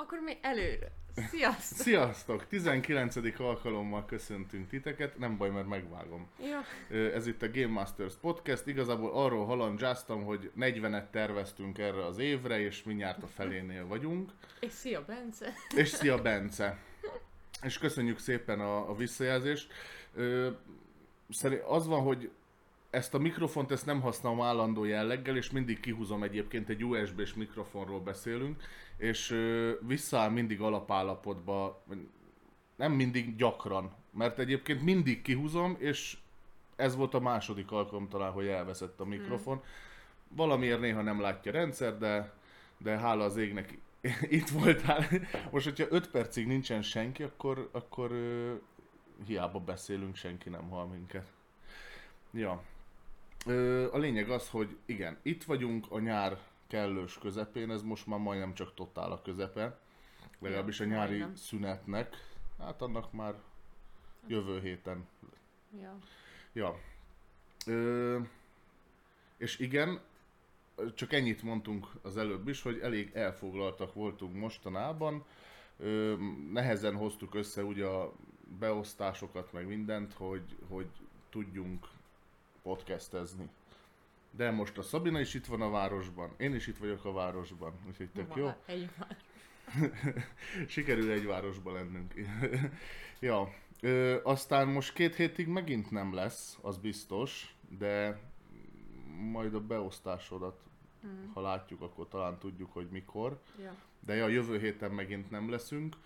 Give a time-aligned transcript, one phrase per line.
[0.00, 0.92] Akkor mi előre.
[1.30, 1.78] Sziasztok!
[1.78, 2.46] Sziasztok!
[2.46, 3.16] 19.
[3.38, 6.28] alkalommal köszöntünk titeket, nem baj, mert megvágom.
[6.42, 6.60] Ja.
[6.96, 12.60] Ez itt a Game Masters Podcast, igazából arról halandzsáztam, hogy 40-et terveztünk erre az évre,
[12.60, 14.30] és mindjárt a felénél vagyunk.
[14.60, 15.52] És szia, Bence!
[15.76, 16.78] És szia Bence!
[17.62, 19.72] És köszönjük szépen a, a visszajelzést.
[20.14, 20.50] Ö,
[21.66, 22.30] az van, hogy
[22.90, 28.00] ezt a mikrofont ezt nem használom állandó jelleggel, és mindig kihúzom egyébként, egy USB-s mikrofonról
[28.00, 28.62] beszélünk,
[28.96, 31.84] és ö, visszaáll mindig alapállapotba,
[32.76, 36.16] nem mindig gyakran, mert egyébként mindig kihúzom, és
[36.76, 39.56] ez volt a második alkalom talán, hogy elveszett a mikrofon.
[39.56, 39.64] Hmm.
[40.36, 42.32] Valamiért néha nem látja a rendszer, de,
[42.78, 43.78] de hála az égnek
[44.38, 45.06] itt voltál.
[45.50, 48.54] Most, hogyha 5 percig nincsen senki, akkor, akkor ö,
[49.26, 51.32] hiába beszélünk, senki nem hall minket.
[52.32, 52.62] Ja.
[53.46, 58.18] Ö, a lényeg az, hogy igen, itt vagyunk a nyár kellős közepén, ez most már
[58.18, 59.78] majdnem csak totál a közepe.
[60.38, 61.34] Legalábbis a nyári majdnem.
[61.34, 62.16] szünetnek.
[62.58, 63.34] Hát annak már
[64.26, 65.08] jövő héten.
[65.80, 65.98] Ja.
[66.52, 66.78] Ja.
[67.66, 68.18] Ö,
[69.36, 70.00] és igen,
[70.94, 75.24] csak ennyit mondtunk az előbb is, hogy elég elfoglaltak voltunk mostanában.
[75.78, 76.14] Ö,
[76.52, 78.12] nehezen hoztuk össze ugye a
[78.58, 80.88] beosztásokat, meg mindent, hogy, hogy
[81.30, 81.88] tudjunk
[82.62, 83.48] podcastezni.
[84.30, 87.72] De most a Szabina is itt van a városban, én is itt vagyok a városban,
[87.86, 88.50] úgyhogy tök jó.
[88.66, 88.90] Egy.
[90.68, 92.14] Sikerül egy városba lennünk.
[93.20, 98.20] ja, ö, aztán most két hétig megint nem lesz, az biztos, de
[99.32, 100.60] majd a beosztásodat,
[101.06, 101.32] Mm.
[101.32, 103.40] ha látjuk, akkor talán tudjuk, hogy mikor.
[103.62, 103.74] Ja.
[104.06, 105.96] De ja, jövő héten megint nem leszünk,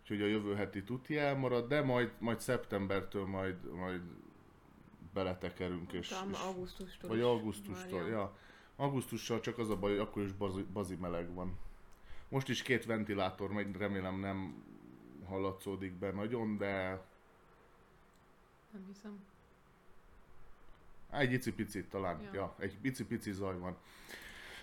[0.00, 4.00] úgyhogy a jövő heti tuti elmarad, de majd, majd szeptembertől majd, majd
[5.14, 8.36] beletekerünk, és, Talán és augusztustól vagy augusztustól, már, ja.
[8.76, 11.58] Augusztussal csak az a baj, hogy akkor is bazi, bazi meleg van.
[12.28, 14.64] Most is két ventilátor megy, remélem nem
[15.28, 17.02] hallatszódik be nagyon, de
[18.72, 19.24] Nem hiszem.
[21.10, 22.20] Á, egy icipicit talán.
[22.22, 22.30] Ja.
[22.32, 23.76] ja, egy icipici zaj van.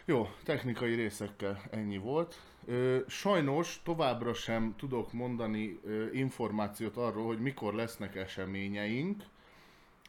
[0.06, 2.42] Jó, technikai részekkel ennyi volt.
[2.66, 9.24] Ö, sajnos továbbra sem tudok mondani ö, információt arról, hogy mikor lesznek eseményeink,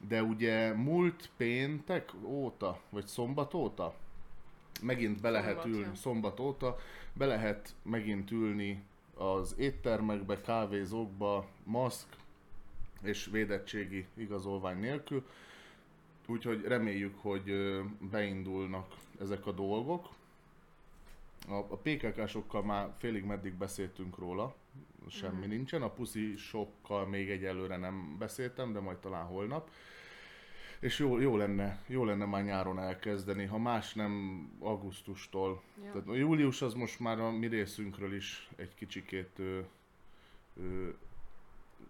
[0.09, 3.95] de ugye múlt péntek óta, vagy szombat óta,
[4.83, 5.95] megint be lehet Szombat, ülni, ja.
[5.95, 6.77] szombat óta,
[7.13, 8.83] be lehet megint ülni
[9.15, 12.07] az éttermekbe, kávézókba, maszk
[13.03, 15.27] és védettségi igazolvány nélkül.
[16.27, 17.53] Úgyhogy reméljük, hogy
[18.11, 20.09] beindulnak ezek a dolgok.
[21.49, 24.55] A, a PKK-sokkal már félig meddig beszéltünk róla,
[25.09, 25.49] semmi Mhm.
[25.49, 25.83] nincsen.
[25.83, 29.71] A puszi sokkal még egyelőre nem beszéltem, de majd talán holnap.
[30.83, 35.63] És jó, jó, lenne, jó lenne már nyáron elkezdeni, ha más nem augusztustól.
[35.85, 35.91] Ja.
[35.93, 39.61] Tehát a július az most már a mi részünkről is egy kicsikét ö,
[40.57, 40.89] ö,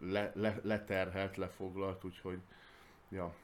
[0.01, 2.39] le, le, leterhelt, lefoglalt, úgyhogy
[3.09, 3.35] ja.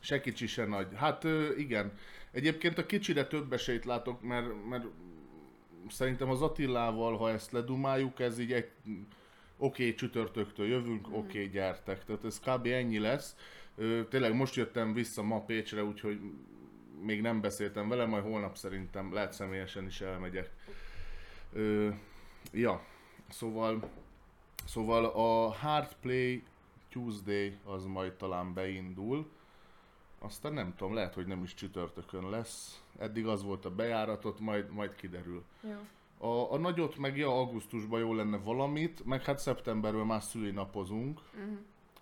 [0.00, 0.86] Se kicsi, se nagy.
[0.94, 1.92] Hát ö, igen.
[2.30, 4.84] Egyébként a kicsire több esélyt látok, mert, mert
[5.88, 8.70] szerintem az Attilával, ha ezt ledumáljuk, ez így egy
[9.58, 12.04] oké, okay, csütörtöktől jövünk, oké, okay, gyertek.
[12.04, 12.66] Tehát ez kb.
[12.66, 13.36] ennyi lesz.
[14.08, 16.20] Tényleg most jöttem vissza ma Pécsre, úgyhogy
[17.02, 20.50] még nem beszéltem vele, majd holnap szerintem lehet személyesen is elmegyek.
[21.52, 21.88] Ö,
[22.52, 22.84] ja,
[23.28, 23.90] szóval,
[24.64, 26.42] szóval a Hard Play
[26.88, 29.30] Tuesday az majd talán beindul.
[30.18, 32.82] Aztán nem tudom, lehet, hogy nem is csütörtökön lesz.
[32.98, 35.44] Eddig az volt a bejáratot, majd, majd kiderül.
[35.62, 35.80] Ja.
[36.20, 41.54] A, a nagyot meg ja, augusztusban jó lenne valamit, meg hát szeptemberben már szülinapozunk, Mhm.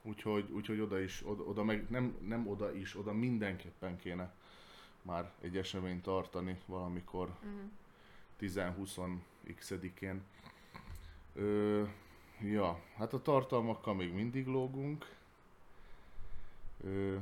[0.03, 4.35] úgyhogy, úgyhogy oda is, oda, oda meg nem, nem oda is, oda mindenképpen kéne
[5.03, 7.65] már egy eseményt tartani valamikor Mhm.
[8.39, 10.23] 10-20-én.
[11.35, 11.83] Ö,
[12.41, 15.15] ja, hát a tartalmakkal még mindig lógunk.
[16.85, 17.17] Ö,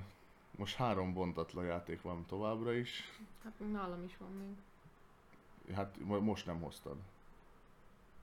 [0.56, 3.02] most három bontatlan játék van továbbra is.
[3.44, 4.56] Hát nálam is van még.
[5.74, 6.96] Hát mo- most nem hoztad.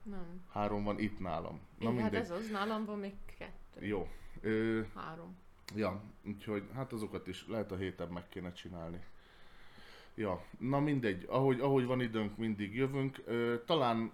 [0.02, 0.42] Nem.
[0.50, 1.60] Három van itt nálam.
[1.78, 3.86] Na Igen, hát ez az, nálam van még kettő.
[3.86, 4.08] Jó.
[4.40, 5.36] Ö, Három.
[5.74, 9.00] ja, úgyhogy hát azokat is lehet a héten meg kéne csinálni.
[10.14, 13.22] Ja, na mindegy, ahogy, ahogy van időnk, mindig jövünk.
[13.24, 14.12] Ö, talán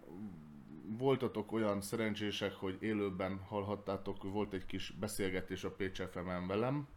[0.98, 6.88] voltatok olyan szerencsések, hogy élőben hallhattátok, volt egy kis beszélgetés a Pécs FM-en velem,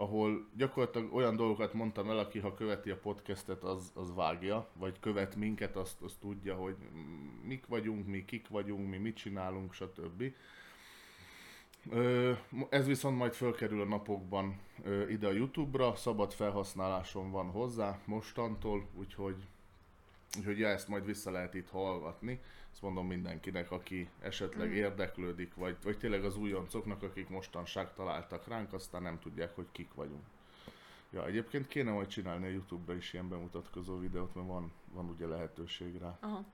[0.00, 5.00] ahol gyakorlatilag olyan dolgokat mondtam el, aki ha követi a podcastet, az, az vágja, vagy
[5.00, 6.76] követ minket, azt, azt tudja, hogy
[7.42, 10.22] mik vagyunk, mi kik vagyunk, mi mit csinálunk, stb.
[12.68, 14.60] Ez viszont majd fölkerül a napokban
[15.08, 19.46] ide a Youtube-ra, szabad felhasználásom van hozzá mostantól, úgyhogy
[20.38, 22.40] Úgyhogy ja, ezt majd vissza lehet itt hallgatni.
[22.72, 24.72] Ezt mondom mindenkinek, aki esetleg Mm.
[24.72, 29.94] érdeklődik, vagy, vagy tényleg az újoncoknak, akik mostanság találtak ránk, aztán nem tudják, hogy kik
[29.94, 30.22] vagyunk.
[31.10, 35.26] Ja, egyébként kéne majd csinálni a Youtube-ra is ilyen bemutatkozó videót, mert van, van ugye
[35.26, 36.18] lehetőség rá.
[36.20, 36.44] Aha.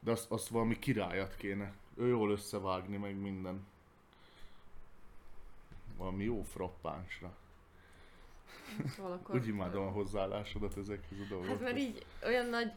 [0.00, 1.72] De azt, azt valami királyat kéne.
[1.96, 3.66] Ő jól összevágni, meg minden.
[5.96, 7.36] Valami jó frappánsra.
[8.98, 9.34] Akkor...
[9.34, 11.56] Úgy imádom a hozzáállásodat ezekhez a dolgokhoz.
[11.56, 12.72] Hát mert így olyan nagy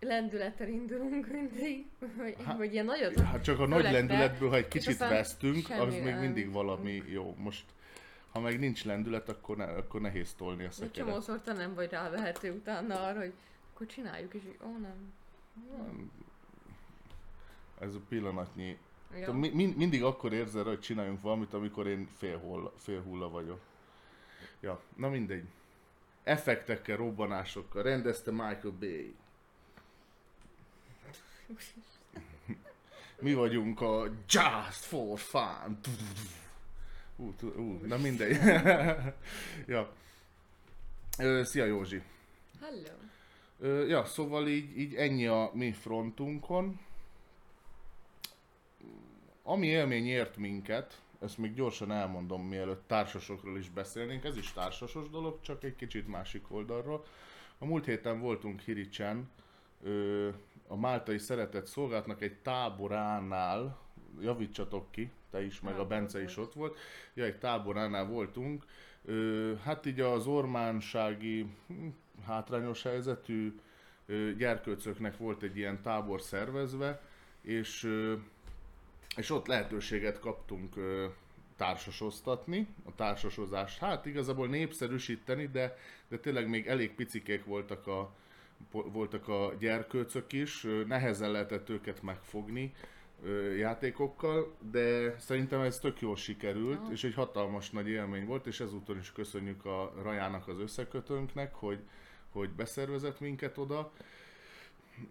[0.00, 1.86] lendülettel indulunk mindig,
[2.18, 3.20] hogy, Hát- hogy ilyen nagyot...
[3.20, 6.18] Hát csak a nagy lendületből, ha egy kicsit vesztünk, az még nem.
[6.20, 7.34] mindig valami jó.
[7.38, 7.64] Most,
[8.32, 11.08] ha meg nincs lendület, akkor, ne, akkor nehéz tolni a Egy szekeret.
[11.08, 13.32] csomószor te nem vagy rávehető utána arra, hogy
[13.74, 15.12] akkor csináljuk, és így, ó nem.
[17.80, 18.78] Ez a pillanatnyi...
[19.20, 19.32] Ja.
[19.32, 23.60] Mi, min- mindig akkor érzed, hogy csináljunk valamit, amikor én fél, hulla, fél hulla vagyok.
[24.64, 25.44] Ja, na mindegy.
[26.24, 29.14] Effektekkel, robbanásokkal rendezte Michael Bay.
[33.20, 35.78] Mi vagyunk a Just for Fun.
[37.16, 38.36] Ú, tú- ú, na mindegy.
[39.74, 39.92] ja.
[41.18, 42.02] Ö, szia Józsi.
[42.60, 42.92] Hello.
[43.60, 46.80] Ö, ja, szóval így, így ennyi a mi frontunkon.
[49.42, 55.10] Ami élmény ért minket, ezt még gyorsan elmondom, mielőtt társasokról is beszélnénk, ez is társasos
[55.10, 57.04] dolog, csak egy kicsit másik oldalról.
[57.58, 59.30] A múlt héten voltunk Hiricsen,
[60.66, 63.78] a Máltai Szeretett Szolgálatnak egy táboránál,
[64.20, 66.78] javítsatok ki, te is, meg a Hát, Bence ott is ott volt.
[67.14, 68.64] Ja, egy táboránál voltunk.
[69.64, 71.86] Hát így az ormánsági hm,
[72.26, 73.60] hátrányos helyzetű
[74.36, 77.02] gyerkőcöknek volt egy ilyen tábor szervezve,
[77.40, 77.88] és,
[79.16, 81.06] és ott lehetőséget kaptunk ö,
[81.56, 85.76] társasoztatni, a társasozást, hát igazából népszerűsíteni, de,
[86.08, 88.14] de tényleg még elég picikék voltak a,
[88.70, 92.74] voltak a gyerkőcök is, nehezen lehetett őket megfogni
[93.24, 98.60] ö, játékokkal, de szerintem ez tök jól sikerült, és egy hatalmas nagy élmény volt, és
[98.60, 101.78] ezúton is köszönjük a Rajának, az összekötőnknek, hogy,
[102.30, 103.92] hogy beszervezett minket oda.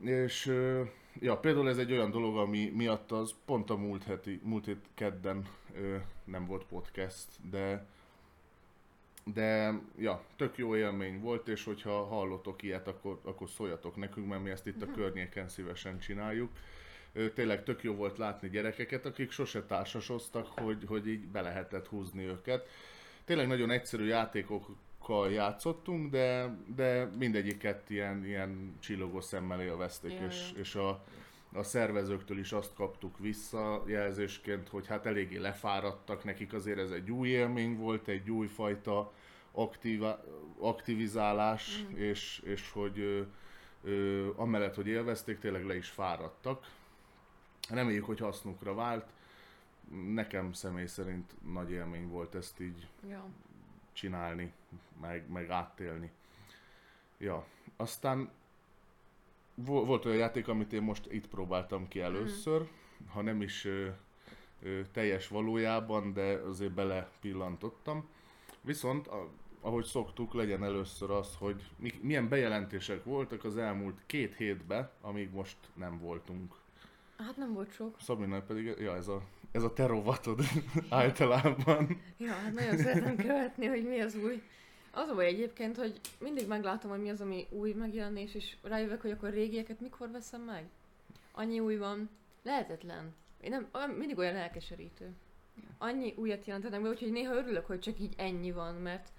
[0.01, 0.81] És ö,
[1.19, 4.86] ja, például ez egy olyan dolog, ami miatt az pont a múlt, heti, múlt hét
[4.94, 7.86] kedden ö, nem volt podcast, de
[9.25, 14.44] de ja, tök jó élmény volt, és hogyha hallotok ilyet, akkor, akkor szóljatok nekünk, mert
[14.44, 16.51] mi ezt itt a környéken szívesen csináljuk.
[17.13, 21.88] Ö, Tényleg tök jó volt látni gyerekeket, akik sose társasoztak, hogy, hogy így be lehetett
[21.88, 22.68] húzni őket.
[23.25, 24.12] Tényleg nagyon egyszerű
[25.03, 31.03] játékokkal játszottunk, de, de mindegyiket ilyen, ilyen csillogó szemmel élvezték, Ja, és, és a,
[31.53, 37.29] a szervezőktől is azt kaptuk visszajelzésként, hogy hát eléggé lefáradtak, nekik azért ez egy új
[37.29, 39.11] élmény volt, egy újfajta
[39.51, 40.23] aktiva,
[40.59, 41.95] aktivizálás, Mm.
[41.97, 43.21] és, és hogy ö,
[43.83, 46.71] ö, amellett, hogy élvezték, tényleg le is fáradtak.
[47.69, 49.05] Reméljük, hogy hasznukra vált.
[50.13, 53.25] Nekem személy szerint nagy élmény volt ezt így Ja.
[53.93, 54.53] Csinálni,
[55.01, 56.12] meg, meg átélni.
[57.17, 57.45] Ja,
[57.77, 58.29] aztán
[59.55, 62.67] vo- volt olyan játék, amit én most itt próbáltam ki először,
[63.07, 63.88] ha nem is ö,
[64.62, 68.07] ö, teljes valójában, de azért bele pillantottam.
[68.62, 69.29] Viszont, a,
[69.62, 75.31] ahogy szoktuk, legyen először az, hogy mi, milyen bejelentések voltak az elmúlt két hétben, amíg
[75.31, 76.55] most nem voltunk.
[77.17, 77.95] Hát nem volt sok.
[78.00, 79.21] Szabinál pedig, ja, ez a,
[79.53, 80.39] ez a te rovatod
[80.89, 82.01] általában.
[82.17, 84.41] Ja, hát nagyon szeretem követni, hogy mi az új.
[84.91, 89.01] Az a baj egyébként, hogy mindig meglátom, hogy mi az, ami új megjelenés, és rájövök,
[89.01, 90.65] hogy akkor régieket mikor veszem meg.
[91.31, 92.10] Annyi új van.
[92.43, 93.13] Lehetetlen.
[93.41, 95.12] Én nem, olyan, mindig olyan elkeserítő.
[95.77, 99.12] Annyi újat jelentenek be, úgyhogy néha örülök, hogy csak így ennyi van, mert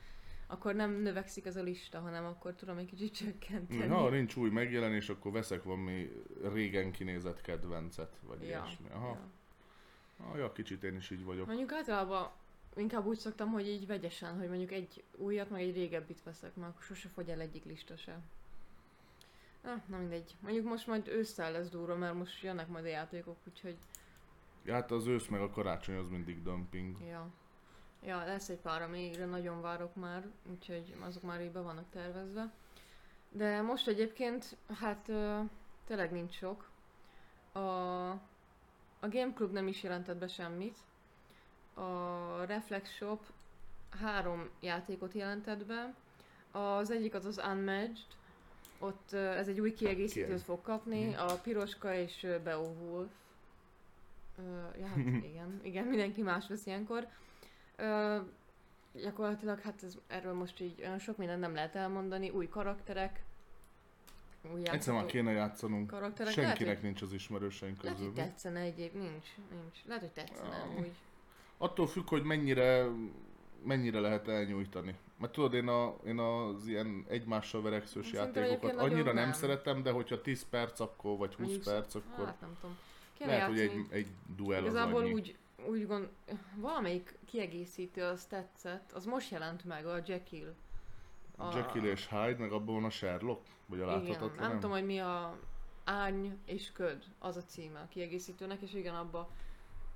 [0.47, 3.87] akkor nem növekszik ez a lista, hanem akkor tudom egy kicsit csökkenteni.
[3.87, 6.11] Ha nincs új megjelenés, akkor veszek valami
[6.53, 8.47] régen kinézett kedvencet, vagy ja.
[8.47, 8.87] ilyesmi.
[8.93, 9.07] Aha.
[9.09, 9.31] Ja.
[10.35, 11.47] Ja, kicsit én is így vagyok.
[11.47, 12.31] Mondjuk általában
[12.77, 16.71] inkább úgy szoktam, hogy így vegyesen, hogy mondjuk egy újat, meg egy régebbit veszek, mert
[16.71, 18.21] akkor sose fogy el egyik lista se.
[19.63, 20.37] Na, na mindegy.
[20.41, 23.77] Mondjuk most majd ősszel lesz durva, mert most jönnek majd a játékok, úgyhogy
[24.65, 26.97] Ja, hát az ősz meg a karácsony az mindig dumping.
[27.09, 27.31] ja.
[28.07, 32.53] Ja, lesz egy pár, amire nagyon várok már, úgyhogy azok már így be vannak tervezve.
[33.31, 35.11] De most egyébként, hát
[35.87, 36.71] tényleg nincs sok.
[37.53, 37.61] A,
[39.05, 40.77] a Game Club nem is jelentett be semmit.
[41.75, 43.21] A Reflex Shop
[44.01, 45.95] három játékot jelentett be.
[46.59, 48.07] Az egyik az az Unmatched,
[48.79, 51.19] ott ez egy új kiegészítőt Kieg- fog kapni, Mhm.
[51.21, 53.11] a Piroska és Beowulf.
[54.39, 54.43] Ö,
[54.79, 54.97] ja, hát
[55.31, 57.07] igen, igen, mindenki más vesz ilyenkor.
[57.77, 58.17] Ö,
[58.93, 63.23] gyakorlatilag hát ez, erről most így olyan sok mindent nem lehet elmondani, új karakterek,
[64.53, 65.87] új Egyszer már kéne játszanunk.
[65.87, 66.33] karakterek.
[66.33, 68.13] Senkinek lehet, hogy, nincs az ismerőseink lehet, közül.
[68.15, 69.79] hogy tetszene egyéb, nincs, nincs.
[69.87, 70.79] Lehet, hogy tetszene Ah.
[70.79, 70.91] úgy.
[71.59, 72.87] Attól függ, hogy mennyire,
[73.65, 74.95] mennyire lehet elnyújtani.
[75.19, 79.33] Mert tudod, én, a, én az ilyen egymással verekszős Szerintem játékokat annyira nem, nem.
[79.33, 82.77] szeretem, de hogyha 10 perc akkor, vagy 20 Mondjuk perc, akkor Hát nem tudom.
[83.19, 83.87] Kéne lehet, hogy játszani.
[83.91, 85.13] egy, egy duell az Igazából annyi.
[85.13, 85.37] úgy,
[85.69, 86.09] úgy gond,
[86.57, 90.55] valamelyik kiegészítő az tetszett, az most jelent meg, a Jekyll.
[91.37, 93.41] A, Jekyll és Hyde, meg abban a Sherlock?
[93.67, 94.49] Vagy a Igen, láthatatlan?
[94.49, 95.39] nem tudom, hogy mi a
[95.85, 99.29] Árny és Köd, az a címe a kiegészítőnek, és igen, abba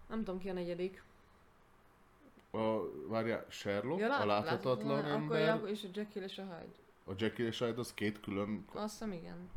[0.09, 1.03] nem tudom ki a negyedik.
[2.51, 6.75] A, várjál, Sherlock, lát- a láthatatlan Akkor ember, ja, és a Jekyll és a Hyde.
[7.05, 8.65] a Jekyll és Hyde az két külön...
[8.73, 9.51] Azt hiszem igen.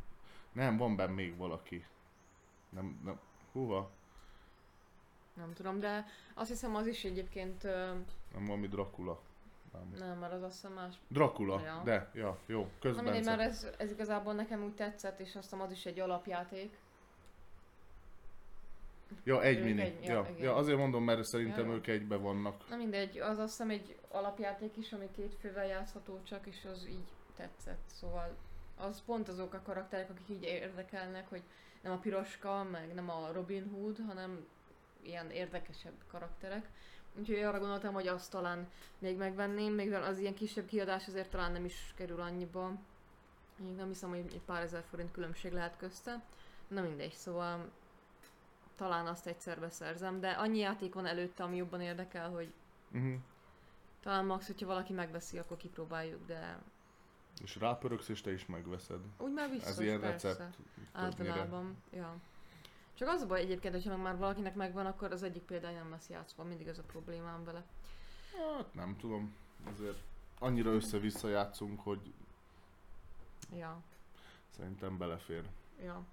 [0.51, 1.85] Nem, van benne még valaki.
[2.69, 3.19] Nem, nem,
[3.51, 3.89] húha?
[5.33, 7.85] Nem tudom, de azt hiszem az is egyébként, ö,
[8.33, 9.21] Nem valami Dracula.
[9.71, 10.07] Nem.
[10.07, 10.95] nem, mert az azt hiszem más.
[11.07, 11.81] Dracula, Ja.
[11.83, 15.35] de, ja, jó, Na közben mindegy, szed- mert ez, ez igazából nekem úgy tetszett, és
[15.35, 16.77] azt hiszem az is egy alapjáték.
[19.23, 19.81] Ja, egy Ők mini.
[19.81, 22.69] egy- ja, ja, ja, azért mondom, mert szerintem Ja, ők egybe vannak.
[22.69, 26.87] Na mindegy, az azt hiszem egy alapjáték is, ami két fővel játszható csak, és az
[26.89, 27.81] így tetszett.
[27.85, 28.35] Szóval
[28.77, 31.41] az pont azok a karakterek, akik így érdekelnek, hogy
[31.81, 34.45] nem a piroska, meg nem a Robin Hood, hanem
[35.01, 36.69] ilyen érdekesebb karakterek.
[37.20, 41.51] Úgyhogy arra gondoltam, hogy azt talán még megvenném, még az ilyen kisebb kiadás azért talán
[41.51, 42.72] nem is kerül annyiba.
[43.58, 46.24] Még nem hiszem, hogy egy pár ezer forint különbség lehet közte.
[46.68, 47.70] Na mindegy, szóval
[48.75, 52.53] talán azt egyszer beszerzem, de annyi játék van előtte, ami jobban érdekel, hogy
[52.94, 53.13] Uh-huh.
[54.01, 56.60] talán max, hogyha valaki megveszi, akkor kipróbáljuk, de
[57.44, 59.00] És rápöröksz, és te is megveszed.
[59.18, 60.27] úgy már biztos, Ez ilyen persze.
[60.27, 60.56] recept.
[60.94, 61.32] többnyire.
[61.32, 62.15] Általában, ja.
[63.01, 66.10] Csak az a baj egyébként, hogyha már valakinek megvan, akkor az egyik példány nem lesz
[66.10, 67.63] játszva, mindig ez a problémám vele.
[68.38, 69.36] Hát nem tudom.
[69.72, 69.98] Azért
[70.39, 72.13] annyira össze-vissza játszunk, hogy
[73.53, 73.81] Ja,
[74.50, 75.43] szerintem belefér.
[75.84, 76.03] ja.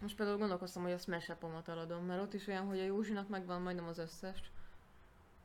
[0.00, 1.36] Most például gondolkoztam, hogy a Smash
[1.66, 4.50] eladom, mert ott is olyan, hogy a Józsinak megvan majdnem az összes.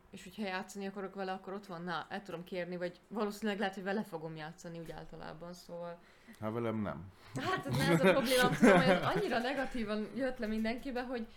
[0.10, 3.74] És hogyha játszani akarok vele, akkor ott van, na, el tudom kérni, vagy valószínűleg lehet,
[3.74, 6.00] hogy vele fogom játszani úgy általában, szóval
[6.40, 7.12] Hát velem nem.
[7.36, 11.28] Hát ez, ez a hogy ez annyira negatívan jött le mindenkibe, hogy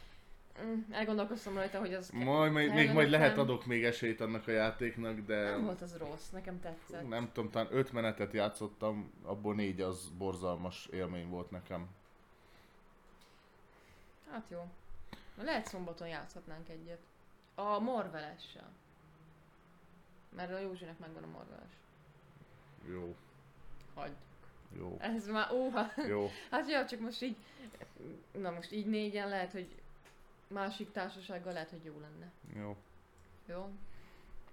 [0.64, 4.50] mm, elgondolkoztam rajta, hogy az ke- Majd, még, majd lehet adok még esélyt annak a
[4.50, 7.08] játéknak, de Nem volt az rossz, nekem tetszett.
[7.08, 11.86] nem tudom, talán öt menetet játszottam, abból négy az borzalmas élmény volt nekem.
[14.30, 14.68] Hát jó.
[15.42, 17.00] Lehet szombaton játszhatnánk egyet.
[17.54, 18.68] A Marvelessel.
[20.36, 21.72] Mert a Józsinek megvan a Marveles.
[22.90, 23.14] Jó,
[23.94, 24.12] Hagy.
[24.78, 25.92] Jó, Ez már, óha.
[26.08, 26.30] jó.
[26.50, 27.36] Hát jó, csak most így,
[28.32, 29.66] na most így négyen lehet, hogy
[30.48, 32.30] másik társasággal lehet, hogy jó lenne.
[32.64, 32.76] Jó.
[33.46, 33.68] Jó?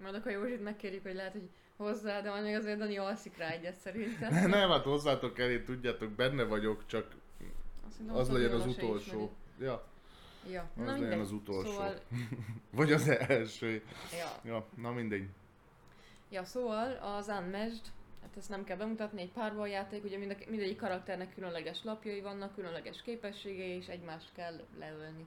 [0.01, 3.49] Majd akkor Józsit megkérjük, hogy lehet, hogy hozzá, de majd még azért Dani alszik rá
[3.49, 4.33] egyet szerintem.
[4.49, 7.15] Nem, hát hozzátok elé, tudjátok, benne vagyok, csak
[7.87, 9.31] Azt az legyen az utolsó.
[9.59, 9.89] Ja,
[10.49, 11.71] Ja, Az na legyen az utolsó.
[11.71, 11.99] Szóval,
[12.71, 13.83] vagy az első.
[14.17, 14.51] ja.
[14.51, 15.27] Ja, na mindegy.
[16.29, 17.81] ja, szóval az Unmatched,
[18.21, 22.55] hát ezt nem kell bemutatni, egy párbal játék, ugye mind, mindegyik karakternek különleges lapjai vannak,
[22.55, 25.25] különleges képességei, és egymást kell leölni.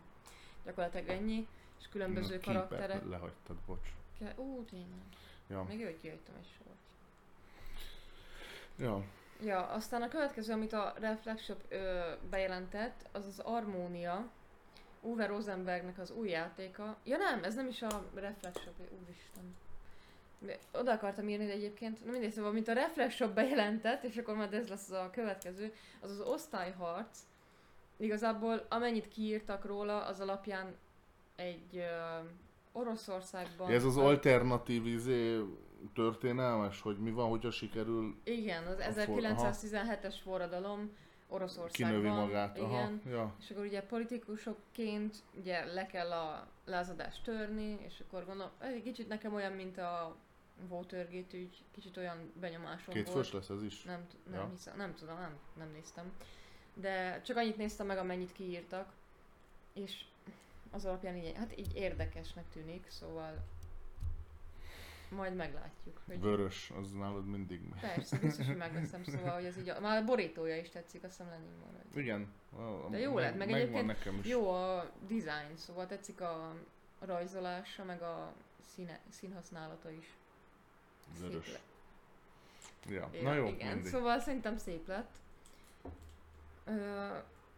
[0.64, 1.46] Gyakorlatilag ennyi,
[1.80, 3.04] és különböző Na, karakterek.
[3.08, 3.88] Lehagytad, bocs.
[4.18, 4.98] Ke- Ú, tényleg.
[5.48, 6.76] Ja, Még jó, hogy kihagytam egy sort.
[8.76, 9.02] ja.
[9.42, 14.28] Ja, aztán a következő, amit a Reflex Shop ö, bejelentett, az az Harmonia.
[15.00, 16.96] Uwe Rosenbergnek az új játéka.
[17.04, 19.56] Ja nem, ez nem is a Reflex Shop, úristen.
[20.72, 24.34] Oda akartam írni de egyébként, na mindegy, szóval, mint a Reflex Shop bejelentett, és akkor
[24.36, 27.18] majd ez lesz a következő, az az osztályharc.
[27.96, 30.74] Igazából amennyit kiírtak róla, az alapján
[31.36, 32.18] egy ö,
[32.72, 33.70] Oroszországban...
[33.70, 35.40] Ez az alternatív izé
[35.94, 40.90] történelmes, hogy mi van, hogyha sikerül Igen, az A for- 1917-es forradalom
[41.28, 42.00] Oroszországban.
[42.00, 42.58] kinövi magát.
[42.58, 43.02] Aha, Igen.
[43.06, 43.34] ja.
[43.40, 49.08] És akkor ugye politikusokként ugye le kell a lázadást törni, és akkor gondolom, egy kicsit
[49.08, 50.16] nekem olyan, mint a
[50.68, 53.30] Watergate ügy, kicsit olyan benyomásom Két volt.
[53.32, 53.82] lesz ez is.
[53.82, 54.48] Nem, nem Ja.
[54.50, 56.12] hiszem, nem tudom, nem, nem néztem.
[56.74, 58.92] De csak annyit néztem meg, amennyit kiírtak.
[59.72, 60.04] És
[60.70, 63.42] az alapján így, hát így érdekesnek tűnik, szóval
[65.10, 66.00] majd meglátjuk.
[66.06, 67.80] Hogy Vörös, az nálad mindig megy.
[67.80, 71.12] Persze, biztos, hogy megveszem, szóval, hogy ez így, a, már a borítója is tetszik, azt
[71.16, 71.70] hiszem Lenin van.
[71.92, 72.32] hogy- Igen.
[72.56, 74.26] a- De jó meg- lett, meg megvan egyébként nekem is.
[74.26, 76.54] Jó a design, szóval tetszik a
[76.98, 78.32] rajzolása, meg a
[78.74, 80.16] színe, színhasználata is.
[81.20, 81.48] Vörös.
[82.88, 83.08] Ja.
[83.12, 83.90] Ja, Na jó, igen, mindig.
[83.92, 85.10] szóval szerintem szép lett.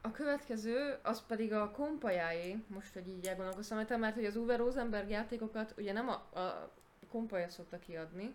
[0.00, 5.08] A következő, az pedig a kompajáé, most, hogy így elgondolkoztam, mert hogy az Uwe Rosenberg
[5.10, 6.70] játékokat ugye nem a, a
[7.10, 8.34] kompaja szokta kiadni,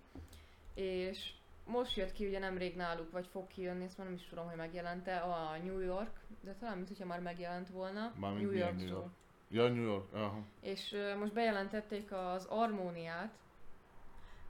[0.74, 1.32] és
[1.66, 4.56] most jött ki ugye nemrég náluk, vagy fog kijönni, ezt már nem is tudom, hogy
[4.56, 8.14] megjelente, a New York, de talán mint hogyha már megjelent volna.
[8.20, 8.88] Mármint New York New.
[8.88, 9.08] York?
[9.50, 10.40] Ja, New York, aha.
[10.62, 13.34] És ö, most bejelentették az Armóniát,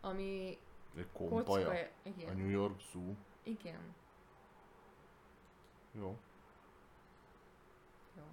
[0.01, 0.57] ami
[0.97, 1.35] Egy kocka...
[1.35, 1.69] kompaja.
[1.69, 2.37] A Igen.
[2.37, 3.13] New York Zoo.
[3.43, 3.95] Igen.
[5.91, 6.17] Jó.
[8.17, 8.23] Jó.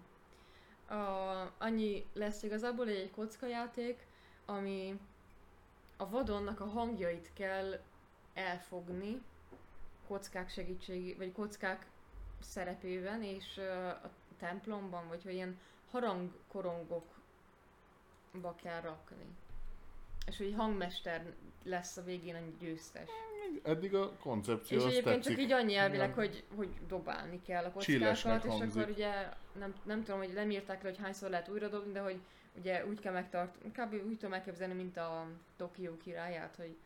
[0.97, 4.07] A, annyi lesz igazából hogy egy kockajáték,
[4.47, 5.01] ami
[5.97, 7.81] a vadonnak a hangjait kell
[8.35, 9.23] elfogni
[10.07, 11.87] kockák segítségi, vagy kockák
[12.41, 13.59] szerepében, és
[14.03, 15.59] a templomban, vagy hogy ilyen
[15.91, 19.27] harangkorongokba kell rakni.
[20.29, 21.33] És hogy hangmester
[21.65, 23.09] lesz a végén a győztes.
[23.63, 25.33] Eddig a koncepció És az egyébként tetszik.
[25.37, 28.71] csak így annyi elvileg, hogy, hogy dobálni kell a kockákat, és hangzik.
[28.83, 29.11] akkor ugye
[29.59, 32.21] nem, nem tudom, hogy nem írták le, hogy hányszor lehet újra dobni, de hogy
[32.59, 33.93] ugye úgy kell megtartani, kb.
[34.09, 36.77] úgy tudom elképzelni, mint a Tokió királyát, hogy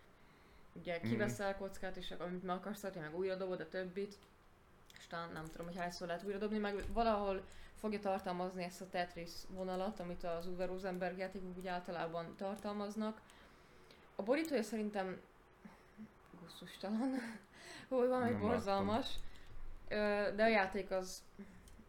[0.73, 1.09] ugye Mhm.
[1.09, 4.15] kiveszel a kockát, és akkor amit meg akarsz tartani, meg újra dobod a többit,
[4.99, 7.43] és talán nem tudom, hogy hányszor lehet újra dobni, meg valahol
[7.75, 13.21] fogja tartalmazni ezt a Tetris vonalat, amit az Uwe Rosenberg játékok úgy általában tartalmaznak.
[14.17, 15.21] A borítója szerintem
[16.41, 17.11] gusztustalan,
[17.89, 19.07] hogy valami Nem borzalmas,
[19.89, 19.95] Ö,
[20.37, 21.23] de a játék az,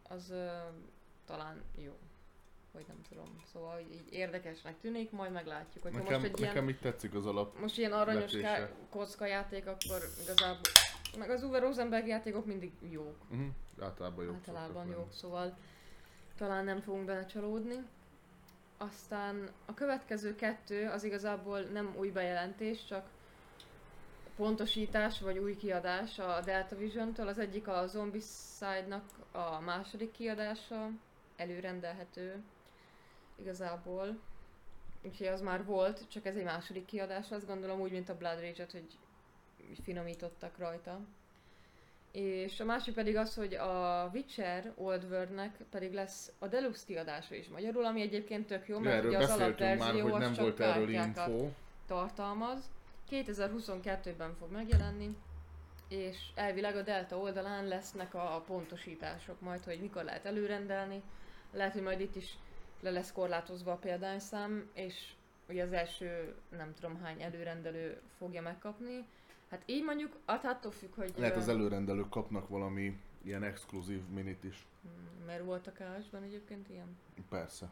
[0.08, 0.34] az
[1.26, 1.92] talán jó.
[2.72, 3.42] Vagy nem tudom.
[3.52, 5.82] Szóval így, érdekesnek tűnik, majd meglátjuk.
[5.82, 7.60] Hogyha Nekem, most egy ilyen nekem így tetszik az alap.
[7.60, 10.60] most ilyen aranyos ká- kocka játék, akkor igazából...
[11.18, 13.16] Meg az Uwe Rosenberg játékok mindig jók.
[13.30, 13.46] Uh-huh.
[13.80, 15.12] Általában jók általában jók, lenni.
[15.12, 15.56] szóval
[16.36, 17.76] talán nem fogunk benne csalódni.
[18.78, 23.08] Aztán a következő kettő az igazából nem új bejelentés, csak
[24.36, 27.28] pontosítás vagy új kiadás a Delta Vision-től.
[27.28, 30.90] Az egyik a Zombicide-nak a második kiadása,
[31.36, 32.42] előrendelhető
[33.36, 34.18] igazából.
[35.02, 38.40] Úgyhogy az már volt, csak ez egy második kiadás, azt gondolom úgy, mint a Blood
[38.40, 38.98] Rage-et, hogy
[39.82, 41.00] finomítottak rajta.
[42.14, 47.34] És a másik pedig az, hogy a Witcher Old World-nek pedig lesz a Deluxe kiadása
[47.34, 50.60] is magyarul, ami egyébként tök jó, mert ugye az már, alapverzió az nem csak volt
[50.60, 51.48] erről info.
[51.86, 52.70] tartalmaz.
[53.10, 55.16] 2022-ben fog megjelenni,
[55.88, 61.02] és elvileg a Delta oldalán lesznek a pontosítások majd, hogy mikor lehet előrendelni.
[61.52, 62.36] Lehet, hogy majd itt is
[62.80, 64.94] le lesz korlátozva a példányszám, és
[65.48, 69.06] ugye az első nem tudom hány előrendelő fogja megkapni.
[69.54, 71.12] Hát így mondjuk, att- attól függ, hogy...
[71.16, 74.66] Lehet az előrendelők kapnak valami ilyen exkluzív minit is.
[74.86, 76.96] mm, Mert volt a KS-ben egyébként ilyen?
[77.28, 77.70] Persze.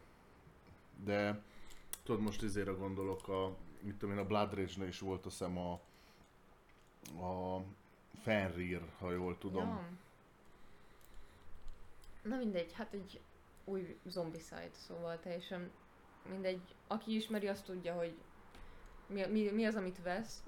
[1.05, 1.42] De
[2.03, 5.59] tudod, most izére gondolok, a, mit tudom én, a Blood Rage-nél is volt azt hiszem
[5.59, 5.73] a,
[7.25, 7.62] a
[8.23, 9.66] Fenrir, ha jól tudom.
[9.68, 9.88] Ja.
[12.23, 13.21] Na mindegy, hát egy
[13.64, 15.71] új zombicide, szóval teljesen
[16.31, 16.61] mindegy.
[16.87, 18.14] Aki ismeri, azt tudja, hogy
[19.07, 20.42] mi, mi, mi az, amit vesz.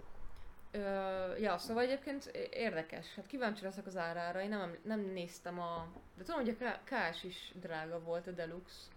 [0.74, 3.14] Ö, ja, szóval egyébként érdekes.
[3.14, 4.42] Hát kíváncsi leszek az árára.
[4.42, 5.86] Én nem, nem néztem a...
[6.16, 8.92] De tudom, hogy a KS is drága volt, a Deluxe.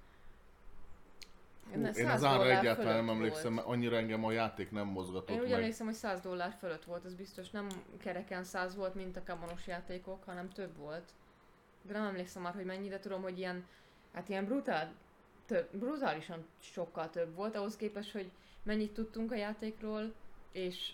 [1.73, 3.55] Hú, én 100 az ára egyáltalán nem emlékszem, volt.
[3.55, 7.05] mert annyira engem a játék nem mozgatott Én úgy emlékszem, hogy 100 dollár fölött volt,
[7.05, 11.09] az biztos nem kereken 100 volt, mint a kamonos játékok, hanem több volt.
[11.81, 13.65] De nem emlékszem már, hogy mennyi, de tudom, hogy ilyen,
[14.13, 14.93] hát ilyen brutál,
[15.45, 18.31] több, brutálisan sokkal több volt, ahhoz képest, hogy
[18.63, 20.13] mennyit tudtunk a játékról,
[20.51, 20.93] és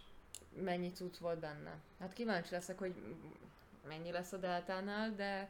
[0.62, 1.78] mennyi cucc volt benne.
[2.00, 2.96] Hát kíváncsi leszek, hogy
[3.88, 5.50] mennyi lesz a Deltánál, de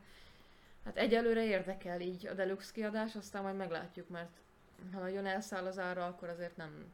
[0.85, 4.37] hát egyelőre érdekel így a Deluxe kiadás, aztán majd meglátjuk, mert
[4.93, 6.91] ha nagyon elszáll az ára, akkor azért nem,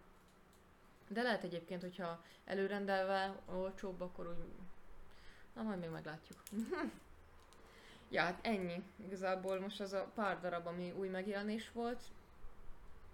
[1.09, 4.53] de lehet egyébként, hogyha előrendelve olcsóbb, akkor úgy...
[5.53, 6.39] Na, majd még meglátjuk.
[8.09, 8.83] ja, hát ennyi.
[8.95, 12.01] Igazából most az a pár darab, ami új megjelenés volt.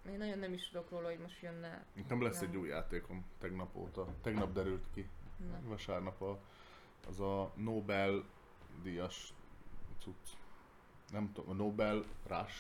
[0.10, 1.86] Én nagyon nem is tudok róla, hogy most jönne.
[1.94, 2.50] Nekem lesz Nem.
[2.50, 4.08] egy új játékom tegnap óta.
[4.22, 5.10] Tegnap derült ki.
[5.38, 5.60] Na.
[5.70, 6.40] Vasárnap a,
[7.08, 8.24] az a Nobel
[8.84, 9.34] díjas
[10.02, 10.30] cucc.
[11.12, 12.56] Nem tudom, a Nobel Rush,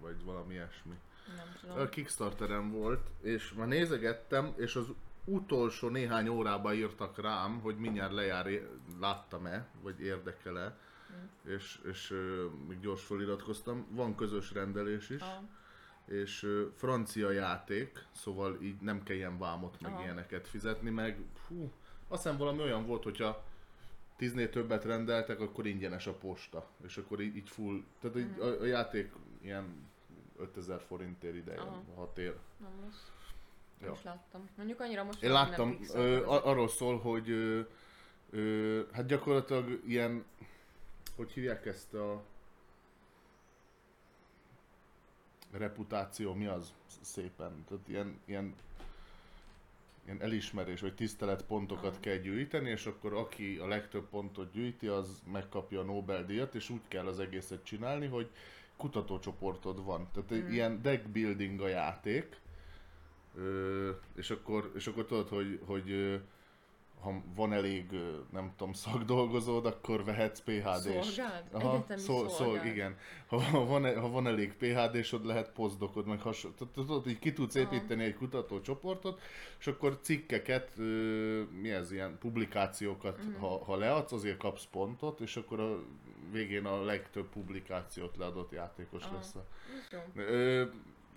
[0.00, 0.94] vagy valami ilyesmi.
[1.36, 1.88] Nem A tudom.
[1.88, 4.86] Kickstarteren volt, és már nézegettem, és az
[5.24, 8.46] utolsó néhány órában írtak rám, hogy mindjárt lejár,
[9.00, 10.76] láttam-e, vagy érdekel-e,
[11.12, 11.50] Mm.
[11.50, 13.86] és, és ö, még gyors feliratkoztam.
[13.90, 15.42] Van közös rendelés is, A,
[16.06, 20.02] és francia játék, szóval így nem kell ilyen vámot, meg Aha.
[20.02, 21.70] ilyeneket fizetni, meg hú,
[22.08, 23.44] azt hiszem valami olyan volt, hogyha
[24.16, 28.40] tíznél többet rendeltek, akkor ingyenes a posta, és akkor így, így full, tehát így Mhm.
[28.40, 29.88] a, a játék ilyen
[30.38, 31.64] 5000 forintért ide Aha.
[31.86, 32.34] jön, 6 ér.
[32.56, 33.02] nem rossz.
[33.82, 33.92] Ja.
[33.92, 34.48] Is láttam.
[34.56, 37.60] Mondjuk annyira most Én láttam, ö, a- arról szól, hogy ö,
[38.30, 40.24] ö, hát gyakorlatilag ilyen,
[41.16, 42.22] hogy hívják ezt a
[45.58, 47.64] reputáció, mi az szépen?
[47.68, 48.54] Tehát ilyen, ilyen
[50.06, 52.00] ilyen elismerés vagy tiszteletpontokat Aha.
[52.00, 56.80] kell gyűjteni, és akkor aki a legtöbb pontot gyűjti, az megkapja a Nobel-díjat, és úgy
[56.88, 58.30] kell az egészet csinálni, hogy
[58.76, 60.08] kutatócsoportod van.
[60.12, 60.52] Tehát egy Mm.
[60.52, 62.40] ilyen deck building a játék,
[63.38, 66.20] Ö, és akkor, és akkor tudod, hogy, hogy
[67.00, 67.90] ha van elég,
[68.32, 71.06] nem tudom, szakdolgozód, akkor vehetsz PHD-s.
[71.06, 71.44] Szolgáld?
[71.54, 72.66] Egyetemi szól, szól, szolgáld.
[72.66, 72.96] igen.
[73.26, 76.56] Ha, ha, van, ha van elég PHD-sod, lehet posztdokod, meg hasonló.
[76.74, 77.64] Tudod, így ki tudsz Aha.
[77.74, 79.20] építeni egy kutatócsoportot,
[79.58, 80.76] és akkor cikkeket,
[81.60, 83.40] mi ez, ilyen publikációkat, Mhm.
[83.40, 85.78] ha, ha leadsz, azért kapsz pontot, és akkor a
[86.32, 89.14] végén a legtöbb publikációt leadott játékos Aha.
[89.14, 89.34] lesz.
[89.34, 89.44] A,
[89.76, 90.22] Ez jó.
[90.22, 90.64] Ö,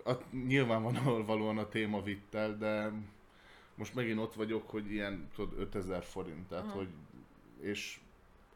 [0.05, 0.11] a,
[0.47, 2.91] nyilvánvalóan a téma vittel, de
[3.79, 6.87] most megint ott vagyok, hogy ilyen tudod, 5000 forint, tehát hogy,
[7.59, 7.99] és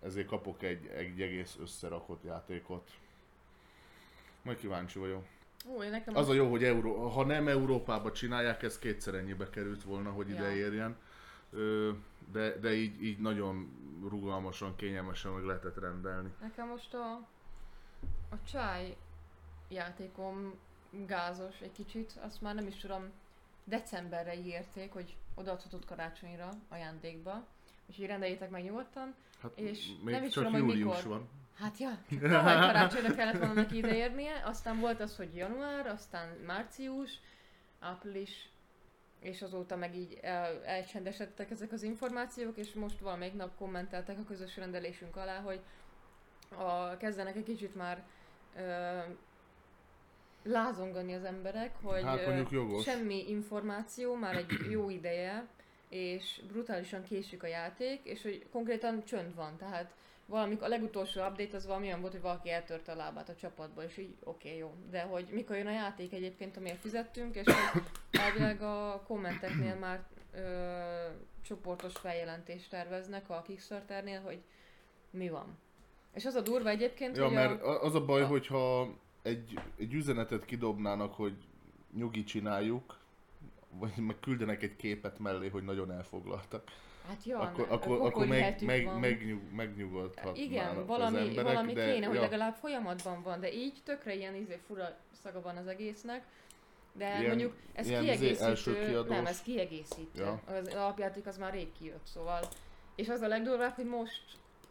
[0.01, 2.91] ezért kapok egy, egy egész összerakott játékot.
[4.41, 5.23] Majd kíváncsi vagyok.
[5.67, 9.49] Ó, én nekem Az a jó, hogy Euró- ha nem Európába csinálják, ez kétszer ennyibe
[9.49, 10.55] került volna, hogy ide Ja.
[10.55, 10.97] érjen.
[11.51, 11.91] Ö,
[12.31, 13.71] de, de így, így nagyon
[14.09, 16.33] rugalmasan, kényelmesen meg lehetett rendelni.
[16.41, 17.13] Nekem most a,
[18.29, 18.95] a csáj
[19.67, 20.53] játékom
[21.07, 23.11] gázos egy kicsit, azt már nem is tudom,
[23.63, 27.47] decemberre írték, hogy odaadhatod karácsonyra ajándékba,
[27.89, 29.15] úgyhogy rendeljétek meg nyugodtan.
[29.41, 31.07] Hát És még nem is csak tudom, július mikor.
[31.07, 31.29] van.
[31.57, 36.37] Hát ja, csak tavaly karácsonyra kellett volna neki ideérnie, aztán volt az, hogy január, aztán
[36.45, 37.19] március,
[37.79, 38.49] április,
[39.19, 44.23] és azóta meg így el, elcsendesedtek ezek az információk, és most valamelyik nap kommenteltek a
[44.23, 45.61] közös rendelésünk alá, hogy
[46.49, 48.03] a, kezdenek egy kicsit már
[48.55, 48.99] ö,
[50.43, 52.47] lázongani az emberek, hogy Hát
[52.83, 55.47] semmi információ már egy jó ideje,
[55.89, 59.93] és brutálisan késik a játék, és hogy konkrétan csönd van, tehát
[60.25, 63.83] valamik, a legutolsó update az valami olyan volt, hogy valaki eltörte a lábát a csapatba,
[63.83, 64.73] és így oké, okay, jó.
[64.89, 70.03] De hogy mikor jön a játék egyébként, amiért fizettünk, és hogy elvileg a kommenteknél már
[70.35, 70.41] ö,
[71.41, 74.39] csoportos feljelentést terveznek a Kickstarternél, hogy
[75.09, 75.57] mi van.
[76.13, 77.83] És az a durva egyébként, Ja, hogy mert a...
[77.83, 78.87] az a baj, a- hogyha
[79.23, 81.33] egy, egy üzenetet kidobnának, hogy
[81.95, 82.97] nyugi csináljuk,
[83.69, 86.71] vagy meg küldenek egy képet mellé, hogy nagyon elfoglaltak,
[87.07, 88.99] Hát ja, akkor, akkor, akkor meg, meg, van.
[88.99, 93.53] megnyug, megnyugodhatnának Igen, az valami, emberek, valami de, kéne, hogy ja, legalább folyamatban van, de
[93.53, 96.25] így tökre ilyen izé fura szaga van az egésznek.
[96.93, 100.23] De Ilyen- mondjuk ez ilyen izé kiegészítő, nem, ez kiegészítő.
[100.23, 100.41] Ja.
[100.45, 102.39] Az alapjáték az már rég kijött, szóval.
[102.95, 104.23] És az a legdurvább, hogy most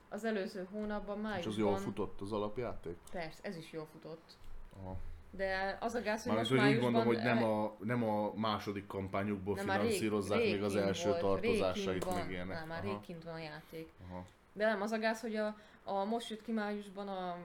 [0.09, 2.97] az előző hónapban, És májusban, az jól futott az alapjáték?
[3.13, 4.37] persze, ez is jól futott.
[4.81, 4.97] Aha.
[5.31, 8.33] De az a gáz, hogy Mármint, most úgy mondom, hogy nem ele- a, nem a
[8.35, 12.59] második kampányukból nem, már finanszírozzák rég még az első volt, tartozásait, kint meg van, ilyenek.
[12.59, 13.89] Nem, már Aha, rég kint van a játék.
[14.11, 14.25] aha.
[14.53, 17.37] De nem, az a gáz, hogy a, a most jött ki májusban a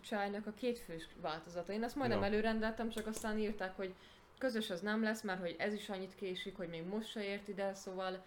[0.00, 1.72] csájnak a kétfős változata.
[1.72, 2.24] Én azt majdnem Ja.
[2.26, 3.94] előrendeltem, csak aztán írták, hogy
[4.38, 7.48] közös az nem lesz, mert hogy ez is annyit késik, hogy még most se ért
[7.48, 8.22] ide, szóval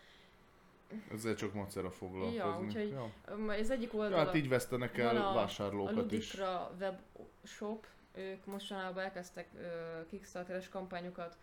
[1.14, 2.36] Ezzel csak macera foglalkozni.
[2.38, 3.54] Ja, úgyhogy ja.
[3.54, 6.34] ez egyik Ja, oldal hát így vesztenek van el a- a vásárlókat is.
[6.34, 9.67] Ludikra webshop, ők mostanában elkezdtek ö,
[10.10, 11.38] Kickstarteres kampányokat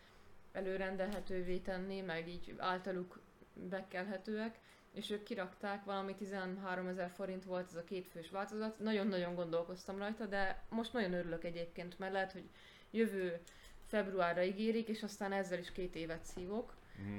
[0.53, 3.21] előrendelhetővé tenni, meg így általuk
[3.55, 4.59] bekelhetőek,
[4.93, 8.79] és ők kirakták, valami 13 ezer forint volt ez a kétfős változat.
[8.79, 12.49] Nagyon-nagyon gondolkoztam rajta, de most nagyon örülök egyébként, mert lehet, hogy
[12.91, 13.41] jövő
[13.87, 16.75] februárra ígérik, és aztán ezzel is két évet szívok.
[16.97, 17.19] Mhm.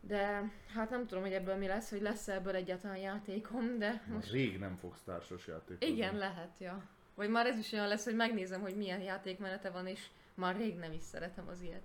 [0.00, 4.30] De hát nem tudom, hogy ebből mi lesz, hogy lesz ebből egyáltalán játékom, de most
[4.30, 5.94] Rég nem fogsz társas játékozni.
[5.94, 6.82] igen, lehet, ja.
[7.20, 10.76] Vagy már ez is olyan lesz, hogy megnézem, hogy milyen játékmenete van, és már rég
[10.76, 11.82] nem is szeretem az ilyet.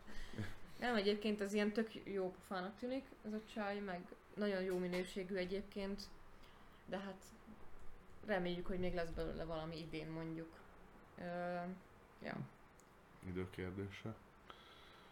[0.80, 4.02] Nem, egyébként az ilyen tök jó pofának tűnik, ez a csaj, meg
[4.36, 6.02] nagyon jó minőségű egyébként,
[6.86, 7.24] de hát
[8.26, 10.50] reméljük, hogy még lesz belőle valami idén mondjuk.
[11.18, 11.24] Ö,
[12.24, 12.36] ja.
[13.28, 14.16] Idő kérdése.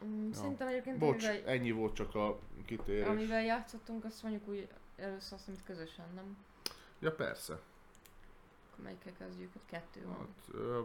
[0.06, 0.34] Mm, Ja.
[0.34, 3.08] Szerintem egyébként Bocs, amivel, ennyi volt csak a kitérés.
[3.08, 6.38] amivel játszottunk, azt mondjuk úgy először azt, amit közösen, nem?
[7.00, 7.60] Ja persze.
[8.84, 9.52] Melyikkel kezdjük?
[9.66, 10.18] Kettő van.
[10.18, 10.80] Hát, ö,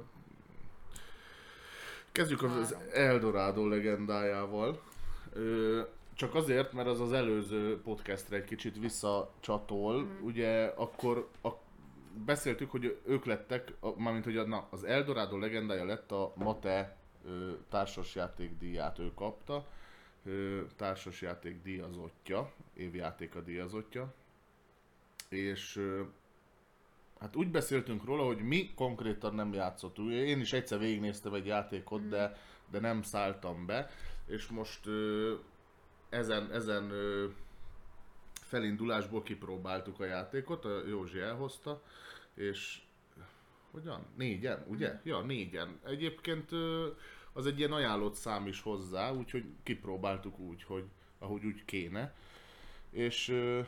[2.12, 2.88] kezdjük az Három.
[2.92, 4.82] Eldorado legendájával.
[5.32, 5.82] Ö,
[6.14, 10.02] csak azért, mert az az előző podcastre egy kicsit visszacsatol.
[10.02, 10.24] Mhm.
[10.24, 11.48] Ugye akkor a,
[12.24, 16.96] beszéltük, hogy ők lettek, a, mármint hogy a, na, az Eldorado legendája lett a Mate
[17.24, 19.66] ö, társasjáték díját ő kapta.
[20.24, 24.14] Ö, társasjáték díjazottja, évjátéka díjazottja.
[25.28, 26.02] És ö,
[27.20, 30.10] Hát úgy beszéltünk róla, hogy mi konkrétan nem játszottunk.
[30.10, 32.08] Én is egyszer végignéztem egy játékot, Mhm.
[32.08, 32.36] de,
[32.70, 33.90] de nem szálltam be.
[34.26, 35.34] És most ö,
[36.08, 37.26] ezen, ezen ö,
[38.40, 41.82] felindulásból kipróbáltuk a játékot, a Józsi elhozta,
[42.34, 42.80] és
[43.70, 44.06] hogyan?
[44.16, 44.88] Négyen, ugye?
[44.92, 45.08] Mhm.
[45.08, 45.80] Ja, négyen.
[45.84, 46.88] Egyébként ö,
[47.32, 50.84] az egy ilyen ajánlott szám is hozzá, úgyhogy kipróbáltuk úgy, hogy
[51.18, 52.14] ahogy úgy kéne.
[52.90, 53.60] És ö,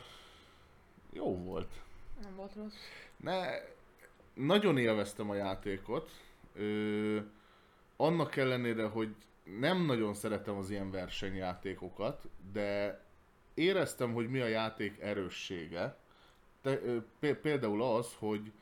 [1.12, 1.82] jó volt.
[2.22, 2.74] Nem volt rossz.
[3.16, 3.46] Ne,
[4.34, 6.10] nagyon élveztem a játékot.
[6.54, 7.18] Ö,
[7.96, 9.14] annak ellenére, hogy
[9.58, 13.00] nem nagyon szeretem az ilyen versenyjátékokat, de
[13.54, 15.96] éreztem, hogy mi a játék erőssége.
[16.62, 18.52] Te, ö, pé- például az, hogy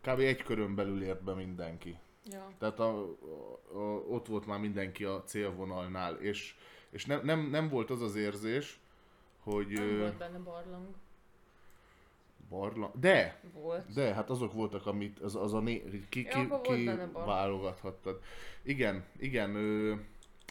[0.00, 0.18] kb.
[0.18, 1.98] egy körön belül ért be mindenki.
[2.24, 2.52] Ja.
[2.58, 6.54] Tehát a, a, a, ott volt már mindenki a célvonalnál, és,
[6.90, 8.80] és nem, nem, nem volt az az érzés,
[9.42, 10.86] hogy Nem ö, volt benne barlang.
[12.50, 12.90] Barlang...
[13.00, 13.40] De!
[13.52, 13.92] Volt.
[13.92, 15.82] De, hát azok voltak, amit az, az a né...
[15.90, 18.20] hogy ki, Ja, ki, ki válogathattad.
[18.62, 19.54] Igen, igen.
[19.54, 19.94] Ö,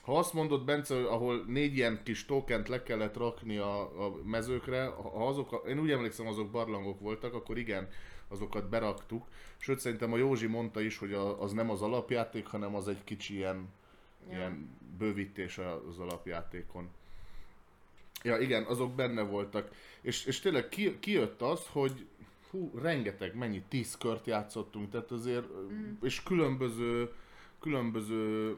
[0.01, 4.85] ha azt mondod, Bence, ahol négy ilyen kis tokent le kellett rakni a, a mezőkre,
[4.85, 7.88] ha azok, én úgy emlékszem, azok barlangok voltak, akkor igen,
[8.27, 9.27] azokat beraktuk.
[9.57, 13.03] Sőt, szerintem a Józsi mondta is, hogy a, az nem az alapjáték, hanem az egy
[13.03, 13.69] kicsi ilyen,
[14.29, 14.35] Ja.
[14.35, 16.89] ilyen bővítés az alapjátékon.
[18.23, 19.69] Ja, igen, azok benne voltak.
[20.01, 22.05] És, és tényleg ki, kijött az, hogy
[22.51, 25.91] hú, rengeteg, mennyi, tíz kört játszottunk, tehát azért, mm.
[26.01, 27.12] és különböző,
[27.60, 28.55] különböző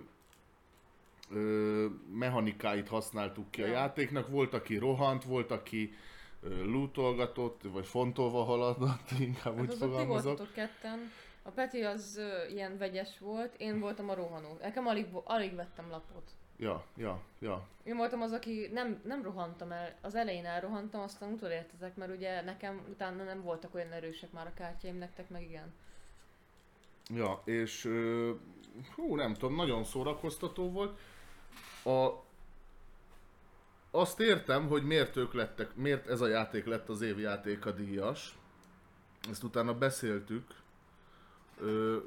[1.32, 3.71] ö, mechanikáit használtuk ki a Ja.
[3.71, 4.28] játéknak.
[4.28, 5.93] Volt, aki rohant, volt, aki
[6.41, 10.54] ö, lootolgatott, vagy fontolva haladott, inkább úgy Hát ti fogalmazok.
[10.54, 11.12] ketten.
[11.43, 14.58] A Peti az ö, ilyen vegyes volt, én voltam a rohanó.
[14.62, 16.32] Nekem alig, alig vettem lapot.
[16.62, 17.67] Ja, ja, ja.
[17.84, 22.41] Én voltam az, aki nem, nem rohantam el, az elején elrohantam, aztán utolértetek, mert ugye
[22.41, 25.74] nekem utána nem voltak olyan erősek már a kártyáim, nektek meg igen.
[27.10, 27.89] Ja, és
[28.95, 31.00] hú, nem tudom, nagyon szórakoztató volt.
[31.84, 32.10] A,
[33.91, 38.38] azt értem, hogy miért ők lettek, miért ez a játék lett az játéka díjas.
[39.30, 40.56] Ezt utána beszéltük.
[41.60, 41.97] Ö,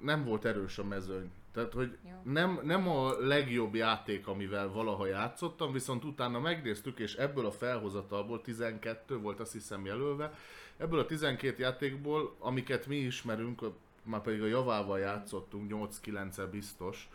[0.00, 1.30] nem volt erős a mezőny.
[1.52, 2.32] Tehát, hogy Jó.
[2.32, 8.40] nem, nem a legjobb játék, amivel valaha játszottam, viszont utána megnéztük, és ebből a felhozatalból
[8.40, 10.34] 12 volt azt hiszem jelölve,
[10.76, 13.60] ebből a 12 játékból, amiket mi ismerünk,
[14.02, 15.72] már pedig a javával játszottunk,
[16.04, 17.08] 8-9 biztos,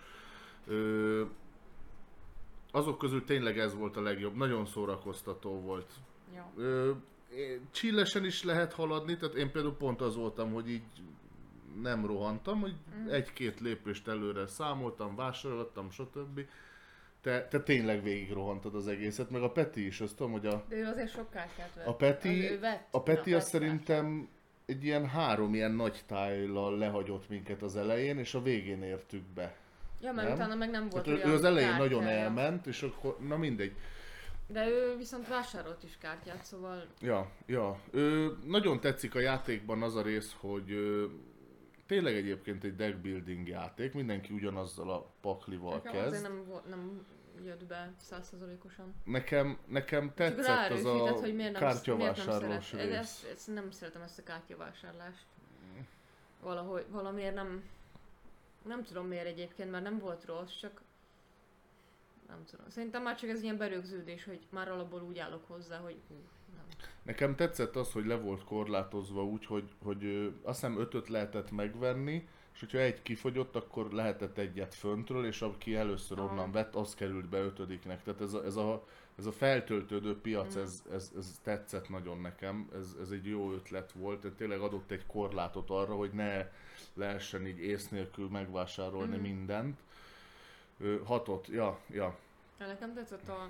[0.68, 1.24] ö,
[2.72, 5.92] azok közül tényleg ez volt a legjobb, nagyon szórakoztató volt.
[6.34, 6.52] Ja.
[6.58, 6.92] Ö,
[7.72, 10.84] csillesen is lehet haladni, tehát én például pont az voltam, hogy így
[11.82, 13.10] nem rohantam, hogy Mhm.
[13.14, 16.42] egy-két lépést előre számoltam, vásároltam, stb.
[17.22, 20.64] Te, te tényleg végig rohantad az egészet, meg a Peti is, azt tudom, hogy a,
[20.70, 21.86] De ő azért sok kártyát vett.
[21.88, 24.28] a Peti, Az vett, a Peti azt szerintem
[24.66, 29.56] egy ilyen három ilyen nagy tájlal lehagyott minket az elején, és a végén értük be.
[30.02, 30.38] Ja, mert nem?
[30.38, 32.24] utána meg nem volt Tehát olyan ő az elején nagyon kártyája.
[32.24, 33.76] elment, és akkor, na mindegy.
[34.48, 37.80] De ő viszont vásárolt is kártyát, szóval Ja, ja.
[37.92, 41.06] Ö, nagyon tetszik a játékban az a rész, hogy ö,
[41.86, 46.08] tényleg egyébként egy deck building játék, mindenki ugyanazzal a paklival nekem kezd.
[46.08, 47.06] azért nem, nem
[47.44, 48.94] jött be százszerzalékosan.
[49.04, 52.94] Nekem, nekem tetszett az a hogy miért nem, miért nem kártyavásárlós rész.
[52.94, 55.26] ezt, ezt nem szeretem ezt a kártyavásárlást.
[56.42, 57.64] Valahogy, valamiért nem,
[58.66, 60.82] nem tudom miért egyébként, mert nem volt rossz, csak
[62.28, 62.70] nem tudom.
[62.70, 66.16] Szerintem már csak ez ilyen berögződés, hogy már alapból úgy állok hozzá, hogy hú.
[67.04, 72.28] Nekem tetszett az, hogy le volt korlátozva úgy, hogy, hogy azt hiszem ötöt lehetett megvenni,
[72.54, 76.32] és hogyha egy kifogyott, akkor lehetett egyet föntről, és aki először Aha.
[76.32, 78.04] onnan vett, az került be ötödiknek.
[78.04, 78.86] Tehát ez a, ez a,
[79.18, 80.62] ez a feltöltődő piac, Mm.
[80.62, 84.92] ez, ez, ez tetszett nagyon nekem, ez, ez egy jó ötlet volt, tehát tényleg adott
[84.92, 86.48] egy korlátot arra, hogy ne
[86.94, 89.22] lehessen így ész nélkül megvásárolni Mm.
[89.22, 89.80] mindent.
[90.80, 92.18] Ö, hatot, ja, ja.
[92.58, 93.50] Nekem tetszett a,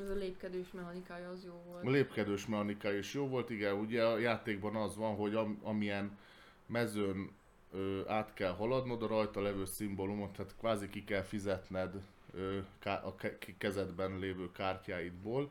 [0.00, 1.84] ez a lépkedős mechanikája, az jó volt.
[1.84, 6.18] A lépkedős mechanika is jó volt, igen, ugye a játékban az van, hogy am, amilyen
[6.66, 7.30] mezőn
[7.72, 11.94] ö, át kell haladnod a rajta levő szimbólumot, tehát kvázi ki kell fizetned
[12.34, 15.50] ö, ká, a ke, kezedben lévő kártyáidból.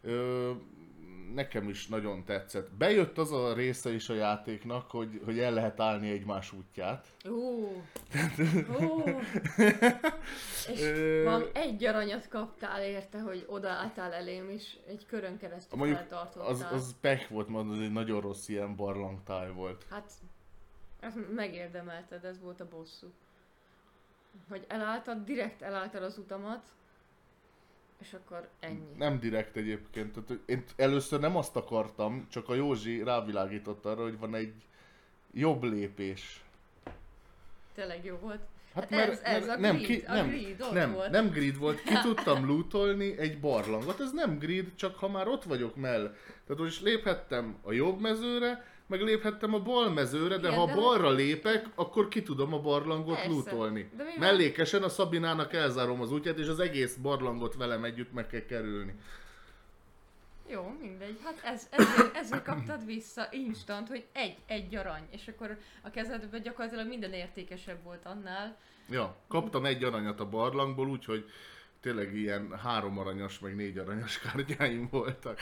[0.00, 0.52] Ö,
[1.34, 2.70] nekem is nagyon tetszett.
[2.70, 7.06] Bejött az a része is a játéknak, hogy, hogy el lehet állni egymás útját.
[7.28, 7.64] Ó,
[8.80, 9.02] ó.
[10.72, 10.80] És
[11.24, 16.48] van egy aranyat kaptál érte, hogy odaálltál elém, és egy körön keresztül Mondjuk feltartottál.
[16.48, 19.86] az, az pech volt, mert az egy nagyon rossz ilyen barlangtáj volt.
[19.90, 20.12] Hát,
[21.00, 23.06] ezt megérdemelted, ez volt a bosszú.
[24.48, 26.62] Hogy elálltad, direkt elálltad az utamat,
[28.00, 28.92] és akkor ennyi.
[28.98, 30.12] Nem direkt egyébként.
[30.12, 34.52] Tehát, én először nem azt akartam, csak a Józsi rávilágított arra, hogy van egy
[35.32, 36.44] jobb lépés.
[37.74, 38.40] Tényleg jó volt.
[38.74, 41.10] Hát, Hát ez- ez a nem, grid, a nem, grid ott nem, volt.
[41.10, 45.44] nem grid volt, ki tudtam lootolni egy barlangot, ez nem grid, csak ha már ott
[45.44, 46.14] vagyok mell.
[46.46, 50.74] Tehát most léphettem a jobb mezőre, meg léphettem a bal mezőre, de Igen, ha de-
[50.74, 53.30] balra lépek, akkor ki tudom a barlangot Persze.
[53.70, 58.44] mivel- Mellékesen a Szabinának elzárom az útját, és az egész barlangot velem együtt meg kell
[58.46, 58.94] kerülni.
[60.48, 61.18] Jó, mindegy.
[61.24, 65.06] Hát ez, ezért, ezért kaptad vissza instant, hogy egy, egy arany.
[65.10, 68.56] És akkor a kezedben gyakorlatilag minden értékesebb volt annál.
[68.90, 71.24] Ja, kaptam egy aranyat a barlangból, úgyhogy
[71.86, 75.38] tényleg ilyen három aranyas, meg négy aranyas kártyáim voltak.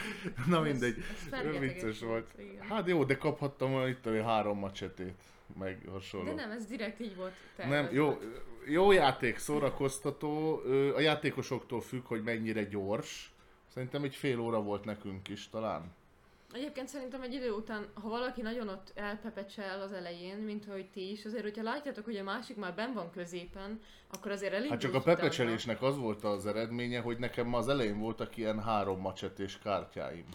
[0.47, 0.97] Na mindegy,
[1.31, 2.31] Ez, vicces volt.
[2.39, 2.63] Igen.
[2.63, 5.15] Hát jó, de kaphattam volna itt a három macsetét,
[5.59, 6.27] meg hasonló.
[6.27, 7.97] De nem, ez direkt így volt Nem, tervezve.
[7.97, 8.19] jó,
[8.67, 10.61] jó játék, szórakoztató.
[10.95, 13.33] A játékosoktól függ, hogy mennyire gyors.
[13.67, 15.93] Szerintem egy fél óra volt nekünk is talán.
[16.55, 21.11] Egyébként szerintem egy idő után, ha valaki nagyon ott elpepecsel az elején, mint hogy ti
[21.11, 24.93] is, azért, hogyha látjátok, hogy a másik már ben van középen, akkor azért elindulsz Hát
[24.93, 29.01] csak a pepecselésnek az volt az eredménye, hogy nekem ma az elején voltak ilyen három
[29.01, 30.27] macsetés kártyáim.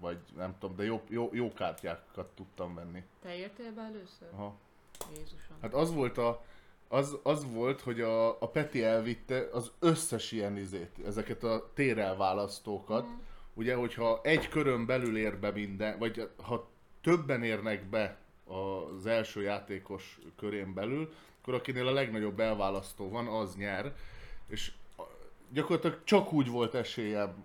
[0.00, 3.02] Vagy nem tudom, de jó, jó, jó kártyákat tudtam venni.
[3.22, 4.28] Te értél be először?
[4.32, 4.54] Aha.
[5.16, 5.56] Jézusom.
[5.60, 6.44] Hát az volt a,
[6.88, 13.04] az, az volt, hogy a, a Peti elvitte az összes ilyen izét, ezeket a térelválasztókat.
[13.04, 13.32] Mhm.
[13.54, 19.42] Ugye, hogyha egy körön belül ér be minden, vagy ha többen érnek be az első
[19.42, 23.94] játékos körén belül, akkor akinél a legnagyobb elválasztó van, az nyer.
[24.46, 24.72] És
[25.52, 27.44] gyakorlatilag csak úgy volt esélyem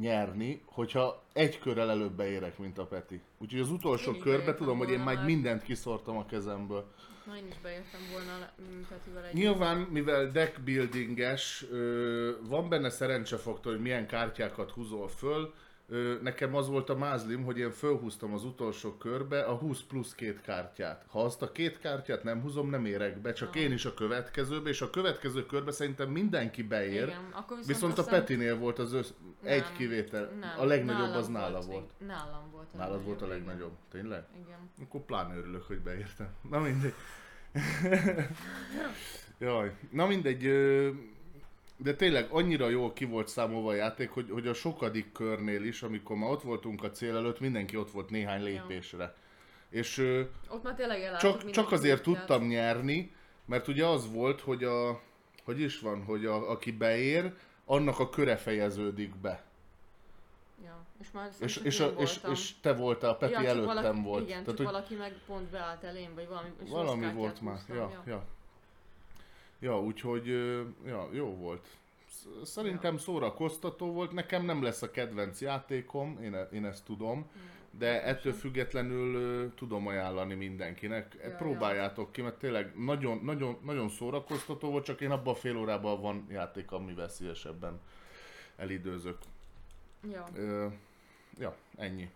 [0.00, 3.20] nyerni, hogyha egy körrel előbb beérek, mint a Peti.
[3.38, 5.24] Úgyhogy az utolsó Én körbe tudom, hogy én már.
[5.24, 6.92] mindent kiszortam a kezemből.
[7.26, 9.34] Na, én is beértem volna le- m, Petivel egy.
[9.34, 15.54] Nyilván, mivel deck buildinges, ö, van benne szerencsefaktor, hogy milyen kártyákat húzol föl.
[16.22, 20.40] Nekem az volt a mázlim, hogy én fölhúztam az utolsó körbe a 20 plusz két
[20.40, 21.04] kártyát.
[21.08, 24.68] Ha azt a két kártyát nem húzom, nem érek be, csak én is a következőbe,
[24.68, 27.02] és a következő körbe szerintem mindenki beér.
[27.02, 29.10] Igen, akkor viszont, Viszont a Petinél volt az össz...
[29.42, 30.24] Nem, egy kivétel.
[30.40, 31.90] nem, a legnagyobb az nála volt.
[31.98, 33.36] még- Nálam volt a Nálad volt a igen.
[33.38, 33.72] legnagyobb.
[33.90, 34.24] Tényleg?
[34.44, 34.70] Igen.
[34.82, 36.28] Akkor pláne örülök, hogy beértem.
[36.50, 36.94] Na mindegy.
[39.38, 40.44] Jaj, na mindegy.
[40.46, 40.90] ö,
[41.82, 45.82] De tényleg annyira jól ki volt számolva a játék, hogy, hogy a sokadik körnél is,
[45.82, 49.14] amikor már ott voltunk a cél előtt, mindenki ott volt néhány lépésre.
[49.68, 53.12] És ö, Ott már tényleg csak, csak azért tudtam nyerni,
[53.44, 55.00] mert ugye az volt, hogy a,
[55.44, 57.32] hogy is van, hogy a, aki beér,
[57.64, 59.44] annak a köre fejeződik be.
[60.64, 64.22] Ja, és már És, és, a, és, és te voltál, Peti csak előttem valaki, volt.
[64.22, 66.48] Igen, Tehát, csak hogy valaki meg pont beállt elém, vagy valami.
[66.64, 67.54] és valami volt már.
[67.54, 68.24] húztam, Ja, ja.
[69.60, 70.26] Ja, úgyhogy
[70.86, 71.66] ja, jó volt.
[72.10, 77.30] Sz- Szerintem szórakoztató volt, nekem nem lesz a kedvenc játékom, én, e- én ezt tudom,
[77.78, 81.16] de ettől függetlenül tudom ajánlani mindenkinek.
[81.22, 85.56] Ja, Próbáljátok ki, mert tényleg nagyon, nagyon, nagyon szórakoztató volt, csak én abban a fél
[85.56, 87.80] órában van játék, amivel szívesebben
[88.56, 89.18] elidőzök.
[90.12, 90.26] Ja.
[90.34, 90.66] Ö,
[91.38, 92.10] ja, ennyi.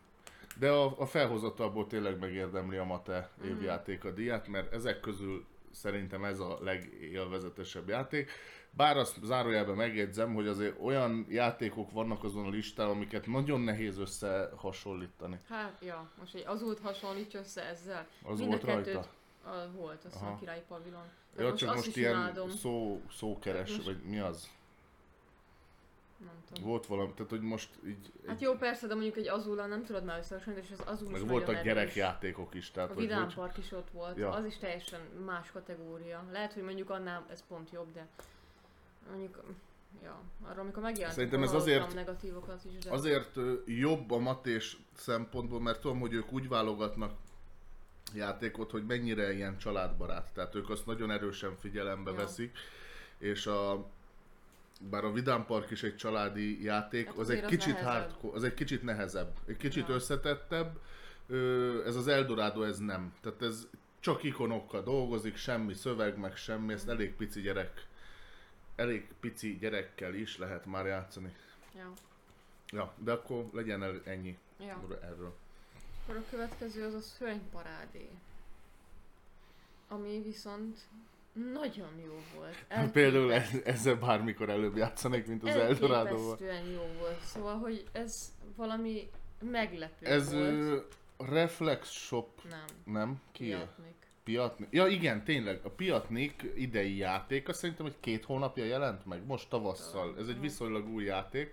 [0.59, 3.47] De a, a felhozatalból tényleg megérdemli a Mate Mhm.
[3.49, 8.31] évjáték a díjat, mert ezek közül szerintem ez a legélvezetesebb játék.
[8.71, 13.99] Bár azt zárójelben megjegyzem, hogy azért olyan játékok vannak azon a listán, amiket nagyon nehéz
[13.99, 15.39] összehasonlítani.
[15.49, 18.07] Hát, ja, most egy azult hasonlíts össze ezzel.
[18.23, 19.09] Az Mind volt a kettőt, rajta?
[19.45, 20.31] A, volt, azt Aha.
[20.31, 21.03] a királyi pavilon.
[21.39, 24.49] Ja, csak most ilyen szó, szókeres, Most- vagy mi az?
[26.25, 26.69] Nem tudom.
[26.71, 28.13] Volt valami, tehát hogy most így...
[28.27, 31.21] Hát jó, persze, de mondjuk egy azula nem tudod már összehasonlítani, és az azul meg
[31.21, 34.31] is voltak gyerekjátékok is, tehát A Vidám hogy Park is ott volt, Ja.
[34.31, 36.25] az is teljesen más kategória.
[36.33, 38.07] Lehet, hogy mondjuk annál ez pont jobb, de
[39.11, 39.43] mondjuk,
[40.03, 45.61] ja, arra amikor megjelent, Szerintem ez azért- negatívokat is, de Azért jobb a matés szempontból,
[45.61, 47.13] mert tudom, hogy ők úgy válogatnak
[48.15, 50.31] játékot, hogy mennyire ilyen családbarát.
[50.33, 52.17] Tehát ők azt nagyon erősen figyelembe Ja.
[52.17, 52.57] veszik,
[53.19, 53.87] és a
[54.91, 57.93] bár a Vidám Park is egy családi játék, Hát az egy az kicsit nehezebb.
[58.03, 59.95] hardcore, az egy kicsit nehezebb, egy kicsit Ja.
[59.95, 60.79] összetettebb.
[61.87, 63.15] Ez az Eldorado ez nem.
[63.21, 63.67] Tehát ez
[64.01, 67.87] csak ikonokkal dolgozik, semmi szöveg, meg semmi, ezt elég pici gyerek,
[68.77, 71.35] elég pici gyerekkel is lehet már játszani.
[71.77, 71.93] ja,
[72.73, 74.99] Ja, de akkor legyen el ennyi ja.
[75.03, 75.35] erről.
[76.03, 78.09] Akkor a következő az a szörnyparádé.
[79.89, 80.79] Ami viszont
[81.53, 82.91] nagyon jó volt.
[82.93, 86.31] Például ez, ezzel bármikor előbb játszanék, mint az Eldorádóval.
[86.31, 87.21] Elképesztően jó volt.
[87.21, 89.11] Szóval, hogy ez valami
[89.41, 90.97] meglepő Ez volt.
[91.19, 92.65] Reflex Shop, Nem.
[92.85, 93.21] nem?
[93.33, 93.45] Ki?
[93.45, 93.95] Piatnik.
[94.25, 94.69] Piatnik.
[94.71, 99.49] Ja igen, tényleg, a Piatnik idei játék, azt szerintem egy két hónapja jelent meg, most
[99.49, 100.15] tavasszal.
[100.19, 101.53] Ez egy viszonylag új játék.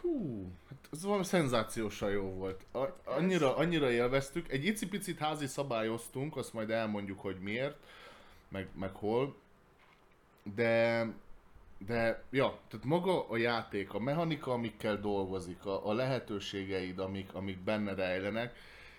[0.00, 2.64] Hú, hát ez valami szenzációsan jó volt.
[2.72, 4.52] A, annyira, annyira élveztük.
[4.52, 7.76] Egy icipicit házi szabályoztunk, azt majd elmondjuk, hogy miért,
[8.50, 9.36] meg, meg hol.
[10.54, 11.06] De,
[11.86, 17.58] de, ja, tehát maga a játék, a mechanika, amikkel dolgozik, a, a lehetőségeid, amik, amik
[17.58, 18.56] benne rejlenek,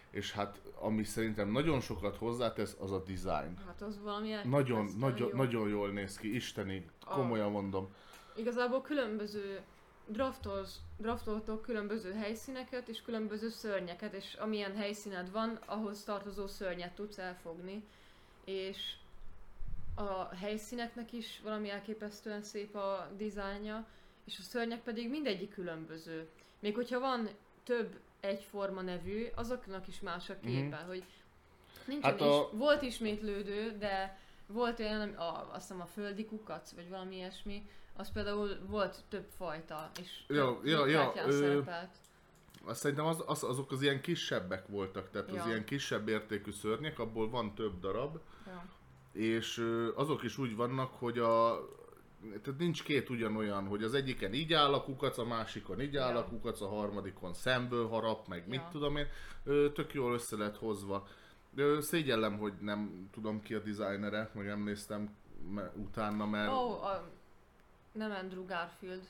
[0.09, 3.57] és hát ami szerintem nagyon sokat hozzátesz, az a design.
[3.67, 5.37] Hát az valami Nagyon, nagyon, jó.
[5.37, 7.93] nagyon jól néz ki, isteni, komolyan mondom.
[8.35, 9.61] Igazából különböző
[10.07, 17.17] draftolsz, draftoltok különböző helyszíneket és különböző szörnyeket, és amilyen helyszíned van, ahhoz tartozó szörnyet tudsz
[17.17, 17.83] elfogni.
[18.45, 18.93] És
[19.95, 23.85] a helyszíneknek is valami elképesztően szép a dizájnja,
[24.25, 26.29] és a szörnyek pedig mindegyik különböző.
[26.59, 27.29] Még hogyha van
[27.63, 30.87] több egyforma nevű, azoknak is más a képe, Mhm.
[30.87, 31.03] hogy
[31.85, 36.71] nincsen Hát a- is, volt ismétlődő, de volt olyan, a, azt hiszem a földi kukac,
[36.71, 41.89] vagy valami ilyesmi, az például volt több fajta, és Ja, ja, ja, ö, szerepelt.
[42.65, 45.43] Azt szerintem az, az, azok az ilyen kisebbek voltak, tehát az Ja.
[45.47, 48.65] ilyen kisebb értékű szörnyek, abból van több darab, Ja.
[49.11, 51.59] És azok is úgy vannak, hogy a
[52.43, 56.13] tehát nincs két ugyanolyan, hogy az egyiken így áll a kukac, a másikon így áll
[56.13, 56.19] Ja.
[56.19, 58.69] a kukac, a harmadikon szemből harap, meg mit Ja.
[58.71, 59.07] tudom én,
[59.73, 61.07] tök jól össze lett hozva.
[61.79, 65.15] Szégyellem, hogy nem tudom ki a designere, meg nem néztem
[65.75, 67.09] utána, mert oh, a,
[67.91, 69.03] nem Andrew Garfield,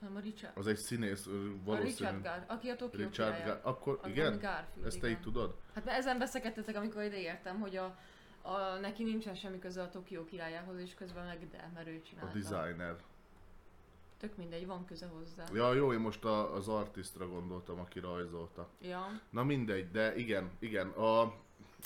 [0.00, 0.56] hanem a Richard.
[0.58, 1.76] az egy színész, ö, A.
[1.80, 3.44] Richard Gar, aki a Tokyo Richard.
[3.44, 4.30] Gar- akkor Az igen?
[4.38, 5.18] Garfield, Ezt te igen.
[5.18, 5.54] így tudod?
[5.74, 7.96] Hát mert ezen beszélgettetek, amikor ide értem, hogy a,
[8.42, 12.06] a, neki nincsen semmi köze a Tokió királyához, és közben meg de, mert ő A
[12.08, 12.38] csinálta.
[12.38, 12.96] designer.
[14.18, 15.44] Tök mindegy, van köze hozzá.
[15.52, 18.68] Ja, jó, én most a, az artistra gondoltam, aki rajzolta.
[18.80, 19.20] Ja.
[19.30, 21.34] Na mindegy, de igen, igen, a...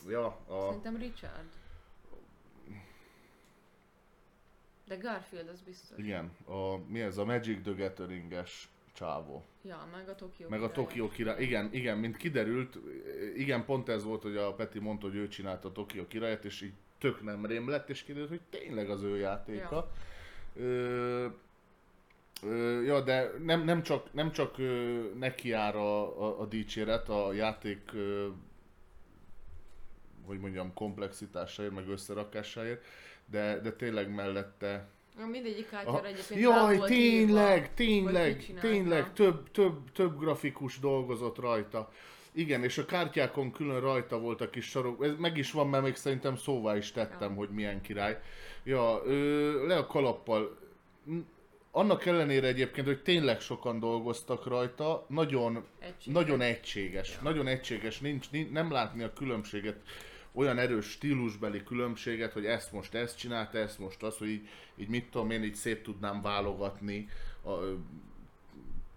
[0.08, 0.66] Ja, a...
[0.66, 1.48] Szerintem Richard.
[4.86, 5.98] De Garfield az biztos.
[5.98, 9.44] Igen, a, mi ez a Magic the Gathering-es csávó.
[9.62, 10.70] Ja, meg a Tokió Meg a.
[10.70, 11.42] Tokió király.
[11.42, 12.78] Igen, igen, mint kiderült,
[13.36, 16.62] igen, pont ez volt, hogy a Peti mondta, hogy ő csinálta a Tokió királyt, és
[16.62, 19.90] így tök nem rém lett, és kiderült, hogy tényleg az ő játéka.
[20.56, 21.26] Ö,
[22.42, 27.08] ö, ja, de nem, nem csak, nem csak ö, neki jár a, a, a dicséret,
[27.08, 28.28] a játék ö,
[30.26, 32.84] hogy mondjam, komplexitásáért, meg összerakásáért,
[33.26, 34.88] de, de tényleg mellette
[35.18, 41.92] Ja, mindegyik kártyára egyébként Jaj, tényleg, írva, tényleg, tényleg, több, több, több grafikus dolgozott rajta.
[42.32, 45.84] Igen, és a kártyákon külön rajta volt a kis sarok, ez meg is van, mert
[45.84, 47.36] még szerintem szóvá is tettem, Ja.
[47.36, 48.20] hogy milyen király.
[48.64, 50.58] Ja, ö, le a kalappal.
[51.70, 56.12] Annak ellenére egyébként, hogy tényleg sokan dolgoztak rajta, nagyon Egység.
[56.12, 59.76] nagyon egységes, nagyon egységes, nincs, nincs, nem látni a különbséget,
[60.36, 64.88] olyan erős stílusbeli különbséget, hogy ezt most ezt csinálta, ezt most az, hogy így, így
[64.88, 67.08] mit tudom én, így szép tudnám válogatni
[67.44, 67.50] a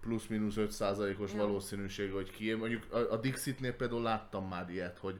[0.00, 1.38] plusz-minusz 5%-os Ja.
[1.38, 2.52] valószínűség, hogy ki.
[2.52, 5.18] Mondjuk a, a Dixitnél például láttam már ilyet, hogy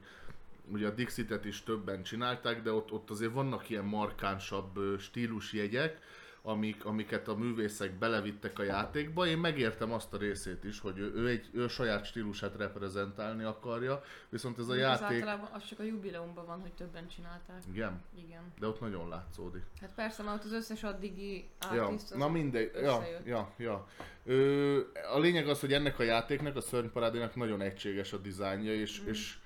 [0.72, 5.98] ugye a Dixitet is többen csinálták, de ott, ott azért vannak ilyen markánsabb stílusjegyek,
[6.42, 9.26] amik, amiket a művészek belevittek a játékba.
[9.26, 14.02] Én megértem azt a részét is, hogy ő, ő egy ő saját stílusát reprezentálni akarja,
[14.28, 15.02] viszont ez a Az játék...
[15.16, 17.62] általában az csak a jubileumban van, hogy többen csinálták.
[17.72, 18.52] Igen, Igen.
[18.58, 19.62] de ott nagyon látszódik.
[19.80, 23.86] Hát persze, mert ott az összes addigi Ja, artist az na mindegy, ja, ja, ja.
[24.24, 24.80] Ö,
[25.12, 29.08] a lényeg az, hogy ennek a játéknak, a szörnyparádénak nagyon egységes a dizájnja, és, Mm.
[29.08, 29.38] és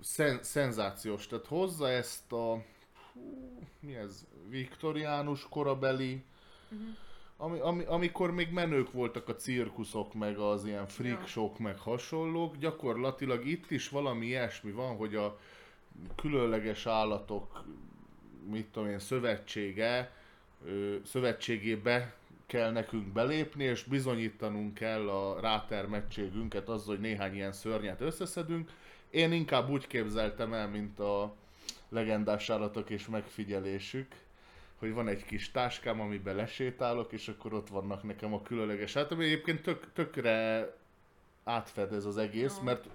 [0.00, 1.26] szen, szenzációs.
[1.26, 2.64] Tehát hozza ezt a,
[3.80, 6.24] mi ez, viktoriánus korabeli,
[6.68, 6.80] Mhm.
[7.36, 11.26] ami, ami, amikor még menők voltak a cirkuszok, meg az ilyen freak Ja.
[11.26, 15.38] show meg hasonlók, gyakorlatilag itt is valami ilyesmi van, hogy a
[16.16, 17.64] különleges állatok,
[18.50, 20.12] mit tudom én, szövetsége,
[21.04, 22.14] szövetségébe
[22.46, 28.70] kell nekünk belépni, és bizonyítanunk kell a rátermettségünket azzal, hogy néhány ilyen szörnyet összeszedünk.
[29.10, 31.34] Én inkább úgy képzeltem el, mint a
[31.92, 34.06] legendás állatok és megfigyelésük,
[34.78, 39.18] hogy van egy kis táskám, amiben lesétálok, és akkor ott vannak nekem a különleges állatok.
[39.18, 40.68] ami Egyébként tök, tökre
[41.44, 42.62] átfedez az egész, Ja.
[42.62, 42.88] mert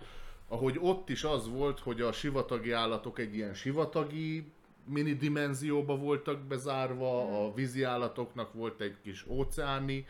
[0.47, 4.51] ahogy ott is az volt, hogy a sivatagi állatok egy ilyen sivatagi
[4.85, 7.33] mini dimenzióba voltak bezárva, Mhm.
[7.33, 10.05] a vízi állatoknak volt egy kis óceáni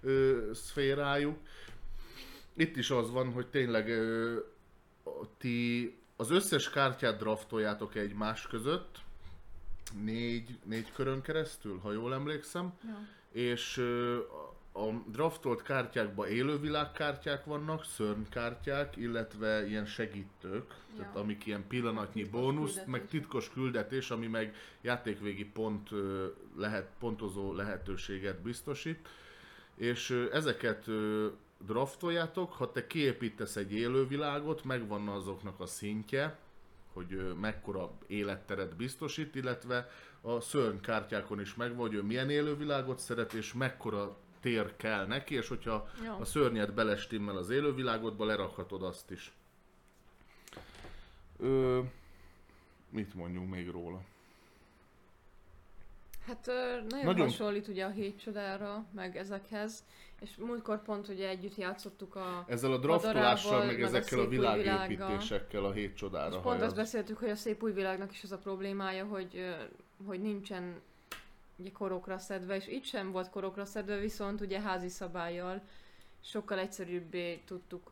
[0.00, 1.36] ö, szférájuk.
[2.56, 4.36] Itt is az van, hogy tényleg ö,
[5.38, 8.98] ti az összes kártyát draftoljátok egymás között,
[10.04, 12.98] négy, négy körön keresztül, ha jól emlékszem, Ja.
[13.32, 13.78] és
[14.72, 20.96] a- draftolt kártyákban élővilágkártyák vannak, szörnykártyák, illetve ilyen segítők, ja.
[20.96, 22.92] tehát amik ilyen pillanatnyi Titkos bónusz, küldetés.
[22.92, 25.88] meg titkos küldetés, ami meg játékvégi pont
[26.56, 29.08] lehet, pontozó lehetőséget biztosít.
[29.74, 30.84] És ezeket
[31.66, 36.38] draftoljátok, ha te kiépítesz egy élővilágot, megvan azoknak a szintje,
[36.92, 39.90] hogy mekkora életteret biztosít, illetve
[40.20, 45.48] a szörnykártyákon is megvan, hogy ő milyen élővilágot szeret, és mekkora tér kell neki, és
[45.48, 46.16] hogyha Ja.
[46.16, 49.32] a szörnyet belestimmel az élővilágodba, lerakhatod azt is.
[51.38, 51.80] Ö,
[52.88, 54.00] mit mondjunk még róla?
[56.26, 59.84] Hát nagyon, Nagyon- hasonlít ugye a hét csodára, meg ezekhez,
[60.20, 62.44] és múltkor pont ugye együtt játszottuk a...
[62.48, 66.36] Ezzel a draftolással, meg meg a ezekkel a új világépítésekkel a hét csodára.
[66.36, 69.54] És pont azt beszéltük, hogy a szép új világnak is az a problémája, hogy,
[70.06, 70.80] hogy nincsen
[71.56, 75.60] ugye korokra szedve, és itt sem volt korokra szedve, viszont ugye házi szabályjal
[76.20, 77.91] sokkal egyszerűbbé tudtuk a,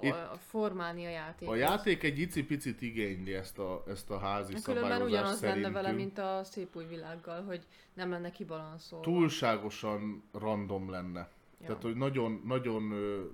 [0.00, 1.54] Itt- a formálni a játékot.
[1.54, 5.74] A játék egy icipicit igényli ezt a, ezt a házi Különben szabályozást ugyanaz lenne szerintünk.
[5.74, 9.04] vele, mint a szép új világgal, hogy nem lenne kibalanszolva.
[9.04, 11.28] Túlságosan random lenne.
[11.60, 11.66] Ja.
[11.66, 12.82] Tehát, hogy nagyon, nagyon,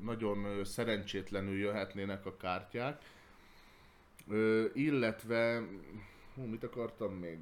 [0.02, 3.02] nagyon szerencsétlenül jöhetnének a kártyák.
[4.28, 5.62] Ö, illetve,
[6.34, 7.38] hú, mit akartam még?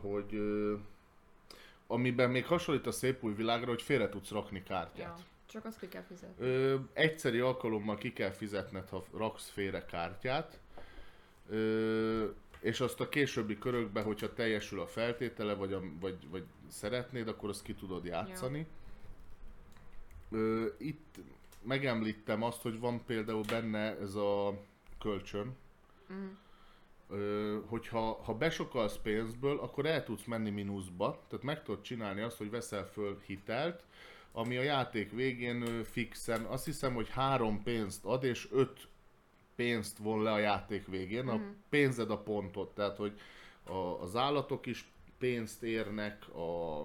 [0.00, 0.74] Hogy ö,
[1.86, 5.18] amiben még hasonlít a szép új világra, hogy félre tudsz rakni kártyát.
[5.18, 6.46] Ja, csak azt ki kell fizetni.
[6.46, 10.58] Ö, egyszeri alkalommal ki kell fizetned, ha raksz félre kártyát,
[11.48, 12.28] ö,
[12.60, 17.48] és azt a későbbi körökben, hogyha teljesül a feltétele, vagy, a, vagy, vagy szeretnéd, akkor
[17.48, 18.66] azt ki tudod játszani.
[20.30, 21.16] Ö, itt
[21.62, 24.60] megemlítem azt, hogy van például benne ez a
[24.98, 25.56] kölcsön,
[26.12, 26.28] Mm.
[27.08, 32.36] Ö, hogyha ha besokalsz pénzből, akkor el tudsz menni mínuszba, tehát meg tudod csinálni azt,
[32.36, 33.84] hogy veszel föl hitelt,
[34.32, 38.88] ami a játék végén fixen, azt hiszem, hogy három pénzt ad, és öt
[39.54, 43.20] pénzt von le a játék végén, a pénzed a pontot, tehát hogy
[43.64, 46.80] a, az állatok is pénzt érnek, a,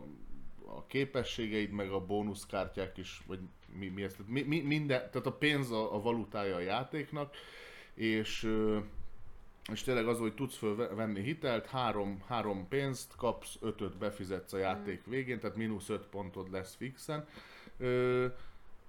[0.66, 3.39] a képességeid, meg a bónuszkártyák is, vagy
[3.74, 7.36] mi, mi ez, tehát, mi, mi, minden, tehát a pénz a, a valutája a játéknak,
[7.93, 8.52] és
[9.72, 15.05] és tényleg az, hogy tudsz fölvenni hitelt, három, három pénzt kapsz, ötöt befizetsz a játék
[15.05, 17.28] végén, tehát mínusz öt pontod lesz fixen.
[17.78, 18.26] Ö,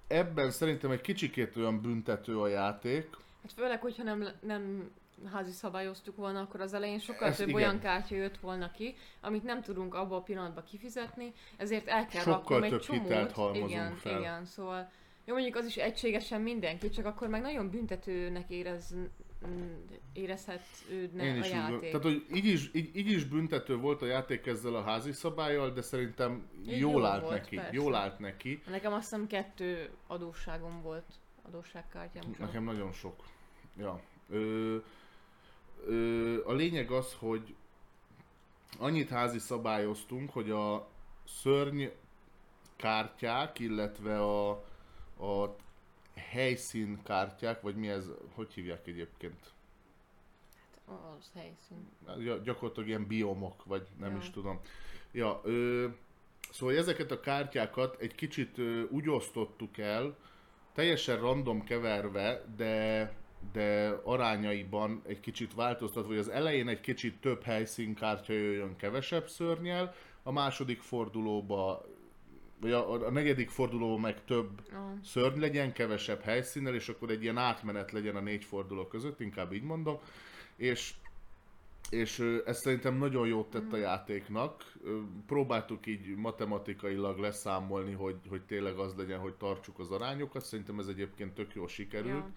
[0.07, 3.09] ebben szerintem egy kicsikét olyan büntető a játék,
[3.41, 4.91] Hát főleg, hogyha nem, nem
[5.31, 7.61] házi szabályoztuk volna, akkor az elején sokkal Ez több igen.
[7.61, 12.21] olyan kártya jött volna ki, amit nem tudunk abban a pillanatban kifizetni, ezért el kell
[12.21, 13.01] Sokkal raknom egy csomót.
[13.01, 14.19] hitelt halmozunk igen, fel.
[14.19, 14.89] igen, szóval
[15.25, 18.95] jó, mondjuk az is egységesen mindenki, csak akkor meg nagyon büntetőnek érez,
[20.13, 21.91] érezhetődne Én a is úgy, gond- játék.
[21.91, 25.71] tehát, hogy így is, így, így is büntető volt a játék ezzel a házi szabályjal,
[25.71, 27.55] de szerintem Így jól jó állt volt, neki.
[27.55, 27.73] persze.
[27.73, 28.61] Jól állt neki.
[28.69, 31.05] Nekem azt hiszem kettő adósságom volt,
[31.45, 32.23] adósságkártyám.
[32.39, 33.23] Nekem nagyon sok.
[33.77, 34.01] Ja.
[34.29, 34.77] Ö,
[35.87, 37.55] ö, a lényeg az, hogy
[38.79, 40.87] annyit házi szabályoztunk, hogy a
[41.27, 41.83] szörny
[42.75, 44.49] kártyák, illetve a,
[45.19, 45.55] a
[46.17, 49.51] helyszín kártyák, vagy mi ez, hogy hívják egyébként?
[50.85, 51.87] Az helyszín.
[52.25, 54.17] Ja, gyakorlatilag ilyen biomok, vagy nem Ja.
[54.17, 54.59] is tudom.
[55.11, 55.87] Ja, ö,
[56.51, 60.17] szóval ezeket a kártyákat egy kicsit ö, úgy osztottuk el,
[60.73, 63.13] teljesen random keverve, de,
[63.51, 69.95] de arányaiban egy kicsit változtatva, hogy az elején egy kicsit több helyszínkártya jöjjön kevesebb szörnyel,
[70.23, 71.85] a második fordulóba,
[72.59, 74.93] vagy a, a negyedik fordulóban meg több Aha.
[75.03, 79.53] szörny legyen, kevesebb helyszínnel, és akkor egy ilyen átmenet legyen a négy forduló között, inkább
[79.53, 79.99] így mondom.
[80.55, 80.93] És,
[81.89, 84.73] és ez szerintem nagyon jót tett a játéknak.
[84.83, 90.45] Ö, Próbáltuk így matematikailag leszámolni, hogy, hogy tényleg az legyen, hogy tartsuk az arányokat.
[90.45, 92.25] Szerintem ez egyébként tök jól sikerült.
[92.25, 92.33] Ja.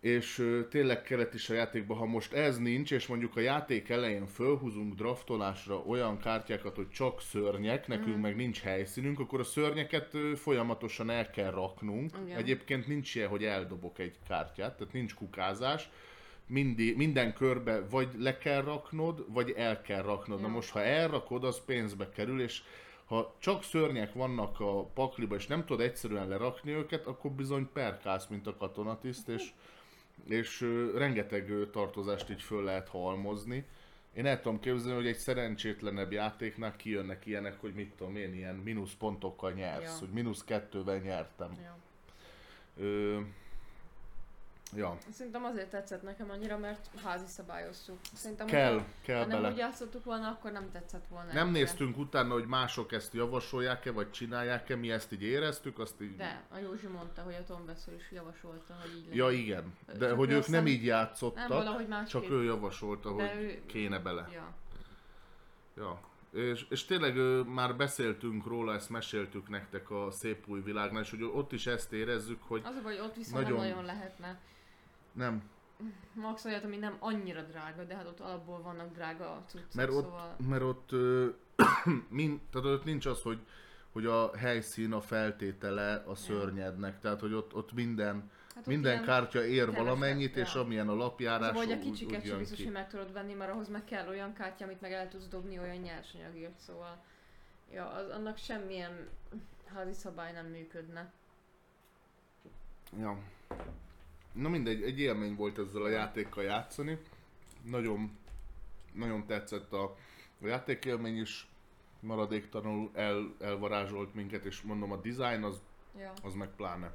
[0.00, 4.26] És tényleg kellett is a játékban, ha most ez nincs, és mondjuk a játék elején
[4.26, 8.20] fölhúzunk draftolásra olyan kártyákat, hogy csak szörnyek, nekünk Mhm.
[8.20, 12.10] meg nincs helyszínünk, akkor a szörnyeket folyamatosan el kell raknunk.
[12.26, 12.36] Igen.
[12.38, 15.90] Egyébként nincs ilyen, hogy eldobok egy kártyát, tehát nincs kukázás.
[16.46, 20.40] Mindi, minden körbe vagy le kell raknod, vagy el kell raknod.
[20.40, 20.52] Na Ja.
[20.52, 22.62] most, ha elrakod, az pénzbe kerül, és
[23.04, 28.26] ha csak szörnyek vannak a pakliba, és nem tudod egyszerűen lerakni őket, akkor bizony perkálsz,
[28.26, 29.42] mint a katonatiszt, és,
[30.26, 30.60] és
[30.94, 33.64] rengeteg tartozást így föl lehet halmozni.
[34.14, 38.54] Én el tudom képzelni, hogy egy szerencsétlenebb játéknál kijönnek ilyenek, hogy mit tudom én, ilyen
[38.54, 39.98] mínusz pontokkal nyersz, Ja.
[39.98, 41.50] hogy mínusz kettővel nyertem.
[41.62, 41.76] Ja.
[42.84, 43.20] Ö,
[44.76, 47.98] ja, Szerintem azért tetszett nekem annyira, mert házi szabályoztuk.
[48.14, 49.52] Szerintem, kell, hogyha, kell ha nem bele.
[49.52, 51.32] úgy játszottuk volna, akkor nem tetszett volna.
[51.32, 51.58] Nem ennyire.
[51.64, 56.16] néztünk utána, hogy mások ezt javasolják-e, vagy csinálják-e, mi ezt így éreztük, azt így...
[56.16, 59.16] De, a Józsi mondta, hogy a Tom Beszél is javasolta, hogy így legyen.
[59.26, 62.20] Ja igen, de Csak hogy ők nem így játszottak, Nem, valahogy másképp.
[62.22, 64.28] csak ő javasolta, hogy ő- kéne bele.
[64.32, 64.52] Ja.
[65.76, 66.00] Ja.
[66.32, 67.16] És, és tényleg
[67.46, 71.92] már beszéltünk róla, ezt meséltük nektek a szép új világnál, és hogy ott is ezt
[71.92, 74.38] érezzük, hogy Az a baj, ott viszont Nagyon- nagyon lehetne.
[75.18, 75.42] Nem,
[76.12, 80.04] Max olyat, ami nem annyira drága, de hát ott alapból vannak drága cuccok, mert ott,
[80.04, 80.36] szóval...
[80.48, 81.28] mert ott, ö,
[82.08, 83.38] mind, tehát ott nincs az, hogy,
[83.92, 89.02] hogy a helyszín a feltétele a szörnyednek, tehát hogy ott, ott minden, Hát ott Minden
[89.02, 90.60] kártya ér valamennyit, és ja.
[90.60, 93.68] amilyen a lapjárás, Vagy a úgy, kicsiket sem biztos, hogy meg tudod venni, mert ahhoz
[93.68, 97.02] meg kell olyan kártya, amit meg el tudsz dobni olyan nyersanyagért, szóval
[97.72, 99.08] ja, az, annak semmilyen
[99.74, 101.12] házi szabály nem működne.
[102.98, 103.18] Ja.
[104.32, 106.98] Na mindegy, egy élmény volt ezzel a játékkal játszani.
[107.62, 108.18] Nagyon,
[108.92, 109.96] nagyon tetszett a,
[110.42, 111.48] a játékélmény is,
[112.00, 115.60] maradéktalanul el, elvarázsolt minket, és mondom a design az,
[115.98, 116.12] Ja.
[116.22, 116.92] az meg pláne.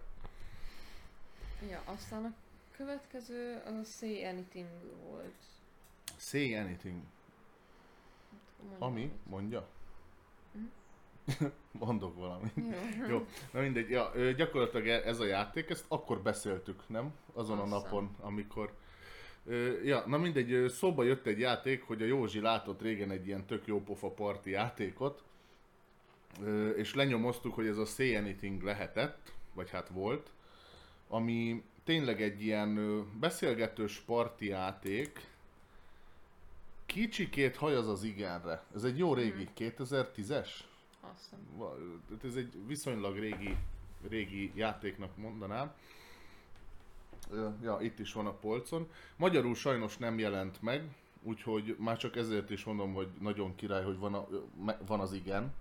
[1.69, 2.33] ja, aztán a
[2.75, 4.67] következő az a Say Anything
[5.09, 5.33] volt.
[6.17, 7.01] Say anything.
[8.59, 8.99] Mondjam Ami?
[9.01, 9.25] valamit.
[9.25, 9.67] Mondja?
[10.53, 10.59] Hm?
[11.85, 12.51] Mondok valamit.
[12.55, 12.63] Jó.
[13.09, 17.13] Jó, na mindegy, ja, gyakorlatilag e- ez a játék, ezt akkor beszéltük, nem?
[17.33, 18.73] Azon a Azt napon, amikor...
[19.83, 23.67] Ja, na mindegy, szóba jött egy játék, hogy a Józsi látott régen egy ilyen tök
[23.67, 25.23] jó pofa parti játékot,
[26.75, 30.31] és lenyomoztuk, hogy ez a Say Anything lehetett, vagy hát volt,
[31.07, 35.27] ami tényleg egy ilyen beszélgetős parti játék,
[36.85, 38.63] kicsikét hajaz az igenre.
[38.75, 40.49] Ez egy jó régi, 2010-es?
[41.11, 41.35] Azt
[42.23, 43.57] ez egy viszonylag régi,
[44.09, 45.73] régi játéknak mondanám.
[47.61, 48.89] Ja, itt is van a polcon.
[49.15, 50.87] Magyarul sajnos nem jelent meg,
[51.21, 54.27] úgyhogy már csak ezért is mondom, hogy nagyon király, hogy van, a,
[54.85, 55.53] van az igen.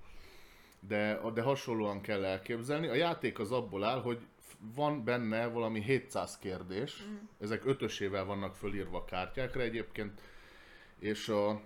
[0.81, 2.87] De, de hasonlóan kell elképzelni.
[2.87, 4.27] A játék az abból áll, hogy
[4.75, 7.03] van benne valami 700 kérdés.
[7.03, 7.17] Mm.
[7.39, 10.21] Ezek ötösével vannak fölírva a kártyákra egyébként.
[10.99, 11.61] És a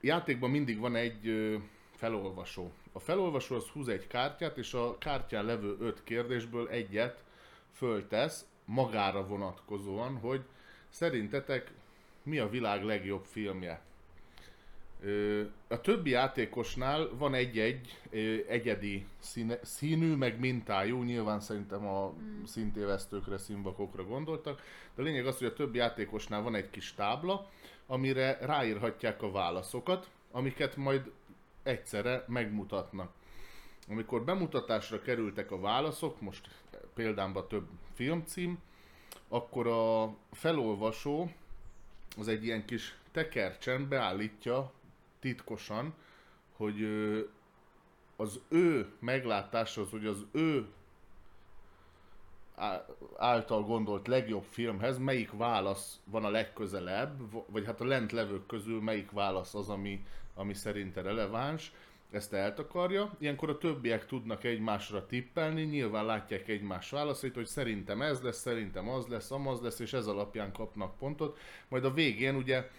[0.00, 1.58] játékban mindig van egy
[1.96, 2.70] felolvasó.
[2.92, 7.24] A felolvasó az húz egy kártyát, és a kártyán levő öt kérdésből egyet
[7.72, 10.42] föltesz magára vonatkozóan, hogy
[10.88, 11.72] szerintetek
[12.22, 13.80] mi a világ legjobb filmje.
[15.68, 17.98] A többi játékosnál van egy-egy
[18.48, 22.12] egyedi színe, színű, meg mintájú, nyilván szerintem a
[22.44, 24.62] szintévesztőkre, színvakokra gondoltak,
[24.94, 27.50] de a lényeg az, hogy a többi játékosnál van egy kis tábla,
[27.86, 31.10] amire ráírhatják a válaszokat, amiket majd
[31.66, 33.12] egyszerre megmutatnak.
[33.88, 36.48] Amikor bemutatásra kerültek a válaszok, most
[36.94, 38.58] példámban több filmcím,
[39.28, 41.30] akkor a felolvasó
[42.18, 44.72] az egy ilyen kis tekercsen beállítja
[45.20, 45.94] titkosan,
[46.56, 46.82] hogy
[48.16, 50.66] az ő meglátáshoz, hogy az ő
[53.16, 58.82] által gondolt legjobb filmhez melyik válasz van a legközelebb, vagy hát a lent levők közül
[58.82, 60.04] melyik válasz az, ami,
[60.36, 61.72] ami szerinte releváns,
[62.10, 63.16] ezt eltakarja.
[63.18, 68.88] Ilyenkor a többiek tudnak egymásra tippelni, nyilván látják egymás válaszait, hogy szerintem ez lesz, szerintem
[68.88, 71.38] az lesz, amaz lesz, és ez alapján kapnak pontot.
[71.68, 72.70] Majd a végén ugye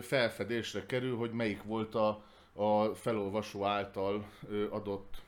[0.00, 4.26] felfedésre kerül, hogy melyik volt a, a felolvasó által
[4.70, 5.22] adott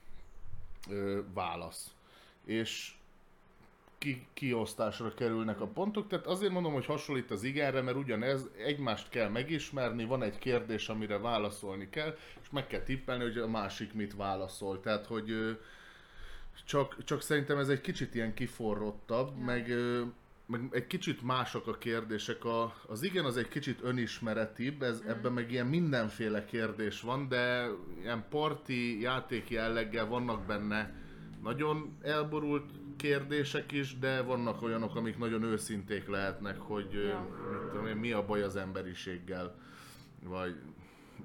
[1.35, 1.95] válasz.
[2.45, 2.93] És
[4.01, 9.09] ki, kiosztásra kerülnek a pontok, tehát azért mondom, hogy hasonlít az igenre, mert ugyanez, egymást
[9.09, 13.93] kell megismerni, van egy kérdés, amire válaszolni kell, és meg kell tippelni, hogy a másik
[13.93, 14.81] mit válaszol.
[14.81, 15.59] Tehát, hogy
[16.65, 19.45] csak, csak szerintem ez egy kicsit ilyen kiforrottabb, Ja.
[19.45, 19.75] meg,
[20.47, 22.45] meg egy kicsit mások a kérdések.
[22.45, 27.67] A, az igen az egy kicsit önismeretibb, ez, ebben meg ilyen mindenféle kérdés van, de
[28.03, 31.09] ilyen parti játék jelleggel vannak benne
[31.43, 37.21] nagyon elborult kérdések is, de vannak olyanok, amik nagyon őszinték lehetnek, hogy Ja.
[37.51, 39.55] mit tudom én, mi a baj az emberiséggel,
[40.23, 40.57] vagy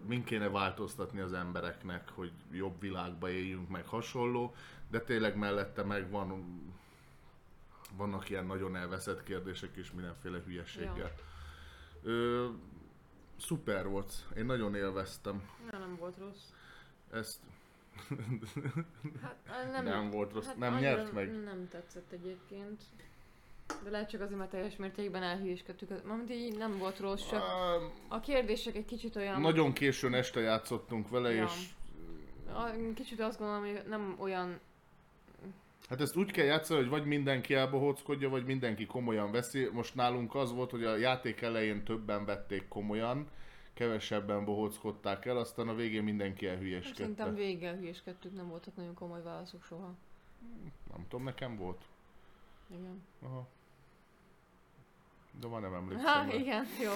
[0.08, 4.56] min kéne változtatni az embereknek, hogy jobb világba éljünk, meg hasonló,
[4.92, 6.44] de tényleg mellette meg van,
[7.98, 11.12] vannak ilyen nagyon elveszett kérdések is mindenféle hülyeséggel.
[12.04, 12.48] Ö,
[13.40, 16.50] szuper volt, én nagyon élveztem Ja, nem volt rossz.
[17.12, 17.40] ezt.
[19.52, 21.44] Hát nem, Nem, volt rossz, hát nem nyert meg.
[21.44, 22.82] Nem tetszett egyébként.
[23.84, 26.06] De lehet csak azért, mert teljes mértékben elhülyéskedtük.
[26.06, 27.44] Mármint így nem volt rossz, csak
[28.08, 29.42] a kérdések egy kicsit olyan...
[29.42, 31.44] Nagyon későn este játszottunk vele, Ja.
[31.44, 34.60] és kicsit azt gondolom, hogy nem olyan...
[35.90, 39.70] hát ezt úgy kell játszani, hogy vagy mindenki elbohóckodja, vagy mindenki komolyan veszi.
[39.72, 43.28] Most nálunk az volt, hogy a játék elején többen vették komolyan,
[43.76, 46.98] kevesebben bohóckodták el, aztán a végén mindenki elhülyeskedte.
[46.98, 49.94] Szerintem végig elhülyéskedtük, nem voltak nagyon komoly válaszok soha.
[50.94, 51.82] Nem tudom, nekem volt.
[52.68, 53.04] Igen.
[53.22, 53.48] Aha.
[55.40, 56.06] De már nem emlékszem.
[56.06, 56.92] Há, igen, jó.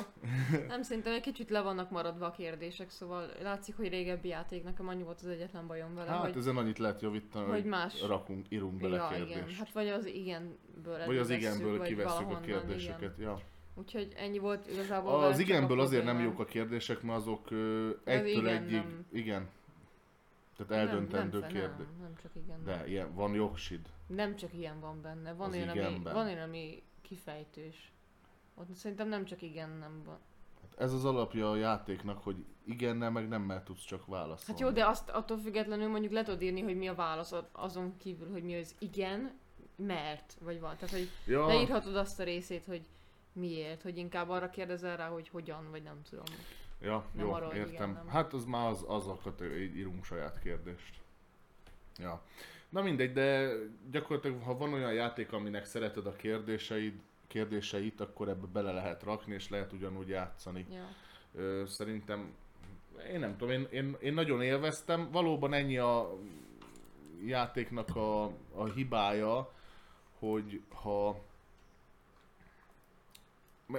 [0.68, 4.88] Nem, szerintem egy kicsit le vannak maradva a kérdések, szóval látszik, hogy régebbi játék, nekem
[4.88, 6.38] annyi volt az egyetlen bajom vele, Hát hogy...
[6.38, 9.38] ezen annyit lehet javítani, hogy más- rakunk, írunk bele ja, kérdést.
[9.38, 9.50] igen.
[9.50, 13.18] Hát vagy az igenből vagy az igenből vagy kivesszük a kérdéseket.
[13.18, 13.30] Igen.
[13.30, 13.40] Ja.
[13.80, 15.24] Úgyhogy ennyi volt igazából.
[15.24, 19.06] Az igenből azért nem jók a kérdések, mert azok ö, egytől igen, egyig, nem.
[19.12, 19.50] igen.
[20.58, 21.88] Tehát eldöntendő nem, kérdés.
[21.88, 22.64] Nem, nem csak igen.
[22.64, 23.80] De ilyen, van jogsid.
[24.08, 25.34] Nem csak ilyen van benne.
[25.34, 27.92] Van, Az olyan, ami, van olyan, ami kifejtős.
[28.56, 30.18] Ott szerintem nem csak igen nem van.
[30.62, 34.44] Hát ez az alapja a játéknak, hogy igennel meg nemmel tudsz csak válaszolni.
[34.46, 37.98] Hát jó, de azt attól függetlenül mondjuk le tudod írni, hogy mi a válasz azon
[37.98, 39.32] kívül, hogy mi az igen,
[39.76, 40.76] mert, vagy van.
[40.76, 42.82] Tehát, hogy ja, leírhatod azt a részét, hogy
[43.40, 46.26] miért, hogy inkább arra kérdezel rá, hogy hogyan, vagy nem tudom.
[46.82, 47.74] ja nem jó, arra, értem.
[47.74, 48.08] igen, nem.
[48.08, 50.94] hát az már az, az a kategória, így írunk saját kérdést.
[51.98, 52.22] Ja.
[52.70, 53.52] Na mindegy, de
[53.92, 59.34] gyakorlatilag, ha van olyan játék, aminek szereted a kérdéseid, kérdéseit, akkor ebbe bele lehet rakni,
[59.34, 60.66] és lehet ugyanúgy játszani.
[60.72, 60.88] Ja.
[61.36, 62.34] Ö, szerintem,
[63.12, 65.12] én nem tudom, én, én, én nagyon élveztem.
[65.12, 66.18] Valóban ennyi a
[67.26, 68.24] játéknak a,
[68.54, 69.52] a hibája,
[70.20, 71.24] hogy ha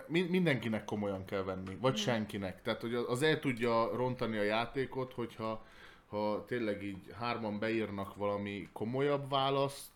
[0.07, 2.62] mindenkinek komolyan kell venni, vagy senkinek.
[2.62, 5.64] Tehát, hogy az el tudja rontani a játékot, hogyha
[6.09, 9.91] ha tényleg így hárman beírnak valami komolyabb választ,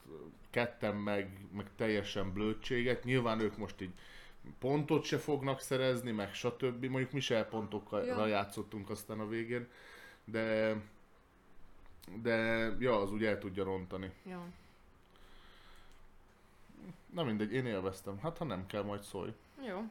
[0.50, 3.04] ketten meg, meg teljesen blödséget.
[3.04, 3.92] Nyilván ők most így
[4.58, 6.84] pontot se fognak szerezni, meg stb.
[6.84, 8.26] Mondjuk mi se pontokkal Ja.
[8.26, 9.68] játszottunk aztán a végén,
[10.24, 10.76] de
[12.22, 12.34] de
[12.78, 14.10] ja, az úgy el tudja rontani.
[14.26, 14.44] ja.
[17.12, 18.18] Na mindegy, én élveztem.
[18.18, 19.32] Hát ha nem kell, majd szólj.
[19.66, 19.82] Jó.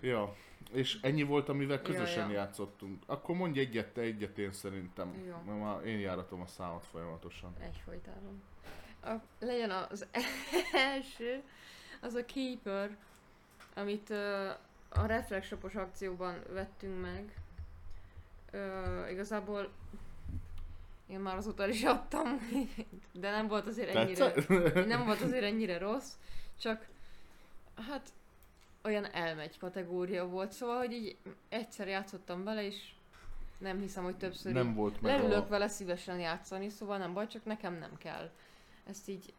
[0.00, 0.34] Ja,
[0.72, 2.34] és ennyi volt, amivel Ja, közösen ja.
[2.34, 3.02] játszottunk.
[3.06, 5.24] Akkor mondj egyet, te egyet én szerintem.
[5.26, 5.36] Jó.
[5.46, 7.54] Mert már én járatom a számot folyamatosan.
[7.60, 8.42] Egyfolytában.
[9.02, 10.06] A, legyen az
[10.94, 11.42] első,
[12.00, 12.96] az a Keeper,
[13.74, 14.50] amit ö,
[14.88, 17.34] a Reflex Shopos akcióban vettünk meg.
[18.50, 19.72] Ö, igazából
[21.06, 22.28] én már azóta is adtam,
[23.20, 24.32] de nem volt azért ennyire,
[24.86, 26.12] nem volt azért ennyire rossz,
[26.60, 26.86] csak
[27.88, 28.12] hát
[28.82, 31.16] olyan elmegy kategória volt, szóval, hogy így
[31.48, 32.92] egyszer játszottam vele, és
[33.58, 35.48] nem hiszem, hogy többször nem volt meg Leülök a...
[35.48, 38.30] vele szívesen játszani, szóval nem baj, csak nekem nem kell.
[38.86, 39.32] Ezt így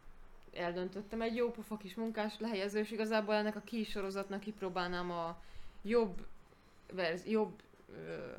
[0.53, 1.22] eldöntöttem.
[1.22, 5.41] Egy jó pofa kis munkás lehelyező, és igazából ennek a key sorozatnak kipróbálnám a
[5.82, 6.26] jobb,
[6.93, 7.61] verz, jobb
[7.91, 8.32] ö,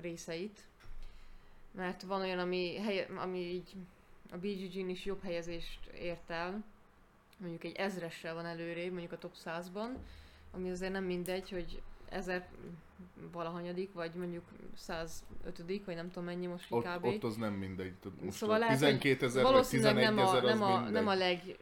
[0.00, 0.60] részeit.
[1.70, 3.74] Mert van olyan, ami, helye, ami így
[4.32, 6.64] a BGG-n is jobb helyezést ért el.
[7.40, 9.88] Mondjuk egy ezressel van előrébb, mondjuk a top 100-ban.
[10.50, 12.48] Ami azért nem mindegy, hogy ezer
[13.32, 14.44] valahanyadik, vagy mondjuk
[14.76, 17.04] 105 vagy nem tudom mennyi most Ott, kb.
[17.04, 17.92] ott az nem mindegy.
[18.22, 20.92] Most Szóval lehet, hogy 12 ezer vagy Valószínűleg 11 nem a, nem a, mindegy.
[20.92, 21.56] nem a leg,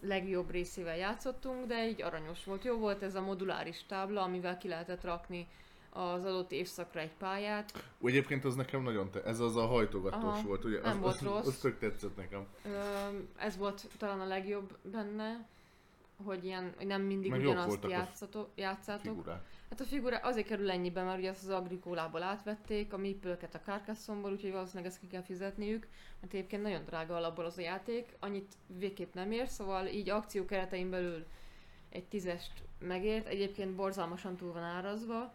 [0.00, 2.64] legjobb részével játszottunk, de így aranyos volt.
[2.64, 5.46] Jó volt ez a moduláris tábla, amivel ki lehetett rakni
[5.96, 7.84] az adott évszakra egy pályát.
[7.98, 9.22] Úgy Egyébként az nekem nagyon te...
[9.22, 10.80] Ez az a hajtogatós Aha, volt, ugye?
[10.80, 11.46] nem az, volt az, rossz.
[11.46, 12.46] Az tök tetszett nekem.
[12.64, 12.68] Ö,
[13.36, 15.46] ez volt talán a legjobb benne,
[16.24, 19.14] hogy ilyen, hogy nem mindig Meg ugyanazt játszatok, játszátok.
[19.14, 19.42] Figurák.
[19.70, 23.56] Hát a figura azért kerül ennyibe, mert ugye azt az agrikólából átvették, a meeple a
[23.64, 25.86] Carcassonból, úgyhogy valószínűleg ezt ki kell fizetniük,
[26.20, 30.44] mert egyébként nagyon drága alapból az a játék, annyit végképp nem ér, szóval így akció
[30.44, 31.24] keretein belül
[31.88, 35.34] egy tízest megért, egyébként borzalmasan túl van árazva,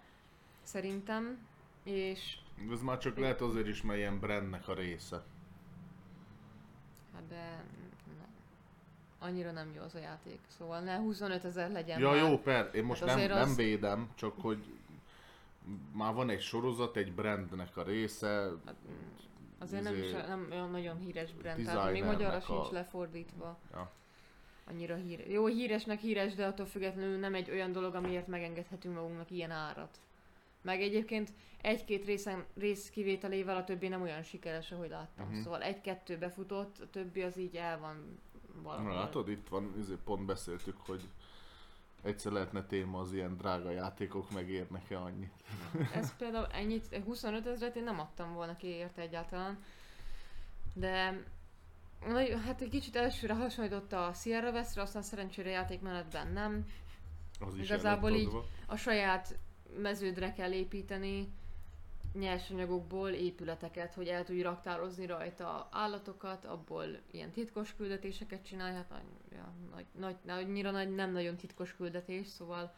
[0.72, 1.38] szerintem,
[1.84, 2.38] és
[2.72, 5.24] Ez már csak lehet azért is, mert ilyen brandnek a része.
[7.14, 7.64] hát de
[8.18, 8.28] nem.
[9.20, 12.18] annyira nem jó az a játék, szóval ne 25 ezer legyen Ja már.
[12.30, 14.64] jó, per, én most Hát nem, nem az- védem, csak hogy
[15.92, 18.28] már van egy sorozat, egy brandnek a része,
[18.66, 19.08] Hát, mm,
[19.60, 23.58] azért nem, is, izé, nem olyan nagyon híres brand, tehát még magyarra a- sincs lefordítva.
[23.72, 23.92] Ja.
[24.70, 25.28] Annyira híres.
[25.28, 30.00] Jó, híresnek híres, de attól függetlenül nem egy olyan dolog, amiért megengedhetünk magunknak ilyen árat.
[30.62, 31.30] Meg egyébként
[31.62, 35.26] egy-két részen, rész kivételével a többi nem olyan sikeres, ahogy láttam.
[35.26, 35.42] Uh-huh.
[35.44, 38.20] Szóval egy-kettő befutott, a többi az így el van
[38.64, 38.92] valahol.
[38.92, 41.02] Na látod, itt van, pont beszéltük, hogy
[42.04, 45.34] egyszer lehetne téma az ilyen drága játékok megérnek-e annyit.
[45.96, 49.64] Ez például ennyit, 25 ezeret én nem adtam volna ki érte egyáltalán.
[50.74, 51.24] De
[52.46, 56.66] hát egy kicsit elsőre hasonlította a Sierra Westre, aztán szerencsére játékmenetben nem.
[57.40, 58.46] Az is Igazából így- adva.
[58.66, 59.38] A saját
[59.78, 61.28] meződre kell építeni
[62.14, 69.54] nyersanyagokból épületeket, hogy el tudj raktározni rajta állatokat, abból ilyen titkos küldetéseket csinálj, hát ja,
[69.72, 72.74] nagy, nagy, annyira nagy, nem nagyon titkos küldetés, szóval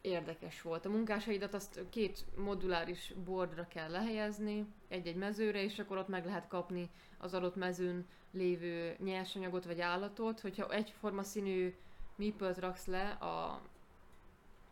[0.00, 0.86] érdekes volt.
[0.86, 6.48] A munkásaidat azt két moduláris boardra kell lehelyezni, egy-egy mezőre, és akkor ott meg lehet
[6.48, 10.40] kapni az adott mezőn lévő nyersanyagot vagy állatot.
[10.40, 11.74] Hogyha egyforma színű
[12.16, 13.62] meeple raksz le a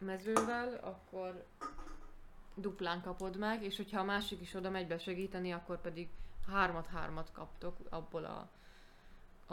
[0.00, 1.44] mezővel, akkor
[2.54, 6.08] duplán kapod meg, és hogyha a másik is oda megy be segíteni, akkor pedig
[6.46, 8.50] hármat-hármat kaptok abból a,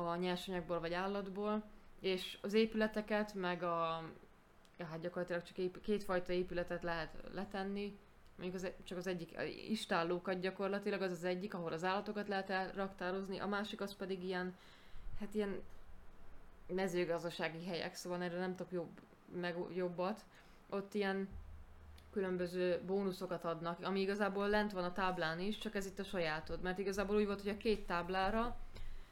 [0.01, 1.63] a nyersanyagból vagy állatból,
[1.99, 4.03] és az épületeket, meg a
[4.77, 7.97] ja, hát gyakorlatilag csak ép- kétfajta épületet lehet letenni,
[8.35, 12.27] mondjuk az, e- csak az egyik, a istállókat gyakorlatilag, az az egyik, ahol az állatokat
[12.27, 14.55] lehet elraktározni, a másik az pedig ilyen,
[15.19, 15.61] hát ilyen
[16.67, 18.99] mezőgazdasági helyek, szóval erre nem tudok jobb,
[19.33, 20.25] meg jobbat.
[20.69, 21.29] Ott ilyen
[22.11, 26.61] különböző bónuszokat adnak, ami igazából lent van a táblán is, csak ez itt a sajátod.
[26.61, 28.57] Mert igazából úgy volt, hogy a két táblára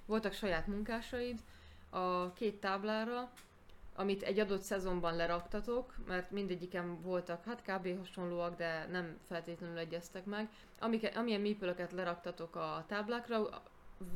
[0.06, 1.40] voltak saját munkásaid,
[1.90, 3.32] a két táblára,
[3.96, 7.98] amit egy adott szezonban leraktatok, mert mindegyiken voltak, hát kb.
[7.98, 10.50] hasonlóak, de nem feltétlenül egyeztek meg.
[10.80, 13.64] Amik, amilyen műpölöket leraktatok a táblákra,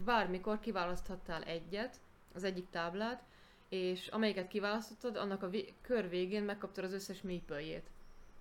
[0.06, 2.00] bármikor kiválaszthattál egyet,
[2.34, 3.24] az egyik táblát,
[3.70, 7.89] és amelyiket kiválasztottad, annak a vé- kör végén megkaptad az összes műpöljét.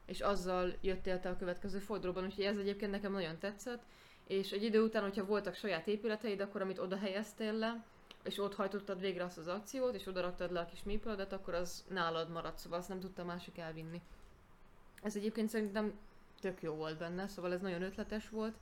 [0.07, 3.83] És azzal jöttél te a következő fordulóban, úgyhogy ez egyébként nekem nagyon tetszett.
[4.27, 7.85] És egy idő után, hogyha voltak saját épületeid, akkor amit oda helyeztél le,
[8.25, 11.55] és ott hajtottad végre azt az akciót, és oda raktad le a kis mépöldet, akkor
[11.55, 14.01] az nálad maradt, szóval azt nem tudta másik elvinni.
[15.03, 15.99] Ez egyébként szerintem
[16.41, 18.55] tök jó volt benne, szóval ez nagyon ötletes volt.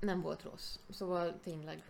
[0.00, 0.78] Nem volt rossz.
[0.90, 1.82] Szóval tényleg.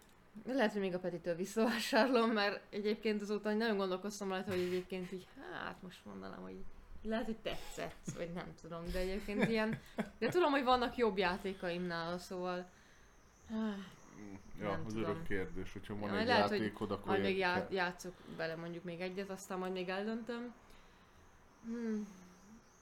[0.47, 5.27] Lehet, hogy még a Petitől visszavásárlom, mert egyébként azóta nagyon gondolkoztam rajta, hogy egyébként így,
[5.53, 6.65] hát most mondanám, hogy
[7.03, 9.81] lehet, hogy tetszett, vagy nem tudom, de egyébként ilyen,
[10.19, 12.67] de tudom, hogy vannak jobb játékaim nála, szóval
[14.61, 15.11] Ja, Nem az tudom.
[15.11, 18.57] örök kérdés, hogyha van Ja, egy lehet, hogy játékod, akkor majd még já- játszok bele
[18.57, 20.55] mondjuk még egyet, aztán majd még eldöntöm.
[21.65, 22.09] Hmm.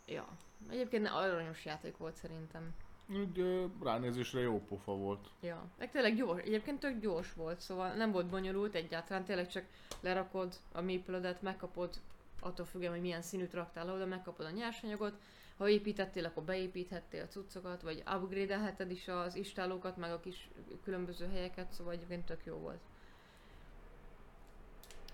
[0.06, 0.28] Ja.
[0.70, 2.74] Egyébként aranyos játék volt szerintem.
[3.14, 5.28] Úgy ránézésre jó pofa volt.
[5.40, 5.70] Ja.
[5.78, 9.64] Meg tényleg gyors, egyébként tök gyors volt, szóval nem volt bonyolult egyáltalán, tényleg csak
[10.00, 12.00] lerakod a meeple megkapod,
[12.40, 15.14] attól függően, hogy milyen színűt raktál oda, megkapod a nyersanyagot,
[15.56, 20.48] ha építettél, akkor beépíthettél a cuccokat, vagy upgrade is az istálókat, meg a kis
[20.84, 22.80] különböző helyeket, szóval egyébként tök jó volt.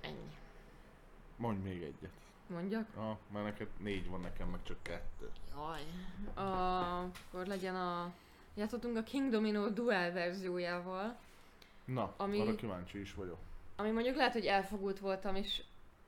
[0.00, 0.30] Ennyi.
[1.36, 2.27] Mondj még egyet.
[2.48, 2.86] Mondjak?
[2.96, 5.30] Ah, mert neked négy van, nekem meg csak kettő.
[5.56, 5.80] Jaj.
[6.46, 8.12] A, akkor legyen a...
[8.54, 11.16] Játszottunk a King Domino Duel verziójával,
[11.84, 13.38] Na, Ami- arra kíváncsi is vagyok.
[13.76, 15.62] ami mondjuk lehet, hogy elfogult voltam is,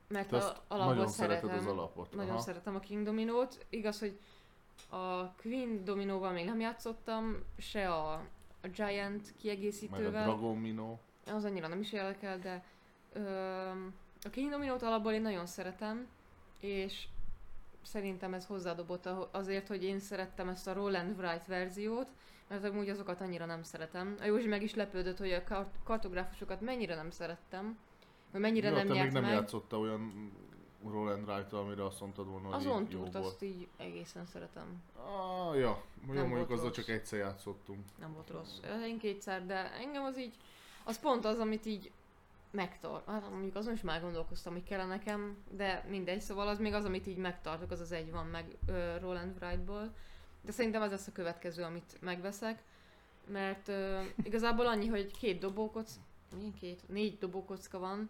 [0.07, 1.49] mert Te a, alapból nagyon szeretem.
[1.49, 2.15] szereted az alapot.
[2.15, 2.41] Nagyon Aha.
[2.41, 3.65] szeretem a King Dominót.
[3.69, 4.19] Igaz, hogy
[4.89, 8.11] a Queen Dominóval még nem játszottam, se a,
[8.61, 10.23] a Giant Meg a kiegészítővel.
[10.23, 10.97] Dragon Mino.
[11.33, 12.63] az annyira nem is érdekel, de
[13.13, 13.21] ö,
[14.23, 16.07] a King Dominót alapból én nagyon szeretem,
[16.61, 17.07] és
[17.83, 22.07] szerintem ez hozzádobott azért, hogy én szerettem ezt a Roland Wright verziót,
[22.47, 24.17] mert amúgy azokat annyira nem szeretem.
[24.21, 27.77] A Józsi meg is lepődött, hogy a kart- kartográfusokat mennyire nem szerettem,
[28.31, 29.31] vagy mennyire Jó, nem te még nem meg.
[29.31, 30.31] játszotta olyan
[30.83, 33.15] Roland wright amire azt mondtad volna, hogy Az így on jó volt.
[33.15, 34.83] azt így egészen szeretem.
[34.95, 37.79] Ah, ja, jó, mondjuk volt azzal csak egyszer játszottunk.
[37.99, 38.57] Nem volt rossz.
[38.85, 40.33] Én kétszer, de engem az így,
[40.83, 41.91] az pont az, amit így
[42.51, 43.07] megtart.
[43.07, 46.85] Hát mondjuk azon is már gondolkoztam, hogy kellene nekem, de mindegy, szóval az még az,
[46.85, 49.93] amit így megtartok, az az egy van meg ö, Roland Wrightból.
[50.41, 52.63] De szerintem az lesz a következő, amit megveszek,
[53.27, 55.91] mert ö, igazából annyi, hogy két dobókoc,
[56.35, 56.89] milyen két?
[56.89, 58.09] Négy dobókocka van,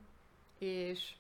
[0.58, 1.14] és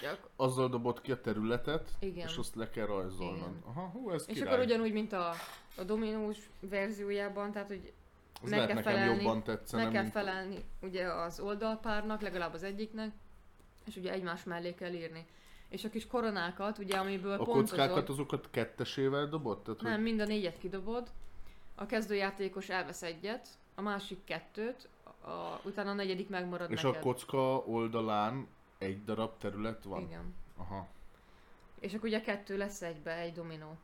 [0.00, 2.28] gyak, Azzal dobott ki a területet, igen.
[2.28, 3.54] és azt le kell rajzolnod.
[3.64, 4.52] Aha, hú, ez És király.
[4.52, 5.32] akkor ugyanúgy, mint a,
[5.76, 7.92] a dominós verziójában, tehát hogy
[8.42, 10.14] Az meg lehet kell nekem felelni- jobban tetszene, meg kell mint...
[10.14, 13.12] felelni ugye az oldalpárnak, legalább az egyiknek,
[13.86, 15.26] és ugye egymás mellé kell írni.
[15.68, 19.64] És a kis koronákat, ugye amiből A pontozod, kockákat azokat kettesével dobott?
[19.64, 21.10] Tehát, nem, hogy mind a négyet kidobod,
[21.74, 27.00] a kezdőjátékos elvesz egyet, a másik kettőt, a, utána a negyedik megmarad és neked.
[27.00, 28.46] a kocka oldalán
[28.78, 30.02] egy darab terület van?
[30.02, 30.34] Igen.
[30.56, 30.86] Aha.
[31.80, 33.76] És akkor ugye kettő lesz egybe, egy dominó.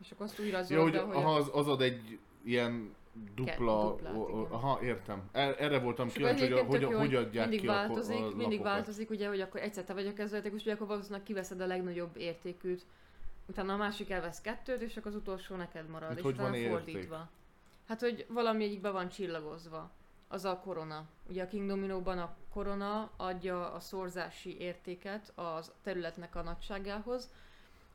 [0.00, 2.94] És akkor azt úgy Ja, rajzolod, hogy hogy aha, az, az ad egy ilyen
[3.34, 3.90] dupla...
[3.90, 5.22] duplát, o, aha, értem.
[5.32, 8.38] Er- Erre voltam kíváncsi, hogy, a- hogy, hogy adják mindig ki a, változik, a mindig
[8.44, 8.62] lapokat.
[8.64, 12.16] változik, ugye, hogy akkor egyszer te vagy a kezdőjátékos, ugye akkor valószínűleg kiveszed a legnagyobb
[12.16, 12.84] értékűt,
[13.48, 16.48] utána a másik elvesz kettőt, és akkor az utolsó neked marad, Mit, és hogy utána
[16.48, 16.72] van érték?
[16.72, 17.28] fordítva.
[17.88, 19.90] Hát, hogy valami egyikben van csillagozva.
[20.28, 21.04] Az a korona.
[21.28, 27.30] Ugye a King Dominóban a korona adja a szorzási értéket az területnek a nagyságához,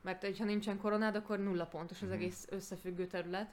[0.01, 2.17] mert ha nincsen koronád, akkor nulla pontos az Mhm.
[2.17, 3.49] egész összefüggő terület,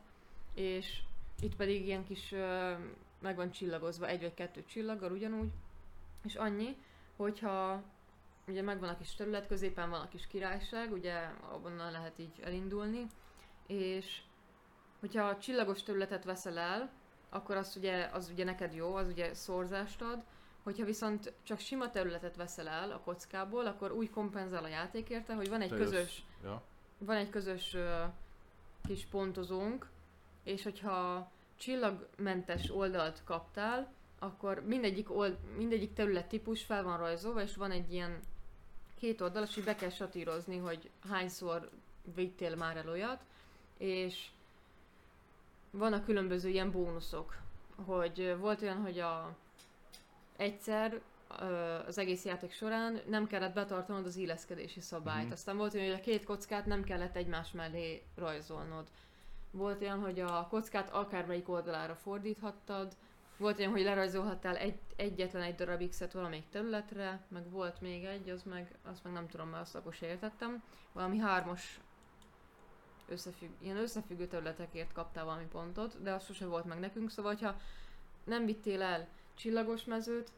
[0.54, 1.00] és
[1.40, 2.72] itt pedig ilyen kis, ö,
[3.18, 5.50] meg van csillagozva, egy vagy kettő csillaggal ugyanúgy,
[6.24, 6.76] és annyi,
[7.16, 7.82] hogyha
[8.46, 11.14] ugye megvan a kis terület, középen van a kis királyság, ugye
[11.50, 13.06] abban lehet így elindulni,
[13.66, 14.20] és
[15.00, 16.90] hogyha a csillagos területet veszel el,
[17.28, 20.24] akkor az ugye, az ugye neked jó, az ugye szorzást ad,
[20.62, 25.34] hogyha viszont csak sima területet veszel el a kockából, akkor úgy kompenzál a játék érte,
[25.34, 26.62] hogy van egy Te közös Ja.
[26.98, 28.04] van egy közös ö,
[28.86, 29.88] kis pontozónk,
[30.48, 37.56] és hogyha csillagmentes oldalt kaptál, akkor mindegyik, old, mindegyik terület típus fel van rajzolva, és
[37.56, 38.20] van egy ilyen
[38.98, 41.70] két oldalas, hogy be kell satírozni, hogy hányszor
[42.14, 43.20] vittél már el olyat,
[43.78, 44.26] és
[45.70, 47.36] vannak különböző ilyen bónuszok,
[47.84, 49.36] hogy volt olyan, hogy a
[50.36, 51.00] egyszer
[51.86, 55.22] az egész játék során nem kellett betartanod az illeszkedési szabályt.
[55.22, 55.32] Mm-hmm.
[55.32, 58.86] Aztán volt olyan, hogy a két kockát nem kellett egymás mellé rajzolnod.
[59.50, 62.96] Volt olyan, hogy a kockát akármelyik oldalára fordíthattad,
[63.36, 68.28] volt olyan, hogy lerajzolhattál egy, egyetlen egy darab X-et valamelyik területre, meg volt még egy,
[68.28, 70.62] az meg, azt meg nem tudom, mert azt akkor értettem.
[70.92, 71.80] Valami hármas
[73.08, 77.56] összefügg, ilyen összefüggő területekért kaptál valami pontot, de az sose volt meg nekünk, szóval ha
[78.24, 80.30] nem vittél el csillagos mezőt,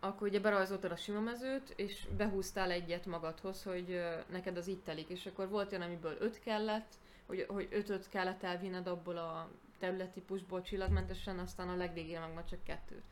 [0.00, 4.00] akkor ugye berajzoltad a sima mezőt, és behúztál egyet magadhoz, hogy
[4.30, 6.94] neked az itt telik, és akkor volt olyan, amiből öt kellett,
[7.30, 12.62] hogy, hogy ötöt kellett elvinned abból a területtípusból csillagmentesen, aztán a legvégén meg már csak
[12.62, 13.02] kettőt.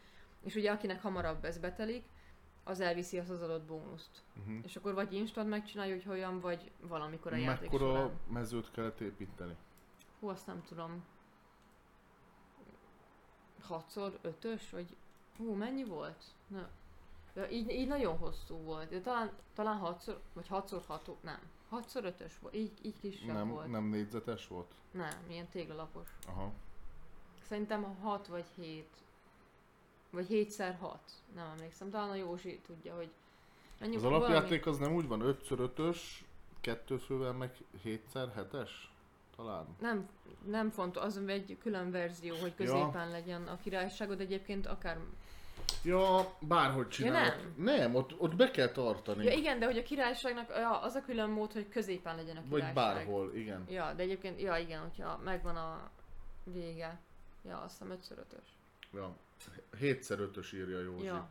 [0.42, 2.04] És ugye akinek hamarabb ez betelik,
[2.64, 4.22] az elviszi az az adott bónuszt.
[4.38, 4.58] Uh-huh.
[4.64, 8.10] És akkor vagy instant megcsinálja, hogy hogyan, vagy valamikor a Mekkora játék során.
[8.28, 9.56] mezőt kellett építeni?
[10.20, 11.04] Hú, azt nem tudom.
[13.68, 14.96] 6x 5-ös, vagy
[15.36, 16.24] hú, mennyi volt?
[16.46, 16.68] Na.
[17.34, 18.88] Ja, így, így nagyon hosszú volt.
[18.88, 21.40] De talán, talán 6 vagy 6x6, nem.
[21.72, 23.70] 6x5-ös volt, így, így kisebb nem, volt.
[23.70, 24.74] Nem négyzetes volt?
[24.90, 26.08] Nem, ilyen téglalapos.
[26.26, 26.52] Aha.
[27.48, 28.86] Szerintem 6 vagy 7.
[30.10, 30.96] Vagy 7x6.
[31.34, 33.10] Nem emlékszem, talán a Józsi tudja, hogy...
[33.80, 35.98] Mennyi az alapjáték az nem úgy van 5x5-ös,
[36.60, 38.70] kettő fővel meg 7x7-es?
[39.36, 39.66] Talán.
[39.80, 40.08] Nem,
[40.44, 43.10] nem fontos, az egy külön verzió, hogy középen ja.
[43.10, 44.98] legyen a királyságod, egyébként akár
[45.82, 47.40] Ja, bárhogy csinálod.
[47.40, 47.78] Ja, nem.
[47.78, 49.24] nem, ott, ott be kell tartani.
[49.24, 52.42] Ja igen, de hogy a királyságnak ja, az a külön mód, hogy középen legyen a
[52.42, 52.74] királyság.
[52.74, 53.64] Vagy bárhol, igen.
[53.68, 55.90] Ja, de egyébként, ja igen, hogyha megvan a
[56.44, 56.98] vége.
[57.48, 58.42] Ja, azt hiszem 5 5
[58.92, 59.16] Ja,
[59.80, 61.04] 7x5-ös írja Józsi.
[61.04, 61.30] Ja.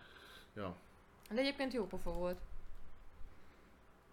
[0.56, 0.76] ja.
[1.30, 2.38] De egyébként jó pofa volt.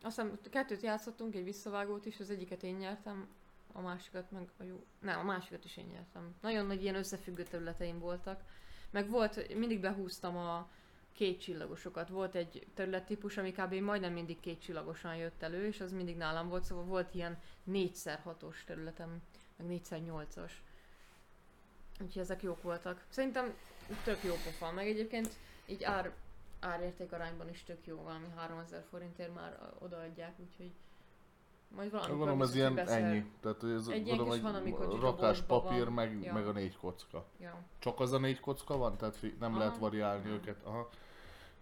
[0.02, 3.28] Azt hiszem kettőt játszottunk, egy visszavágót is, az egyiket én nyertem,
[3.72, 4.84] a másikat meg a jó...
[4.98, 6.34] Nem, a másikat is én nyertem.
[6.40, 8.40] Nagyon nagy ilyen összefüggő területeim voltak.
[8.94, 10.68] Meg volt, mindig behúztam a
[11.12, 12.08] két csillagosokat.
[12.08, 13.74] Volt egy területtípus, ami kb.
[13.74, 17.38] majdnem mindig két csillagosan jött elő, és az mindig nálam volt, szóval volt ilyen
[17.70, 19.22] 4x6-os területem,
[19.56, 20.50] meg 4x8-as.
[22.00, 23.04] Úgyhogy ezek jók voltak.
[23.08, 23.54] Szerintem
[24.04, 25.28] tök jó pofa, meg egyébként
[25.66, 26.12] így ár,
[26.60, 30.72] árérték arányban is tök jó, valami 3000 forintért már odaadják, úgyhogy
[31.68, 33.24] majd valami Gondolom ez ilyen ennyi.
[33.40, 36.32] Tehát ez egy ilyen kis van, amikor rakás papír, meg, ja.
[36.32, 37.24] meg a négy kocka.
[37.38, 37.58] Ja.
[37.78, 38.96] Csak az a négy kocka van?
[38.96, 39.58] Tehát nem Aha.
[39.58, 40.34] lehet variálni Aha.
[40.34, 40.62] őket?
[40.64, 40.88] Aha.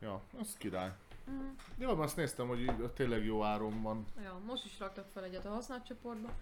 [0.01, 0.93] Ja, az király.
[1.31, 1.51] Mm.
[1.79, 4.07] Jó, azt néztem, hogy tényleg jó áron van.
[4.23, 6.33] Ja, most is raktak fel egyet a használt csoportba,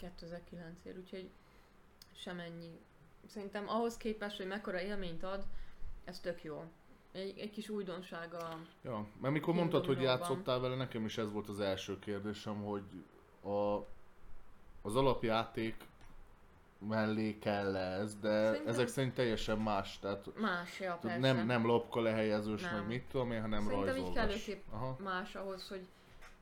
[0.00, 1.30] 2009-ért, úgyhogy
[2.16, 2.80] semennyi.
[3.26, 5.46] Szerintem ahhoz képest, hogy mekkora élményt ad,
[6.04, 6.64] ez tök jó.
[7.12, 8.58] Egy, egy kis újdonsága.
[8.82, 12.84] Ja, mert mikor mondtad, hogy játszottál vele, nekem is ez volt az első kérdésem, hogy
[13.42, 13.86] a,
[14.82, 15.74] az alapjáték
[16.88, 18.66] mellé kell ez, de Szerintem...
[18.66, 21.18] ezek szerint teljesen más, tehát más, ja, persze.
[21.18, 22.74] nem, nem lopka lehelyezős, nem.
[22.74, 24.14] meg mit tudom én, hanem Szerintem rajzolvas.
[24.14, 25.86] Szerintem így más ahhoz, hogy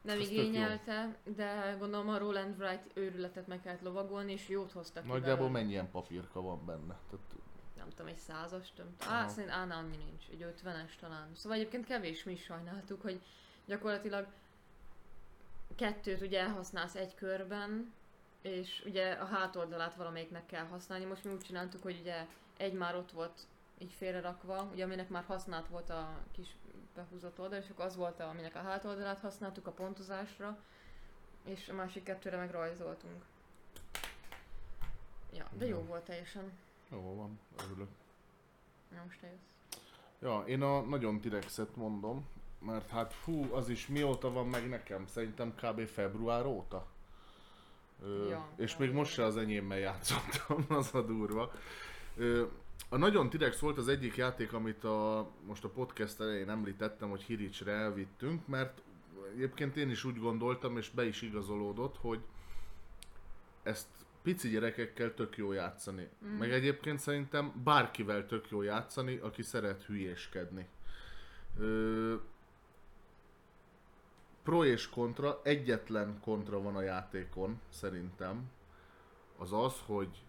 [0.02, 5.06] nem Ez igényelte, de gondolom a Roland Wright őrületet meg kellett lovagolni, és jót hoztak
[5.06, 6.98] Nagyjából mennyi ilyen papírka van benne?
[7.10, 7.26] Tehát...
[7.90, 9.02] Nem tudom, egy százas, több.
[9.08, 11.28] Á, szerint á, annyi nincs, egy ötvenes talán.
[11.34, 13.20] Szóval egyébként kevés mi is sajnáltuk, hogy
[13.66, 14.26] gyakorlatilag
[15.76, 17.92] kettőt ugye elhasználsz egy körben,
[18.42, 21.04] és ugye a hátoldalát valamelyiknek kell használni.
[21.04, 22.26] Most mi úgy csináltuk, hogy ugye
[22.56, 23.46] egy már ott volt
[23.78, 26.56] így félrerakva, ugye aminek már használt volt a kis
[26.94, 30.58] behúzott oldal, és akkor az volt, aminek a hátoldalát használtuk a pontozásra,
[31.44, 33.24] és a másik kettőre meg rajzoltunk.
[35.32, 36.52] Ja, de jó volt teljesen.
[36.92, 37.88] Jó van, örülök.
[38.94, 39.50] Na most jössz.
[40.22, 42.26] Ja, én a nagyon direxet mondom,
[42.58, 45.06] mert hát fú, az is mióta van meg nekem?
[45.06, 45.86] Szerintem kb.
[45.86, 46.86] február óta.
[48.02, 51.52] Ö, ja, és még most se az enyémmel játszottam, az a durva.
[52.16, 52.44] Ö,
[52.88, 57.22] a nagyon T-Rex volt az egyik játék, amit a, most a podcast elején említettem, hogy
[57.22, 58.82] Hiricsre elvittünk, mert
[59.34, 62.20] egyébként én is úgy gondoltam, és be is igazolódott, hogy
[63.62, 63.86] ezt
[64.22, 66.08] pici gyerekekkel tök jó játszani.
[66.24, 66.28] Mm.
[66.28, 70.68] Meg egyébként szerintem bárkivel tök jó játszani, aki szeret hülyéskedni.
[71.58, 72.14] Ö,
[74.42, 78.50] pro és kontra, egyetlen kontra van a játékon, szerintem.
[79.38, 80.22] Az az, hogy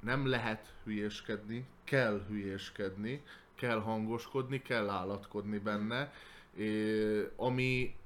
[0.00, 3.22] nem lehet hülyéskedni, kell hülyéskedni,
[3.54, 6.12] kell hangoskodni, kell állatkodni benne,
[6.56, 7.96] é, ami,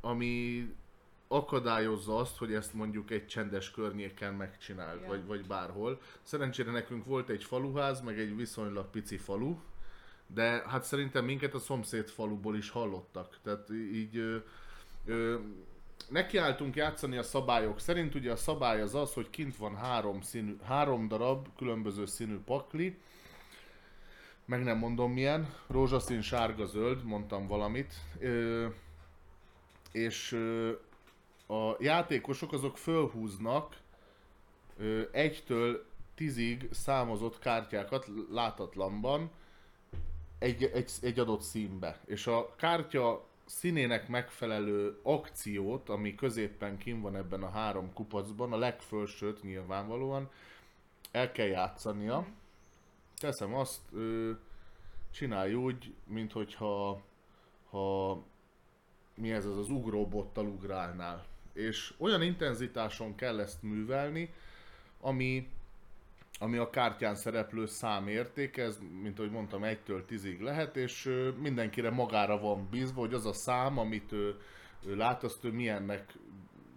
[0.00, 0.68] ami
[1.34, 5.08] akadályozza azt, hogy ezt mondjuk egy csendes környéken megcsináld, yeah.
[5.08, 6.00] vagy, vagy bárhol.
[6.22, 9.56] Szerencsére nekünk volt egy faluház, meg egy viszonylag pici falu,
[10.26, 13.38] de hát szerintem minket a szomszéd faluból is hallottak.
[13.42, 14.36] Tehát így ö,
[15.06, 15.38] ö,
[16.08, 20.56] nekiálltunk játszani a szabályok szerint, ugye a szabály az az, hogy kint van három, színű,
[20.64, 22.98] három darab különböző színű pakli,
[24.44, 28.66] meg nem mondom milyen, rózsaszín, sárga, zöld, mondtam valamit, ö,
[29.92, 30.72] és ö,
[31.46, 33.76] a játékosok azok fölhúznak
[34.76, 39.30] ö, egytől tízig számozott kártyákat látatlanban
[40.38, 42.00] egy, egy, egy adott színbe.
[42.06, 48.56] És a kártya színének megfelelő akciót, ami középpen kim van ebben a három kupacban, a
[48.56, 50.30] legfölsőt nyilvánvalóan,
[51.10, 52.26] el kell játszania.
[53.16, 54.30] Teszem azt, ö,
[55.10, 57.02] csinálj úgy, mint hogyha
[57.70, 58.22] ha,
[59.14, 61.24] mi ez az, az ugróbottal ugrálnál.
[61.54, 64.32] És olyan intenzitáson kell ezt művelni,
[65.00, 65.48] ami,
[66.38, 72.38] ami a kártyán szereplő számérték, ez, mint ahogy mondtam, 1-től 10-ig lehet, és mindenkire magára
[72.38, 74.36] van bízva, hogy az a szám, amit ő,
[74.86, 76.12] ő lát, azt ő milyennek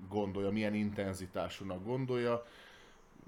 [0.09, 2.45] gondolja, milyen intenzitásúnak gondolja.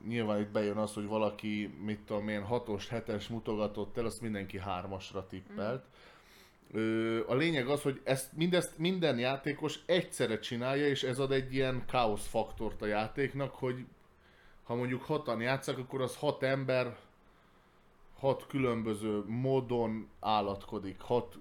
[0.07, 4.61] Nyilván itt bejön az, hogy valaki, mit tudom én, 6-os, 7-es mutogatott el, azt mindenki
[4.65, 5.83] 3-asra tippelt.
[5.83, 5.87] Ö,
[7.27, 11.85] a lényeg az, hogy ezt, mindezt minden játékos egyszerre csinálja, és ez ad egy ilyen
[11.87, 13.85] káosz faktort a játéknak, hogy
[14.63, 16.97] ha mondjuk hatan játszak, akkor az hat ember
[18.19, 21.37] hat különböző módon állatkodik, hat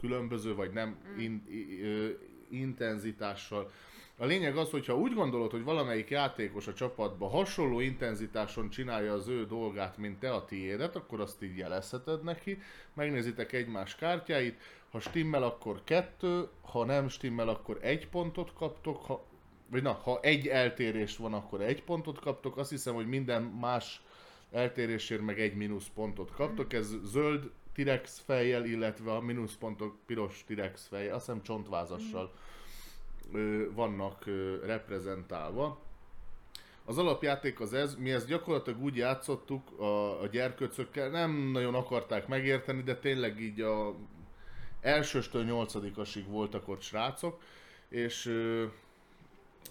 [0.00, 2.08] különböző vagy nem in, i, ö,
[2.48, 3.70] intenzitással.
[4.16, 9.28] A lényeg az, hogyha úgy gondolod, hogy valamelyik játékos a csapatban hasonló intenzitáson csinálja az
[9.28, 12.58] ő dolgát, mint te a tiédet, akkor azt így jelezheted neki,
[12.92, 14.60] megnézitek egymás kártyáit,
[14.90, 19.24] ha stimmel, akkor kettő, ha nem stimmel, akkor egy pontot kaptok, ha,
[19.70, 24.02] vagy na, ha egy eltérés van, akkor egy pontot kaptok, azt hiszem, hogy minden más
[24.52, 30.86] eltérésért meg egy mínusz pontot kaptok, ez zöld T-rex fejjel, illetve a mínuszpontok piros T-rex
[30.86, 32.32] fejjel, azt hiszem csontvázassal.
[32.34, 32.53] Ö,
[33.74, 34.24] vannak
[34.64, 35.82] reprezentálva.
[36.84, 42.26] Az alapjáték az ez, mi ezt gyakorlatilag úgy játszottuk a, a gyerkőcökkel, nem nagyon akarták
[42.26, 43.94] megérteni, de tényleg így a
[44.80, 47.40] elsőstől nyolcadikasig voltak ott srácok,
[47.88, 48.64] és ö,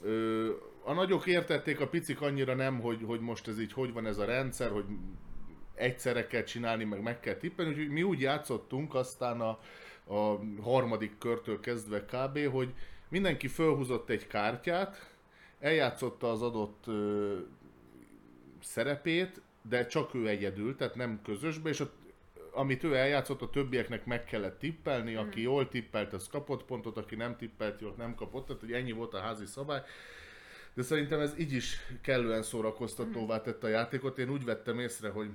[0.03, 0.49] ö,
[0.83, 4.17] a nagyok értették, a picik annyira nem, hogy, hogy most ez így hogy van ez
[4.17, 4.85] a rendszer, hogy
[5.75, 9.59] egyszerre kell csinálni, meg meg kell tippelni, úgyhogy mi úgy játszottunk aztán a,
[10.13, 12.73] a harmadik körtől kezdve kb., hogy
[13.13, 15.09] mindenki fölhúzott egy kártyát,
[15.59, 17.37] eljátszotta az adott ö,
[18.61, 21.91] szerepét, de csak ő egyedül, tehát nem közösbe, és a,
[22.51, 27.15] amit ő eljátszott, a többieknek meg kellett tippelni, aki jól tippelt, az kapott pontot, aki
[27.15, 29.81] nem tippelt, jól nem kapott, tehát hogy ennyi volt a házi szabály.
[30.73, 34.17] De szerintem ez így is kellően szórakoztatóvá tette a játékot.
[34.17, 35.29] Én úgy vettem észre, hogy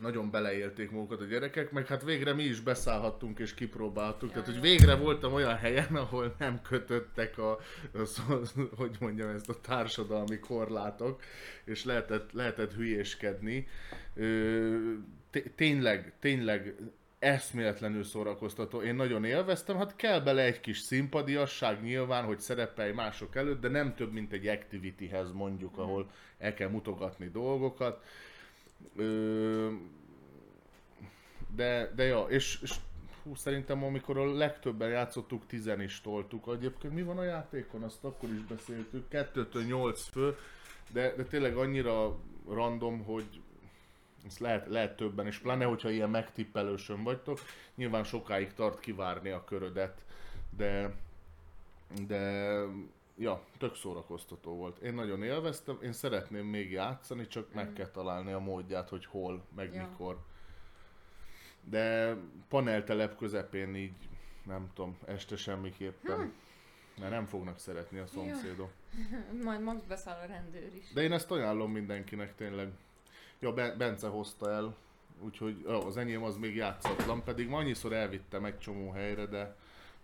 [0.00, 4.30] nagyon beleélték magukat a gyerekek, meg hát végre mi is beszállhattunk és kipróbáltuk.
[4.30, 7.58] Tehát, hogy végre voltam olyan helyen, ahol nem kötöttek a,
[8.76, 11.22] hogy mondjam ezt, a társadalmi korlátok,
[11.64, 13.66] és lehetett, lehetett hülyéskedni.
[15.54, 16.74] Tényleg, tényleg
[17.18, 18.82] eszméletlenül szórakoztató.
[18.82, 23.68] Én nagyon élveztem, hát kell bele egy kis szimpadiasság nyilván, hogy szerepelj mások előtt, de
[23.68, 28.04] nem több, mint egy activityhez mondjuk, ahol el kell mutogatni dolgokat.
[31.56, 32.74] De, de ja, és, és
[33.22, 36.48] hú, szerintem amikor a legtöbben játszottuk, tizen is toltuk.
[36.52, 40.36] Egyébként mi van a játékon, azt akkor is beszéltük, kettőtől nyolc fő,
[40.92, 42.16] de, de tényleg annyira
[42.48, 43.40] random, hogy
[44.26, 47.38] ezt lehet, lehet többen, és pláne, hogyha ilyen megtippelősön vagytok,
[47.74, 50.04] nyilván sokáig tart kivárni a körödet,
[50.56, 50.94] de,
[52.06, 52.62] de
[53.18, 54.78] ja, tök szórakoztató volt.
[54.78, 59.44] Én nagyon élveztem, én szeretném még játszani, csak meg kell találni a módját, hogy hol,
[59.56, 59.88] meg Ja.
[59.88, 60.18] mikor.
[61.64, 62.16] De
[62.48, 64.08] paneltelep közepén így,
[64.44, 66.32] nem tudom, este semmiképpen.
[66.98, 68.70] Mert nem fognak szeretni a szomszédok.
[69.44, 70.92] Majd max beszáll a rendőr is.
[70.92, 72.68] De én ezt ajánlom mindenkinek tényleg.
[73.38, 74.76] Ja, Ben- Bence hozta el,
[75.20, 79.56] úgyhogy az enyém az még játszatlan, pedig ma annyiszor elvittem egy csomó helyre, de,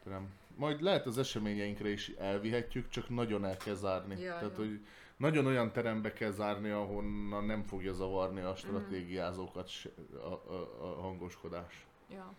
[0.05, 0.28] de nem.
[0.57, 4.20] Majd lehet az eseményeinkre is elvihetjük, csak nagyon el kell zárni.
[4.20, 4.81] Ja, Tehát, hogy
[5.16, 11.01] nagyon olyan terembe kell zárni, ahonnan nem fogja zavarni a stratégiázókat se, a, a, a
[11.01, 11.87] hangoskodás.
[12.11, 12.33] Ja.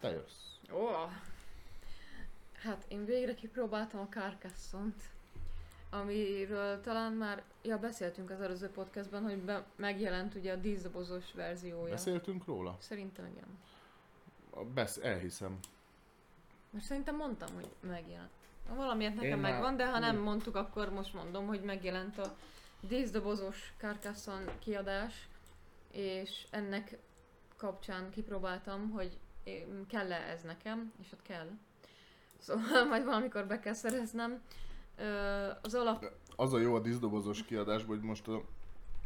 [0.00, 0.58] Te jössz.
[0.72, 0.86] Ó.
[2.52, 4.92] Hát én végre kipróbáltam a carcassonne
[5.94, 11.90] amiről talán már, ja beszéltünk az előző podcastban, hogy be, megjelent ugye a díszdobozos verziója.
[11.90, 12.76] Beszéltünk róla?
[12.80, 13.58] Szerintem igen.
[14.74, 15.58] Besz, elhiszem.
[16.70, 18.30] Most szerintem mondtam, hogy megjelent.
[18.68, 22.36] Valamiért nekem Én már- megvan, de ha nem mondtuk, akkor most mondom, hogy megjelent a
[22.80, 25.28] díszdobozos Carcassonne kiadás,
[25.90, 26.98] és ennek
[27.56, 29.18] kapcsán kipróbáltam, hogy
[29.88, 31.48] kell-e ez nekem, és ott kell.
[32.38, 34.42] Szóval majd valamikor be kell szereznem.
[35.62, 36.04] Az alap...
[36.36, 38.42] Az a jó a diszdobozos kiadásban, hogy most a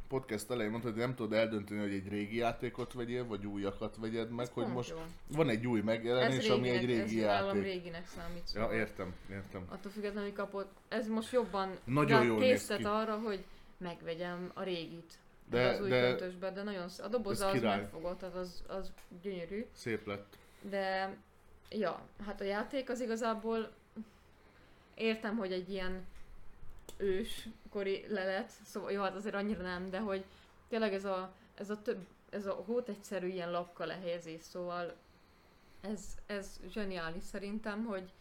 [0.09, 4.31] podcast elején mondtad, hogy nem tudod eldönteni, hogy egy régi játékot vegyél, vagy újakat vegyed
[4.31, 4.97] meg, ez hogy most jó.
[5.27, 7.62] van egy új megjelenés, ami egy régi ez játék.
[7.62, 8.43] réginek számít.
[8.55, 8.73] Ja, Szóval.
[8.74, 9.65] értem, értem.
[9.69, 10.70] Attól függetlenül hogy kapott.
[10.89, 13.45] Ez most jobban Nagyon jól késztet arra, hogy
[13.77, 15.19] megvegyem a régit.
[15.51, 16.99] De- az új de- köntösbe, de nagyon sz...
[16.99, 18.93] A doboza ez az megfogott, tehát az, az
[19.23, 19.66] gyönyörű.
[19.73, 20.37] Szép lett.
[20.61, 21.16] De
[21.70, 23.70] ja, hát a játék az igazából
[24.95, 26.05] értem, hogy egy ilyen
[26.97, 30.25] őskori lelet, szóval jó, hát azért annyira nem, de hogy
[30.69, 34.95] tényleg ez a, ez a több, ez a hót egyszerű ilyen lapka lehelyezés, szóval
[35.81, 38.13] ez, ez zseniális szerintem, hogy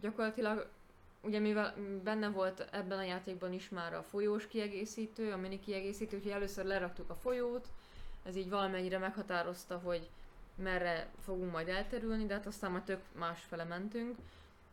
[0.00, 0.68] gyakorlatilag
[1.22, 1.74] ugye mivel
[2.04, 6.64] benne volt ebben a játékban is már a folyós kiegészítő, a mini kiegészítő, úgyhogy először
[6.64, 7.68] leraktuk a folyót,
[8.22, 10.08] ez így valamennyire meghatározta, hogy
[10.54, 14.16] merre fogunk majd elterülni, de hát aztán már tök másfele mentünk.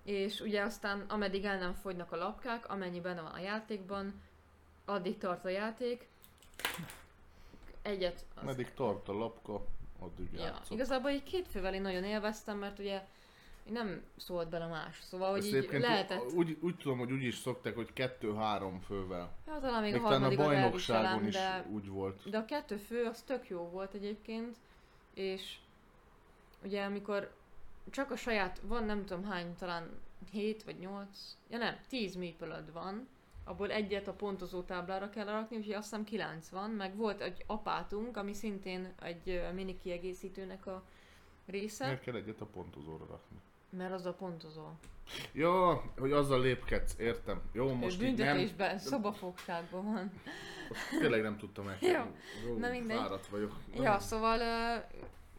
[0.08, 4.22] És ugye aztán ameddig el nem fogynak a lapkák, amennyi benne van a játékban,
[4.86, 6.08] addig tart a játék.
[7.82, 8.26] Egyet.
[8.36, 9.66] Az, Meddig tart a lapka,
[10.00, 10.72] addig ja, játszok.
[10.72, 13.06] igazából így két fővel én nagyon élveztem, mert ugye
[13.72, 15.00] nem szólt bele más.
[15.04, 16.32] Szóval, hogy Ezt így lehetett.
[16.34, 19.36] úgy, úgy tudom, hogy úgy is szokták, hogy kettő-három fővel.
[19.48, 22.30] Ja, talán még, Még a a bajnokságon is de úgy volt.
[22.30, 24.56] De a kettő fő az tök jó volt egyébként,
[25.14, 25.58] és
[26.64, 27.32] ugye amikor
[27.90, 29.90] csak a saját, van nem tudom hány, talán
[30.32, 31.08] 7 vagy 8,
[31.50, 33.08] ja nem, 10 meeple van,
[33.44, 37.44] abból egyet a pontozó táblára kell rakni, úgyhogy azt hiszem 9 van, meg volt egy
[37.48, 40.84] apátunk, ami szintén egy mini kiegészítőnek a
[41.46, 43.38] része, Miért kell egyet a pontozóra rakni?
[43.70, 44.64] mert az a pontozó.
[45.34, 47.42] Ja, hogy azzal lépkedsz, értem.
[47.52, 50.12] Jó, Most most így nem, Büntetésben, szobafogságban van.
[50.70, 51.78] Azt tényleg nem tudtam el.
[52.46, 52.98] Jó, na mindegy.
[52.98, 53.56] Fáradt vagyok.
[53.76, 54.78] Na, Ja, szóval ö,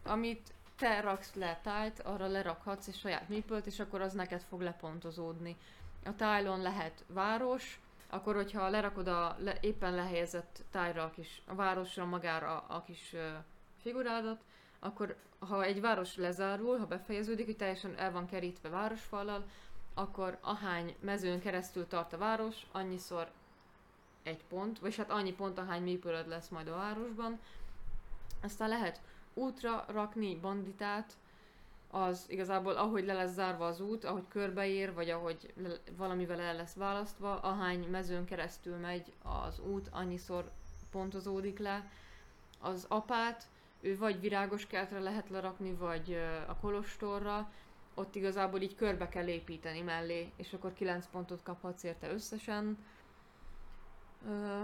[0.09, 4.61] amit te raksz le tájt, arra lerakhatsz egy saját meeple és akkor az neked fog
[4.61, 5.57] lepontozódni.
[6.05, 7.79] A tájlon lehet város,
[8.09, 13.13] akkor hogyha lerakod a le, éppen lehelyezett tájra a kis, a városra magára a kis
[13.13, 13.27] ö,
[13.81, 14.41] figurádat,
[14.79, 19.45] akkor ha egy város lezárul, ha befejeződik, hogy teljesen el van kerítve városfallal,
[19.93, 23.31] akkor ahány mezőn keresztül tart a város, annyiszor
[24.23, 27.39] egy pont, vagy hát annyi pont, ahány meeple lesz majd a városban.
[28.41, 29.01] Aztán lehet
[29.33, 31.13] útra rakni banditát,
[31.91, 36.55] az igazából ahogy le lesz zárva az út, ahogy körbeér, vagy ahogy le, valamivel el
[36.55, 40.51] lesz választva, ahány mezőn keresztül megy az út, annyiszor
[40.91, 41.89] pontozódik le.
[42.59, 43.47] Az apát,
[43.81, 46.13] ő vagy virágos kertre lehet lerakni, vagy
[46.47, 47.51] a kolostorra,
[47.93, 52.77] ott igazából így körbe kell építeni mellé, és akkor 9 pontot kaphatsz érte összesen.
[54.27, 54.61] Ö,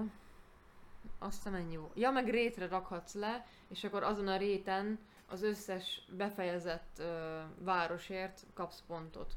[1.19, 1.97] azt hiszem ennyi volt.
[1.97, 8.45] Ja, meg rétre rakhatsz le, és akkor azon a réten az összes befejezett ö, városért
[8.53, 9.33] kapsz pontot.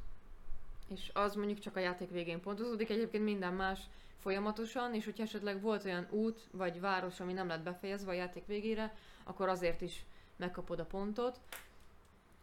[0.88, 3.80] És az mondjuk csak a játék végén pontozódik, egyébként minden más
[4.18, 8.46] folyamatosan, és hogyha esetleg volt olyan út vagy város, ami nem lett befejezve a játék
[8.46, 10.04] végére, akkor azért is
[10.36, 11.40] megkapod a pontot.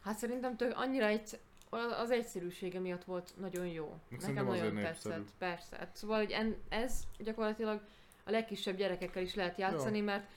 [0.04, 1.40] Hát szerintem tök, annyira egy,
[2.02, 4.00] az egyszerűsége miatt volt nagyon jó.
[4.10, 5.14] Szerintem Nekem nagyon népszerű.
[5.16, 5.78] tetszett, persze.
[5.78, 7.82] Hát szóval, hogy en, ez gyakorlatilag
[8.26, 10.28] a legkisebb gyerekekkel is lehet játszani, mert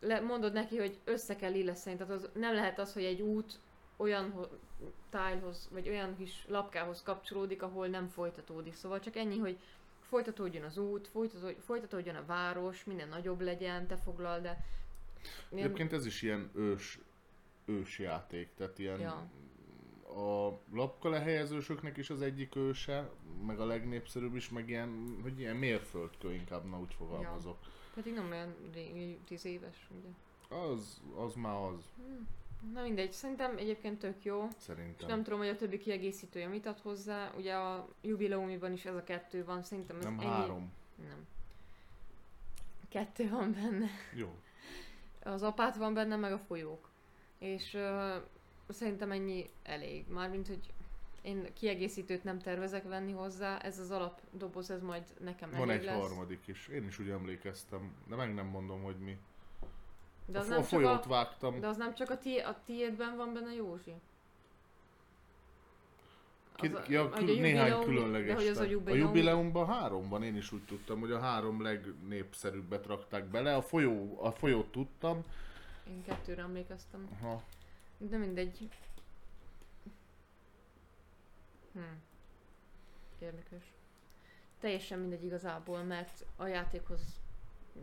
[0.00, 3.58] le, mondod neki, hogy össze kell illeszteni, tehát az, nem lehet az, hogy egy út
[3.96, 4.58] olyan ho-
[5.10, 8.74] tájhoz, vagy olyan kis lapkához kapcsolódik, ahol nem folytatódik.
[8.74, 9.58] Szóval csak ennyi, hogy
[10.00, 11.10] folytatódjon az út,
[11.58, 14.64] folytatódjon, a város, minden nagyobb legyen, te foglald, de...
[15.50, 16.98] Én, Egyébként ez is ilyen ős,
[17.64, 19.30] ős játék, tehát ilyen Ja.
[20.16, 23.10] A lapka lehelyezősöknek is az egyik őse,
[23.46, 27.58] meg a legnépszerűbb is, meg ilyen, hogy ilyen mérföldkő inkább, na úgy fogalmazok.
[27.94, 30.08] pedig nem olyan régi, tíz éves, ugye.
[30.58, 32.22] Az, az már az, Hm.
[32.72, 34.48] Na mindegy, szerintem egyébként tök jó.
[34.48, 35.08] És szerintem.
[35.08, 37.32] nem tudom, hogy a többi kiegészítője mit ad hozzá.
[37.36, 40.28] Ugye a jubileumiban is ez a kettő van, szerintem ez nem ennyi...
[40.28, 40.72] három.
[40.96, 41.26] Nem.
[42.88, 43.86] Kettő van benne.
[44.14, 44.34] Jó.
[45.22, 46.88] Az apát van benne, meg a folyók.
[47.38, 48.22] És uh,
[48.72, 50.04] szerintem ennyi elég.
[50.08, 50.60] Mármint, hogy
[51.22, 55.84] én kiegészítőt nem tervezek venni hozzá, ez az alapdoboz, ez majd nekem Van elég egy
[55.84, 56.00] lesz.
[56.00, 56.68] harmadik is.
[56.68, 59.18] Én is úgy emlékeztem, de meg nem mondom, hogy mi.
[60.26, 61.60] De a, az, fo- nem a csak folyót a, vágtam.
[61.60, 63.94] de az nem csak a, ti, a tiédben van benne Józsi.
[66.54, 68.34] Ki, Az a- ja, hogy a kül, néhány különleges.
[68.34, 71.62] hogy az a jubileum- a jubileumban három van, én is úgy tudtam, hogy a három
[71.62, 73.54] legnépszerűbbet rakták bele.
[73.56, 75.24] A, folyó, a folyót tudtam.
[75.88, 77.08] Én kettőre emlékeztem.
[77.20, 77.42] Ha,
[78.08, 78.68] De mindegy.
[81.72, 81.80] Hm.
[83.18, 83.72] Érdekes.
[84.60, 87.20] Teljesen mindegy igazából, mert a játékhoz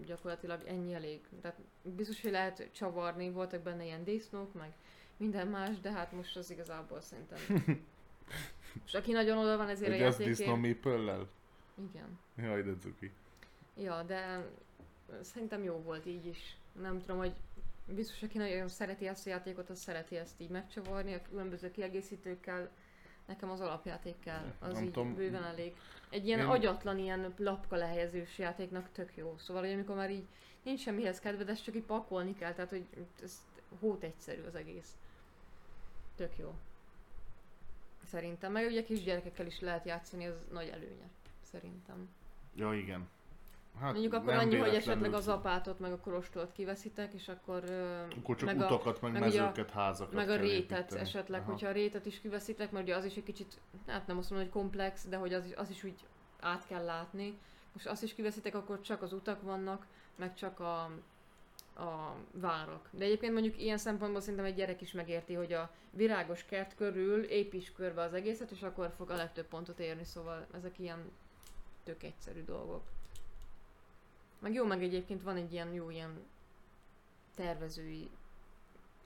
[0.06, 1.22] gyakorlatilag ennyi elég.
[1.42, 4.74] Tehát biztos, hogy lehet csavarni, voltak benne ilyen disznók, meg
[5.18, 7.40] minden más, de hát most az igazából szerintem.
[8.86, 10.62] És aki nagyon oda van ezért Hogy a az disznó játékért...
[10.62, 11.28] mépöllel?
[11.92, 12.20] Igen.
[12.36, 13.12] Jaj, de cuki.
[13.78, 14.50] Ja, de
[15.22, 16.58] szerintem jó volt így is.
[16.82, 17.34] Nem tudom, hogy
[17.96, 22.70] biztos, aki nagyon szereti ezt a játékot, az szereti ezt így megcsavarni a különböző kiegészítőkkel.
[23.26, 25.16] Nekem az alapjáték kell, az Nem így tudom.
[25.16, 25.76] bőven elég.
[26.10, 29.36] Egy ilyen Én- agyatlan, ilyen lapka lehelyezős játéknak tök jó.
[29.38, 30.26] Szóval, hogy amikor már így
[30.64, 32.86] nincs semmihez kedved, ezt csak így pakolni kell, tehát hogy
[33.24, 33.42] ez
[33.80, 34.98] hót egyszerű az egész.
[36.16, 36.54] Tök jó.
[38.06, 38.52] Szerintem.
[38.52, 41.10] Meg ugye kisgyerekekkel is lehet játszani, az nagy előnye.
[41.42, 42.10] Szerintem.
[42.56, 43.10] Ja, igen.
[43.80, 47.64] Hát Mondjuk akkor annyi, hogy esetleg az apátot meg a kolostolt kiveszitek, és akkor...
[48.20, 51.02] Akkor csak meg utakat, meg, meg meg ugye a- mezőket, házakat meg a rétet építeni.
[51.02, 51.52] esetleg, Aha.
[51.52, 54.48] hogyha a rétet is kiveszitek, mert ugye az is egy kicsit, hát nem azt mondom,
[54.50, 56.06] hogy komplex, de hogy az is, az is úgy
[56.40, 57.38] át kell látni.
[57.74, 59.86] Most azt is kiveszitek, akkor csak az utak vannak,
[60.16, 60.82] meg csak a,
[61.76, 62.90] a várak.
[62.92, 67.24] De egyébként mondjuk ilyen szempontból szerintem egy gyerek is megérti, hogy a virágos kert körül
[67.24, 71.12] építs körbe az egészet, és akkor fog a legtöbb pontot érni, szóval ezek ilyen
[71.84, 72.84] tök egyszerű dolgok.
[74.40, 76.20] Meg jó, meg egyébként van egy ilyen jó ilyen
[77.36, 78.10] tervezői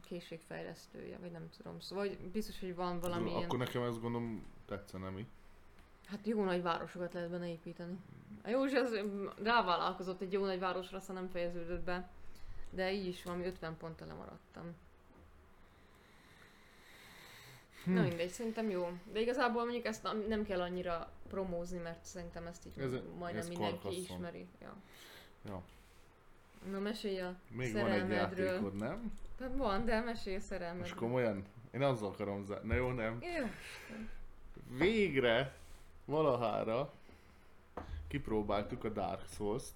[0.07, 1.79] készségfejlesztője, vagy nem tudom.
[1.79, 3.43] Szóval hogy biztos, hogy van valami ilyen...
[3.43, 5.27] Akkor nekem ezt gondolom tetszene mi.
[6.05, 7.97] Hát jó nagy városokat lehet benne építeni.
[8.43, 8.99] A Józsi az
[9.43, 12.09] rávállalkozott egy jó nagy városra, aztán nem fejeződött be.
[12.69, 14.75] De így is valami 50 ponttal lemaradtam.
[17.85, 18.91] Na mindegy, szerintem jó.
[19.11, 23.47] De igazából mondjuk ezt nem- kell annyira promózni, mert szerintem ezt így Ez- majdnem ez
[23.47, 23.99] mindenki Carcassonne.
[24.13, 24.47] ismeri.
[24.61, 24.75] Ja.
[25.45, 25.61] Ja.
[26.71, 29.11] Na mesélj a Még van egy játékod, nem?
[29.39, 30.95] Hát van, de mesélj a Most szerelmedről.
[30.95, 31.45] komolyan?
[31.71, 32.67] Én azzal akarom zárni.
[32.67, 33.19] Na jó, nem?
[33.21, 33.49] Jó.
[34.77, 35.55] Végre,
[36.05, 36.93] valahára
[38.07, 39.73] kipróbáltuk a Dark Souls-t.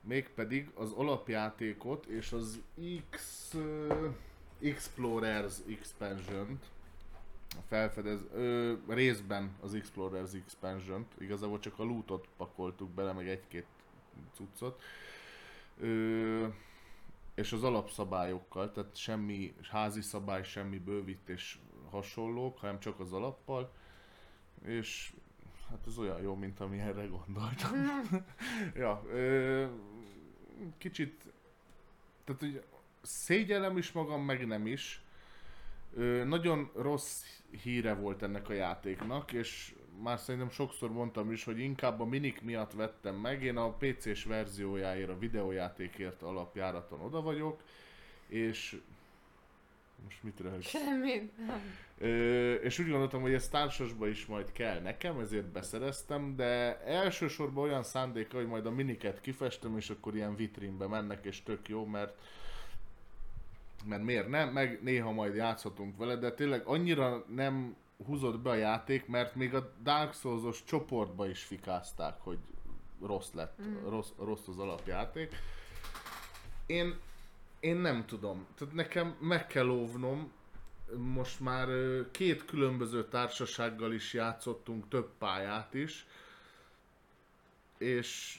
[0.00, 2.60] Mégpedig az alapjátékot és az
[3.10, 4.14] X uh,
[4.62, 6.64] Explorers Expansion-t.
[7.50, 13.66] A felfedez, ö, részben az Explorers Expansion-t, igazából csak a lootot pakoltuk bele, meg egy-két
[14.34, 14.82] cuccot.
[15.80, 16.46] Ö,
[17.34, 21.58] és az alapszabályokkal, tehát semmi házi szabály, semmi bővítés
[21.90, 23.72] hasonlók, hanem csak az alappal.
[24.64, 25.12] És
[25.68, 27.72] hát ez olyan jó, mint ami erre gondoltam.
[28.74, 29.66] ja, ö,
[30.78, 31.24] kicsit,
[32.24, 32.62] tehát hogy
[33.02, 35.02] szégyellem is magam, meg nem is.
[35.94, 37.24] Ö, nagyon rossz
[37.62, 42.42] híre volt ennek a játéknak, és már szerintem sokszor mondtam is, hogy inkább a minik
[42.42, 47.62] miatt vettem meg, én a PC-s verziójáért, a videójátékért alapjáraton oda vagyok,
[48.26, 48.80] és
[50.04, 50.68] most mit röhögsz?
[50.68, 51.36] Semmit.
[51.46, 51.60] nem.
[51.98, 57.64] Ö, és úgy gondoltam, hogy ez társasba is majd kell nekem, ezért beszereztem, de elsősorban
[57.64, 61.86] olyan szándéka, hogy majd a miniket kifestem, és akkor ilyen vitrínbe mennek, és tök jó,
[61.86, 62.18] mert
[63.84, 68.54] mert miért nem, meg néha majd játszhatunk vele, de tényleg annyira nem húzott be a
[68.54, 72.38] játék, mert még a Dark Souls-os csoportba is fikázták, hogy
[73.02, 73.88] rossz lett, Mm.
[73.88, 75.34] rossz, rossz az alapjáték.
[76.66, 76.98] Én,
[77.60, 80.32] én nem tudom, tehát nekem meg kell óvnom,
[80.96, 81.68] most már
[82.10, 86.06] két különböző társasággal is játszottunk, több pályát is,
[87.78, 88.38] és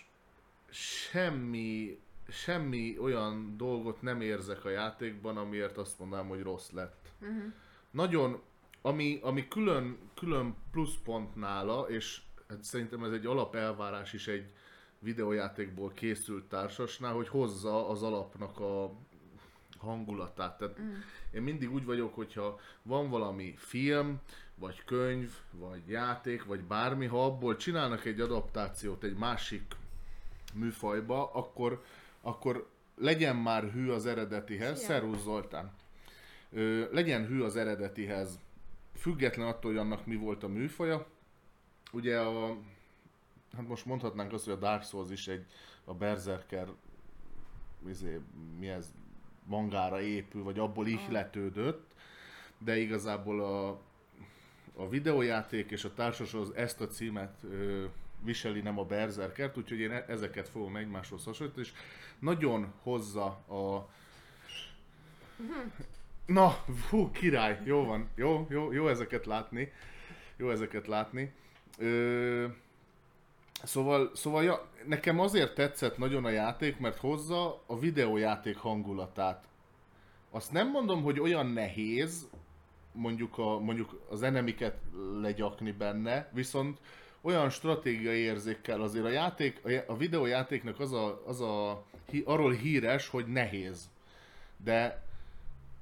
[0.69, 7.11] semmi, semmi olyan dolgot nem érzek a játékban, amiért azt mondanám, hogy rossz lett.
[7.19, 7.47] Mhm.
[7.91, 8.41] Nagyon,
[8.81, 14.51] ami, ami külön, külön pluszpont nála, és hát szerintem ez egy alapelvárás is egy
[14.99, 18.91] videójátékból készült társasnál, hogy hozza az alapnak a
[19.77, 20.57] hangulatát.
[20.57, 20.93] Tehát Mm.
[21.31, 24.19] én mindig úgy vagyok, hogyha van valami film,
[24.55, 29.75] vagy könyv, vagy játék, vagy bármi, ha abból csinálnak egy adaptációt egy másik
[30.53, 31.83] műfajba, akkor,
[32.21, 34.77] akkor legyen már hű az eredetihez.
[34.77, 34.87] Szia.
[34.87, 35.71] Szervusz Zoltán!
[36.51, 38.39] Ö, legyen hű az eredetihez,
[39.01, 41.07] független attól, hogy annak mi volt a műfaja.
[41.91, 42.57] Ugye a,
[43.55, 45.45] hát most mondhatnánk azt, hogy a Dark Souls is egy,
[45.83, 46.67] a Berserker,
[47.87, 48.19] izé,
[48.59, 48.93] mi ez,
[49.43, 51.95] mangára épül, vagy abból ihletődött,
[52.57, 53.69] de igazából a,
[54.75, 57.85] a videójáték és a társashoz ezt a címet ö,
[58.23, 61.73] viseli, nem a Berserkert, úgyhogy én e- ezeket fogom egymáshoz hasonlítani, és
[62.19, 63.89] nagyon hozza a...
[66.33, 69.71] Na, hú, király, jó van, jó, jó, jó ezeket látni,
[70.37, 71.31] jó ezeket látni.
[71.77, 72.45] Ö,
[73.63, 79.47] Szóval, szóval ja, nekem azért tetszett nagyon a játék, mert hozza a videójáték hangulatát.
[80.31, 82.29] Azt nem mondom, hogy olyan nehéz,
[82.91, 84.77] mondjuk, a, mondjuk az enemiket
[85.21, 86.79] legyakni benne, viszont
[87.21, 91.83] olyan stratégiai érzékkel azért a játék, a, já- a videójátéknak az a, az a,
[92.23, 93.89] arról híres, hogy nehéz.
[94.57, 95.03] De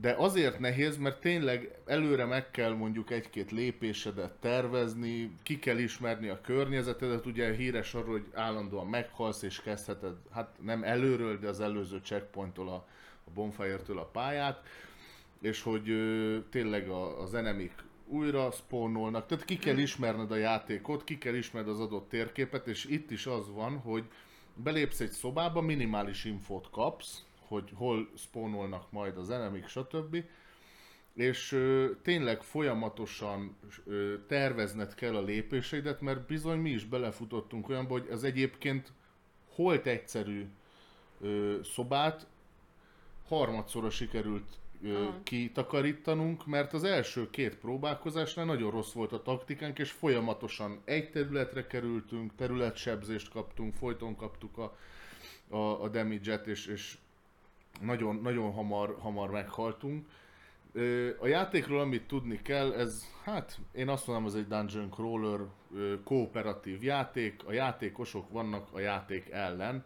[0.02, 6.28] de azért nehéz, mert tényleg előre meg kell mondjuk egy-két lépésedet tervezni, ki kell ismerni
[6.28, 11.60] a környezetedet, ugye híres arról, hogy állandóan meghalsz és kezdheted, hát nem előről, de az
[11.60, 12.88] előző checkpointtól a,
[13.24, 14.64] a bonfire-től a pályát,
[15.42, 17.74] és hogy ö, tényleg a, az enemik
[18.08, 22.86] újra spawnolnak, tehát ki kell ismerned a játékot, ki kell ismerned az adott térképet, és
[22.86, 24.04] itt is az van, hogy
[24.54, 30.24] belépsz egy szobába, minimális infót kapsz, hogy hol spawnolnak majd az enemik, stb.
[31.14, 33.56] És ö, tényleg folyamatosan
[33.86, 38.92] ö, tervezned kell a lépéseidet, mert bizony mi is belefutottunk olyanba, hogy az egyébként
[39.56, 40.46] holt egyszerű
[41.22, 42.28] ö, szobát
[43.28, 44.48] harmadszorra sikerült
[44.84, 45.20] ö, Aha.
[45.24, 51.68] kitakarítanunk, mert az első két próbálkozásnál nagyon rossz volt a taktikánk, és folyamatosan egy területre
[51.68, 54.78] kerültünk, területsebzést kaptunk, folyton kaptuk a,
[55.50, 56.98] a, a damage-et, és, és
[57.82, 60.08] nagyon, nagyon hamar, hamar meghaltunk.
[61.20, 65.40] A játékról, amit tudni kell, ez, hát én azt mondom, ez egy dungeon crawler
[66.04, 69.86] kooperatív játék, a játékosok vannak a játék ellen,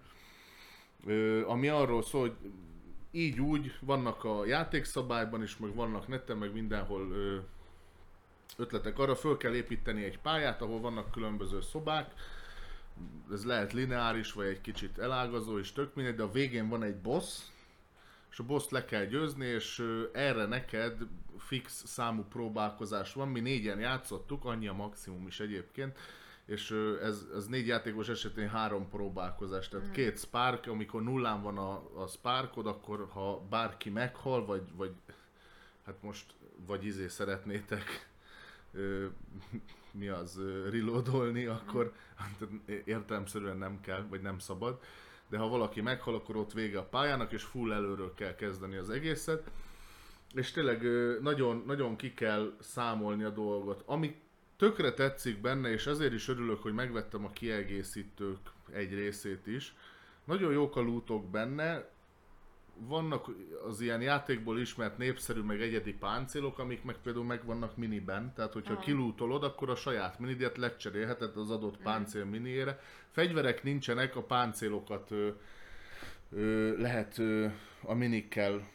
[1.47, 2.35] ami arról szól, hogy
[3.11, 7.07] így úgy vannak a játékszabályban is, meg vannak neten, meg mindenhol
[8.57, 12.13] ötletek arra, föl kell építeni egy pályát, ahol vannak különböző szobák,
[13.31, 16.95] ez lehet lineáris, vagy egy kicsit elágazó, és tök mindegy, de a végén van egy
[16.95, 17.39] boss,
[18.33, 20.97] és a boss le kell győzni, és ö, erre neked
[21.37, 23.27] fix számú próbálkozás van.
[23.27, 25.97] Mi négyen játszottuk, annyi a maximum is egyébként,
[26.45, 31.57] és ö, ez, ez négy játékos esetén három próbálkozás, tehát két spark, amikor nullán van
[31.57, 34.91] a, a sparkod, akkor ha bárki meghal, vagy, vagy
[35.85, 36.33] hát most,
[36.65, 38.09] vagy izé szeretnétek
[38.71, 39.05] ö,
[39.99, 42.47] mi az, ö, reloadolni, akkor hát
[42.85, 44.79] értelemszerűen nem kell, vagy nem szabad.
[45.33, 48.89] De ha valaki meghal, akkor ott vége a pályának, és full előről kell kezdeni az
[48.89, 49.51] egészet.
[50.33, 50.81] És tényleg
[51.21, 53.83] nagyon, nagyon ki kell számolni a dolgot.
[53.85, 54.21] Ami
[54.57, 58.37] tökre tetszik benne, és ezért is örülök, hogy megvettem a kiegészítők
[58.71, 59.75] egy részét is.
[60.23, 61.89] Nagyon jók a lootok benne,
[62.77, 63.27] vannak
[63.67, 68.53] az ilyen játékból ismert népszerű, meg egyedi páncélok, amik meg például meg vannak miniben, tehát
[68.53, 68.81] hogyha Aha.
[68.81, 72.79] kilútolod, akkor a saját minidet lecserélheted az adott páncél miniére.
[73.11, 75.29] Fegyverek nincsenek, a páncélokat ö,
[76.31, 77.47] ö, lehet ö,
[77.83, 78.67] a minikkel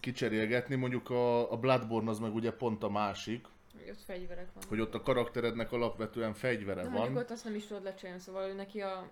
[0.00, 3.46] kicserélgetni, mondjuk a, a Bloodborne az meg ugye pont a másik,
[3.78, 4.68] Hogy ott fegyverek vannak.
[4.68, 7.16] hogy ott a karakterednek alapvetően fegyvere De van.
[7.16, 9.08] ott azt nem is tudod lecserélni, szóval ő neki a,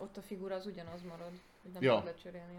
[0.00, 1.30] ott a figura az ugyanaz marad,
[1.62, 1.90] hogy nem Ja.
[1.98, 2.58] tudod lecserélni.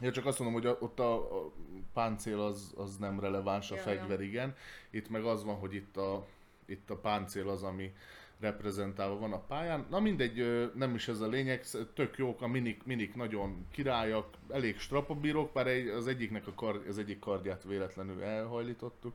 [0.00, 1.50] Ja, csak azt mondom, hogy a, ott a, a
[1.92, 4.26] páncél az, az nem releváns, a Ja, fegyver ja.
[4.26, 4.54] igen.
[4.90, 6.26] Itt meg az van, hogy itt a,
[6.64, 7.92] itt a páncél az, ami
[8.40, 9.86] reprezentálva van a pályán.
[9.90, 11.64] Na mindegy, nem is ez a lényeg,
[11.94, 16.98] tök jók, a minik, minik nagyon királyak, elég strapabírok, bár az egyiknek a kar, az
[16.98, 19.14] egyik kardját véletlenül elhajlítottuk.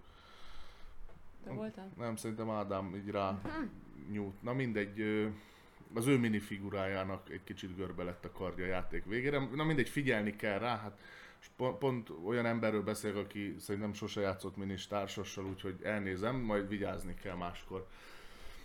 [1.44, 1.92] Te voltál?
[1.98, 3.42] Nem, szerintem Ádám így rá
[4.12, 4.42] nyújt.
[4.42, 5.30] Na mindegy,
[5.94, 9.48] az ő minifigurájának egy kicsit görbe lett a kardja a játék végére.
[9.56, 11.00] Na mindegy, figyelni kell rá, hát
[11.80, 17.36] pont, olyan emberről beszélek, aki szerintem sose játszott minis társassal, úgyhogy elnézem, majd vigyázni kell
[17.36, 17.88] máskor.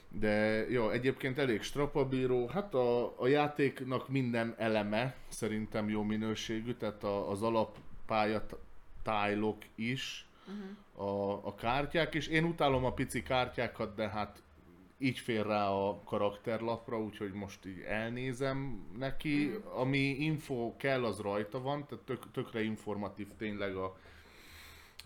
[0.09, 7.05] De jó, egyébként elég strapabíró, hát a, a játéknak minden eleme szerintem jó minőségű, tehát
[7.05, 8.47] a, az alappálya
[9.03, 11.09] tájlok is, Uh-huh.
[11.09, 14.43] a, a kártyák, és én utálom a pici kártyákat, de hát
[15.03, 19.53] így fér rá a karakterlapra, úgyhogy most így elnézem neki.
[19.75, 23.97] Ami info kell, az rajta van, tehát tök, tökre informatív tényleg a,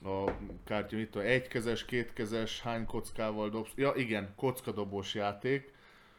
[0.04, 3.72] a kártya, itt a egykezes, kétkezes, hány kockával dobsz.
[3.74, 5.74] Ja igen, kockadobós játék.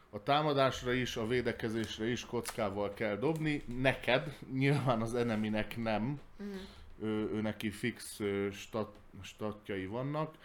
[0.09, 3.63] A támadásra is, a védekezésre is kockával kell dobni.
[3.81, 6.55] Neked, nyilván az eneminek nem Uh-huh.
[7.01, 8.19] ő, ő neki fix
[8.51, 10.35] stat, statjai vannak.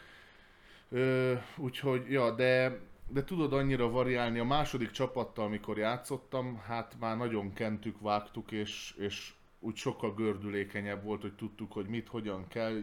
[0.88, 2.78] Ö, úgyhogy, ja, de,
[3.12, 4.38] de tudod annyira variálni.
[4.38, 11.04] A második csapattal, amikor játszottam, hát már nagyon kentük, vágtuk, és, és úgy sokkal gördülékenyebb
[11.04, 12.80] volt, hogy tudtuk, hogy mit, hogyan kell.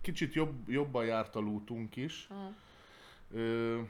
[0.00, 2.28] Kicsit jobb, jobban járt a lootunk is.
[3.34, 3.80] Ö,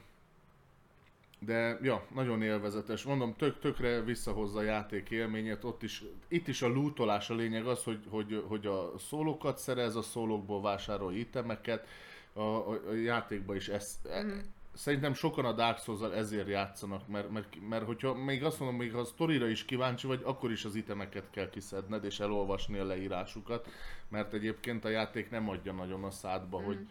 [1.38, 3.02] de ja, nagyon élvezetes.
[3.02, 5.64] Mondom, tök, tökre visszahozza a játék élményét.
[5.64, 9.96] Ott is, itt is a lootolás a lényeg az, hogy, hogy, hogy a szólókat szerez,
[9.96, 11.86] a szólókból vásárolj itemeket.
[12.32, 14.38] A, a, a játékban is ez, Mhm.
[14.76, 18.92] Szerintem sokan a Dark souls ezért játszanak, mert, mert, mert hogyha még azt mondom, még
[18.92, 22.84] ha a sztorira is kíváncsi vagy, akkor is az itemeket kell kiszedned és elolvasni a
[22.84, 23.68] leírásukat,
[24.08, 26.86] mert egyébként a játék nem adja nagyon a szádba, hogy,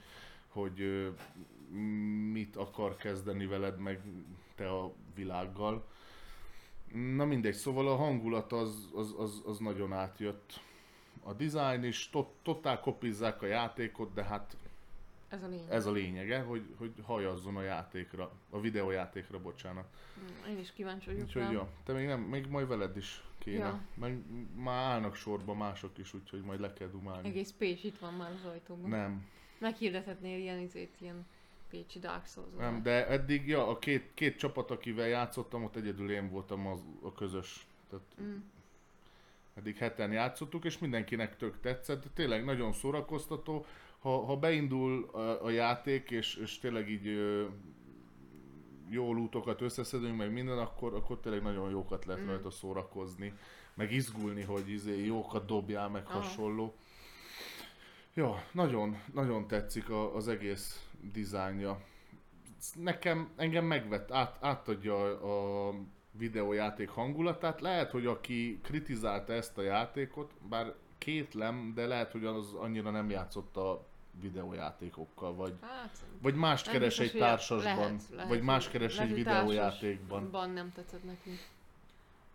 [0.47, 1.09] hogy ö,
[2.31, 4.01] mit akar kezdeni veled, meg
[4.55, 5.85] te a világgal.
[7.15, 10.59] Na mindegy, szóval a hangulat az, az, az, az nagyon átjött
[11.23, 14.57] a design is, tot, totál kopizzák a játékot, de hát
[15.35, 15.71] Ez a lényeg.
[15.71, 19.85] ez a lényege, hogy, hogy hajazzon a játékra, a videójátékra, bocsánat.
[20.19, 23.57] Mm, Én is kíváncsi vagyok Úgyhogy ja, te még nem, még majd veled is kéne.
[23.65, 23.81] Ja.
[23.93, 24.19] Meg
[24.55, 27.27] már állnak sorba mások is, úgyhogy majd le kell dumálni.
[27.27, 28.89] Egész Pécs itt van már az ajtóban.
[28.89, 29.25] Nem,
[29.57, 31.25] Meghirdethetnél ilyen izét, ilyen
[31.69, 36.11] Pécsi Dark souls nem, de eddig, ja, a két, két csapat, akivel játszottam, ott egyedül
[36.11, 37.67] én voltam az, a közös.
[37.89, 38.37] Tehát Mm.
[39.53, 42.03] eddig heten játszottuk, és mindenkinek tök tetszett.
[42.13, 43.65] Tényleg nagyon szórakoztató.
[44.05, 47.45] Ha, ha beindul a, a játék, és, és tényleg így ö,
[48.89, 52.27] jó lútokat összeszedünk, meg minden, akkor, akkor tényleg nagyon jókat lehet Mm.
[52.27, 53.33] rajta szórakozni,
[53.73, 56.19] meg izgulni, hogy izé jókat dobjál, meg Aha.
[56.19, 56.75] hasonló.
[58.13, 61.81] Ja, nagyon, nagyon tetszik a, az egész dizájnja.
[62.75, 65.73] Nekem, engem megvett, át, átadja a, a
[66.11, 67.61] videójáték hangulatát.
[67.61, 73.09] Lehet, hogy aki kritizálta ezt a játékot, bár kétlem, de lehet, hogy az annyira nem
[73.09, 78.95] játszott a videójátékokkal, vagy, Hát, vagy más keres egy társasban, lehet, lehet, vagy más keres
[78.95, 80.31] lehet, egy videójátékban.
[80.31, 81.39] Ban nem tetszett neki.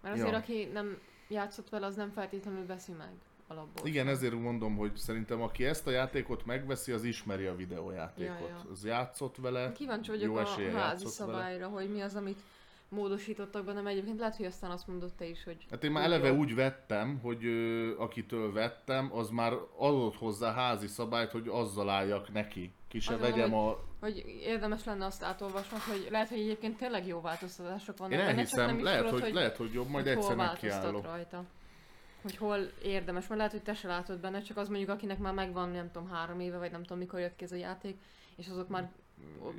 [0.01, 0.36] Mert azért, Ja.
[0.36, 0.98] aki nem
[1.28, 3.11] játszott vele, az nem feltétlenül veszi meg
[3.47, 3.86] alapból.
[3.86, 8.39] Igen, ezért mondom, hogy szerintem aki ezt a játékot megveszi, az ismeri a videójátékot.
[8.40, 8.66] Ja, ja.
[8.70, 11.32] Az játszott vele, Kíváncsi vagyok jó a házi játszott vele.
[11.32, 12.39] szabályra, hogy mi az, amit
[12.91, 16.05] módosítottak benne, mert egyébként lehet, hogy aztán azt mondott te is, hogy Hát én már
[16.05, 16.37] eleve jó.
[16.37, 22.33] úgy vettem, hogy ö, akitől vettem, az már adott hozzá házi szabályt, hogy azzal álljak
[22.33, 22.73] neki.
[22.89, 23.77] Ki se Azt vegyem mondom, a...
[24.01, 28.29] hogy érdemes lenne azt átolvasnod, hogy lehet, hogy egyébként tényleg jó változtatások vannak Én csak
[28.29, 31.05] nem elhiszem, is lehet, tudod, hogy, lehet, hogy jobb, majd hogy egyszer nekiállok.
[31.05, 31.45] rajta.
[32.23, 35.33] Hogy hol érdemes, mert lehet, hogy te se látod benne, csak az mondjuk, akinek már
[35.35, 37.97] megvan, nem tudom, három éve, vagy nem tudom, mikor jött ki ez a játék,
[38.37, 38.91] és azok már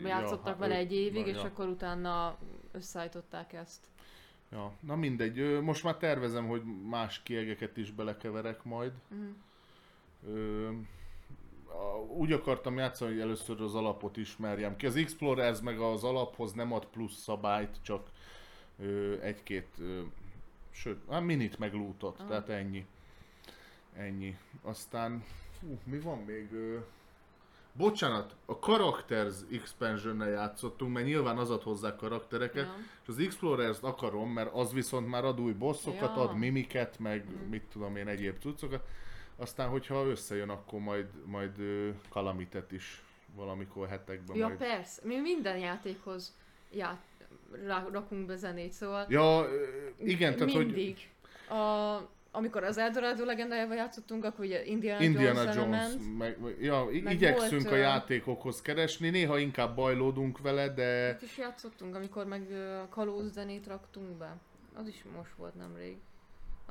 [0.03, 1.43] játszottak hát vele egy évig, na, és ja.
[1.43, 2.37] akkor utána
[2.71, 3.87] összeállították ezt.
[4.51, 8.91] Ja, na mindegy, most már tervezem, hogy más kiegeket is belekeverek majd.
[9.07, 9.29] Mhm.
[10.33, 10.69] Ö,
[12.07, 14.85] úgy akartam játszani, hogy először az alapot ismerjem ki.
[14.85, 18.09] Az Explorers meg az alaphoz nem ad plusz szabályt, csak
[18.79, 20.01] ö, egy-két, ö,
[20.71, 22.27] sőt, hát minit meg lootot, Aha.
[22.27, 22.85] tehát ennyi.
[23.95, 24.37] Ennyi.
[24.61, 25.23] Aztán,
[25.59, 26.53] fú, mi van még?
[26.53, 26.77] Ö,
[27.73, 32.75] bocsánat, a Characters expansion játszottunk, mert nyilván az ad hozzá karaktereket, Ja.
[33.01, 36.21] és az Explorers-t akarom, mert az viszont már ad új bosszokat, Ja.
[36.21, 37.49] ad mimiket, meg Mhm.
[37.49, 38.87] mit tudom én, egyéb cuccokat.
[39.35, 41.51] Aztán, hogyha összejön, akkor majd, majd
[42.09, 43.03] Kalamitet is
[43.35, 44.57] valamikor hetekben Ja, majd.
[44.57, 45.01] persze.
[45.05, 46.35] Mi minden játékhoz
[46.71, 47.01] ját,
[47.91, 49.45] rakunk be zenét, szóval Ja,
[49.97, 51.09] igen, tehát hogy mindig.
[51.49, 51.95] A,
[52.31, 56.17] amikor az Eldorado legendájával játszottunk, akkor ugye Indiana, Indiana Jones, Jones, element.
[56.17, 61.37] meg, ja, Meg igyekszünk volt, a játékokhoz keresni, néha inkább bajlódunk vele, de Itt is
[61.37, 64.37] játszottunk, amikor meg ö, kalóz zenét raktunk be.
[64.73, 65.97] Az is most volt nemrég.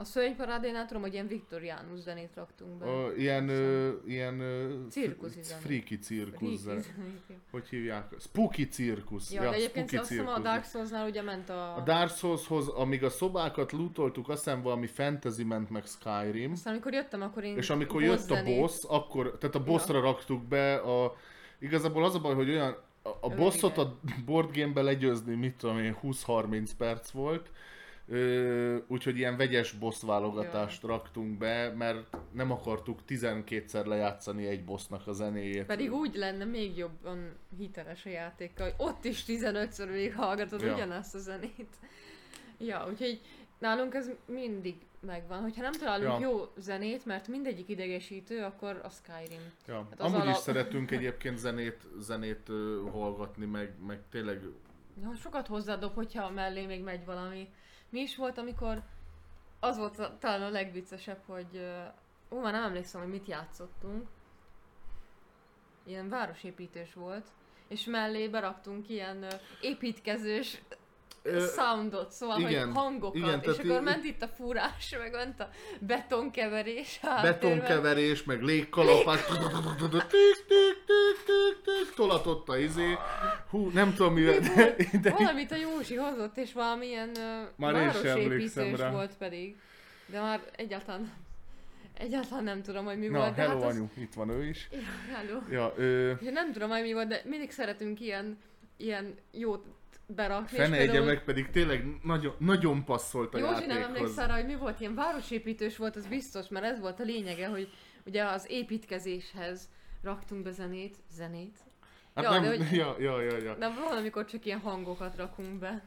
[0.00, 2.86] A szörnyparádénál tudom, hogy ilyen viktoriánus zenét raktunk be.
[2.86, 5.60] a, ilyen, ö, ilyen ö, Cirkuszi zene.
[5.60, 6.80] freaky cirkusz, zene.
[7.28, 7.34] ja.
[7.50, 8.14] hogy hívják?
[8.18, 9.32] Spooky cirkusz.
[9.32, 10.38] Ja, de egyébként azt hiszem a.
[10.38, 11.76] Dark Souls-nál ugye ment a...
[11.76, 16.52] A Dark Souls-hoz, amíg a szobákat lootoltuk, azt hiszem valami fantasy ment meg Skyrim.
[16.52, 20.42] Aztán amikor jöttem, akkor én És amikor jött a boss, akkor, tehát a bossra raktuk
[20.42, 21.16] be a...
[21.58, 22.76] Igazából az a baj, hogy olyan...
[23.02, 27.50] A, a bossot a board game-be legyőzni, mit tudom én, 20-30 perc volt.
[28.86, 35.12] Úgyhogy ilyen vegyes boss válogatást raktunk be, mert nem akartuk 12-szer lejátszani egy bossnak a
[35.12, 35.64] zenéjét.
[35.66, 40.72] Pedig úgy lenne még jobban hiteles a játékkal, hogy ott is 15-ször végighallgatod Ja.
[40.74, 41.76] ugyanazt a zenét.
[42.58, 43.20] Ja, úgyhogy
[43.58, 45.40] nálunk ez mindig megvan.
[45.40, 46.28] Hogyha nem találunk Ja.
[46.28, 49.52] jó zenét, mert mindegyik idegesítő, akkor a Skyrim.
[49.66, 49.86] Ja.
[49.90, 54.40] Hát Amúgy is alap- szeretünk egyébként zenét, zenét ö, hallgatni, meg, meg tényleg
[55.02, 57.48] Ja, sokat hozzádob, hogyha mellé még megy valami.
[57.90, 58.82] Mi is volt, amikor
[59.60, 61.66] az volt talán a legviccesebb, hogy
[62.30, 64.08] ó, már nem emlékszem, hogy mit játszottunk.
[65.86, 67.26] Ilyen városépítés volt,
[67.68, 69.26] és mellé beraktunk ilyen
[69.60, 70.60] építkezős
[71.22, 75.12] Ö, soundot, szóval igen, hogy hangokat, igen, és akkor í- ment itt a fúrás, meg
[75.12, 75.48] ment a
[75.80, 79.20] betonkeverés betonkeverés, meg légkalapás,
[81.94, 82.96] tolatott a izé.
[83.50, 87.10] Hú, nem tudom mivel, de, de Valamit a Józsi hozott, és valamilyen
[87.56, 88.90] Már városépítős rá.
[88.90, 89.56] volt pedig.
[90.06, 91.12] De már egyáltalán,
[91.98, 93.34] egyáltalán nem tudom, hogy mi Na, volt.
[93.34, 93.76] De hello hát az...
[93.76, 94.68] anyu, itt van ő is.
[94.72, 94.78] Ja,
[95.14, 95.40] hello.
[95.50, 98.38] Ja, ö, nem tudom, hogy mi volt, de mindig szeretünk ilyen,
[98.76, 99.64] ilyen jót
[100.06, 100.56] berakni.
[100.56, 103.96] fene például meg pedig tényleg nagyon, nagyon passzolt a Józsi nem játékhoz.
[103.96, 107.46] emlékszel rá, hogy mi volt, ilyen városépítős volt, az biztos, mert ez volt a lényege,
[107.46, 107.68] hogy
[108.04, 109.68] ugye az építkezéshez
[110.02, 111.58] raktunk be zenét, zenét.
[112.14, 113.54] Hát Ja, nem, de hogy- ja, ja, ja, ja.
[113.54, 115.82] De valamikor csak ilyen hangokat rakunk be.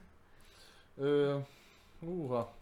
[0.98, 1.38] Ö,
[1.99, 2.56] húha.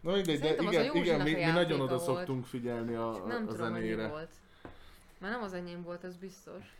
[0.00, 2.02] Na mindegy, de Szerintem az igen, igen mi, mi nagyon oda volt.
[2.02, 4.08] szoktunk figyelni a, Csak nem a tudom, zenére.
[4.08, 4.30] volt.
[5.18, 6.74] Már nem az enyém volt, ez biztos.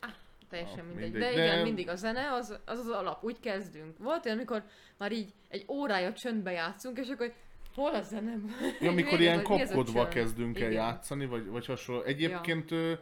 [0.00, 0.10] Ah,
[0.48, 1.10] teljesen Ah, mindegy.
[1.12, 1.20] mindegy.
[1.34, 3.98] De De- igen, mindig a zene az, az az alap, úgy kezdünk.
[3.98, 4.62] Volt olyan, amikor
[4.98, 7.32] már így egy órája csöndbe játszunk, és akkor
[7.74, 8.34] hol a zene?
[8.80, 10.82] Ja, amikor ilyen a- mi ez a kapkodva kezdünk el Igen.
[10.82, 12.02] játszani, vagy, vagy hasonló.
[12.02, 12.92] Egyébként ö,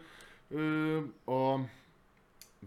[0.48, 1.54] ö, a,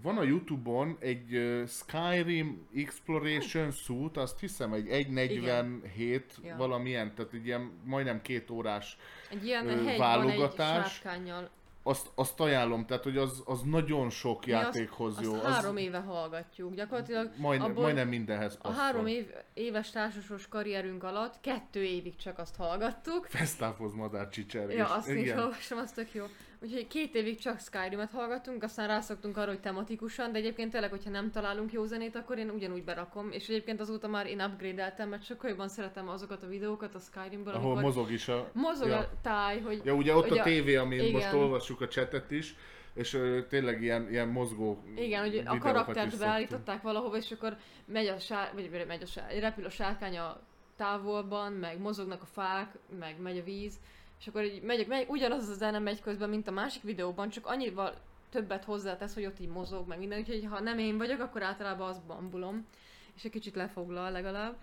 [0.02, 6.56] van a Youtube-on egy ö, Skyrim Exploration Suit, azt hiszem egy 1.47 Ja.
[6.58, 8.98] valamilyen, tehát egy ilyen majdnem két órás
[9.30, 10.94] Egy ilyen egy válogatás.
[10.94, 11.50] sárkányjal.
[11.84, 15.34] Azt, azt ajánlom, tehát hogy az, az nagyon sok Mi játékhoz azt, jó.
[15.34, 16.73] Azt az három éve hallgatjuk.
[16.73, 18.81] Gyakorlatilag majdnem, abból- majdnem mindenhez a passzol.
[18.81, 23.26] három év, éves társasos karrierünk alatt kettő évig csak azt hallgattuk.
[23.30, 24.69] Festáfoz madár csicser.
[24.69, 25.39] Ja, azt is igen.
[25.39, 26.26] olvasom, az tök jó.
[26.64, 31.10] Úgyhogy két évig csak Skyrim-et hallgattunk, aztán rászoktunk arra, hogy tematikusan, de egyébként tényleg, hogyha
[31.10, 33.31] nem találunk jó zenét, akkor én ugyanúgy berakom.
[33.31, 37.53] És egyébként azóta már én upgrade-eltem, mert sokkal jobban szeretem azokat a videókat a Skyrimből,
[37.53, 38.49] Ahol mozog is a...
[38.53, 38.98] mozog ja.
[38.98, 41.11] a táj, hogy Ja, ugye ott Hogy a tévé, amin igen.
[41.11, 42.56] most olvassuk a chatet is,
[42.94, 48.07] és ö, tényleg ilyen, ilyen mozgó Igen, hogy a karaktert beállították valahova, és akkor megy
[48.07, 50.40] a sár, vagy megy a sár, repül a sárkány a
[50.76, 53.80] távolban, meg mozognak a fák, meg megy a víz,
[54.24, 57.48] és akkor így megy, megy ugyanaz a zene megy közben, mint a másik videóban, csak
[57.48, 57.94] annyival
[58.30, 61.90] többet hozzátesz, hogy ott így mozog, meg minden, úgyhogy ha nem én vagyok, akkor általában
[61.90, 62.68] azt bambulom,
[63.16, 64.58] és egy kicsit lefoglal legalább.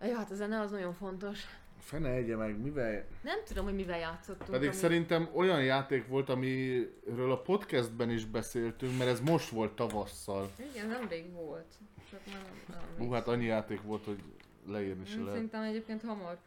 [0.00, 1.40] Ja, hát a zene az nagyon fontos.
[1.78, 3.04] Fene egye meg, mivel...
[3.22, 4.50] Nem tudom, hogy mivel játszottunk.
[4.50, 9.72] Pedig ami- szerintem olyan játék volt, amiről a podcastben is beszéltünk, mert ez most volt
[9.72, 10.50] tavasszal.
[10.72, 11.74] Igen, nemrég volt.
[12.10, 14.18] Csak már nem, nem Hú, hát annyi játék volt, hogy
[14.66, 15.32] leírni se lehet.
[15.32, 16.38] Szerintem egyébként hamar.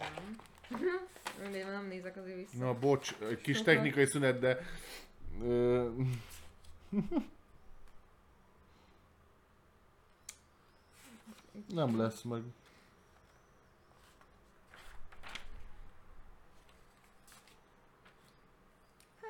[0.00, 0.38] Nem.
[1.42, 2.64] Már nem nézek azért vissza.
[2.64, 4.58] Na, bocs, egy kis technikai szünet, de...
[5.42, 5.90] Ö...
[11.68, 12.42] Nem lesz meg.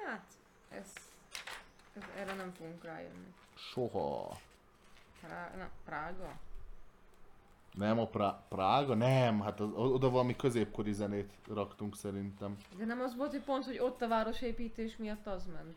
[0.05, 0.27] Hát,
[0.69, 0.93] ez,
[1.95, 3.35] ez, erre nem fogunk rájönni.
[3.55, 4.41] Soha.
[5.21, 6.39] Prá, na, Prága?
[7.75, 8.95] Nem a Prá- Prága?
[8.95, 12.57] Nem, hát az, oda valami középkori zenét raktunk szerintem.
[12.79, 15.77] De nem az volt, hogy pont, hogy ott a városépítés miatt az ment.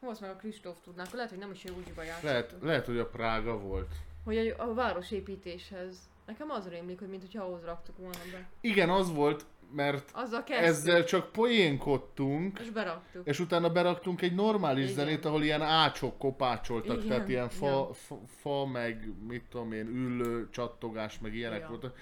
[0.00, 2.32] Azt meg a Kristóf tudnák, lehet, hogy nem is Józsiba játszottunk.
[2.32, 3.94] Lehet, lehet, hogy a Prága volt.
[4.24, 6.08] Hogy a, a városépítéshez.
[6.26, 8.48] Nekem az rémlik, hogy mintha ahhoz raktuk volna be.
[8.60, 13.26] Igen, az volt, mert Azzal kezdtük, ezzel csak poénkodtunk, és beraktuk.
[13.26, 14.94] és utána beraktunk egy normális Igen.
[14.94, 19.86] zenét, ahol ilyen ácsok kopácsoltak, Igen, tehát ilyen fa, fa, fa, meg mit tudom én,
[19.86, 21.68] üllő, csattogás, meg ilyenek Ja.
[21.68, 21.96] voltak.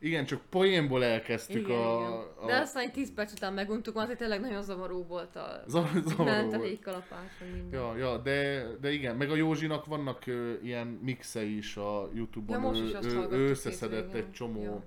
[0.00, 1.98] Igen, csak poénból elkezdtük igen, a...
[2.00, 2.10] igen.
[2.42, 2.46] a...
[2.46, 5.62] De aztán egy 10 perc után meguntuk, mert tényleg nagyon zavaró volt a...
[5.66, 6.68] Zav- zavaró Ment a volt.
[6.68, 7.80] légkalapás, minden.
[7.80, 12.60] Ja, ja, de, de igen, meg a Józsinak vannak ö, ilyen mixei is a Youtube-on,
[12.62, 14.26] Ja, most is azt ő, ő összeszedett hétvégén.
[14.26, 14.82] egy csomó Ja.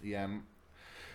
[0.00, 0.50] ilyen...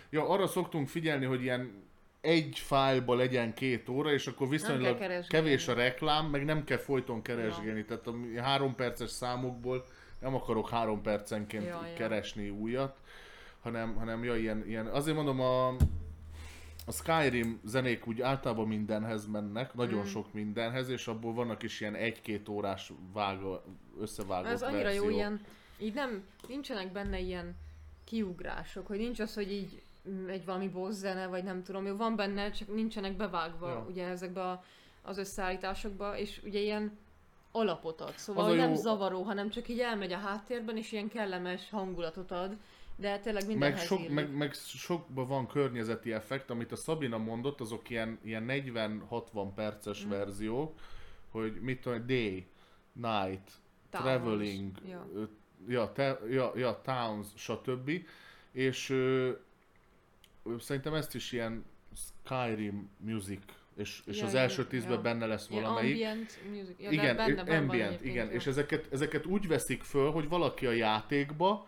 [0.09, 1.85] Ja, arra szoktunk figyelni, hogy ilyen
[2.21, 7.21] egy fájlba legyen két óra, és akkor viszonylag kevés a reklám, meg nem kell folyton
[7.21, 7.85] keresgélni.
[7.85, 9.85] Tehát a három perces számokból
[10.19, 11.93] nem akarok három percenként Ja, ja.
[11.93, 12.97] keresni újat,
[13.61, 15.67] hanem, hanem ja, ilyen, ilyen, azért mondom a,
[16.85, 20.07] a Skyrim zenék úgy általában mindenhez mennek, nagyon Mm.
[20.07, 23.63] sok mindenhez, és abból vannak is ilyen egy-két órás vága,
[23.99, 25.05] összevágott Ez annyira verziók.
[25.05, 25.41] jó ilyen,
[25.79, 27.55] így nem, nincsenek benne ilyen
[28.03, 29.81] kiugrások, hogy nincs az, hogy így
[30.27, 33.85] egy valami boss zene, vagy nem tudom, jó, van benne, csak nincsenek bevágva Ja.
[33.89, 34.63] ugye ezekbe a,
[35.01, 36.97] az összeállításokba, és ugye ilyen
[37.51, 41.07] alapot ad, szóval hogy nem jó- zavaró, hanem csak így elmegy a háttérben, és ilyen
[41.07, 42.57] kellemes hangulatot ad,
[42.95, 44.11] de tényleg Meg, mindenhez sok, illik.
[44.13, 50.05] meg, meg sokban van környezeti effekt, amit a Szabina mondott, azok ilyen, ilyen 40-60 perces
[50.05, 50.09] Mm.
[50.09, 50.79] verziók,
[51.31, 52.45] hogy mit tudom, day,
[52.93, 53.51] night,
[53.89, 54.05] Towns.
[54.05, 55.07] traveling, Ja.
[55.67, 57.91] ja, te, ja, ja, towns, stb.
[58.51, 58.89] És
[60.59, 61.65] szerintem ezt is ilyen
[62.25, 63.39] Skyrim music,
[63.77, 65.01] és, és Ja, az ja, első tízben ja.
[65.01, 65.91] benne lesz Ilyen valamelyik.
[65.93, 66.75] ambient music.
[66.79, 68.25] Ja, igen, benne van, ambient, igen.
[68.27, 68.31] ja.
[68.31, 71.67] És ezeket, ezeket úgy veszik föl, hogy valaki a játékba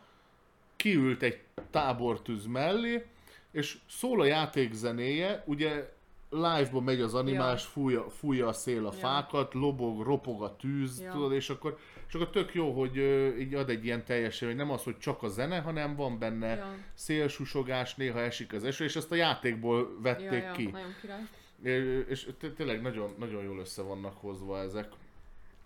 [0.76, 1.40] kiült egy
[1.72, 3.06] tábortűz mellé,
[3.52, 5.94] és szól a játék zenéje, ugye
[6.30, 7.70] live-ba megy az animás, Ja.
[7.70, 9.00] fújja, fújja a szél a Ja.
[9.00, 11.12] fákat, lobog, ropog a tűz, Ja.
[11.12, 11.78] tudod, és akkor,
[12.10, 12.98] és akkor tök jó, hogy
[13.40, 16.56] így ad egy ilyen teljesen, hogy nem az, hogy csak a zene, hanem van benne
[16.56, 16.76] Ja.
[16.94, 20.66] szélsusogás, néha esik az eső, és ezt a játékból vették Ja, ja, ki.
[20.66, 21.22] nagyon király.
[21.64, 24.88] És, és té- tényleg nagyon, nagyon jól össze vannak hozva ezek.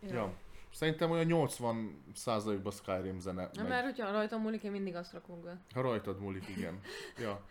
[0.07, 0.13] Ja.
[0.13, 0.33] Ja.
[0.71, 3.69] Szerintem olyan 80%-ban Skyrim zene Na, megy.
[3.71, 5.57] mert hogyha rajtam múlik, én mindig azt rakom be.
[5.73, 6.79] Ha rajtad múlik, igen.
[7.21, 7.41] Ja.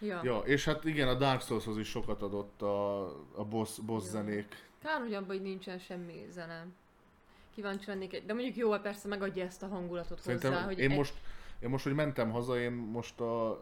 [0.00, 0.20] Ja.
[0.24, 3.04] Ja, és hát igen, a Dark Soulshoz is sokat adott a,
[3.40, 4.10] a boss, boss Ja.
[4.10, 4.68] zenék.
[4.82, 6.66] Kár, hogy abban nincsen semmi zene.
[7.54, 10.96] Kíváncsi lennék, de mondjuk jó, persze megadja ezt a hangulatot Szerintem hozzá, hogy én egy-
[10.96, 11.14] most,
[11.60, 13.60] én most, hogy mentem haza, én most a,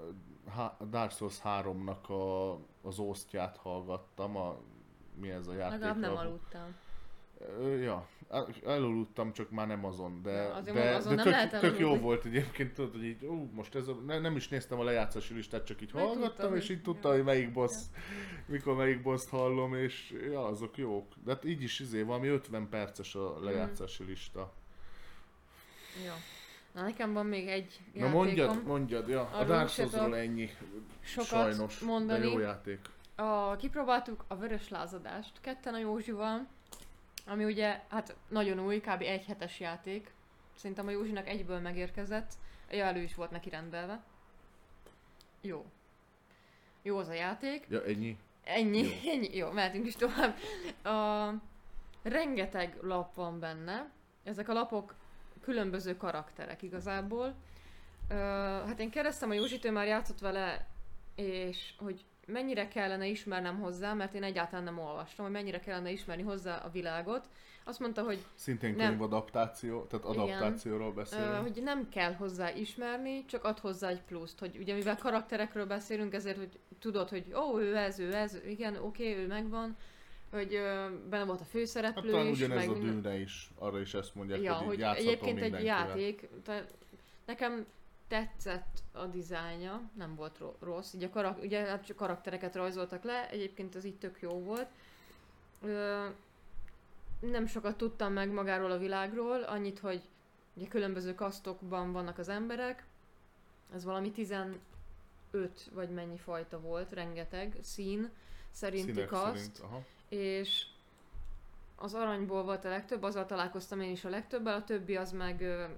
[0.91, 2.53] Dark Souls 3-nak a,
[2.89, 4.57] az osztját hallgattam, a,
[5.15, 5.71] mi ez a játék?
[5.71, 6.75] legalább nem aludtam.
[7.83, 11.61] Ja, el- elaludtam, csak már nem azon, de, Ja, azért de, azon de nem tök,
[11.61, 14.79] tök jó volt egyébként, tudod, hogy így, ú, most ez a, ne, nem is néztem
[14.81, 17.17] a lejátszási listát, csak így Meg hallgattam, tudtam, és így tudtam, ja.
[17.17, 17.73] hogy melyik boss,
[18.47, 21.15] mikor melyik boss hallom, és ja, azok jók.
[21.25, 23.25] De hát így is izé, valami 50 perces Mhm.
[23.25, 24.53] a lejátszási lista.
[26.05, 26.15] Ja.
[26.75, 28.11] Na nekem van még egy Na játékom.
[28.25, 30.51] mondjad, mondjad, ja, a Arról Dark Souls-ról ennyi,
[31.01, 32.21] sokat sajnos, mondani.
[32.21, 32.79] de jó játék.
[33.17, 36.47] A, kipróbáltuk a vörös lázadást ketten a Józsival,
[37.29, 39.03] ami ugye hát nagyon új, kb.
[39.03, 40.11] egy hetes játék.
[40.55, 42.33] Szerintem a Józsinak egyből megérkezett.
[42.71, 44.03] Ja, elő is volt neki rendelve.
[45.41, 45.65] Jó.
[46.83, 47.67] Jó az a játék.
[47.69, 48.17] Ja, ennyi?
[48.45, 48.91] Ennyi, Jó.
[49.13, 49.37] ennyi.
[49.37, 50.37] Jó, mehetünk is tovább.
[50.85, 51.35] A,
[52.03, 53.91] rengeteg lap van benne.
[54.25, 54.95] Ezek a lapok
[55.41, 57.35] különböző karakterek igazából.
[58.09, 58.15] Ö,
[58.67, 60.67] hát én kérdeztem a Józsit, ő már játszott vele,
[61.15, 66.23] és hogy mennyire kellene ismernem hozzá, mert én egyáltalán nem olvastam, hogy mennyire kellene ismerni
[66.23, 67.29] hozzá a világot.
[67.65, 68.89] Azt mondta, hogy Szintén Nem.
[68.89, 71.37] könyvadaptáció, tehát adaptációról beszélünk.
[71.37, 76.15] hogy nem kell hozzá ismerni, csak ad hozzá egy pluszt, hogy ugye mivel karakterekről beszélünk,
[76.15, 79.77] ezért, hogy tudod, hogy ó, ő ez, ő ez, igen, oké, ő megvan,
[80.31, 83.81] hogy ö, benne volt a Hát főszereplő talán is, ugyanez meg a dűne is, arra
[83.81, 86.65] is ezt mondják, ja, hogy, hogy egyébként egy játék, te,
[87.27, 87.67] nekem
[88.09, 93.31] tetszett a dizájnja, nem volt ro- rossz, ugye, karak, ugye hát csak karaktereket rajzoltak le,
[93.31, 94.69] egyébként az így tök jó volt.
[95.63, 96.07] Ö,
[97.21, 100.03] nem sokat tudtam meg magáról a világról, annyit, hogy
[100.55, 102.87] ugye különböző kasztokban vannak az emberek,
[103.75, 104.59] ez valami 15
[105.73, 108.11] vagy mennyi fajta volt, rengeteg szín
[108.51, 109.85] szerinti Színek kaszt szerint, aha.
[110.09, 110.67] és
[111.77, 115.69] az aranyból volt a legtöbb, azzal találkoztam én is a legtöbbel, a többi az meg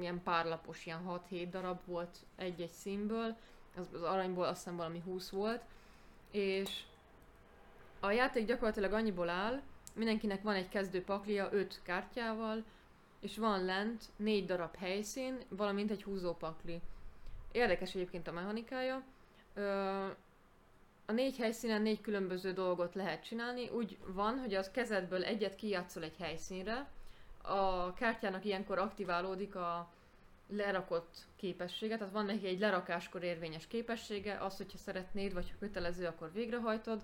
[0.00, 3.36] ilyen párlapos, ilyen 6-7 darab volt egy-egy színből,
[3.76, 5.62] az, az aranyból azt hiszem valami 20 volt,
[6.30, 6.82] és
[8.00, 9.60] a játék gyakorlatilag annyiból áll,
[9.94, 12.64] mindenkinek van egy kezdő paklia 5 kártyával,
[13.20, 16.80] és van lent 4 darab helyszín, valamint egy húzópakli.
[17.52, 19.02] Érdekes egyébként a mechanikája.
[19.54, 20.06] Ö,
[21.06, 23.68] a négy helyszínen négy különböző dolgot lehet csinálni.
[23.68, 26.88] Úgy van, hogy az kezedből egyet kijátszol egy helyszínre,
[27.42, 29.90] a kártyának ilyenkor aktiválódik a
[30.48, 36.06] lerakott képessége, tehát van neki egy lerakáskor érvényes képessége, az, hogyha szeretnéd, vagy ha kötelező,
[36.06, 37.02] akkor végrehajtod.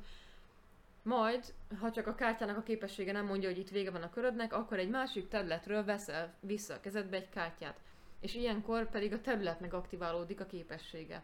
[1.03, 4.53] Majd, ha csak a kártyának a képessége nem mondja, hogy itt vége van a körödnek,
[4.53, 7.81] akkor egy másik területről veszel vissza a kezedbe egy kártyát.
[8.21, 11.23] És ilyenkor pedig a területnek aktiválódik a képessége.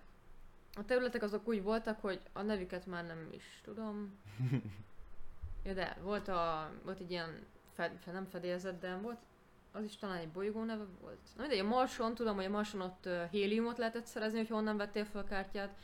[0.75, 4.19] A területek azok úgy voltak, hogy a nevüket már nem is tudom.
[5.65, 7.47] Ja, de volt, a, volt egy ilyen,
[7.83, 9.19] fed, fed, nem fedélzet, de volt,
[9.73, 11.19] az is talán egy bolygó neve volt.
[11.37, 15.05] Na mindegy, a Marson, tudom, hogy a Marson ott héliumot lehetett szerezni, hogy honnan vettél
[15.05, 15.77] fel kártyát.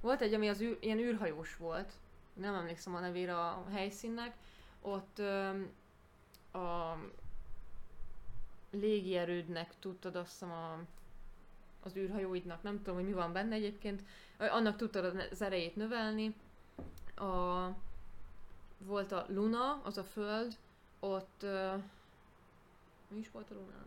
[0.00, 1.92] Volt egy, ami az űr, ilyen űrhajós volt,
[2.32, 4.36] nem emlékszem a nevére a helyszínnek,
[4.80, 5.70] ott um,
[6.62, 6.98] a
[8.70, 10.78] légierődnek tudtad azt hiszem a,
[11.82, 14.02] az űrhajóidnak, nem tudom, hogy mi van benne egyébként,
[14.38, 16.34] annak tudtad az erejét növelni.
[17.14, 17.68] A,
[18.78, 20.56] volt a Luna, az a föld,
[21.04, 21.82] ott uh,
[23.08, 23.86] mi is volt a Lunán?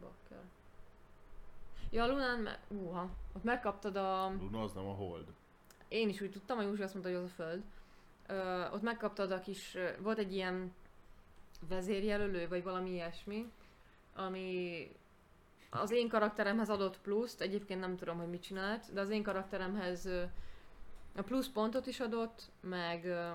[0.00, 0.44] Bakker.
[1.90, 4.32] Ja, a Lunán, me- uha, ott megkaptad a...
[4.40, 5.26] Luna az nem a Hold.
[5.88, 7.62] Én is úgy tudtam, a Józsi azt mondta, hogy az a föld.
[8.26, 10.74] Ö, ott megkaptad a kis, ö, volt egy ilyen
[11.68, 13.52] vezérjelölő, vagy valami ilyesmi,
[14.14, 14.90] ami
[15.70, 20.06] az én karakteremhez adott pluszt, egyébként nem tudom, hogy mit csinált, de az én karakteremhez
[20.06, 20.22] ö,
[21.16, 23.30] a plusz pontot is adott, meg ö,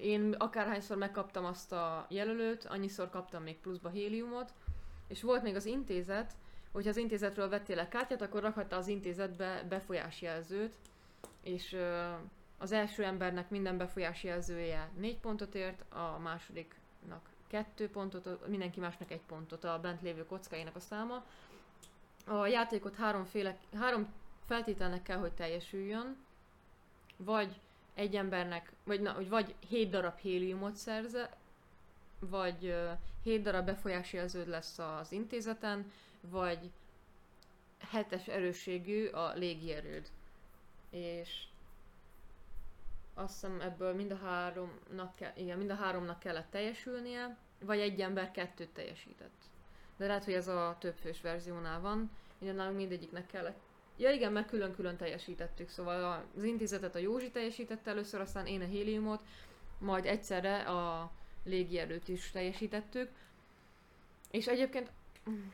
[0.00, 4.52] én akárhányszor megkaptam azt a jelölőt, annyiszor kaptam még pluszba héliumot,
[5.08, 6.32] és volt még az intézet,
[6.72, 10.74] hogyha az intézetről vettél egy kártyát, akkor rakhatta az intézetbe befolyásjelzőt,
[11.42, 11.76] és
[12.58, 19.20] az első embernek minden befolyásjelzője 4 pontot ért, a másodiknak 2 pontot, mindenki másnak egy
[19.20, 21.24] pontot a bent lévő kockáinak a száma.
[22.26, 24.12] A játékot háromféle, három
[24.46, 26.16] feltételnek kell, hogy teljesüljön,
[27.16, 27.60] vagy
[27.96, 31.36] egy embernek, vagy, na, hogy vagy 7 darab héliumot szerze,
[32.18, 32.74] vagy
[33.22, 36.70] 7 darab befolyásjelződ lesz az intézeten, vagy
[37.78, 40.10] hetes erősségű a légierőd.
[40.90, 41.44] És
[43.14, 48.00] azt hiszem ebből mind a háromnak, kell, igen, mind a háromnak kellett teljesülnie, vagy egy
[48.00, 49.44] ember kettőt teljesített.
[49.96, 53.60] De lehet, hogy ez a többfős verziónál van, minden nálunk mindegyiknek kellett
[53.96, 58.64] Ja igen, mert külön-külön teljesítettük, szóval az intézetet a Józsi teljesítette először, aztán én a
[58.64, 59.22] héliumot,
[59.78, 61.10] majd egyszerre a
[61.44, 63.08] légierőt is teljesítettük.
[64.30, 64.90] És egyébként,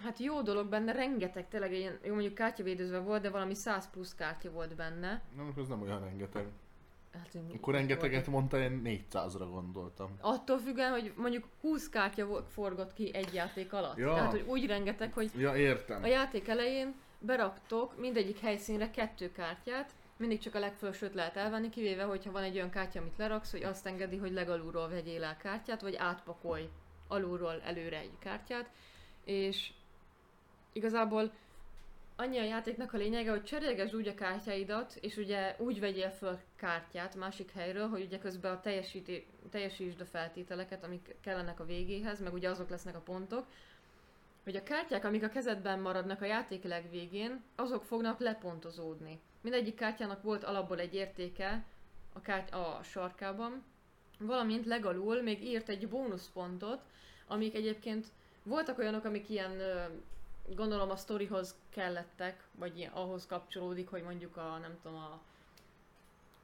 [0.02, 4.14] hát jó dolog benne, rengeteg, tényleg ilyen, jó mondjuk kártyavédőzve volt, de valami 100 plusz
[4.14, 5.22] kártya volt benne.
[5.36, 6.46] Na, az nem olyan rengeteg.
[7.12, 10.16] Hát, Akkor rengeteget mondta, én 400-ra gondoltam.
[10.20, 13.96] Attól függően, hogy mondjuk 20 kártya forgott ki egy játék alatt.
[13.96, 14.14] Ja.
[14.14, 16.02] Tehát, hogy úgy rengeteg, hogy Ja, értem.
[16.02, 22.02] a játék elején beraktok mindegyik helyszínre kettő kártyát, mindig csak a legfelsőt lehet elvenni, kivéve,
[22.02, 25.80] hogyha van egy olyan kártya, amit leraksz, hogy azt engedi, hogy legalulról vegyél el kártyát,
[25.80, 26.68] vagy átpakolj
[27.08, 28.70] alulról előre egy kártyát,
[29.24, 29.72] és
[30.72, 31.32] igazából
[32.16, 36.38] annyi a játéknak a lényege, hogy cserélgesd úgy a kártyáidat, és ugye úgy vegyél föl
[36.56, 42.20] kártyát másik helyről, hogy ugye közben a teljesíti, teljesítsd a feltételeket, amik kellenek a végéhez,
[42.20, 43.46] meg ugye azok lesznek a pontok,
[44.44, 49.20] hogy a kártyák, amik a kezedben maradnak a játék legvégén, azok fognak lepontozódni.
[49.40, 51.64] Mindegyik kártyának volt alapból egy értéke
[52.12, 53.62] a, kárt- a sarkában,
[54.18, 56.80] valamint legalul még írt egy bónuszpontot,
[57.26, 58.06] amik egyébként
[58.42, 59.62] voltak olyanok, amik ilyen
[60.54, 65.20] gondolom a sztorihoz kellettek, vagy ilyen, ahhoz kapcsolódik, hogy mondjuk a, nem tudom, a,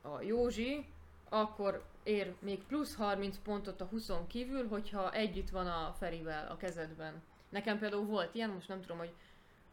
[0.08, 0.86] a Józsi,
[1.28, 6.56] akkor ér még plusz 30 pontot a 20 kívül, hogyha együtt van a Ferivel a
[6.56, 7.22] kezedben.
[7.48, 9.12] Nekem például volt ilyen, most nem tudom, hogy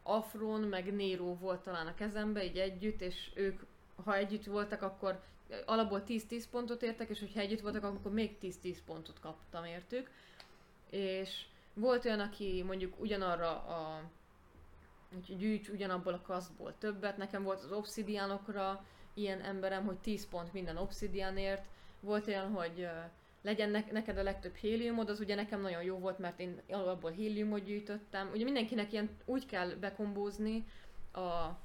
[0.02, 3.62] Afron meg Nero volt talán a kezembe, így együtt, és ők,
[4.04, 5.22] ha együtt voltak, akkor
[5.66, 10.10] alapból 10-10 pontot értek, és hogyha együtt voltak, akkor még 10-10 pontot kaptam értük.
[10.90, 11.44] És
[11.74, 14.02] volt olyan, aki mondjuk ugyanarra a
[15.26, 17.16] gyűjts ugyanabból a kasztból többet.
[17.16, 18.84] Nekem volt az obszidiánokra
[19.14, 21.66] ilyen emberem, hogy 10 pont minden obszidiánért.
[22.00, 22.88] Volt olyan, hogy
[23.46, 27.10] legyen ne- neked a legtöbb héliumod, az ugye nekem nagyon jó volt, mert én alapból
[27.10, 28.30] héliumot gyűjtöttem.
[28.34, 30.64] Ugye mindenkinek ilyen úgy kell bekombózni
[31.12, 31.58] a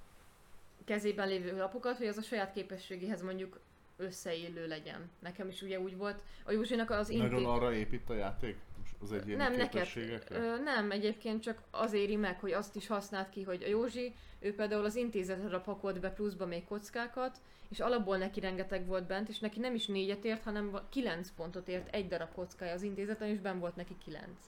[0.85, 3.59] kezében lévő lapokat, hogy az a saját képességéhez mondjuk
[3.97, 5.09] összeillő legyen.
[5.19, 6.23] Nekem is ugye úgy volt.
[6.43, 7.43] A Józsinak az Nagyon inti...
[7.43, 8.57] arra épít a játék?
[9.01, 9.87] Az egyéni Nem, neked.
[10.29, 14.13] Ö, nem, egyébként csak az éri meg, hogy azt is használt ki, hogy a Józsi,
[14.41, 17.37] ő például az intézetre pakolt be pluszba még kockákat,
[17.69, 21.67] és alapból neki rengeteg volt bent, és neki nem is négyet ért, hanem kilenc pontot
[21.67, 24.39] ért egy darab kockája az intézeten, és ben volt neki kilenc.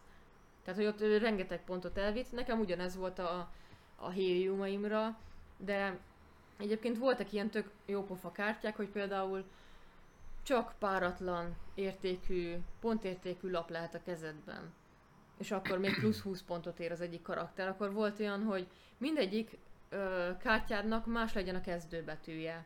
[0.63, 2.31] Tehát, hogy ott rengeteg pontot elvitt.
[2.31, 3.51] Nekem ugyanez volt a,
[3.95, 5.19] a héliumaimra,
[5.57, 5.97] de
[6.57, 9.43] egyébként voltak ilyen tök jópofa kártyák, hogy például
[10.43, 14.73] csak páratlan értékű, pontértékű lap lehet a kezedben.
[15.37, 17.67] És akkor még plusz 20 pontot ér az egyik karakter.
[17.67, 18.67] Akkor volt olyan, hogy
[18.97, 19.57] mindegyik
[19.93, 22.65] ö, kártyádnak más legyen a kezdőbetűje.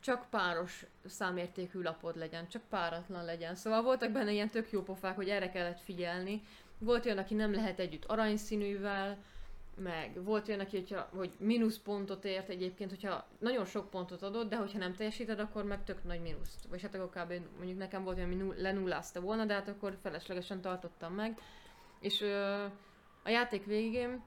[0.00, 3.54] Csak páros számértékű lapod legyen, csak páratlan legyen.
[3.54, 6.42] Szóval voltak benne ilyen tök jó pofák, hogy erre kellett figyelni.
[6.78, 9.16] Volt olyan, aki nem lehet együtt aranyszínűvel,
[9.82, 14.48] meg volt olyan, aki, hogyha, hogy mínusz pontot ért egyébként, hogyha nagyon sok pontot adott,
[14.48, 16.66] de hogyha nem teljesíted, akkor meg tök nagy mínuszt.
[16.68, 17.32] Vagy hát akkor kb.
[17.56, 21.38] mondjuk nekem volt olyan, ami nu- lenullázta volna, de hát akkor feleslegesen tartottam meg.
[22.00, 22.64] És ö,
[23.22, 24.22] a játék végén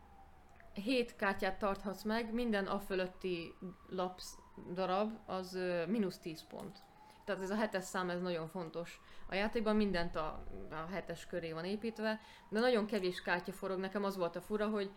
[0.73, 3.53] 7 kártyát tarthatsz meg, minden a fölötti
[3.89, 4.37] lapsz
[4.73, 6.83] darab az mínusz 10 pont.
[7.25, 9.01] Tehát ez a hetes szám, ez nagyon fontos.
[9.29, 12.19] A játékban mindent a, a hetes köré van építve,
[12.49, 13.79] de nagyon kevés kártya forog.
[13.79, 14.91] Nekem az volt a fura, hogy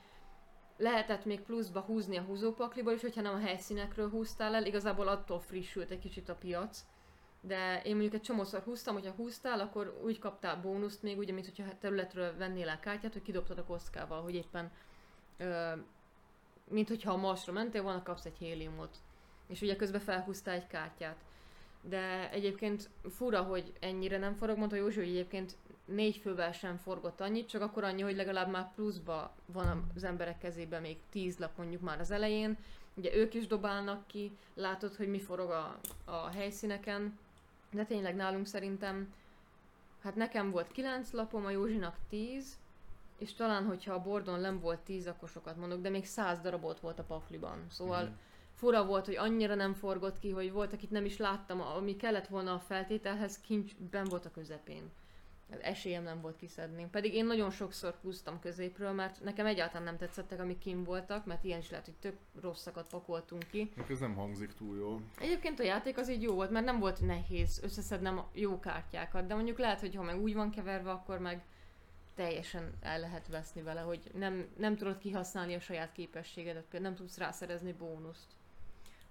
[0.77, 5.41] lehetett még pluszba húzni a húzópakliból, és hogyha nem a helyszínekről húztál el, igazából attól
[5.41, 6.85] frissült egy kicsit a piac.
[7.41, 11.47] De én mondjuk egy csomószor húztam, hogyha húztál, akkor úgy kaptál bónuszt még, ugye, mint
[11.47, 14.71] hogyha területről vennél el kártyát, hogy kidobtad a kockával, hogy éppen
[15.37, 15.73] ö,
[16.69, 18.97] mint hogyha a Marsra mentél volna, kapsz egy héliumot.
[19.47, 21.17] És ugye közben felhúztál egy kártyát.
[21.81, 27.21] De egyébként fura, hogy ennyire nem forog, mondta Józsi, hogy egyébként négy fővel sem forgott
[27.21, 31.57] annyit, csak akkor annyi, hogy legalább már pluszba van az emberek kezében még tíz lap
[31.57, 32.57] mondjuk már az elején.
[32.95, 37.19] Ugye ők is dobálnak ki, látod, hogy mi forog a, a helyszíneken,
[37.71, 39.13] de tényleg nálunk szerintem,
[40.03, 42.59] hát nekem volt kilenc lapom, a Józsinak tíz,
[43.25, 46.81] és talán, hogyha a bordon nem volt tíz, akkor sokat mondok, de még száz darabot
[46.81, 47.65] volt a pakliban.
[47.71, 48.13] Szóval Mhm.
[48.55, 52.27] fura volt, hogy annyira nem forgott ki, hogy volt, akit nem is láttam, ami kellett
[52.27, 54.91] volna a feltételhez, kincs ben volt a közepén.
[55.61, 56.87] Esélyem nem volt kiszedni.
[56.91, 61.45] Pedig én nagyon sokszor húztam középről, mert nekem egyáltalán nem tetszettek, amik kim voltak, mert
[61.45, 63.73] ilyen is lehet, hogy tök rosszakat pakoltunk ki.
[63.77, 65.01] Meg ez nem hangzik túl jó.
[65.21, 69.27] Egyébként a játék az így jó volt, mert nem volt nehéz összeszednem a jó kártyákat,
[69.27, 71.45] de mondjuk lehet, hogy ha meg úgy van keverve, akkor meg
[72.15, 76.95] teljesen el lehet veszni vele, hogy nem, nem tudod kihasználni a saját képességedet, például nem
[76.95, 78.33] tudsz rászerezni bónuszt.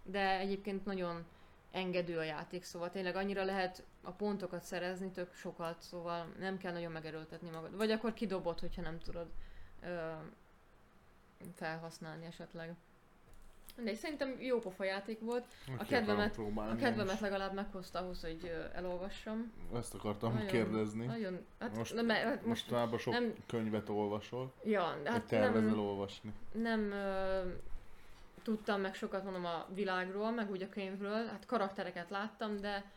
[0.04, 1.26] De egyébként nagyon
[1.72, 6.72] engedő a játék, szóval tényleg annyira lehet a pontokat szerezni, tök sokat, szóval nem kell
[6.72, 7.76] nagyon megerőltetni magad.
[7.76, 9.28] Vagy akkor kidobod, hogyha nem tudod
[9.82, 10.12] ö,
[11.56, 12.76] felhasználni esetleg.
[13.76, 15.46] De szerintem jó pofa játék volt.
[15.68, 19.52] Meg A kedvemet, a kedvemet legalább meghozta ahhoz, hogy elolvassam.
[19.76, 21.06] Ezt akartam Nagyon- kérdezni.
[21.06, 25.62] Nagyon, hát Most- nem, hát most Mostanában sok nem- könyvet olvasol, ja, hát hát tervezel
[25.70, 26.32] nem, olvasni.
[26.52, 27.42] nem ö,
[28.44, 32.92] tudtam meg sokat mondom a világról, meg úgy a könyvről, hát karaktereket láttam, de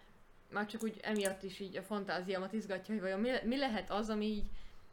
[0.52, 4.08] már csak úgy emiatt is így a fantáziámat izgatja, hogy vajon mi, mi lehet az,
[4.10, 4.44] ami így,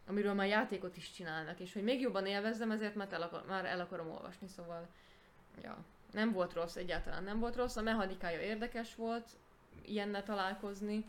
[0.08, 3.66] amiről már játékot is csinálnak, és hogy még jobban élvezzem, ezért már el, akar, már
[3.66, 4.88] el akarom olvasni, szóval
[5.62, 5.78] ja,
[6.12, 9.30] nem volt rossz, egyáltalán nem volt rossz, a mechanikája érdekes volt,
[9.86, 11.06] ilyennel találkozni,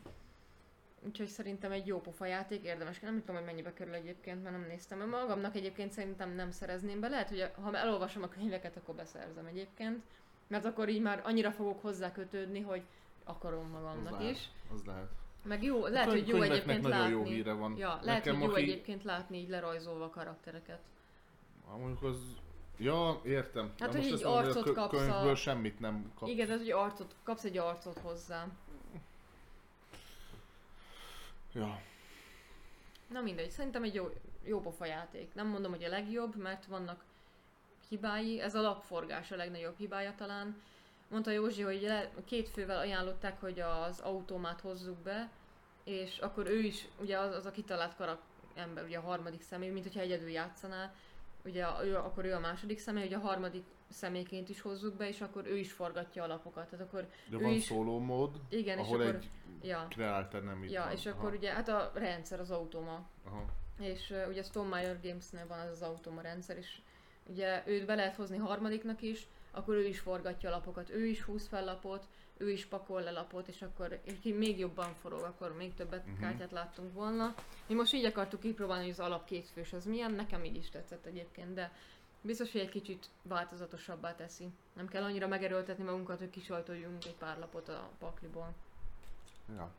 [1.06, 4.66] úgyhogy szerintem egy jó pofa játék, érdemes, nem tudom, hogy mennyibe kerül egyébként, mert nem
[4.68, 8.94] néztem, mert magamnak egyébként szerintem nem szerezném be, lehet, hogy ha elolvasom a könyveket, akkor
[8.94, 10.02] beszerzem egyébként,
[10.46, 12.82] mert akkor így már annyira fogok hozzá kötődni, hogy
[13.24, 14.48] akarom Az magamnak lehet, is.
[14.72, 15.08] az lehet.
[15.42, 17.14] Meg jó, lehet, A hogy jó egyébként nagyon látni.
[17.14, 17.76] jó híre van.
[17.76, 20.80] Ja, lehet, Nekem, hogy jó aki- egyébként látni így lerajzolva karaktereket.
[21.70, 22.18] Ah, Mondjuk az...
[22.76, 23.72] Ja, értem.
[23.78, 26.28] Hát, De hogy most így mondom, arcot a kö- kapsz a- könyvből semmit nem kap.
[26.28, 28.46] Igen, tehát hogy arcot, kapsz egy arcot hozzá.
[31.52, 31.80] Ja.
[33.12, 34.10] Na mindegy, szerintem egy jó,
[34.44, 35.34] jó pofa játék.
[35.34, 37.04] Nem mondom, hogy a legjobb, mert vannak
[37.88, 38.40] hibái.
[38.40, 40.62] Ez a lapforgás a legnagyobb hibája talán.
[41.08, 45.30] Mondta Józsi, hogy le, két fővel ajánlották, hogy az automát hozzuk be,
[45.84, 48.20] és akkor ő is, ugye az, az a kitalált karak
[48.54, 50.94] ember, ugye a harmadik személy, mint hogyha egyedül játszaná,
[51.44, 55.08] ugye a- ő, akkor ő a második személy, hogy a harmadik személyként is hozzuk be,
[55.08, 56.68] és akkor ő is forgatja a lapokat.
[56.68, 59.14] Tehát akkor De Ő van is- szóló mód, igen, és ahol akkor...
[59.14, 59.30] egy
[59.62, 60.92] Ja, kreálter nem itt ja van.
[60.92, 63.44] és akkor Aha, ugye, hát a rendszer az automa, aha.
[63.78, 66.80] és uh, ugye Stonemeyer Gamesnél van ez az automa rendszer, és
[67.26, 71.22] ugye őt be lehet hozni harmadiknak is, akkor ő is forgatja a lapokat, ő is
[71.22, 75.56] húz fel lapot, ő is pakol le lapot, és akkor és még jobban forog, akkor
[75.56, 76.20] még többet uh-huh.
[76.20, 77.34] kártyát láttunk volna.
[77.66, 81.06] Mi most így akartuk kipróbálni, hogy az alap kétfős az milyen, nekem így is tetszett
[81.06, 81.72] egyébként, de
[82.20, 84.48] biztos, hogy egy kicsit változatosabbá teszi.
[84.72, 88.54] Nem kell annyira megerőltetni magunkat, hogy kisajtoljunk egy pár lapot a pakliból.
[89.48, 89.70] Ja.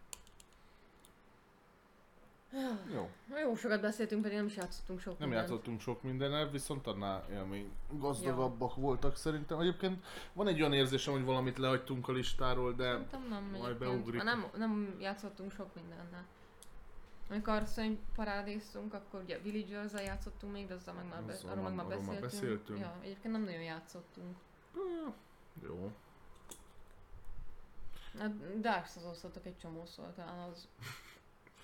[2.93, 3.09] Jó.
[3.43, 5.49] Jó sokat beszéltünk, pedig nem is játszottunk sok Nem mindent.
[5.49, 9.59] játszottunk sok mindennel, viszont annál élmény gazdagabbak voltak szerintem.
[9.59, 14.23] Egyébként van egy olyan érzésem, hogy valamit lehagytunk a listáról, de Szerintem nem Majd beugrik.
[14.23, 16.25] Nem, nem játszottunk sok mindennel.
[17.29, 21.73] Amikor szörny parádéztunk, akkor ugye villagers játszottunk még, de azzal meg már, be, arról meg
[21.75, 22.19] már- beszéltünk.
[22.21, 22.79] beszéltünk.
[22.79, 24.35] Ja, egyébként nem nagyon játszottunk.
[25.63, 25.91] jó.
[28.19, 30.67] Hát Dark souls egy csomószor, talán az...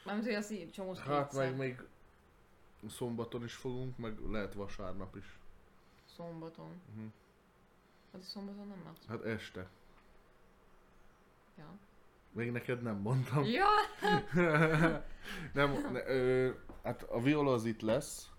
[0.05, 1.81] Mármint, hogy az így csomó Hát meg még
[2.89, 5.39] szombaton is fogunk, meg lehet vasárnap is.
[6.05, 6.81] Szombaton.
[8.11, 9.09] Az a szombaton nem játszunk.
[9.09, 9.69] Hát este.
[11.57, 11.77] Ja.
[12.31, 13.43] Még neked nem mondtam.
[13.43, 13.67] ja!
[15.53, 16.51] nem, ne, ö,
[16.83, 18.31] hát a Viola az itt lesz,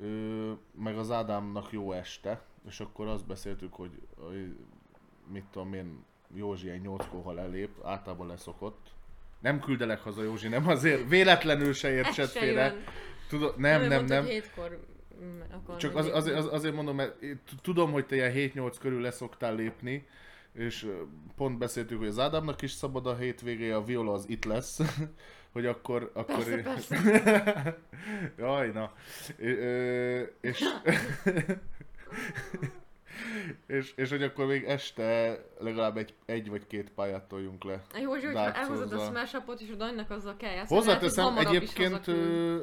[0.00, 4.46] ö, meg az Ádámnak jó este, és akkor azt beszéltük, hogy ö,
[5.26, 6.04] mit tudom én,
[6.34, 8.93] Józsi egy nyolckor, ha lelép, általában leszokott.
[9.44, 12.74] Nem küldelek haza Józsi, nem azért, véletlenül se értsed se félre.
[13.28, 14.22] Tudod, nem, nem, nem.
[14.22, 14.80] hogy hétkor
[15.24, 17.16] mm, akar Csak az, azért, az, azért mondom, mert
[17.62, 20.06] tudom, hogy te ilyen 7-8 körül leszoktál lépni,
[20.52, 20.86] és
[21.36, 24.80] pont beszéltük, hogy az Ádámnak is szabad a hétvégéje, a Viola az itt lesz,
[25.52, 26.10] hogy akkor...
[26.14, 27.78] akkor Persze, persze.
[28.38, 28.92] Jaj, na.
[29.38, 30.64] Ö, és,
[33.66, 37.82] és, és hogy akkor még este legalább egy, egy vagy két pályát toljunk le.
[37.94, 40.80] A Józsi, hogyha elhozod a smash upot és a Danynak azzal kell játszani.
[40.80, 42.06] Hozzáteszem, lehet, hogy egyébként...
[42.06, 42.60] Ö...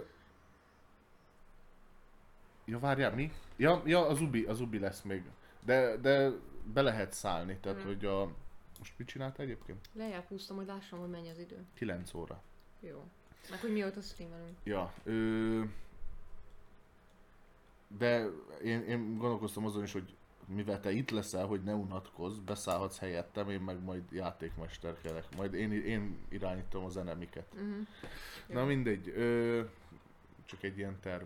[2.66, 3.32] Ja, várjál, mi?
[3.58, 5.24] Ja, ja az Ubi, az Ubi lesz még.
[5.66, 6.30] De, de
[6.74, 7.88] be lehet szállni, tehát Mhm.
[7.88, 8.30] hogy a...
[8.78, 9.90] Most mit csinálta egyébként?
[9.94, 11.66] Lejjebb húztam, hogy lássam, hogy mennyi az idő.
[11.74, 12.42] 9 óra.
[12.80, 13.04] Jó.
[13.50, 14.58] Meg hogy mióta streamelünk.
[14.64, 15.62] Ja, ö...
[17.98, 18.26] De
[18.64, 20.16] én, én gondolkoztam azon is, hogy
[20.54, 25.36] mivel te itt leszel, hogy ne unatkozz, beszállhatsz helyettem, én meg majd játékmesterkedek.
[25.36, 27.54] Majd én, én irányítom az enemiket.
[27.54, 27.88] Uh-huh.
[28.48, 29.62] Na mindegy, ö...
[30.46, 31.26] csak egy ilyen terv.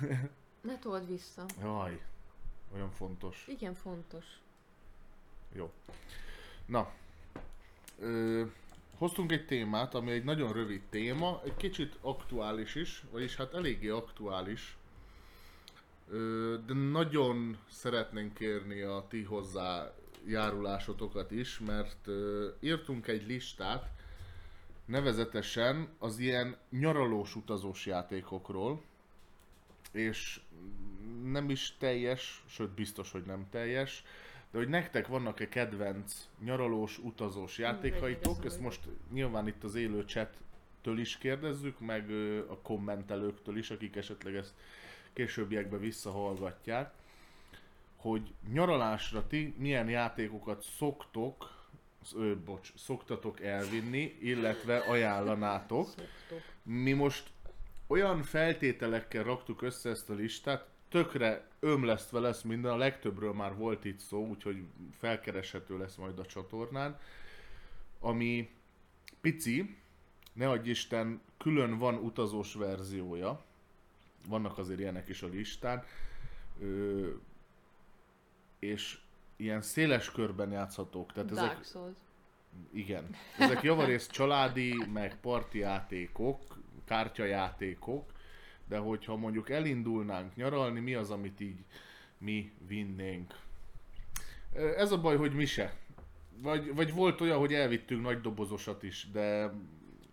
[0.60, 1.44] Ne told vissza.
[1.60, 2.00] Jaj,
[2.74, 3.44] olyan fontos.
[3.48, 4.24] Igen, fontos.
[5.52, 5.72] Jó.
[6.66, 6.92] Na,
[7.98, 8.44] ö,
[8.98, 13.88] hoztunk egy témát, ami egy nagyon rövid téma, egy kicsit aktuális is, vagyis hát eléggé
[13.88, 14.76] aktuális.
[16.66, 22.08] De nagyon szeretnénk kérni a ti hozzájárulásotokat is, mert
[22.60, 23.90] írtunk egy listát,
[24.84, 28.82] nevezetesen az ilyen nyaralós utazós játékokról,
[29.92, 30.40] és
[31.24, 34.04] nem is teljes, sőt biztos, hogy nem teljes,
[34.50, 38.80] de hogy nektek vannak-e kedvenc nyaralós, utazós játékaitok, ez ezt most
[39.12, 42.10] nyilván itt az élő chattől is kérdezzük, meg
[42.48, 44.54] a kommentelőktől is, akik esetleg ezt
[45.12, 46.92] későbbiekben visszahallgatják,
[47.96, 51.58] hogy nyaralásra ti milyen játékokat szoktok,
[52.14, 55.88] ö, bocs, szoktatok elvinni, illetve ajánlanátok.
[56.62, 57.30] Mi most
[57.86, 63.84] olyan feltételekkel raktuk össze ezt a listát, tökre ömlesztve lesz minden, a legtöbbről már volt
[63.84, 64.64] itt szó, úgyhogy
[64.98, 66.98] felkereshető lesz majd a csatornán,
[68.00, 68.50] ami
[69.20, 69.76] pici,
[70.32, 73.44] ne adj Isten, külön van utazós verziója,
[74.28, 75.84] vannak azért ilyenek is a listán,
[76.60, 77.08] ö,
[78.58, 78.98] és
[79.36, 81.12] ilyen széles körben játszhatók.
[81.12, 81.94] Tehát ezek, Dark Souls.
[82.72, 83.14] igen.
[83.38, 88.12] Ezek javarészt családi, meg parti játékok, kártyajátékok,
[88.68, 91.64] de hogyha mondjuk elindulnánk nyaralni, mi az, amit így
[92.18, 93.34] mi vinnénk?
[94.76, 95.76] Ez a baj, hogy mi se.
[96.36, 99.52] Vagy, vagy volt olyan, hogy elvittünk nagy dobozosat is, de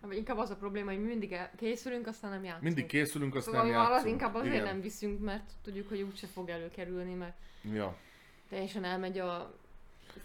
[0.02, 2.64] Vagy inkább az a probléma, hogy mi mindig el- készülünk, aztán nem játszunk.
[2.64, 4.12] mindig készülünk, azt Szóval nem már az játszunk.
[4.12, 4.66] inkább azért Igen.
[4.66, 7.38] nem viszünk, mert tudjuk, hogy úgyse fog előkerülni, mert
[7.74, 7.96] Ja.
[8.50, 9.54] teljesen elmegy a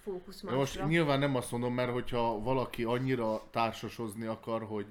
[0.02, 0.90] fókusz De Most másra.
[0.90, 4.86] nyilván nem azt mondom, mert hogyha valaki annyira társasozni akar, hogy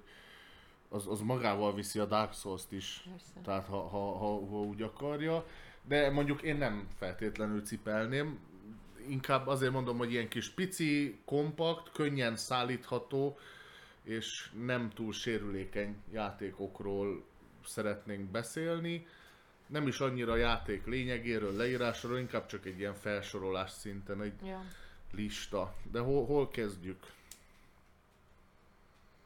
[0.89, 3.03] az, az magával viszi a Dark Souls-t is.
[3.09, 3.25] Persze.
[3.43, 5.45] Tehát ha, ha, ha, ha úgy akarja.
[5.87, 8.39] De mondjuk én nem feltétlenül cipelném.
[9.07, 13.37] Inkább azért mondom, hogy ilyen kis pici, kompakt, könnyen szállítható,
[14.03, 17.23] és nem túl sérülékeny játékokról
[17.65, 19.07] szeretnénk beszélni.
[19.67, 24.65] Nem is annyira a játék lényegéről, leírásról, inkább csak egy ilyen felsorolás szinten, egy Ja,
[25.11, 25.75] lista.
[25.91, 26.99] De hol, hol kezdjük?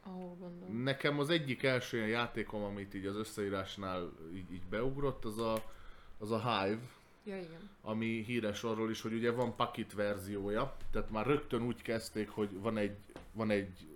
[0.07, 0.83] ahol gondolom.
[0.83, 5.71] Nekem az egyik első ilyen játékom, amit így az összeírásnál így, így beugrott, az a,
[6.17, 6.81] az a Hive,
[7.23, 7.69] Ja, igen.
[7.81, 12.59] ami híres arról is, hogy ugye van pakit verziója, tehát már rögtön úgy kezdték, hogy
[12.59, 12.95] van egy,
[13.31, 13.87] van egy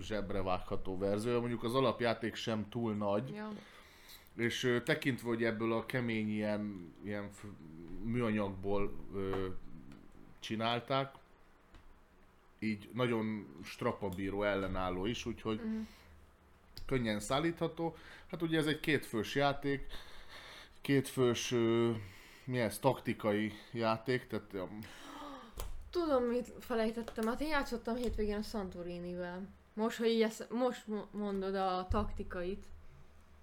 [0.00, 3.50] zsebre vágható verziója, mondjuk az alapjáték sem túl nagy, Ja,
[4.36, 7.30] és tekintve, hogy ebből a kemény ilyen, ilyen
[8.02, 9.46] műanyagból ö,
[10.40, 11.14] csinálták,
[12.58, 15.80] így nagyon strapabíró ellenálló is, úgyhogy Mhm.
[16.86, 17.96] könnyen szállítható.
[18.26, 19.86] Hát ugye ez egy kétfős játék,
[20.80, 21.90] kétfős, ö,
[22.44, 24.68] mi ez, taktikai játék, tehát
[25.90, 27.26] Tudom, mit felejtettem.
[27.26, 29.48] Hát én játszottam hétvégén a Santorinivel.
[29.74, 32.64] Most, hogy így ezt, most mo- mondod a taktikait.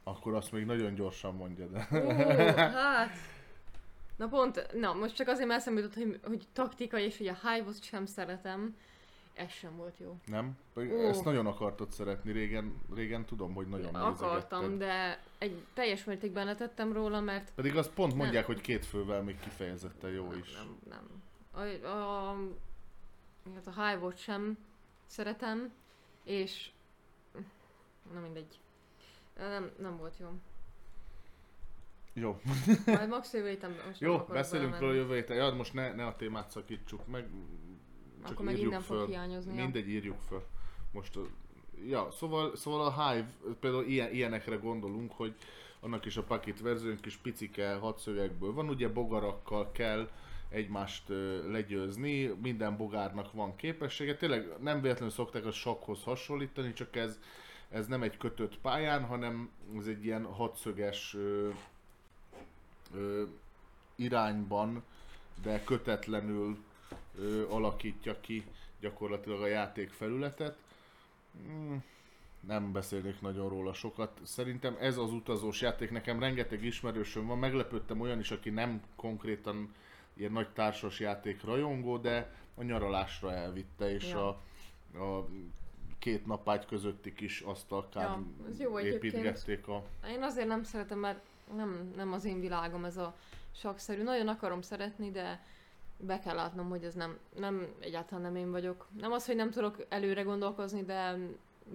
[0.03, 1.87] akkor azt még nagyon gyorsan mondja, de...
[1.91, 2.09] Ó,
[2.55, 3.09] hát...
[4.15, 7.37] Na pont, na most csak azért mert eszembe jutott, hogy, hogy taktika és hogy a
[7.41, 8.75] hive sem szeretem.
[9.33, 10.17] Ez sem volt jó.
[10.25, 10.57] Nem?
[10.77, 10.81] Ó.
[10.81, 16.93] Ezt nagyon akartad szeretni régen, régen tudom, hogy nagyon Akartam, de egy teljes mértékben letettem
[16.93, 18.55] róla, mert Pedig azt pont mondják, Nem.
[18.55, 20.53] hogy két fővel még kifejezetten jó nem, is.
[20.53, 21.21] nem, nem.
[21.51, 22.35] A, a,
[23.55, 24.57] hát a hive sem
[25.05, 25.71] szeretem,
[26.23, 26.69] és
[28.13, 28.59] na mindegy.
[29.37, 30.27] Nem, nem volt jó.
[32.13, 32.41] Jó,
[32.85, 35.37] Majd max jövő héten most jó beszélünk róla jövő héten.
[35.37, 37.27] Ja, most ne, ne a témát szakítsuk meg,
[38.23, 38.99] csak Akkor meg innen föl.
[38.99, 39.55] fog hiányozni.
[39.55, 39.61] ja.
[39.63, 40.43] Mindegy, írjuk föl.
[40.91, 41.19] Most,
[41.87, 43.27] ja, szóval, szóval a Hive,
[43.59, 45.35] például ilyen, ilyenekre gondolunk, hogy
[45.79, 50.09] annak is a pakit verziónk kis picike hadszögekből van, ugye bogarakkal kell
[50.51, 51.03] egymást
[51.51, 57.19] legyőzni, minden bogárnak van képessége, tényleg nem véletlenül szokták a sakhoz hasonlítani, csak ez,
[57.69, 61.49] ez nem egy kötött pályán, hanem ez egy ilyen hadszöges ö,
[62.93, 63.23] ö,
[63.95, 64.83] irányban,
[65.43, 66.57] de kötetlenül
[67.19, 68.45] ö, alakítja ki
[68.79, 70.57] gyakorlatilag a játék felületet.
[71.47, 71.75] Mm,
[72.39, 74.19] nem beszélnék nagyon róla sokat.
[74.23, 79.73] Szerintem ez az utazós játék, nekem rengeteg ismerősöm van, meglepődtem olyan is, aki nem konkrétan
[80.21, 84.27] ilyen nagy társas játék rajongó, de a nyaralásra elvitte, és Ja.
[84.27, 84.37] a,
[85.03, 85.27] a
[85.99, 89.83] két napágy közötti kis asztalkán Ja, építgették a...
[90.09, 91.19] Én azért nem szeretem, mert
[91.55, 93.15] nem, nem az én világom ez a
[93.55, 94.03] sakszerű.
[94.03, 95.43] Nagyon akarom szeretni, de
[95.97, 98.87] be kell látnom, hogy ez nem, nem egyáltalán nem én vagyok.
[98.99, 101.17] Nem az, hogy nem tudok előre gondolkozni, de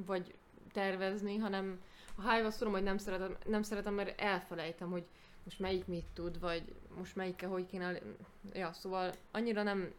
[0.07, 0.35] vagy
[0.73, 1.81] tervezni, hanem
[2.17, 5.05] a hive azt tudom, hogy nem szeretem, nem szeretem, mert elfelejtem, hogy
[5.47, 7.99] most melyik mit tud, vagy most melyikkel hogy kéne...
[8.53, 9.93] Ja, szóval annyira nem,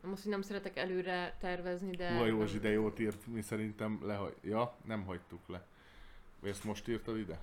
[0.00, 2.10] nem azt, hogy nem szeretek előre tervezni, de...
[2.10, 4.34] Józsi, nem- de jót írt, mi szerintem lehagy...
[4.40, 5.66] Ja, nem hagytuk le.
[6.42, 7.38] Ezt most írtad ide?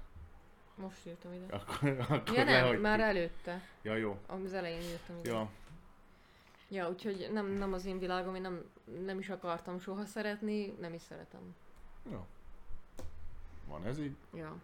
[0.75, 1.45] Most írtam ide.
[1.55, 2.81] Akkor, akkor Ja nem, lehagytuk.
[2.81, 3.61] már előtte.
[3.81, 4.19] Ja, jó.
[4.27, 5.29] Az elején írtam ide.
[5.29, 5.49] Ja,
[6.69, 8.63] Ja, úgyhogy nem, nem az én világom, én nem,
[9.05, 11.55] nem is akartam soha szeretni, nem is szeretem.
[12.11, 12.25] jó.
[13.67, 14.15] Van ez így.
[14.33, 14.55] Ja.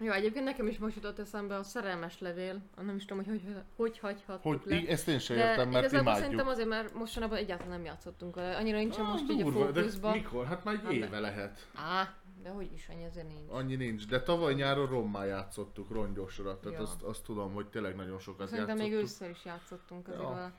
[0.00, 2.60] Jó, egyébként nekem is most jutott eszembe a szerelmes levél.
[2.76, 4.88] Nem is tudom, hogy hogy, hogy hagyhattuk Hogy, le.
[4.88, 6.24] ezt én sem De értem, mert igazából imádjuk.
[6.24, 8.56] szerintem azért, mert mostanában egyáltalán nem játszottunk vele.
[8.56, 10.12] Annyira nincsen most így a durva, de fókuszban.
[10.12, 10.46] mikor?
[10.46, 11.68] Hát már egy Hát éve lehet.
[11.74, 13.50] Á, de hogy is, annyi azért nincs.
[13.50, 16.84] Annyi nincs, de tavaly nyáron rommá játszottuk rongyosra, tehát Ja.
[16.84, 19.10] azt, azt tudom, hogy tényleg nagyon sokat Szerintem még játszottuk.
[19.10, 20.28] ősszel is játszottunk azért Ja.
[20.30, 20.52] vele.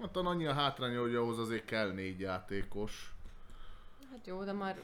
[0.00, 3.12] Hát annyi a hátránya, hogy ahhoz azért kell négy játékos.
[4.10, 4.78] Hát jó, de már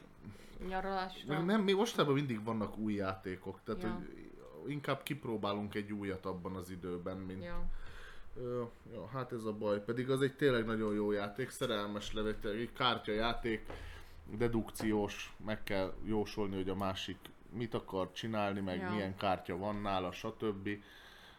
[0.68, 1.34] nyaralásra.
[1.34, 3.88] Meg nem, mi mostában mindig vannak új játékok, tehát Ja.
[3.92, 7.44] hogy inkább kipróbálunk egy újat abban az időben, mint...
[7.44, 7.64] Ja.
[8.36, 8.62] Ö,
[8.92, 12.72] ja, hát ez a baj, pedig az egy tényleg nagyon jó játék, szerelmes levétel, egy
[12.72, 13.66] kártyajáték,
[14.36, 17.16] dedukciós, meg kell jósolni, hogy a másik
[17.52, 18.90] mit akar csinálni, meg Ja.
[18.90, 20.68] milyen kártya van nála, stb.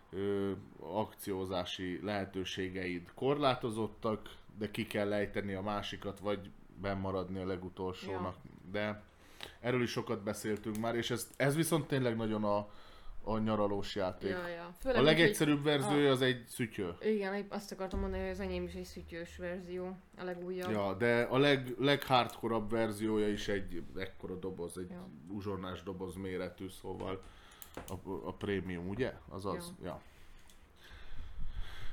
[0.10, 6.50] Ö, akciózási lehetőségeid korlátozottak, de ki kell lejteni a másikat, vagy
[6.82, 8.36] bennmaradni a legutolsónak.
[8.72, 9.04] De
[9.60, 12.70] erről is sokat beszéltünk már, és ez, ez viszont tényleg nagyon a,
[13.24, 14.30] a nyaralós játék.
[14.30, 14.66] Ja, ja.
[14.66, 16.96] A Főleg, legegyszerűbb verziója az egy szütyő.
[17.02, 19.98] Igen, azt akartam mondani, hogy az enyém is egy szütyős verzió.
[20.18, 20.72] A legújabb.
[20.72, 25.08] Ja, de a leg, leghardkorabb verziója is egy ekkora doboz, egy Ja.
[25.28, 27.22] uzsornás doboz méretű, szóval
[27.88, 27.94] a,
[28.26, 29.14] a prémium, ugye?
[29.30, 29.86] Azaz, ja.
[29.86, 30.02] ja.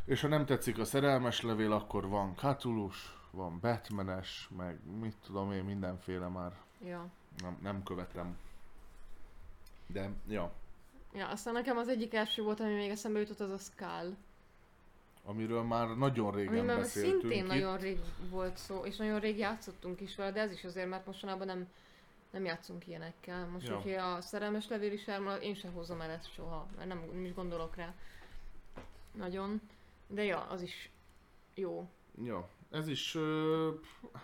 [0.05, 5.53] És ha nem tetszik a szerelmes levél, akkor van Katulus, van Batmanes, meg mit tudom
[5.53, 6.53] én, mindenféle már
[6.85, 7.07] Ja.
[7.43, 8.39] Nem, nem követem.
[9.87, 10.53] De, ja,
[11.13, 14.15] Ja, aztán nekem az egyik első volt, ami még eszembe jutott, az a Skull.
[15.25, 17.49] amiről már nagyon régen Ami már beszéltünk szintén itt.
[17.49, 17.99] nagyon rég
[18.31, 21.69] volt szó, és nagyon rég játszottunk is vele, de ez is azért, mert mostanában nem,
[22.31, 23.47] nem játszunk ilyenekkel.
[23.47, 23.79] Most, Ja.
[23.81, 27.25] hogyha a szerelmes levél is elmarad, én sem hozom el ezt soha, mert nem, nem
[27.25, 27.95] is gondolok rá.
[29.13, 29.61] Nagyon.
[30.07, 30.91] De ja, az is
[31.55, 31.89] jó.
[32.25, 33.71] Ja, ez is ö,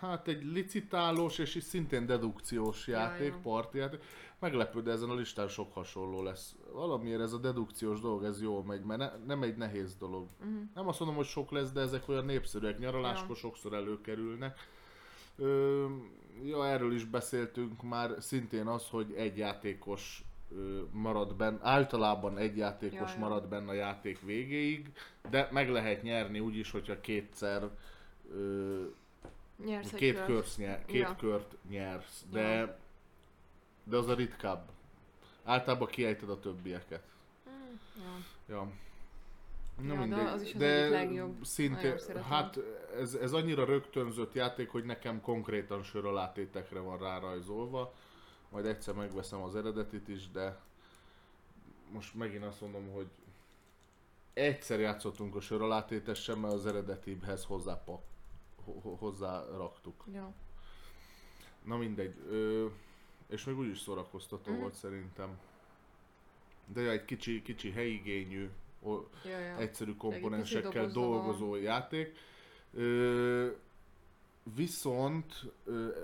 [0.01, 4.03] hát egy licitálós és is szintén dedukciós játék, parti játék.
[4.39, 6.55] Meglepő, de ezen a listán sok hasonló lesz.
[6.73, 10.27] Valamiért ez a dedukciós dolog, ez jól megy, mert ne, nem egy nehéz dolog.
[10.39, 10.61] Uh-huh.
[10.73, 13.35] Nem azt mondom, hogy sok lesz, de ezek olyan népszerűek, nyaraláskor Ja.
[13.35, 14.59] sokszor előkerülnek.
[15.37, 15.85] Ö,
[16.43, 20.23] ja, erről is beszéltünk már, szintén az, hogy egy játékos
[20.91, 23.19] marad benne, általában egy játékos Ja, ja.
[23.19, 24.91] marad benne a játék végéig,
[25.29, 27.69] de meg lehet nyerni úgy is, hogyha kétszer
[28.35, 28.83] ö,
[29.65, 30.25] Nyersz egy két, kört.
[30.27, 31.15] kört nyer, két Ja.
[31.15, 32.77] kört nyersz, de, Ja.
[33.83, 34.69] de az a ritkább.
[35.43, 37.03] Általában kiejted a többieket.
[37.49, 37.75] Mm,
[38.47, 38.55] Ja.
[38.55, 38.71] Ja.
[39.83, 41.43] Ja, de az is az egyik legjobb.
[41.43, 42.23] Szeretem.
[42.23, 42.59] hát
[42.99, 47.93] ez, ez annyira rögtönzött játék, hogy nekem konkrétan söralátétekre van rárajzolva.
[48.49, 50.59] Majd egyszer megveszem az eredetit is, de
[51.91, 53.07] most megint azt mondom, hogy
[54.33, 57.99] egyszer játszottunk a söralátétessel, mert az eredetibhez hozzá, hozzá
[59.57, 60.03] raktuk.
[60.13, 60.33] Ja.
[61.63, 62.15] Na mindegy.
[62.29, 62.67] Ö,
[63.27, 64.59] és még úgyis szórakoztató Mhm.
[64.61, 65.39] volt szerintem.
[66.65, 68.49] De egy kicsi, kicsi helyigényű,
[69.25, 69.57] Ja, ja.
[69.57, 71.09] egyszerű komponensekkel dobozza van.
[71.11, 72.17] dolgozó játék.
[72.73, 73.51] Ö,
[74.55, 76.01] viszont ö,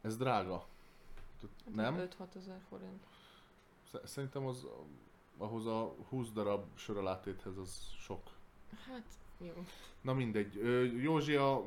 [0.00, 0.66] ez drága.
[1.74, 1.94] Nem?
[1.98, 3.02] 5-6 ezer forint.
[3.88, 4.66] Sz- Szerintem az
[5.38, 8.22] ahhoz a 20 darab söralátéthez az sok.
[8.86, 9.02] Hát,
[9.38, 9.64] jó.
[10.00, 10.60] Na mindegy.
[11.02, 11.64] Józsi, a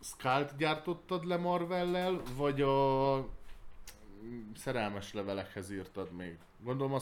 [0.00, 3.28] Skalt gyártottad le Marvellel, vagy a
[4.56, 6.38] szerelmes levelekhez írtad még?
[6.62, 7.00] Gondolom a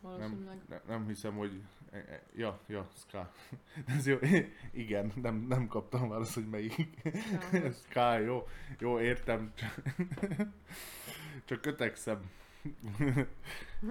[0.00, 0.44] Valószínűleg.
[0.44, 1.60] nem, ne, nem hiszem, hogy...
[1.90, 3.32] e- e- Ja, ja, Skal.
[3.96, 4.16] Ez jó.
[4.72, 6.86] Igen, nem, nem kaptam választ, hogy melyik.
[7.52, 7.72] Ja.
[7.88, 8.48] Skal, jó.
[8.78, 9.52] Jó, értem.
[11.44, 12.30] Csak kötekszem.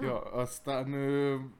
[0.00, 0.92] ja, aztán,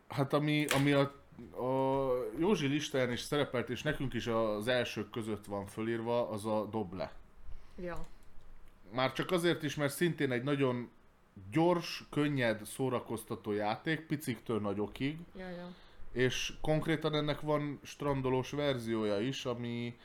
[0.08, 1.14] hát ami, ami a,
[1.52, 6.64] a Józsi listáján is szerepelt, és nekünk is az elsők között van fölírva, az a
[6.70, 7.12] Doble.
[7.76, 8.06] ja.
[8.92, 10.90] Már csak azért is, mert szintén egy nagyon
[11.50, 15.68] gyors, könnyed, szórakoztató játék, piciktől nagyokig, Ja, ja.
[16.12, 19.98] és konkrétan ennek van strandolós verziója is, ami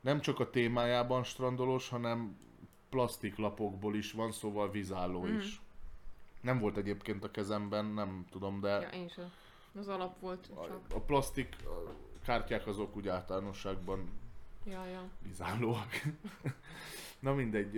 [0.00, 2.36] nem csak a témájában strandolós, hanem
[2.88, 5.36] plastiklapokból is van, szóval vízálló Mhm.
[5.36, 5.60] is.
[6.40, 9.32] Nem volt egyébként a kezemben, nem tudom, de Ja, én sem.
[9.78, 10.80] Az alap volt a, csak.
[10.94, 11.94] a plastik a
[12.24, 14.08] kártyák azok úgy általánosságban
[14.64, 15.08] Ja, ja.
[15.22, 16.02] vízállóak.
[17.18, 17.72] Na mindegy,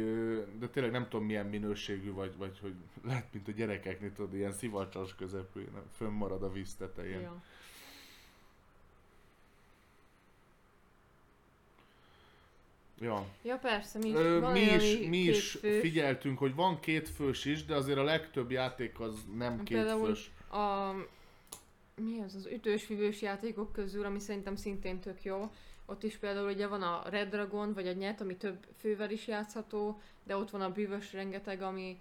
[0.59, 2.75] de tényleg nem tudom milyen minőségű vagy, vagy hogy
[3.05, 7.21] lehet, mint a gyerekeknél, tudod, ilyen szivacsas közepén, fönnmarad a víz tetején.
[7.21, 7.43] Ja.
[13.01, 13.27] Ja.
[13.43, 14.15] ja, persze, mi is.
[14.15, 18.51] Ö, mi is, mi is figyeltünk, hogy van két fős is, de azért a legtöbb
[18.51, 20.31] játék az nem két Például fős.
[20.51, 20.91] A,
[22.03, 25.51] mi az, az ütős fivős játékok közül, ami szerintem szintén tök jó.
[25.87, 29.27] Ott is például ugye van a Red Dragon, vagy a Nyet, ami több fővel is
[29.27, 31.99] játszható, de ott van a bűvös rengeteg, ami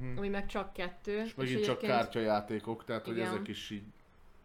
[0.00, 0.16] Mhm.
[0.18, 1.22] ami meg csak kettő.
[1.22, 3.26] És megint csak kártyajátékok, tehát hogy Igen.
[3.28, 3.82] ezek is így...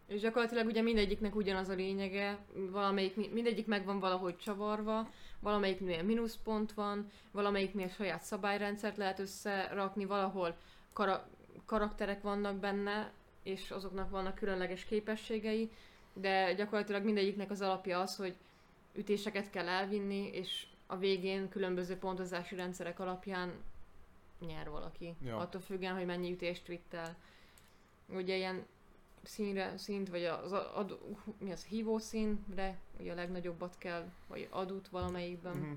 [0.08, 2.38] És gyakorlatilag ugye mindegyiknek ugyanaz a lényege,
[2.72, 5.10] valamelyik, mindegyik meg van valahogy csavarva,
[5.40, 10.56] valamelyiknél mínuszpont van, valamelyiknél saját szabályrendszert lehet összerakni, valahol
[10.94, 11.28] kara-
[11.66, 13.12] karakterek vannak benne,
[13.46, 15.70] és azoknak vannak különleges képességei,
[16.14, 18.36] de gyakorlatilag mindegyiknek az alapja az, hogy
[18.94, 23.54] ütéseket kell elvinni, és a végén különböző pontozási rendszerek alapján
[24.40, 25.16] nyer valaki.
[25.24, 25.38] Ja.
[25.38, 27.16] Attól függően, hogy mennyi ütést vitt el.
[28.10, 28.66] Ugye ilyen
[29.24, 31.00] színre, szint, vagy az ad,
[31.38, 35.56] mi az, hívó színre, ugye a legnagyobbat kell, vagy adut valamelyikben.
[35.58, 35.72] Mhm.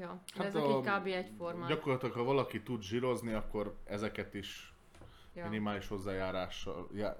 [0.00, 1.06] Ja, de Hát ezek a- így kb.
[1.06, 1.68] egyformák.
[1.68, 4.72] Gyakorlatilag, ha valaki tud zsírozni, akkor ezeket is
[5.36, 5.48] ja.
[5.48, 7.16] minimális hozzájárással, já,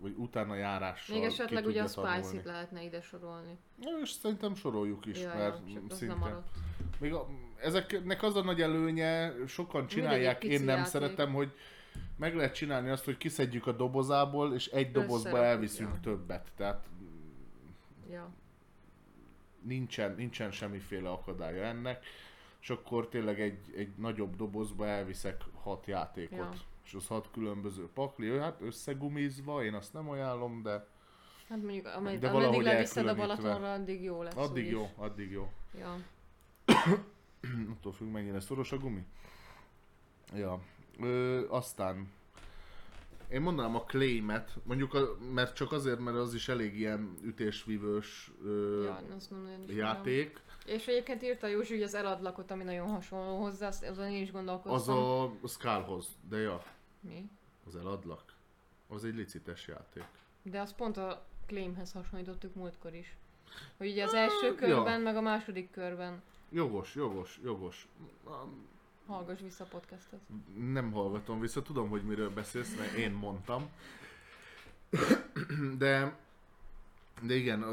[0.00, 2.40] vagy utána járással Még esetleg ugye a tanulni.
[2.44, 3.58] lehetne ide sorolni.
[3.76, 6.42] Na, és szerintem soroljuk is, ja, mert ja, szinte...
[7.00, 10.84] Még a, ezeknek az a nagy előnye, sokan csinálják, én nem játék.
[10.92, 11.52] szeretem, hogy
[12.16, 16.00] meg lehet csinálni azt, hogy kiszedjük a dobozából, és egy dobozba elviszünk ja.
[16.00, 16.52] többet.
[16.56, 16.86] Tehát
[18.10, 18.30] Ja.
[19.62, 22.04] nincsen, nincsen semmiféle akadálya ennek,
[22.60, 26.38] és akkor tényleg egy, egy nagyobb dobozba elviszek hat játékot.
[26.38, 26.52] Ja.
[26.86, 30.86] És az hat különböző pakli, hát összegumizva, én azt nem ajánlom, de
[31.48, 33.14] Hát mondjuk, ameddig, De ameddig leviszed a.
[33.14, 34.36] Balatonra, addig jó lesz.
[34.36, 35.50] addig jó, addig jó.
[35.78, 35.96] Ja.
[37.72, 39.04] Attól függ, mennyire szoros a gumi.
[40.34, 40.60] Ja.
[41.00, 42.08] Ö, aztán
[43.30, 45.00] én mondanám a claimet, mondjuk a,
[45.34, 49.64] mert csak azért, mert az is elég ilyen ütésvívős ö, ja, azt ismerem.
[49.68, 50.40] játék.
[50.66, 54.34] És egyébként írta Józsi, hogy az eladlakot, ami nagyon hasonló hozzá, azon én is Az
[54.34, 54.96] gondolkoztam.
[55.42, 56.62] a Skullhoz, de ja,
[57.08, 57.30] Mi?
[57.66, 58.34] az eladlak.
[58.88, 60.06] Az egy licites játék.
[60.42, 63.16] De azt pont a Claimhez hasonlítottuk múltkor is.
[63.76, 66.22] Hogy ugye az első körben, meg a második körben.
[66.50, 67.88] Jogos, jogos, jogos.
[69.06, 70.20] Hallgass vissza a podcastet.
[70.56, 73.68] Nem hallgatom vissza, tudom, hogy miről beszélsz, mert én mondtam.
[75.78, 76.16] De,
[77.22, 77.64] de igen,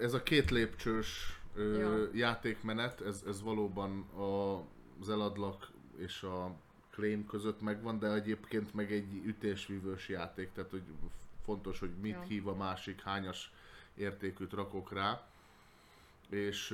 [0.00, 2.08] ez a két lépcsős ö, Ja.
[2.14, 4.62] játékmenet, ez, ez valóban a,
[5.00, 6.54] az eladlak és a
[7.00, 10.82] claim között megvan, de egyébként meg egy ütésvívős játék, tehát hogy
[11.44, 12.20] fontos, hogy mit Ja.
[12.20, 13.52] hív a másik, hányas
[13.94, 15.26] értékűt rakok rá.
[16.28, 16.70] És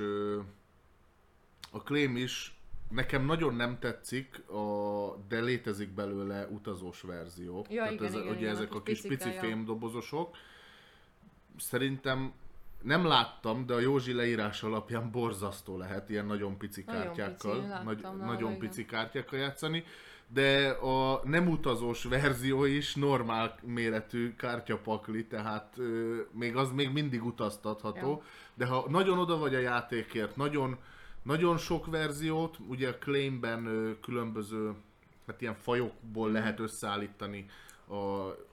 [1.71, 2.57] a claim is
[2.89, 7.65] nekem nagyon nem tetszik, a, de létezik belőle utazós verzió.
[7.69, 10.35] Ja, igen, ez, igen, ugye igen, ezek a kis pici fémdobozosok.
[11.57, 12.33] Szerintem
[12.81, 17.67] nem láttam, de a Józsi leírás alapján borzasztó lehet ilyen nagyon pici Nagyon kártyákkal, pici,
[17.67, 18.59] láttam nagy, nála, nagyon igen.
[18.59, 19.83] pici kártyákkal játszani,
[20.33, 27.25] de a nem utazós verzió is normál méretű kártyapakli, tehát ö, még az még mindig
[27.25, 28.21] utaztatható, Ja.
[28.53, 30.77] de ha nagyon oda vagy a játékért, nagyon,
[31.23, 34.73] nagyon sok verziót, ugye a Claimben ö, különböző,
[35.27, 37.45] hát ilyen fajokból lehet összeállítani
[37.87, 37.95] a,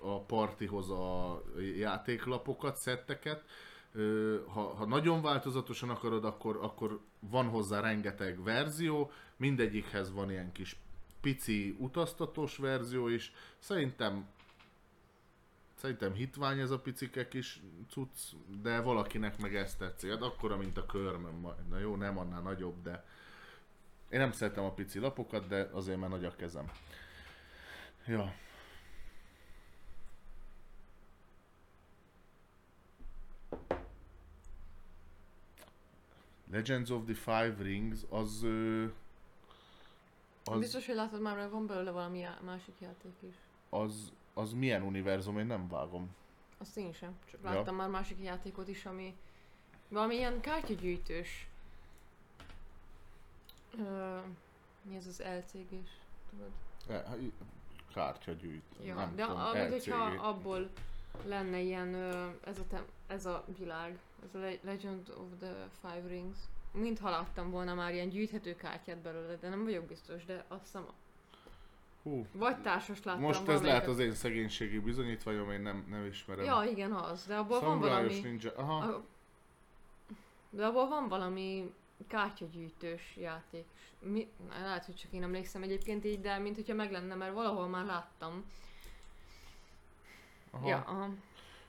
[0.00, 1.42] a partihoz a
[1.76, 3.44] játéklapokat, szetteket.
[4.46, 10.76] Ha, ha nagyon változatosan akarod, akkor, akkor van hozzá rengeteg verzió, mindegyikhez van ilyen kis
[11.24, 13.32] pici utaztatós verzió is.
[13.58, 14.26] Szerintem
[15.74, 17.60] Szerintem hitvány ez a picike kis
[17.90, 18.18] cucc,
[18.62, 20.10] de valakinek meg ezt tetszik.
[20.10, 21.48] Hát akkora, mint a körmöm.
[21.68, 23.04] Na jó, nem annál nagyobb, de
[24.08, 26.70] én nem szeretem a pici lapokat, de azért már nagy a kezem.
[28.06, 28.34] Ja.
[36.50, 38.46] Legends of the Five Rings, az...
[40.44, 40.58] Az...
[40.58, 43.34] Biztos, hogy látod már, van belőle valami já- másik játék is.
[43.68, 46.14] az, az milyen univerzum, én nem vágom.
[46.58, 47.14] Azt én sem.
[47.30, 47.50] Csak Ja.
[47.52, 49.16] láttam már másik játékot is, ami
[49.88, 51.48] valami ilyen kártyagyűjtős.
[53.78, 54.18] Ö,
[54.82, 55.90] mi ez az LCG-s?
[56.30, 56.50] Tudod?
[56.88, 57.32] E, hát, i-
[57.94, 58.62] Kártyagyűjt.
[58.84, 60.20] Ja, nem de tudom, a, mint hogyha LCG.
[60.20, 60.70] abból
[61.26, 65.68] lenne ilyen, ö, ez a, tem, ez a világ, ez a Le- Legend of the
[65.80, 66.36] Five Rings.
[66.74, 70.86] Mintha láttam volna már ilyen gyűjthető kártyát belőle, de nem vagyok biztos, de azt hiszem,
[72.02, 76.44] Hú, vagy társas láttam most ez lehet az én szegénységi bizonyítványom, én nem, nem ismerem.
[76.44, 78.20] Ja, igen, az, de abból van valami...
[78.20, 78.52] ninja.
[78.56, 78.76] Aha.
[78.76, 79.04] A,
[80.50, 81.72] de abból van valami
[82.06, 83.64] kártyagyűjtős játék.
[83.98, 87.68] Mi, lehet, hogy csak én emlékszem egyébként így, de mint hogyha meg lenne, mert valahol
[87.68, 88.44] már láttam.
[90.50, 90.68] aha.
[90.68, 91.10] Ja, aha.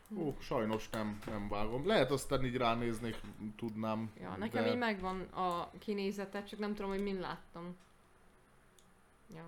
[0.10, 1.88] Hú, sajnos nem, nem vágom.
[1.88, 3.20] Lehet aztán így ránéznék,
[3.58, 4.12] tudnám.
[4.20, 4.72] ja nekem de...
[4.72, 7.76] így megvan a kinézete, csak nem tudom, hogy min láttam.
[9.36, 9.46] Ja,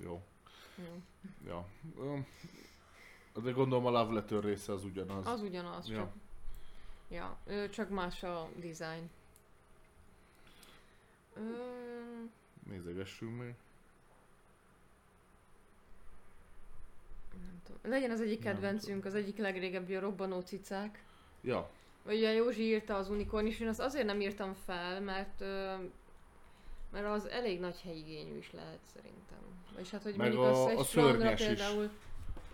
[0.00, 0.22] Jó.
[0.86, 1.02] jó.
[1.46, 1.66] Ja.
[3.42, 5.26] De gondolom a Love Letter része az ugyanaz.
[5.26, 5.96] Az ugyanaz, Ja.
[5.96, 6.12] csak...
[7.10, 7.38] Ja,
[7.70, 9.10] csak más a design.
[11.34, 11.40] Ö,
[12.68, 13.54] Nézegessünk még.
[17.46, 17.80] Nem tudom.
[17.92, 21.02] Legyen az egyik kedvencünk, az egyik legrégebbi a robbanó cicák.
[21.42, 21.70] Ja,
[22.04, 25.74] Vagy ugye Józsi írta az unikorn is, én azt azért nem írtam fel, mert ö,
[26.92, 29.38] mert az elég nagy helyigényű is lehet szerintem.
[29.74, 31.44] Vagyis hát, hogy Meg mondjuk a- az egy a is.
[31.46, 31.90] például...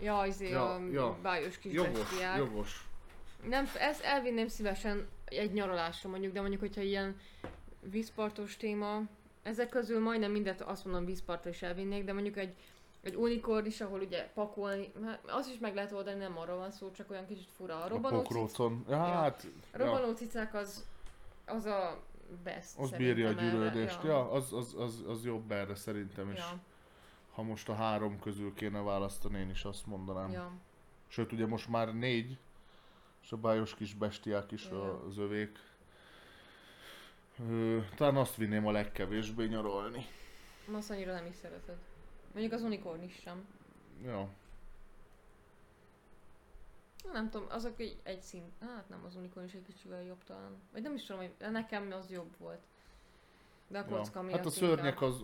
[0.01, 1.17] Ja, izé Ja, a ja.
[1.21, 2.37] bájos kis jogos, bestiák.
[2.37, 2.87] jogos.
[3.47, 7.19] Nem, ezt elvinném szívesen egy nyaralásra mondjuk, de mondjuk, hogyha ilyen
[7.81, 9.01] vízpartos téma,
[9.43, 12.53] ezek közül majdnem mindet azt mondom vízpartra is elvinnék, de mondjuk egy,
[13.05, 16.71] egy unikorn is, ahol ugye pakolni, hát az is meg lehet oldani, nem arról van
[16.71, 17.75] szó, csak olyan kicsit fura.
[17.75, 18.85] A A robbanó, pokrócon.
[18.89, 20.85] Ja, hát, ja, robbanó cicák az,
[21.45, 22.01] az a
[22.43, 24.03] best az bírja a gyűrődést.
[24.03, 24.09] Ja.
[24.09, 26.37] Ja, az, az, az, az jobb erre szerintem is.
[26.37, 26.59] Ja,
[27.33, 30.31] Ha most a három közül kéne választani, én is azt mondanám.
[30.31, 30.51] ja.
[31.07, 32.37] Sőt, ugye most már négy,
[33.23, 35.01] és a bájos kis bestiák is Ja.
[35.07, 35.57] az övék.
[37.49, 40.05] Ö, talán azt vinném a legkevésbé nyaralni.
[40.73, 41.77] Azt annyira nem is szereted.
[42.35, 43.45] Mondjuk az unikorn is sem.
[44.03, 44.29] Ja.
[47.13, 50.51] Nem tudom, azok egy, egy szint, hát nem, az unikorn is egy kicsivel jobb talán.
[50.71, 52.59] Vagy nem is tudom, hogy nekem az jobb volt.
[53.67, 53.97] De a ja.
[53.97, 55.23] kocka miatt Hát a szörnyek, az,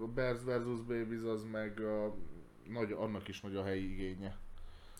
[0.00, 0.80] a Bears vs.
[0.80, 2.14] Babies az meg a,
[2.68, 4.38] nagy, annak is nagy a helyi igénye.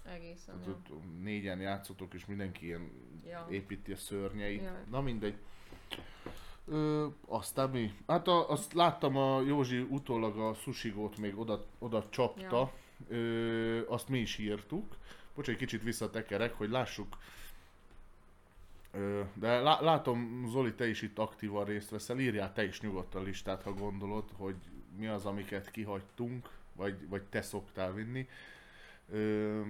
[0.05, 0.71] Egészen, ja.
[0.71, 0.89] ott
[1.23, 2.91] négyen játszotok, és mindenki ilyen
[3.27, 3.47] ja.
[3.51, 4.63] építi a szörnyeit.
[4.63, 4.85] Ja.
[4.91, 5.39] Na mindegy.
[6.67, 7.93] Ö, aztán mi?
[8.07, 12.73] Hát a, azt láttam a Józsi utólag a sushigót még oda, oda csapta.
[13.09, 14.97] Ö, azt mi is írtuk.
[15.35, 17.17] Bocs, egy kicsit visszatekerek, hogy lássuk.
[18.93, 22.19] Ö, de lá, látom, Zoli, te is itt aktívan részt veszel.
[22.19, 24.57] Írjál te is nyugodtan listát, ha gondolod, hogy
[24.97, 28.29] mi az, amiket kihagytunk, vagy, vagy te szoktál vinni.
[29.13, 29.61] Ö,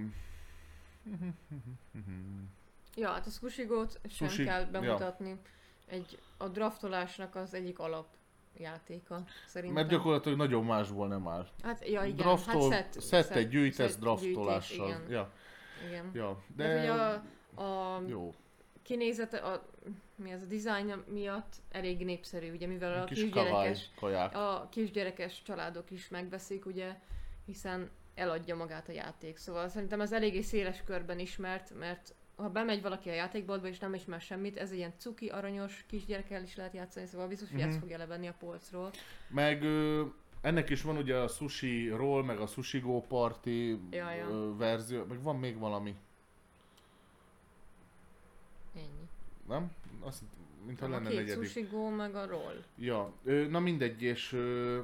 [2.95, 5.15] Ja, hát a sushigót sem Sushi- kell ja.
[5.87, 9.75] Egy, a draftolásnak az egyik alapjátéka, szerintem.
[9.83, 11.47] mert gyakorlatilag nagyon másból nem áll.
[11.63, 14.87] Hát, ja, igen, Draftol, hát szett, szettet gyűjtesz szett draftolással.
[14.87, 15.11] gyűjtés, igen.
[15.11, 15.31] ja,
[15.87, 16.11] igen.
[16.13, 17.13] ja, De, de, ugye a,
[17.63, 18.33] a jó.
[18.81, 19.65] kinézete, a,
[20.15, 24.35] mi az a design miatt elég népszerű, ugye, mivel a Kis kisgyerekes, kaják.
[24.35, 26.95] a kisgyerekes családok is megveszik, ugye,
[27.45, 29.37] hiszen eladja magát a játék.
[29.37, 33.93] Szóval szerintem ez eléggé széles körben ismert, mert ha bemegy valaki a játékboltba és nem
[33.93, 37.69] ismer semmit, ez egy ilyen cuki, aranyos kisgyerekkel is lehet játszani, szóval biztos, hogy Mhm.
[37.69, 38.91] ezt fogja levenni a polcról.
[39.27, 40.03] Meg ö,
[40.41, 43.47] ennek is van ugye a sushi roll, meg a sushi go party
[43.91, 44.27] Ja, ja.
[44.29, 45.95] ö, verzió, meg van még valami,
[48.75, 49.07] Ennyi.
[49.47, 49.71] nem?
[49.99, 50.21] Azt,
[50.65, 51.43] mintha Nem, a lenne két negyedik.
[51.47, 52.63] sushi go, meg a roll.
[52.77, 54.79] Ja, ö, na mindegy, és ö,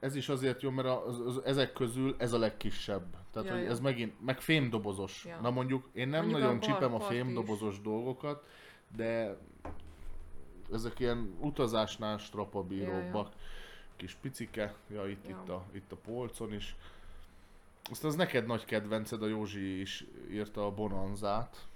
[0.00, 3.16] ez is azért jó, mert az, az, ezek közül ez a legkisebb.
[3.42, 3.70] Tehát, Ja, hogy ja.
[3.70, 5.24] ez megint, meg fémdobozos.
[5.24, 5.38] Ja.
[5.40, 7.18] Na mondjuk, én nem Mondjuk a nagyon bar- csípem a party is.
[7.20, 8.44] fémdobozos dolgokat,
[8.96, 9.36] de
[10.72, 13.32] ezek ilyen utazásnál strapabíróbbak.
[13.96, 15.40] Kis picike, ja itt, Ja.
[15.42, 16.76] itt, a, itt a polcon is.
[17.90, 21.66] Aztán az neked nagy kedvenced, a Józsi is írta a Bonanzát.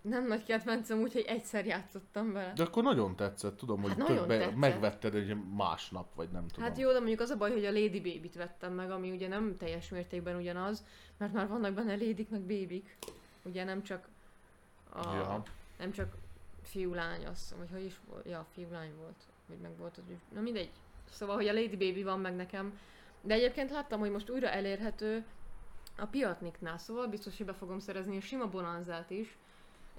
[0.00, 2.52] Nem nagy kedvencem, úgyhogy egyszer játszottam vele.
[2.52, 4.56] De akkor nagyon tetszett, tudom, hogy Hát többe tetszett.
[4.56, 6.64] megvetted egy másnap, vagy nem tudom.
[6.68, 9.28] Hát jó, de mondjuk az a baj, hogy a Lady Baby-t vettem meg, ami ugye
[9.28, 10.84] nem teljes mértékben ugyanaz,
[11.16, 12.96] mert már vannak benne lédik meg bébik.
[13.42, 14.08] Ugye nem csak
[14.92, 15.42] a, Ja.
[15.78, 16.14] nem csak
[16.62, 20.40] fiú-lány, azt hiszem, vagy hogy is volt, ja, fiú-lány volt, vagy meg volt, hogy na
[20.40, 20.70] mindegy.
[21.10, 22.78] Szóval, hogy a Lady Baby van meg nekem,
[23.20, 25.24] de egyébként láttam, hogy most újra elérhető
[25.98, 29.36] a Piatniknál, szóval biztos, hogy be fogom szerezni a sima bonanzát is.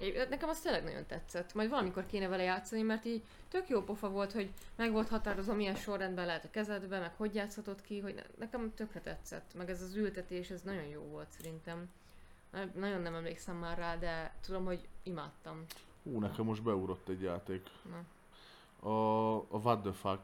[0.00, 1.54] Egy- Nekem az tényleg nagyon tetszett.
[1.54, 5.54] Majd valamikor kéne vele játszani, mert így tök jó pofa volt, hogy meg volt határozva,
[5.54, 9.54] milyen sorrendben lehet a kezedbe, meg hogy játszhatod ki, hogy ne- nekem tökre tetszett.
[9.54, 11.88] Meg ez az ültetés, ez nagyon jó volt szerintem.
[12.50, 15.64] Na- Nagyon nem emlékszem már rá, de tudom, hogy imádtam.
[16.02, 17.68] Hú, nekem most beugrott egy játék.
[17.90, 18.04] Na.
[18.88, 20.20] A, a What the fuck.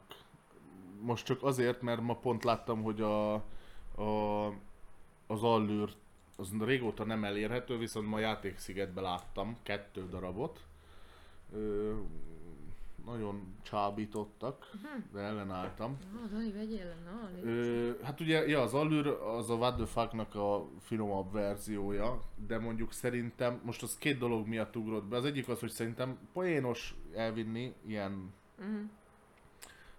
[1.01, 3.33] Most csak azért, mert ma pont láttam, hogy a,
[3.95, 4.45] a,
[5.27, 5.93] az allűr
[6.39, 10.59] az régóta nem elérhető, viszont ma játékszigetben láttam kettő darabot.
[11.53, 11.93] Ö,
[13.05, 14.71] nagyon csábítottak,
[15.13, 15.97] de ellenálltam.
[16.13, 20.35] Na, Dani, vegyél na, Ö, hát ugye, ja, az Allure az a What the Fuck-nak
[20.35, 25.15] a finomabb verziója, de mondjuk szerintem, most az két dolog miatt ugrott be.
[25.17, 28.75] Az egyik az, hogy szerintem poénos elvinni ilyen Mhm.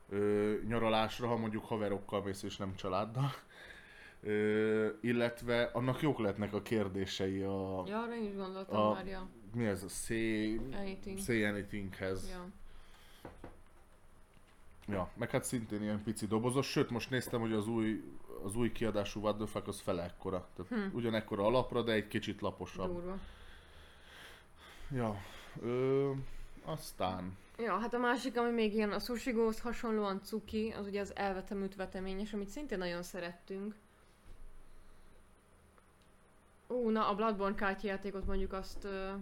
[0.09, 3.31] ö, nyaralásra, ha mondjuk haverokkal mész és nem családdal.
[4.23, 7.85] Ö, illetve annak jók lehetnek a kérdései a...
[7.87, 9.29] Ja, arra én is gondoltam A- már, ja.
[9.55, 11.19] Mi ez a say, Anything.
[11.19, 12.29] say anythinghez?
[12.31, 12.47] Ja.
[14.89, 18.03] Ja, meg hát szintén ilyen pici dobozos, sőt most néztem, hogy az új,
[18.45, 20.49] az új kiadású What the Fuck az fele ekkora.
[20.57, 20.97] Tehát Hm.
[20.97, 22.93] ugyanekkora alapra, de egy kicsit laposabb.
[22.93, 23.19] Durva.
[24.91, 25.17] Ja.
[25.63, 26.11] Ö,
[26.65, 27.37] Aztán...
[27.59, 31.75] Ja, hát a másik, ami még ilyen a sushigóhoz hasonlóan cuki, az ugye az elvetemült
[31.77, 33.75] veteményes, amit szintén nagyon szerettünk.
[36.69, 39.13] Ú, na a Bloodborne kártyajátékot mondjuk azt, ö,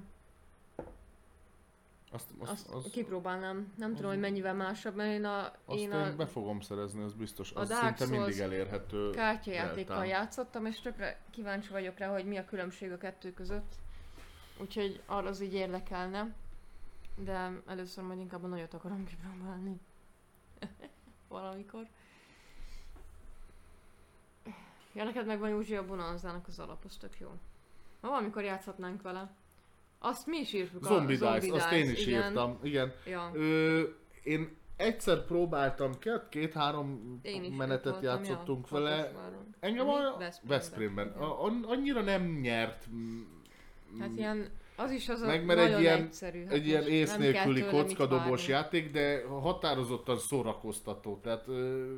[2.13, 3.73] Azt, azt, azt, kipróbálnám.
[3.77, 6.61] Nem az- tudom, hogy mennyivel másabb, mert én a, azt én én, a be fogom
[6.61, 7.53] szerezni, az biztos.
[7.53, 9.11] a Az Dark szinte mindig elérhető.
[9.11, 10.07] kártyajátékkal deltán.
[10.07, 13.75] játszottam, és tökre kíváncsi vagyok rá, hogy mi a különbség a kettő között.
[14.61, 16.35] Úgyhogy arra az így érdekelne.
[17.17, 19.81] De először majd inkább a nagyot akarom kipróbálni.
[21.29, 21.87] Valamikor.
[24.97, 27.29] Ja, neked meg van Józsi a Bonanzának az alap, az tök jó.
[28.01, 29.35] Ha valamikor játszhatnánk vele.
[29.99, 32.29] Azt mi is írtuk Zombie a Dice, azt én is igen.
[32.29, 32.59] írtam.
[32.63, 32.93] Igen.
[33.07, 33.31] Ja.
[33.35, 33.83] Ö,
[34.23, 37.21] én egyszer próbáltam, két- két-három
[37.57, 39.13] menetet voltam, játszottunk ja, vele.
[39.61, 41.09] Engem a Veszprémben.
[41.67, 42.89] Annyira nem nyert.
[43.99, 46.45] Hát ilyen, az is az Meg mert egy ilyen- egyszerű.
[46.45, 48.43] Hát egy ilyen ész nélküli várni.
[48.47, 51.19] játék, de határozottan szórakoztató.
[51.23, 51.95] Tehát ö,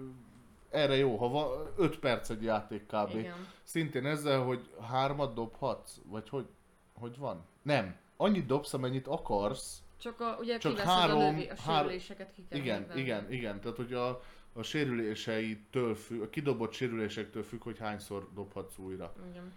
[0.70, 3.14] erre jó, ha va, 5 perc egy játék kb.
[3.16, 3.46] Igen.
[3.62, 6.46] Szintén ezzel, hogy hármat dobhatsz, vagy hogy,
[6.94, 7.44] hogy van?
[7.62, 7.96] Nem.
[8.16, 9.82] Annyit dobsz, amennyit akarsz.
[10.00, 13.00] Csak a, ugye Csak három- a, lövi, a sérüléseket ki kell Igen, venni.
[13.00, 13.60] igen, igen.
[13.60, 14.22] Tehát, hogy a,
[14.52, 19.12] a sérüléseitől függ, a kidobott sérülésektől függ, hogy hányszor dobhatsz újra.
[19.30, 19.52] igen.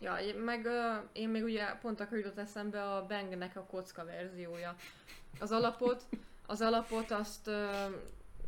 [0.00, 4.04] Ja, én- meg ö, én még ugye pont akkor jutott eszembe a Bangnek a kocka
[4.04, 4.74] verziója.
[5.40, 6.02] Az alapot,
[6.46, 7.70] az alapot azt ö,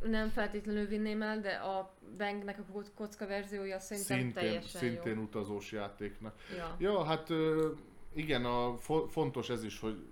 [0.02, 5.14] nem feltétlenül vinném el, de a Bangnek a koc- kocka verziója szerintem Szintén, teljesen szintén
[5.16, 5.22] jó.
[5.22, 6.34] utazós játéknak.
[6.56, 6.76] Ja.
[6.78, 7.28] Ja, hát
[8.14, 10.06] igen, a, fo- fontos ez is, hogy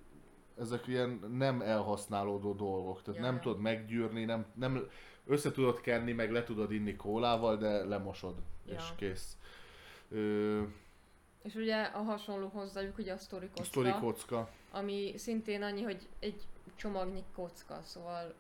[0.58, 3.02] ezek ilyen nem elhasználódó dolgok.
[3.02, 3.40] Tehát Ja, nem ja.
[3.40, 4.88] tudod meggyűrni, nem, nem
[5.26, 8.34] össze tudod kenni, meg le tudod inni kólával, de lemosod,
[8.66, 8.74] Ja.
[8.74, 9.36] és kész.
[10.10, 10.62] Ö,
[11.42, 14.48] És ugye a hasonló hozzájuk ugye a sztori kocka, sztori kocka.
[14.70, 16.42] ami szintén annyi, hogy egy
[16.76, 18.34] csomagnyi kocka, szóval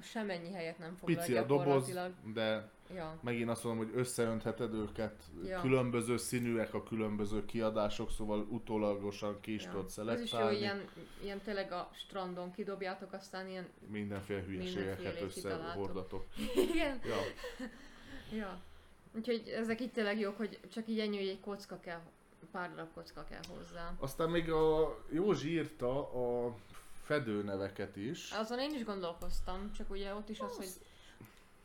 [0.00, 1.98] semennyi helyet nem foglal Pici a doboz,
[2.34, 3.18] de Ja.
[3.20, 5.60] megint azt mondom, hogy összeöntheted őket, Ja.
[5.60, 10.84] különböző színűek a különböző kiadások, szóval utólagosan ki is tudod Ez is jó, szelektálni, ilyen,
[11.22, 13.68] ilyen tényleg a strandon kidobjátok, aztán ilyen...
[13.88, 16.24] mindenféle hülyeségeket összehordatok.
[16.70, 17.00] Igen.
[17.04, 17.16] Ja.
[18.38, 18.60] Ja.
[19.16, 22.00] Úgyhogy ezek itt tényleg jók, hogy csak így ennyi, hogy egy kocka kell,
[22.50, 23.94] pár darab kocka kell hozzá.
[23.98, 26.54] Aztán még a Józsi írta a
[27.02, 28.30] fedőneveket is.
[28.30, 30.68] Azon én is gondolkoztam, csak ugye ott is az, hogy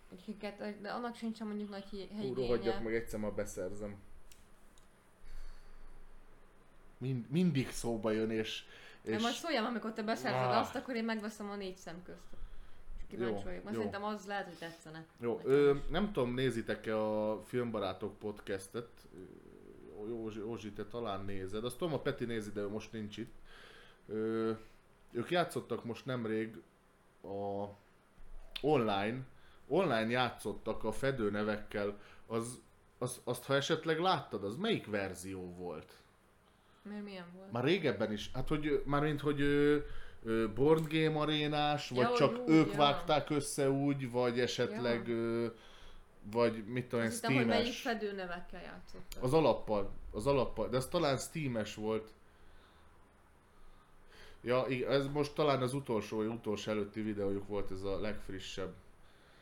[0.10, 2.80] hogy kiket, de annak sincsen mondjuk nagy hi- Hú, rohadjak helyigénye.
[2.80, 3.96] meg egyszer ma beszerzem.
[6.98, 8.64] Mind, mindig szóba jön, és...
[9.02, 9.12] És...
[9.16, 10.58] és Majd szóljam, amikor te beszerzed Ah.
[10.60, 12.28] azt, akkor én megveszem a négy szem közt.
[12.98, 13.82] És kíváncsi Jó, vagyok, mert jó.
[13.82, 15.06] szerintem az lehet, hogy tetszene.
[15.20, 18.88] Jó, ö, nem tudom, nézitek-e a Filmbarátok podcastet?
[20.08, 21.66] Józsi, Józsi, te talán nézed.
[21.66, 23.34] Azt tudom, a Peti nézi, de ő most nincs itt.
[24.08, 24.52] Ö,
[25.12, 26.62] ők játszottak most nemrég
[27.24, 27.66] a
[28.62, 29.20] online,
[29.68, 32.00] online játszottak a fedőnevekkel.
[32.28, 32.62] Az,
[32.98, 35.94] az, azt ha esetleg láttad, az melyik verzió volt?
[36.82, 37.52] Miért milyen volt?
[37.52, 39.78] Már régebben is, hát hogy már mint hogy ö,
[40.24, 42.78] ö, board game arénás, vagy Ja, csak úgy, ők ja.
[42.78, 45.16] vágták össze úgy, vagy esetleg, Ja.
[45.16, 45.48] ö,
[46.32, 49.24] vagy mit tudom én, hittem, hogy melyik fedőnevekkel játszottak.
[49.24, 52.14] Az alappal, az alappal, de az talán Steam-es volt.
[54.42, 58.74] Ja, ez most talán az utolsó, utolsó előtti videójuk volt ez a legfrissebb.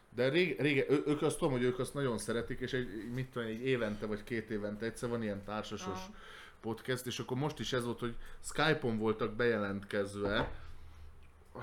[0.09, 3.30] De rég, rége, ő, ők azt tudom, hogy ők azt nagyon szeretik, és egy, mit
[3.30, 6.15] tudom, egy évente vagy két évente egyszer van ilyen társasos Ah.
[6.61, 10.51] podcast, és akkor most is ez volt, hogy Skype-on voltak bejelentkezve,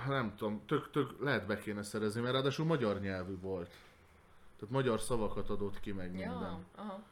[0.07, 3.71] nem tudom, tök, tök lehet be kéne szerezni, mert ráadásul magyar nyelvű volt.
[4.59, 6.29] Tehát magyar szavakat adott ki meg minden.
[6.29, 7.03] Ja, aha.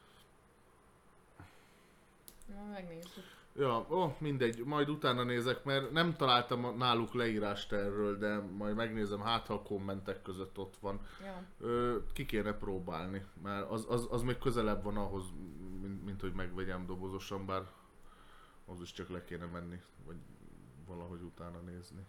[2.47, 3.39] Na, megnézzük.
[3.57, 9.21] Ja, ó, mindegy, majd utána nézek, mert nem találtam náluk leírást erről, de majd megnézem,
[9.21, 11.01] hát ha a kommentek között ott van.
[11.25, 11.43] Ja.
[11.61, 15.25] Ö, ki kéne próbálni, mert az, az, az még közelebb van ahhoz,
[15.81, 17.63] mint, mint hogy megvegyem dobozosan, bár
[18.67, 20.17] az is csak le kéne menni, vagy
[20.87, 22.07] valahogy utána nézni.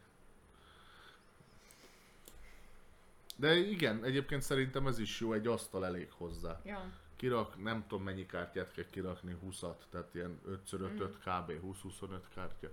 [3.35, 6.61] De igen, egyébként szerintem ez is jó, egy asztal elég hozzá.
[6.63, 6.91] Ja.
[7.21, 11.51] Kirak, nem tudom mennyi kártyát kell kirakni, 20-at, tehát ilyen 5x5 kb.
[11.83, 12.71] 20-25 kártya.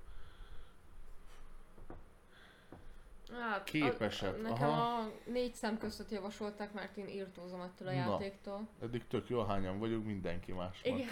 [3.32, 5.00] Hát, Képesek, A, nekem aha.
[5.00, 7.96] a négy szem között javasolták, mert én írtózom ettől a Na.
[7.96, 8.68] játéktól.
[8.80, 10.80] Eddig tök jó, hányan vagyunk, mindenki más.
[10.82, 11.08] Igen.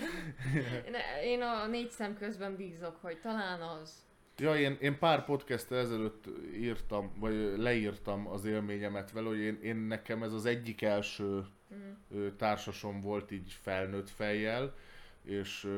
[1.33, 4.06] Én a négy szem közben bízok, hogy talán az.
[4.39, 9.77] Ja, én, én pár podcast ezelőtt írtam, vagy leírtam az élményemet vele, hogy én, én
[9.77, 12.27] nekem ez az egyik első Mm.
[12.37, 14.75] társasom volt így felnőtt fejjel,
[15.23, 15.69] és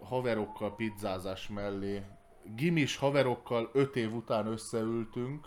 [0.00, 2.02] haverokkal pizzázás mellé
[2.56, 5.46] gimis haverokkal öt év után összeültünk,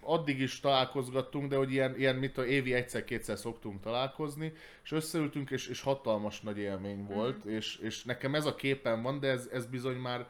[0.00, 4.52] addig is találkozgattunk, de hogy ilyen, ilyen mit a évi egyszer-kétszer szoktunk találkozni,
[4.82, 7.50] és összeültünk, és, és hatalmas nagy élmény volt, mm.
[7.50, 10.28] és, és nekem ez a képen van, de ez, ez bizony már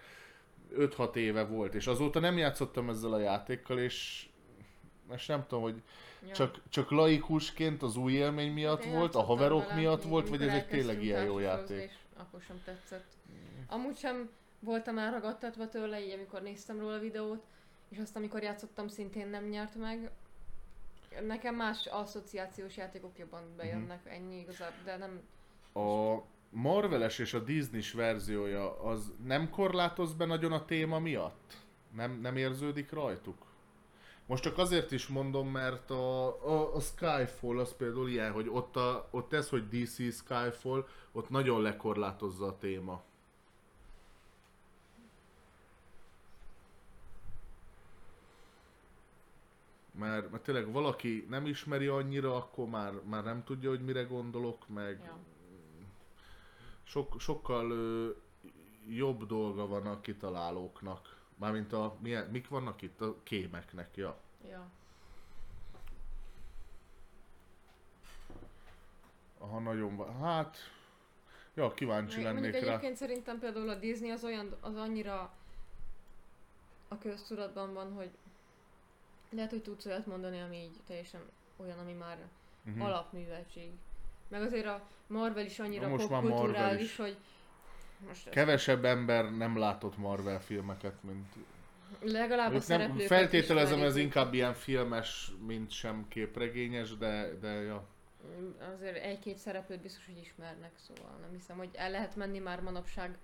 [0.78, 4.26] 5-6 éve volt, és azóta nem játszottam ezzel a játékkal, és
[5.14, 5.82] és nem tudom, hogy
[6.26, 6.34] ja.
[6.34, 10.42] csak, csak laikusként az új élmény miatt Én volt, a haverok vele, miatt volt, vagy
[10.42, 12.00] ez egy tényleg ilyen jó játék?
[12.16, 13.06] akkor sem tetszett.
[13.66, 14.30] Amúgy sem
[14.60, 17.44] voltam elragadtatva tőle, így amikor néztem róla a videót,
[17.88, 20.10] és azt amikor játszottam szintén nem nyert meg.
[21.26, 24.14] Nekem más asszociációs játékok jobban bejönnek, mm-hmm.
[24.14, 25.22] ennyi igazából, de nem...
[25.84, 26.22] A
[26.54, 31.56] Marveles és a Disney-s verziója az nem korlátoz be nagyon a téma miatt?
[31.94, 33.46] Nem, nem érződik rajtuk?
[34.26, 38.76] Most csak azért is mondom, mert a, a, a Skyfall az például ilyen, hogy ott,
[38.76, 43.02] a, ott ez, hogy DC Skyfall, ott nagyon lekorlátozza a téma.
[49.98, 54.68] Mert, mert tényleg valaki nem ismeri annyira, akkor már, már nem tudja, hogy mire gondolok,
[54.68, 55.18] meg ja.
[56.82, 58.10] Sok, sokkal ö,
[58.88, 61.20] jobb dolga van a kitalálóknak.
[61.34, 63.00] Mármint a, milyen, mik vannak itt?
[63.00, 64.20] A kémeknek, ja.
[64.48, 64.70] Ja.
[69.38, 70.20] Aha, nagyon.
[70.20, 70.56] Hát,
[71.54, 72.58] ja, kíváncsi Meg, lennék rá.
[72.58, 75.32] Egyébként szerintem például a Disney az olyan, az annyira
[76.88, 78.10] a köztudatban van, hogy
[79.30, 81.20] lehet, hogy tudsz olyat mondani, ami így teljesen
[81.56, 82.18] olyan, ami már
[82.66, 82.84] uh-huh.
[82.84, 83.70] alapműveltség.
[84.32, 87.16] Meg azért a Marvel is annyira most popkulturális, hogy
[88.06, 91.34] most Kevesebb ember nem látott Marvel filmeket, mint...
[92.00, 97.86] Legalább a nem Feltételezem, ez inkább ilyen filmes, mint sem képregényes, de, de ja.
[98.74, 103.18] Azért egy-két szereplőt biztos, hogy ismernek, szóval nem hiszem, hogy el lehet menni már manapság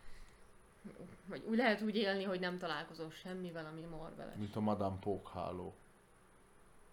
[1.27, 4.35] vagy úgy lehet úgy élni, hogy nem találkozol semmivel, ami Marvel.
[4.37, 5.75] Mint a Madame Pókháló.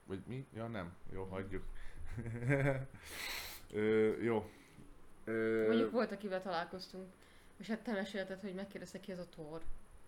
[0.05, 0.47] Vagy mi?
[0.53, 0.93] Ja nem.
[1.13, 1.63] Jó, hagyjuk.
[3.73, 4.49] Ö, jó.
[5.25, 5.67] Ö...
[5.67, 7.05] Mondjuk volt, akivel találkoztunk.
[7.57, 9.61] És hát te mesélted, hogy megkérdezte ki ez a Thor.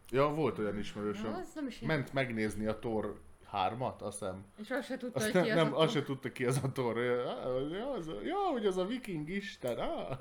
[0.09, 1.31] Ja, volt olyan ismerősöm.
[1.31, 3.19] Ja, nem is Ment megnézni a Thor
[3.51, 4.45] hármat, azt hiszem.
[4.61, 6.97] És azt se tudta, azt hogy ki nem, az se tudta ki az a Thor.
[6.97, 9.77] Ja, az, ja, hogy az a viking isten.
[9.77, 10.17] Ah.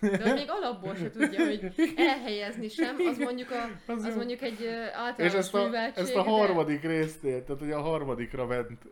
[0.00, 4.66] De még alapból se tudja, hogy elhelyezni sem, az mondjuk, a, az, az mondjuk egy
[4.92, 6.88] általános És ezt a, ezt a harmadik de...
[6.88, 8.82] részt tehát hogy a harmadikra ment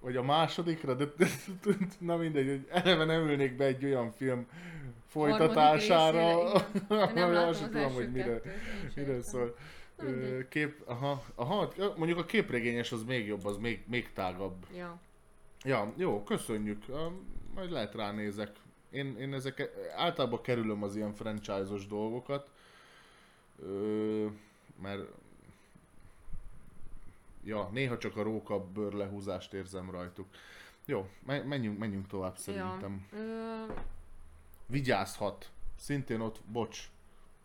[0.00, 1.26] vagy a másodikra, de, de,
[1.62, 4.46] de na mindegy, hogy eleve nem ülnék be egy olyan film
[5.06, 6.52] folytatására,
[7.14, 8.40] nem azt tudom, hogy mire,
[8.94, 9.56] mire szól.
[10.48, 14.66] Kép, aha, aha, mondjuk a képregényes az még jobb, az még, még tágabb.
[14.76, 15.00] Ja.
[15.64, 16.84] Ja, jó, köszönjük.
[17.54, 18.50] Majd lehet ránézek.
[18.90, 22.50] Én, én ezeket általában kerülöm az ilyen franchise-os dolgokat,
[24.82, 25.02] mert
[27.48, 30.26] ja, néha csak a róka bőr lehúzást érzem rajtuk.
[30.86, 33.06] Jó, menjünk, menjünk tovább szerintem.
[33.12, 33.18] Ja.
[33.18, 33.72] Ö...
[34.66, 35.50] Vigyázhat.
[35.76, 36.90] Szintén ott, bocs,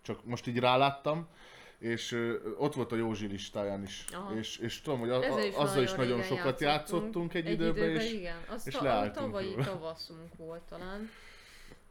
[0.01, 1.27] csak most így ráláttam,
[1.77, 4.05] és ö, ott volt a Józsi listáján is.
[4.35, 7.53] És, és tudom, hogy a, a, is azzal is nagyon sokat játszottunk, játszottunk egy, egy
[7.53, 8.37] időben, időben és, igen.
[8.47, 9.25] Azt és leálltunk.
[9.25, 11.09] Tavalyi tavaszunk volt talán,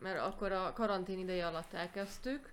[0.02, 2.52] mert akkor a karantén ideje alatt elkezdtük,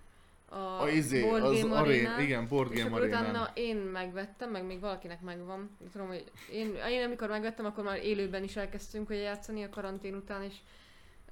[0.52, 4.66] a, a izé, Board az Game arén, igen, Board Game és utána én megvettem, meg
[4.66, 5.76] még valakinek megvan.
[5.92, 10.14] Tudom, hogy én, én amikor megvettem, akkor már élőben is elkezdtünk hogy játszani a karantén
[10.14, 10.54] után, és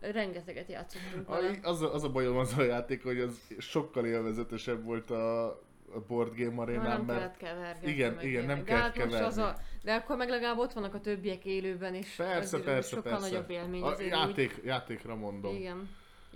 [0.01, 1.59] rengeteget játszottunk vele.
[1.63, 5.47] Az, az a bajom az a játék, hogy az sokkal élvezetesebb volt a,
[5.95, 7.37] a Board Game arénán, nem mert...
[7.37, 7.87] kellett.
[7.87, 9.27] Igen, igen, nem kellett hát keverni.
[9.27, 9.57] Az a...
[9.83, 13.29] De akkor meg legalább ott vannak a többiek élőben, és persze, persze, sokkal persze.
[13.29, 13.83] nagyobb élmény.
[13.83, 14.65] A játék, úgy...
[14.65, 15.55] játékra mondom.
[15.55, 15.89] Igen.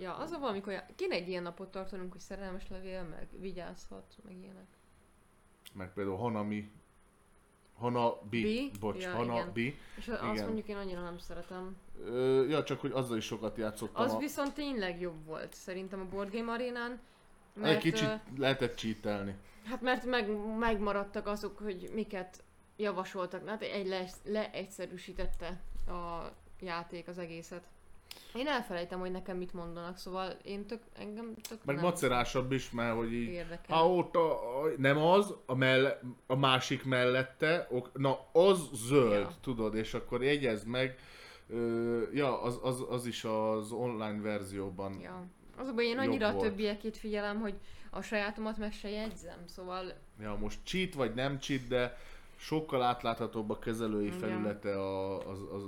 [0.03, 4.37] Ja, az a valamikor, kéne egy ilyen napot tartanunk, hogy szerelmes levél, meg vigyázhat, meg
[4.37, 4.67] ilyenek.
[5.73, 6.71] Meg például Hanami,
[7.77, 8.79] Hana B, B?
[8.79, 9.75] bocs, ja, Hana igen.
[9.97, 10.19] És igen.
[10.19, 11.75] azt mondjuk én annyira nem szeretem.
[12.05, 14.03] Ö, ja, csak hogy azzal is sokat játszottam.
[14.03, 14.17] Az a...
[14.17, 16.99] viszont tényleg jobb volt, szerintem a Board Game arénán.
[17.53, 19.35] Mert, egy kicsit lehetett cheatelni.
[19.63, 22.43] Hát mert meg, megmaradtak azok, hogy miket
[22.75, 23.47] javasoltak.
[23.47, 27.67] Hát egy le, leegyszerűsítette a játék az egészet.
[28.35, 32.71] Én elfelejtem, hogy nekem mit mondanak, szóval én tök, engem tök Meg nem macerásabb is,
[32.71, 33.77] mert hogy így, érdekel.
[33.77, 34.39] ha ott a,
[34.77, 39.31] nem az, a, melle, a másik mellette, ok, na az zöld, ja.
[39.41, 40.99] tudod, és akkor jegyezd meg,
[41.49, 45.25] ö, ja, az, az, az is az online verzióban Ja.
[45.57, 47.55] Azokban én annyira a többiekét figyelem, hogy
[47.89, 49.93] a sajátomat meg se jegyzem, szóval...
[50.19, 51.97] Ja, most cheat vagy nem cheat, de
[52.35, 55.63] sokkal átláthatóbb a kezelői felülete a, az, az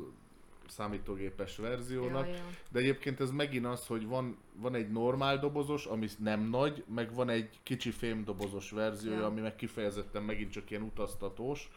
[0.70, 2.28] számítógépes verziónak.
[2.28, 2.42] Ja, ja.
[2.70, 7.14] De egyébként ez megint az, hogy van, van egy normál dobozos, ami nem nagy, meg
[7.14, 9.26] van egy kicsi fémdobozos verziója, Ja.
[9.26, 11.70] ami meg kifejezetten megint csak ilyen utaztatós.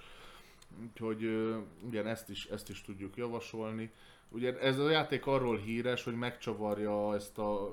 [0.82, 1.22] Úgyhogy
[1.86, 3.90] igen, ezt is, ezt is tudjuk javasolni.
[4.28, 7.70] Ugye ez a játék arról híres, hogy megcsavarja ezt a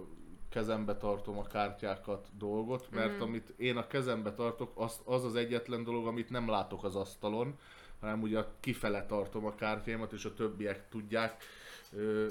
[0.49, 3.21] kezembe tartom a kártyákat dolgot, mert Mhm.
[3.21, 7.55] amit én a kezembe tartok, az, az az egyetlen dolog, amit nem látok az asztalon,
[7.99, 11.43] hanem ugye kifele tartom a kártyáimat, és a többiek tudják,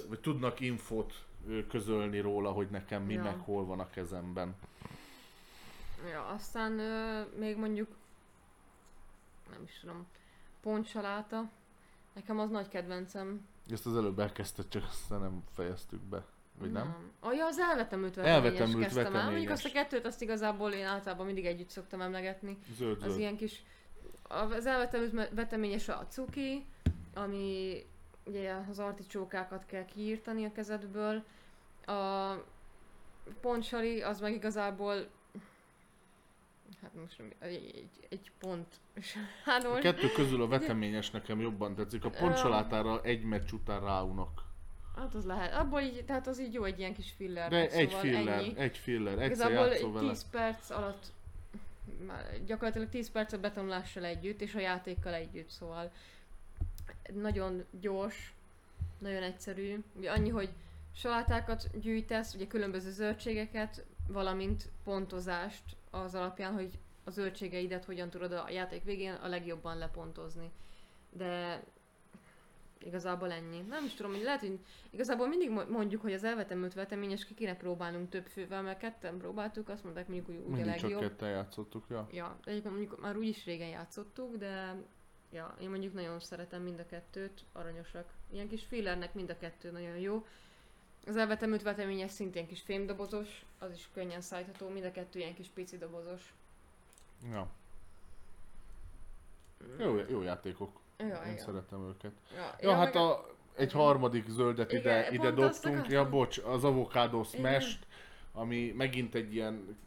[0.09, 1.15] vagy tudnak infót
[1.69, 3.23] közölni róla, hogy nekem mi Ja.
[3.23, 4.55] meg hol van a kezemben.
[6.11, 7.89] Ja, aztán ö, még mondjuk,
[9.53, 10.07] nem is tudom,
[10.63, 11.51] pontsaláta.
[12.13, 13.47] Nekem az nagy kedvencem.
[13.71, 16.25] Ezt az előbb elkezdted, csak aztán nem fejeztük be.
[16.59, 16.97] Vagy nem?
[17.21, 19.31] Ah, ja, az elvetemült veteményes Elvetemült kezdtem el.
[19.31, 22.59] Mondjuk azt a kettőt, azt igazából én általában mindig együtt szoktam emlegetni.
[22.77, 23.19] Zöld, Az zöld.
[23.19, 23.63] ilyen kis,
[24.29, 26.67] az elvetemült veteményes a cuki,
[27.15, 27.77] ami
[28.25, 31.25] ugye az articsókákat kell kiírtani a kezedből.
[31.87, 32.33] A
[33.41, 35.09] pontsali, az meg igazából
[36.83, 38.67] hát most egy, egy, egy pont.
[39.45, 42.05] Hát A kettő közül a veteményes nekem jobban tetszik.
[42.05, 44.43] A pontsalátára egy meccs után ráunok.
[44.97, 45.55] hát az lehet.
[45.55, 47.51] Abból így, tehát az így jó egy ilyen kis filler.
[47.51, 48.57] De egy szóval filler, ennyi.
[48.57, 50.11] egy filler, egyszer Igazából játszol vele.
[50.11, 51.13] 10 perc alatt
[52.47, 55.93] gyakorlatilag 10 perc a betanulással együtt, és a játékkal együtt, szóval
[57.13, 58.35] nagyon gyors,
[58.99, 59.83] nagyon egyszerű.
[60.05, 60.51] Annyi, hogy
[60.95, 68.51] salátákat gyűjtesz, ugye különböző zöldségeket, valamint pontozást az alapján, hogy a zöldségeidet hogyan tudod a
[68.51, 70.51] játék végén a legjobban lepontozni.
[71.11, 71.63] De
[72.85, 73.61] igazából ennyi.
[73.61, 74.59] Nem is tudom, hogy lehet, hogy
[74.91, 79.19] igazából mindig mo- mondjuk, hogy az elvetemült veteményes ki kéne próbálnunk több fővel, mert ketten
[79.19, 81.01] próbáltuk, azt mondták mondjuk, hogy úgy a Mindig csak legjobb.
[81.01, 82.09] ketten játszottuk, ja.
[82.13, 84.75] Ja, egyébként mondjuk már úgyis régen játszottuk, de
[85.33, 88.09] ja, én mondjuk nagyon szeretem mind a kettőt, aranyosak.
[88.33, 90.27] Ilyen kis fillernek mind a kettő nagyon jó.
[91.07, 95.49] Az elvetemült veteményes szintén kis fémdobozos, az is könnyen szállítható, mind a kettő ilyen kis
[95.49, 96.35] pici dobozos.
[97.31, 97.49] ja.
[99.79, 100.81] Jó, jó játékok.
[100.99, 101.37] Ja, Én igen.
[101.37, 102.13] szeretem őket.
[102.35, 105.89] Ja, Ja, hát meg a, egy harmadik zöldet Igen, ide, ide dobtunk.
[105.89, 107.79] Ja, bocs, az avokádó smash
[108.35, 109.79] ami megint egy ilyen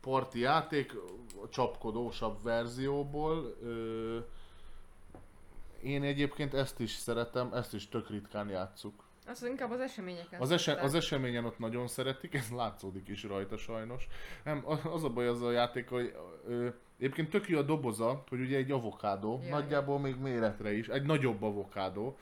[0.00, 0.92] parti játék,
[1.44, 3.56] a csapkodósabb verzióból.
[3.62, 4.18] Ö,
[5.82, 9.04] én egyébként ezt is szeretem, ezt is tök ritkán játszuk.
[9.26, 13.56] Azt inkább az eseményeken Az, ese, az eseményen ott nagyon szeretik, ez látszódik is rajta
[13.56, 14.06] sajnos.
[14.44, 16.16] Nem, az a baj az a játék, hogy
[16.46, 16.68] ö,
[17.02, 21.02] egyébként tök jó a doboza, hogy ugye egy avokádó, Ja, nagyjából még méretre is, egy
[21.02, 22.16] nagyobb avokádó.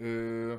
[0.00, 0.54] Ö,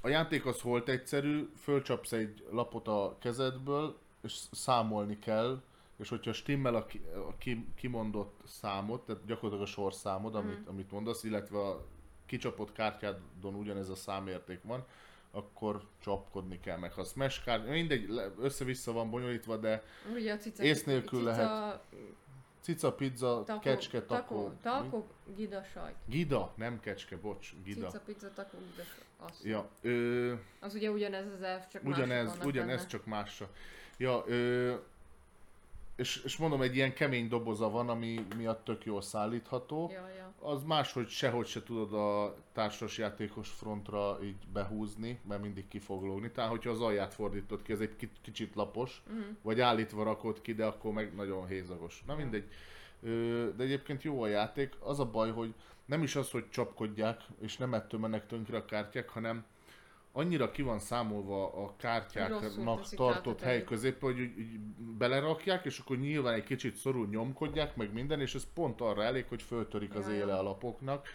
[0.00, 5.62] a játék az holt egyszerű, fölcsapsz egy lapot a kezedből, és számolni kell,
[5.96, 10.68] és hogyha stimmel a, ki, a ki, kimondott számot, tehát gyakorlatilag a sorszámod, amit, Mhm.
[10.68, 11.84] amit mondasz, illetve a
[12.26, 14.84] kicsapott kártyádon ugyanez a számérték van,
[15.30, 16.92] akkor csapkodni kell meg.
[16.92, 19.82] Ha smash kártya, mindegy, össze-vissza van bonyolítva, de
[20.12, 21.80] Ugye a cica, ész nélkül cica, lehet.
[22.60, 24.52] cica, pizza, Taco, kecske, takó.
[24.62, 25.04] Taco,
[25.36, 25.94] gida sajt.
[26.06, 27.86] Gida, nem kecske, bocs, gida.
[27.86, 29.06] Cica, pizza, taco, gida sajt.
[29.30, 29.44] Az.
[29.44, 32.88] Ja, ö, Az ugye ugyanez az elf, csak ugyanez, ugyanez benne.
[32.88, 33.50] csak másra.
[33.96, 34.74] Ja, ö,
[35.98, 39.90] és, és mondom, egy ilyen kemény doboza van, ami miatt tök jól szállítható.
[39.92, 40.32] Ja, ja.
[40.40, 46.04] Az máshogy sehogy se tudod a társas játékos frontra így behúzni, mert mindig ki fog
[46.04, 46.30] lógni.
[46.30, 49.18] Tehát, hogyha az alját fordítod ki, ez egy ki- kicsit lapos, Mhm.
[49.42, 52.02] vagy állítva rakod ki, de akkor meg nagyon hézagos.
[52.06, 52.44] Na mindegy.
[53.56, 54.74] De egyébként jó a játék.
[54.80, 55.54] Az a baj, hogy
[55.84, 59.44] nem is az, hogy csapkodják, és nem ettől mennek tönkre a kártyák, hanem
[60.12, 63.64] annyira ki van számolva a kártyáknak tartott hely tejét.
[63.64, 68.34] közép, hogy úgy, úgy belerakják, és akkor nyilván egy kicsit szorul nyomkodják, meg minden, és
[68.34, 71.08] ez pont arra elég, hogy föltörik az éle a lapoknak,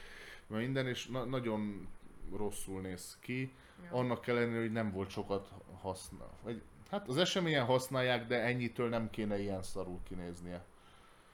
[0.47, 1.87] meg minden, és na- nagyon
[2.35, 3.53] rosszul néz ki.
[3.83, 3.97] Ja.
[3.97, 5.49] Annak ellenére, hogy nem volt sokat
[5.81, 6.37] használ.
[6.43, 10.65] Vagy, hát az eseményen használják, de ennyitől nem kéne ilyen szarul kinéznie.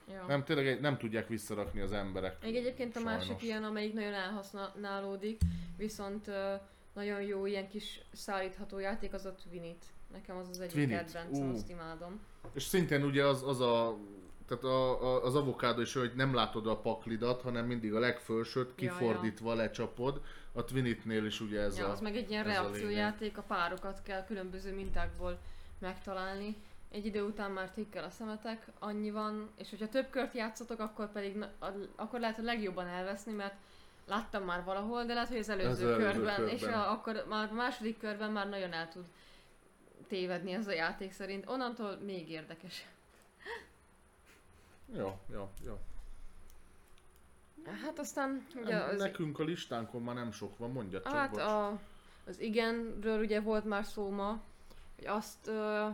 [0.08, 0.24] ja.
[0.26, 2.42] Nem, tényleg nem tudják visszarakni az emberek.
[2.42, 3.42] Még egyébként a másik sajnos.
[3.42, 5.40] ilyen, amelyik nagyon elhasználódik,
[5.76, 6.54] viszont ö,
[6.92, 9.84] nagyon jó ilyen kis szállítható játék, az a Twinit.
[10.12, 11.54] Nekem az az egyik Twinit, kedvencem, ú.
[11.54, 12.20] azt imádom.
[12.52, 13.96] És szintén ugye az, az a
[14.50, 18.72] tehát a, a, az avokádó is, hogy nem látod a paklidat, hanem mindig a legfölsőt
[18.76, 18.90] Ja, ja.
[18.92, 20.20] kifordítva lecsapod.
[20.52, 21.90] A Twinitnél is ugye ez ja, a...
[21.90, 25.38] az meg egy ilyen ez a reakciójáték, a párokat kell különböző mintákból
[25.78, 26.56] megtalálni.
[26.90, 31.12] Egy idő után már tikkel a szemetek, annyi van, és hogyha több kört játszotok, akkor
[31.12, 31.52] pedig na-
[31.96, 33.54] akkor lehet a legjobban elveszni, mert
[34.10, 36.54] láttam már valahol, de lehet, hogy az előző, Az előző körben, körben.
[36.54, 39.04] és a, akkor már a második körben már nagyon el tud
[40.08, 41.48] tévedni ez a játék szerint.
[41.48, 42.86] Onnantól még érdekes.
[44.96, 45.78] Jó, jó, jó.
[47.84, 51.40] Hát aztán ugye az, Nekünk a listánkon már nem sok van, mondja csak, hát bocs.
[51.40, 51.68] a,
[52.26, 54.40] az igenről ugye volt már szó ma,
[54.96, 55.86] hogy azt ö,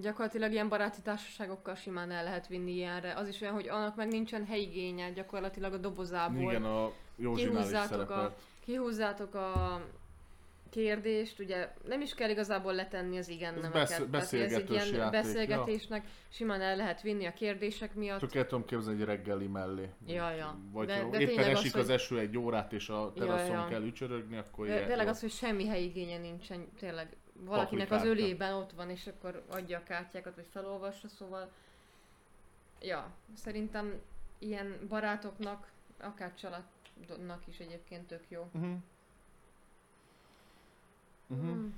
[0.00, 3.14] gyakorlatilag ilyen baráti társaságokkal simán el lehet vinni ilyenre.
[3.14, 6.50] Az is olyan, hogy annak meg nincsen helyigénye gyakorlatilag a dobozából.
[6.50, 8.36] Igen, a Józsinál is a-.
[8.64, 9.80] Kihúzzátok a
[10.70, 13.72] kérdést, ugye nem is kell igazából letenni az igen nemeket.
[13.72, 18.20] besz- beszélgetős ez egy ilyen játék, beszélgetésnek simán el lehet vinni a kérdések miatt.
[18.20, 19.88] Csak el tudom képzelni egy reggeli mellé.
[20.06, 20.56] Ja, ja.
[20.72, 23.66] Vagy De- de éppen az, esik az, hogy- eső egy órát, és a teraszon ja.
[23.68, 28.72] kell ücsörögni, akkor De, tényleg az, hogy semmi helyigénye nincsen, tényleg valakinek az ölében ott
[28.72, 31.50] van, és akkor adja a kártyákat, vagy felolvassa, szóval
[32.80, 34.00] ja, szerintem
[34.38, 35.68] ilyen barátoknak,
[36.00, 36.32] akár
[37.06, 38.48] családnak is egyébként tök jó.
[38.52, 38.76] Uh-huh.
[41.26, 41.46] Uh-huh.
[41.46, 41.74] Hmm.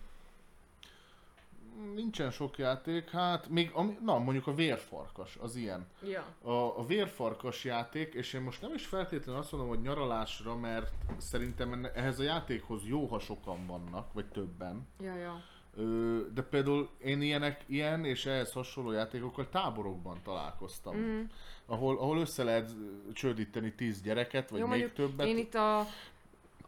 [1.94, 5.86] Nincsen sok játék, hát még, ami, na mondjuk a vérfarkas, az ilyen.
[6.02, 10.56] Ja, A, a vérfarkas játék, és én most nem is feltétlenül azt mondom, hogy nyaralásra,
[10.56, 14.86] mert szerintem ehhez a játékhoz jó, ha sokan vannak, vagy többen.
[15.00, 15.42] ja, ja.
[15.76, 20.96] Ö, de például én ilyenek, ilyen és ehhez hasonló játékokkal táborokban találkoztam.
[20.96, 21.22] Mm.
[21.66, 22.70] Ahol, ahol össze lehet
[23.12, 25.26] csődíteni tíz gyereket, vagy Jó, még többet.
[25.26, 25.78] Én itt a,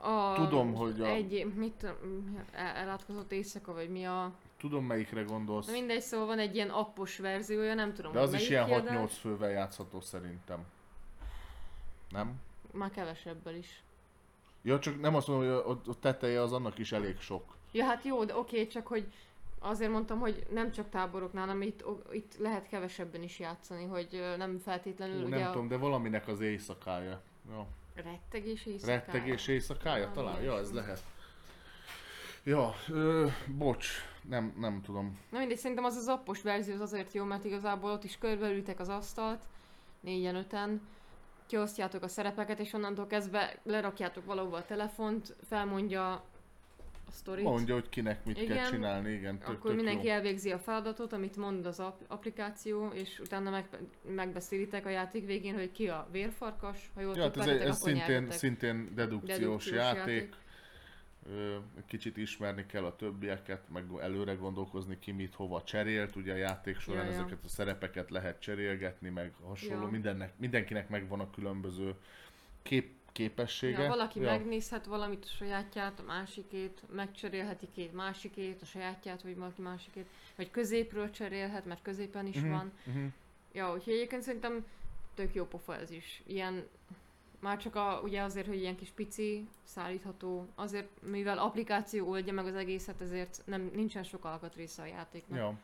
[0.08, 1.86] a Tudom, hogy a- Egy, mit
[2.52, 4.32] elátkozott éjszaka, vagy mi a...
[4.58, 5.66] Tudom melyikre gondolsz.
[5.66, 9.10] Na mindegy, szóval van egy ilyen appos verziója, nem tudom, De az is ilyen kiadás.
[9.10, 10.64] 6-8 fővel játszható szerintem.
[12.10, 12.40] Nem?
[12.72, 13.82] Már kevesebbel is.
[14.62, 17.56] Ja, csak nem azt mondom, hogy a, a teteje az annak is elég sok.
[17.74, 19.06] Ja, hát jó, de oké, csak hogy
[19.58, 24.34] azért mondtam, hogy nem csak táboroknál, hanem itt, o- itt lehet kevesebben is játszani, hogy
[24.36, 27.20] nem feltétlenül Hú, ugye nem a tudom, de valaminek az éjszakája.
[27.50, 27.66] Ja.
[27.94, 28.98] rettegés éjszakája.
[28.98, 30.42] Rettegés éjszakája Valami talán?
[30.42, 31.02] Ja, ez lehet.
[32.44, 33.88] Ja, ö, bocs,
[34.28, 35.18] nem, nem tudom.
[35.30, 38.80] Na mindegy, szerintem az az appos verzió az azért jó, mert igazából ott is körbeültek
[38.80, 39.42] az asztalt,
[40.00, 40.80] négyen, öten,
[41.46, 46.22] kiosztjátok a szerepeket, és onnantól kezdve lerakjátok valahova a telefont, felmondja
[47.14, 47.44] sztorit.
[47.44, 50.12] Mondja, hogy kinek mit kell Igen, csinálni, igen, tök, Akkor tök mindenki jó.
[50.12, 53.68] elvégzi a feladatot, amit mond az ap- applikáció, és utána meg,
[54.14, 58.04] megbeszélitek a játék végén, hogy ki a vérfarkas, ha jól Ja, hát ez, ez szintén,
[58.06, 58.32] nyertetek.
[58.38, 60.06] szintén dedukciós, Dedukciós játék.
[60.14, 60.34] játék.
[61.86, 66.16] Kicsit ismerni kell a többieket, meg előre gondolkozni ki mit hova cserélt.
[66.16, 67.16] Ugye a játék során Ja, ja.
[67.16, 69.82] ezeket a szerepeket lehet cserélgetni, meg hasonló.
[69.84, 69.88] Ja.
[69.90, 71.94] Mindennek, mindenkinek megvan a különböző
[72.62, 73.82] kép, képessége.
[73.82, 74.30] Ja, valaki ja.
[74.30, 80.50] megnézhet valamit a sajátját, a másikét, megcserélheti két másikét, a sajátját, vagy valaki másikét, vagy
[80.50, 82.72] középről cserélhet, mert középen is Mhm, van.
[82.84, 83.04] mhm.
[83.52, 84.64] Ja, úgyhogy egyébként szerintem
[85.14, 86.22] tök jó pofa ez is.
[86.26, 86.66] Ilyen,
[87.40, 92.46] már csak a, ugye azért, hogy ilyen kis pici, szállítható, azért, mivel applikáció oldja meg
[92.46, 95.38] az egészet, ezért nem, nincsen sok alkatrésze a játéknak.
[95.38, 95.54] Ja.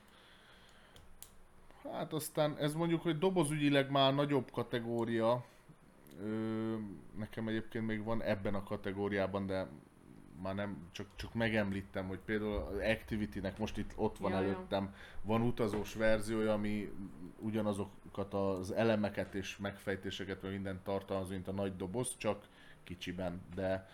[1.92, 5.44] Hát aztán ez mondjuk, hogy dobozügyileg már nagyobb kategória.
[6.24, 6.74] Ö,
[7.18, 9.68] nekem egyébként még van ebben a kategóriában, de
[10.42, 14.44] már nem, csak, csak megemlítem, hogy például az Activity-nek most itt ott van Ja, ja.
[14.44, 16.92] előttem, van utazós verziója, ami
[17.38, 22.48] ugyanazokat az elemeket és megfejtéseket, vagy mindent tartalmaz, mint a nagy doboz, csak
[22.84, 23.88] kicsiben, de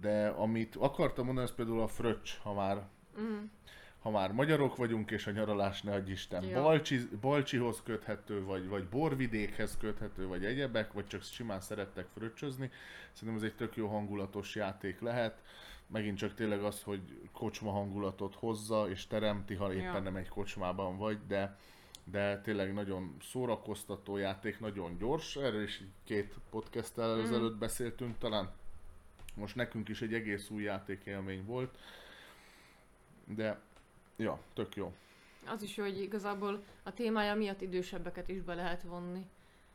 [0.00, 2.88] de amit akartam mondani, az például a fröccs, ha már
[3.20, 3.44] Mm.
[4.04, 6.62] Ha már magyarok vagyunk, és a nyaralás ne adj Isten, Ja.
[6.62, 12.70] Balcsi, Balcsihoz köthető, vagy, vagy borvidékhez köthető, vagy egyebek, vagy csak simán szerettek fröccsözni.
[13.12, 15.42] Szerintem ez egy tök jó hangulatos játék lehet.
[15.86, 17.00] Megint csak tényleg az, hogy
[17.32, 20.00] kocsma hangulatot hozza, és teremti, ha éppen Ja.
[20.00, 21.58] nem egy kocsmában vagy, de
[22.06, 25.36] de tényleg nagyon szórakoztató játék, nagyon gyors.
[25.36, 27.24] Erről is két podcasttel Mhm.
[27.24, 28.50] ezelőtt beszéltünk talán.
[29.34, 31.78] Most nekünk is egy egész új játékélmény volt.
[33.24, 33.60] De,
[34.16, 34.92] ja, tök jó.
[35.46, 39.26] Az is jó, hogy igazából a témája miatt idősebbeket is be lehet vonni.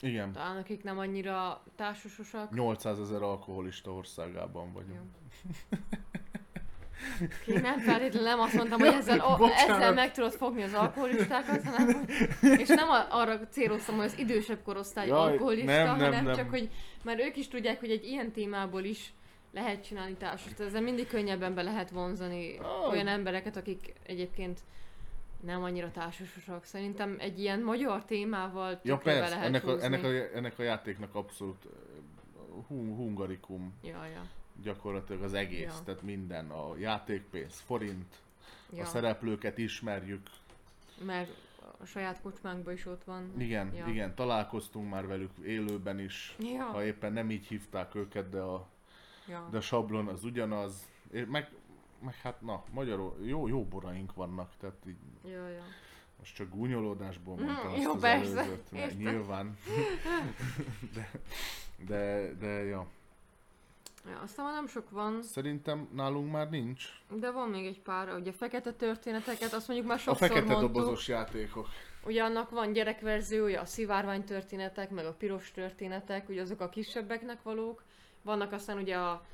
[0.01, 2.53] Igen, Talán akik nem annyira társasosak.
[2.53, 5.09] 800 ezer alkoholista országában vagyunk.
[7.45, 11.63] Ki nem feltétlenül nem azt mondtam, hogy ezzel, o, ezzel meg tudod fogni az alkoholistákat,
[11.63, 12.05] hanem,
[12.57, 16.35] és nem arra céloztam, hogy az idősebb korosztály Jaj, alkoholista, nem, nem, hanem nem.
[16.35, 16.69] csak, hogy
[17.03, 19.13] mert ők is tudják, hogy egy ilyen témából is
[19.51, 20.59] lehet csinálni társast.
[20.59, 22.89] Ezzel mindig könnyebben be lehet vonzani Ah.
[22.89, 24.59] olyan embereket, akik egyébként
[25.39, 26.63] nem annyira társasosak.
[26.63, 30.59] Szerintem egy ilyen magyar témával Ja tökre be persze, lehet ennek a, ennek, a, ennek
[30.59, 31.65] a játéknak abszolút
[32.67, 34.21] hu- hungarikum Ja, ja,
[34.63, 35.83] gyakorlatilag az egész, Ja.
[35.85, 38.15] tehát minden, a játékpénz, forint,
[38.73, 38.81] ja.
[38.81, 40.29] a szereplőket ismerjük,
[41.05, 41.29] Mert
[41.81, 43.33] a saját kocsmánkban is ott van.
[43.37, 43.85] igen, Ja.
[43.87, 48.67] igen, találkoztunk már velük élőben is, Ja, ha éppen nem így hívták őket, de a,
[49.29, 49.47] ja.
[49.51, 51.51] de a sablon az ugyanaz, és meg,
[52.03, 54.97] meg hát na, magyarul jó, jó boraink vannak, tehát így
[55.31, 55.63] Ja, ja.
[56.19, 59.57] Most csak gúnyolódásból Mm, mondtam jó, azt az persze, előzőt, mert nyilván.
[60.95, 61.11] De,
[61.87, 62.87] De, de ja.
[64.05, 66.83] Ja, aztán már nem sok van, Szerintem nálunk már nincs.
[67.19, 70.71] de van még egy pár, ugye fekete történeteket, azt mondjuk már A sokszor fekete mondtuk.
[70.71, 71.67] dobozos játékok.
[72.05, 77.43] Ugye annak van gyerekverziója, a szivárvány történetek, meg a piros történetek, ugye azok a kisebbeknek
[77.43, 77.83] valók.
[78.21, 79.25] Vannak aztán ugye a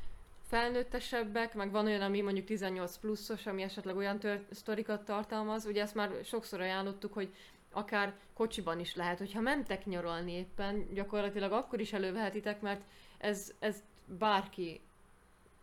[0.48, 5.66] felnőttesebbek, meg van olyan, ami mondjuk 18 pluszos, ami esetleg olyan tör- sztorikat tartalmaz.
[5.66, 7.34] Ugye ezt már sokszor ajánlottuk, hogy
[7.72, 12.82] akár kocsiban is lehet, hogyha mentek nyaralni éppen, gyakorlatilag akkor is elővehetitek, mert
[13.18, 14.82] ez, ez bárki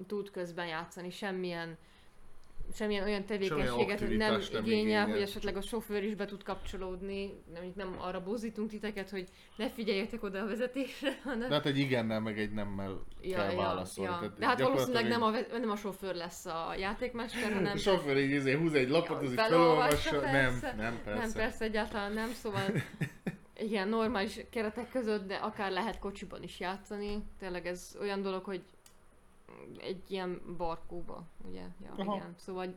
[0.06, 1.76] tud közben játszani, semmilyen
[2.74, 5.06] semmilyen olyan tevékenységet hogy nem, nem igényel, igényel.
[5.06, 9.70] hogy esetleg a sofőr is be tud kapcsolódni, nem, nem arra bozítunk titeket, hogy ne
[9.70, 11.48] figyeljetek oda a vezetésre, hanem...
[11.48, 14.10] De hát egy igennel, meg egy nemmel kell válaszolni.
[14.10, 18.16] Tehát De hát valószínűleg nem a, nem a sofőr lesz a játékmester, hanem A sofőr
[18.16, 20.20] így izé, húz egy lapot, Ja, az így felolvassa.
[20.20, 21.20] Nem, nem, persze.
[21.20, 22.62] nem persze egyáltalán nem, szóval
[23.62, 27.22] igen, normális keretek között, de akár lehet kocsiban is játszani.
[27.38, 28.62] Tényleg ez olyan dolog, hogy
[29.80, 31.62] egy ilyen barkóba, ugye?
[31.84, 32.16] Ja, Aha.
[32.16, 32.34] igen.
[32.36, 32.74] Szóval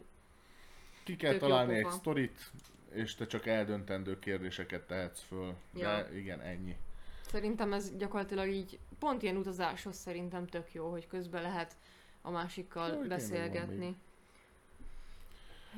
[1.03, 2.51] Ki kell találni egy sztorit,
[2.91, 5.53] és te csak eldöntendő kérdéseket tehetsz föl.
[5.71, 6.17] De Ja.
[6.17, 6.75] igen, ennyi.
[7.27, 11.75] Szerintem ez gyakorlatilag így pont ilyen utazáshoz szerintem tök jó, hogy közben lehet
[12.21, 13.95] a másikkal van beszélgetni.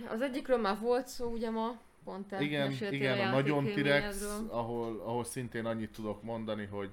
[0.08, 5.00] Az egyikről már volt szó, ugye ma, pont te igen, igen, a nagyon T-rex, ahol,
[5.00, 6.90] ahol szintén annyit tudok mondani, hogy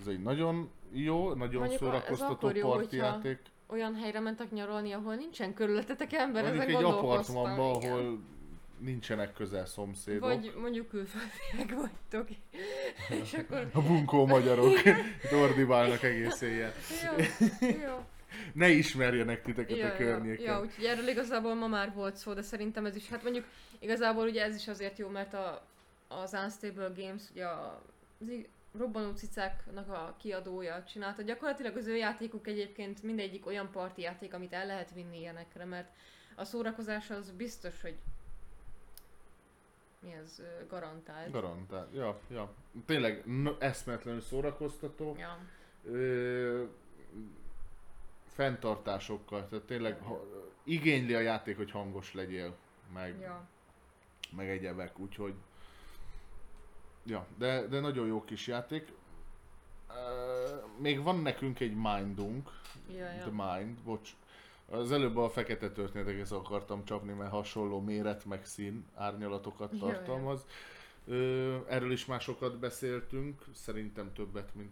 [0.00, 3.38] ez egy nagyon jó, nagyon Mondjuk szórakoztató akkor jó, parti hogyha játék.
[3.66, 8.20] Olyan helyre mentek nyaralni, ahol nincsen körülöttetek ember, Mondjuk ezen egy apartmanban, ahol
[8.78, 10.20] nincsenek közel szomszédok.
[10.20, 12.28] Vagy mondjuk külföldiek vagytok,
[13.22, 13.68] és akkor...
[13.72, 14.80] A bunkó magyarok
[15.42, 16.72] ordibálnak egész éjjel.
[17.04, 17.24] Jó,
[17.66, 18.04] jó.
[18.52, 20.44] Ne ismerjenek titeket Ja, a ja, környéken.
[20.44, 23.44] ja, úgyhogy erről igazából ma már volt szó, de szerintem ez is, hát mondjuk
[23.78, 25.66] igazából ugye ez is azért jó, mert a,
[26.08, 27.82] az Unstable Games, ugye a,
[28.20, 28.28] az
[28.78, 31.22] robbanó cicáknak a kiadója csinálta.
[31.22, 35.90] Gyakorlatilag az ő játékuk egyébként mindegyik olyan parti játék, amit el lehet vinni ilyenekre, mert
[36.34, 37.96] a szórakozás az biztos, hogy
[40.00, 41.30] mi ez, garantált.
[41.30, 41.88] Garantál.
[41.94, 42.52] Ja, ja.
[42.86, 43.24] Tényleg
[43.58, 45.16] eszmetlenül szórakoztató.
[45.18, 45.38] Ja.
[45.84, 46.64] Ö,
[48.26, 49.48] fenntartásokkal.
[49.48, 50.24] Tehát tényleg ha,
[50.64, 52.56] igényli a játék, hogy hangos legyél.
[52.92, 53.48] Meg, ja.
[54.36, 55.34] meg egyebek, úgyhogy...
[57.04, 58.92] Ja, de, de nagyon jó kis játék.
[60.78, 62.50] Még van nekünk egy mindunk,
[62.88, 63.56] Ja, The ja.
[63.58, 64.10] Mind, bocs.
[64.70, 69.92] Az előbb a fekete történetekhez akartam csapni, mert hasonló méret meg szín árnyalatokat Ja, ja.
[69.92, 70.46] tartalmaz.
[71.06, 74.70] Ö, erről is már sokat beszéltünk, szerintem többet, mint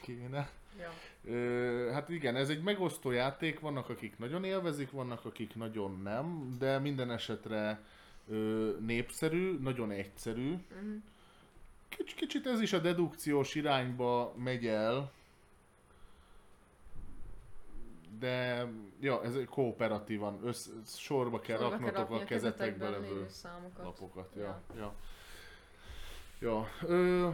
[0.00, 0.50] kéne.
[0.78, 0.90] ja.
[1.32, 6.56] Ö, hát igen, ez egy megosztó játék, vannak akik nagyon élvezik, vannak akik nagyon nem,
[6.58, 7.80] de minden esetre
[8.28, 10.50] ö, népszerű, nagyon egyszerű.
[10.50, 10.94] Mhm.
[11.96, 15.12] Kics, kicsit ez is a dedukciós irányba megy el,
[18.18, 18.66] de
[19.00, 23.26] ja, ez kooperatívan, össz, sorba kell Sorba raknotok rakni a kezetekbe levő
[23.82, 24.34] lapokat.
[24.36, 24.42] Ja.
[24.42, 24.94] Ja, ja.
[26.38, 26.68] ja.
[26.88, 27.30] Ö,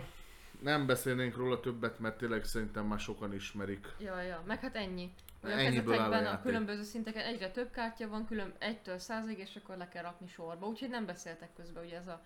[0.60, 3.86] nem beszélnénk róla többet, mert tényleg szerintem már sokan ismerik.
[3.98, 5.12] Ja, ja, meg hát ennyi.
[5.42, 9.56] A Ennyiből áll a a, különböző szinteken egyre több kártya van, külön egytől százig, és
[9.56, 10.66] akkor le kell rakni sorba.
[10.66, 12.22] Úgyhogy nem beszéltek közben, ugye ez a,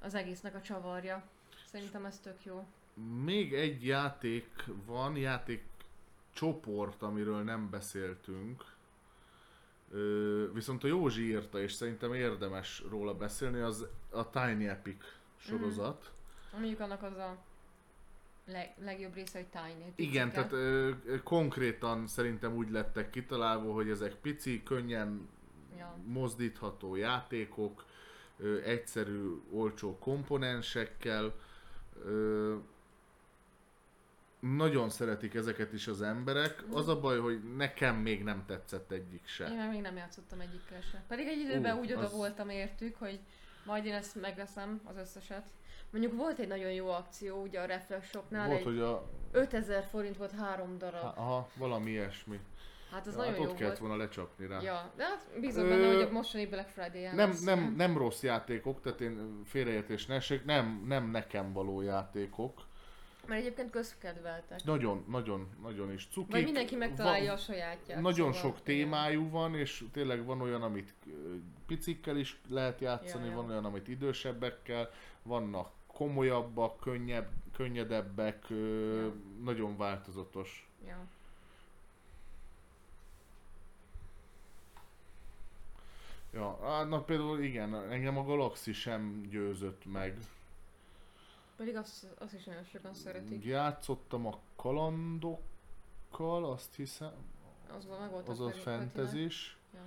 [0.00, 1.22] az egésznek a csavarja.
[1.74, 2.66] Szerintem ez tök jó.
[3.24, 5.64] Még egy játék van, játék
[6.32, 8.64] csoport, amiről nem beszéltünk.
[9.90, 15.04] Ö, viszont a Józsi írta, és szerintem érdemes róla beszélni, az a Tiny Epic
[15.36, 16.12] sorozat.
[16.52, 17.36] Mondjuk annak az a
[18.46, 19.92] leg, legjobb része, hogy Tiny.
[19.94, 20.48] Igen, picike.
[20.48, 20.90] tehát ö,
[21.22, 25.28] konkrétan szerintem úgy lettek kitalálva, hogy ezek pici, könnyen
[25.78, 25.96] Ja.
[26.06, 27.84] mozdítható játékok,
[28.38, 31.34] ö, egyszerű, olcsó komponensekkel.
[32.04, 32.54] Ö,
[34.40, 36.64] nagyon szeretik ezeket is az emberek.
[36.72, 39.48] Az a baj, hogy nekem még nem tetszett egyik Én se.
[39.54, 41.02] már még nem játszottam egyikkel se.
[41.08, 43.18] Pedig egy időben Ú, úgy oda az- voltam értük, hogy
[43.66, 45.44] majd én ezt megveszem, az összeset.
[45.90, 49.08] Mondjuk volt egy nagyon jó akció, ugye a Reflex Shopnál, Volt, egy hogy a...
[49.32, 51.02] 5000 forint volt három darab.
[51.18, 52.40] Aha, valami ilyesmi.
[52.94, 53.88] Hát az Ja, nagyon hát jó ott kellett volt.
[53.90, 54.60] volna lecsapni rá.
[54.60, 57.40] Ja, de hát bízom benne, hogy a mostani Black Friday-en Nem, lesz.
[57.44, 62.62] nem, nem rossz játékok, tehát én félreértés ne essék, nem, nem nekem való játékok.
[63.26, 64.64] Mert egyébként közkedveltek.
[64.64, 66.30] Nagyon, nagyon, nagyon is cukik.
[66.32, 68.00] Vagy mindenki megtalálja Van- a sajátját.
[68.00, 70.94] Nagyon szóval, sok témájú van, és tényleg van olyan, amit
[71.66, 73.36] picikkel is lehet játszani, Ja, ja.
[73.36, 74.90] van olyan, amit idősebbekkel,
[75.22, 78.56] vannak komolyabbak, könnyebb, könnyedebbek, Ja.
[79.44, 80.68] nagyon változatos.
[80.86, 81.06] Ja.
[86.34, 90.18] Ja, hát na például igen, engem a Galaxy sem győzött meg.
[91.56, 93.44] Pedig azt, azt is nagyon sokan szeretik.
[93.44, 97.12] Játszottam a kalandokkal, azt hiszem,
[97.76, 98.62] Az meg volt az a Petinek.
[98.64, 99.56] fentezis.
[99.74, 99.80] Ja.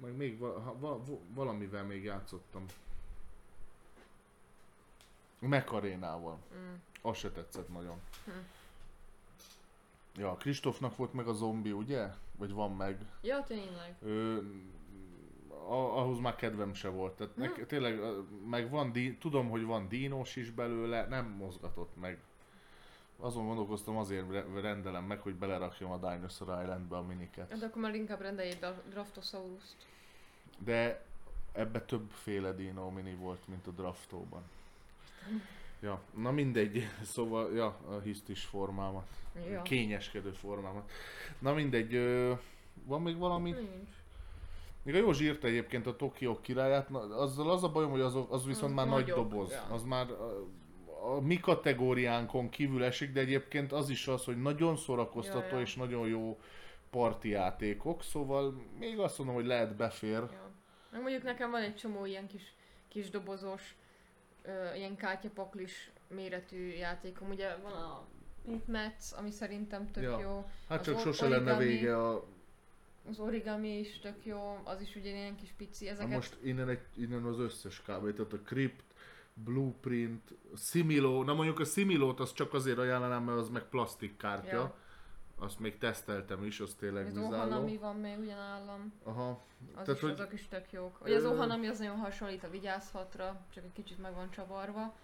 [0.00, 2.64] Meg még val- val- valamivel még játszottam.
[5.38, 6.38] Mekarénával.
[6.54, 6.74] Mm.
[7.02, 8.00] Az se tetszett nagyon.
[8.24, 8.30] Hm.
[10.16, 12.08] Ja, Kristófnak volt meg a zombi, ugye?
[12.36, 12.98] Vagy van meg.
[13.22, 13.96] Ja, tényleg.
[14.02, 14.38] Ö,
[15.68, 17.12] a, ahhoz már kedvem se volt.
[17.16, 17.62] Tehát nek, Hm.
[17.62, 18.00] tényleg,
[18.50, 22.18] meg van, tudom, hogy van dínos is belőle, nem mozgatott meg.
[23.18, 27.58] Azon gondolkoztam, azért re- rendelem meg, hogy belerakjam a Dinosaur Islandbe a miniket.
[27.58, 29.76] De akkor már inkább rendelj egy Dra- Draftosaurus-t.
[30.58, 31.04] De
[31.52, 34.42] ebbe többféle Dino Mini volt, mint a draftóban.
[35.80, 39.06] Ja, na mindegy, szóval, ja, a hisztis formámat,
[39.50, 39.62] Ja.
[39.62, 40.90] kényeskedő formámat.
[41.38, 41.92] Na mindegy,
[42.84, 43.50] van még valami?
[43.50, 43.90] Nincs.
[44.82, 48.16] Még a Józsi írta egyébként a Tokió királyát, na, azzal az a bajom, hogy az,
[48.28, 49.50] az viszont Az már nagy doboz.
[49.50, 49.66] ja.
[49.74, 50.46] Az már a,
[51.16, 55.60] a mi kategóriánkon kívül esik, de egyébként az is az, hogy nagyon szórakoztató Ja, ja.
[55.60, 56.38] és nagyon jó
[56.90, 60.10] parti játékok, szóval még azt mondom, hogy lehet befér.
[60.12, 60.50] Ja.
[60.90, 62.54] Meg mondjuk nekem van egy csomó ilyen kis,
[62.88, 63.74] kis dobozos,
[64.42, 67.28] ö, ilyen kártyapaklis méretű játékom.
[67.28, 68.06] Ugye van a
[68.46, 70.20] Hitmats, ami szerintem tök Ja.
[70.20, 70.44] jó.
[70.68, 72.24] Hát Az csak sose lenne vége a...
[73.08, 75.84] Az origami is tök jó, az is ugye ilyen kis pici.
[75.84, 78.14] Na Ezeket most innen, egy, innen az összes kb.
[78.14, 78.84] Tehát a Crypt,
[79.34, 84.56] Blueprint, Similo, na mondjuk a Similót azt csak azért ajánlanám, mert az meg plastikkártya.
[84.56, 84.74] Ja.
[85.38, 87.34] Azt még teszteltem is, az tényleg az bizáró.
[87.34, 88.92] Ohanami van még ugyanállam.
[89.02, 89.28] Aha.
[89.74, 90.98] Az Tehát, is, hogy- azok is tök jók.
[91.02, 94.94] Ugye az Ohanami az nagyon hasonlít a Vigyázhatra, csak egy kicsit meg van csavarva.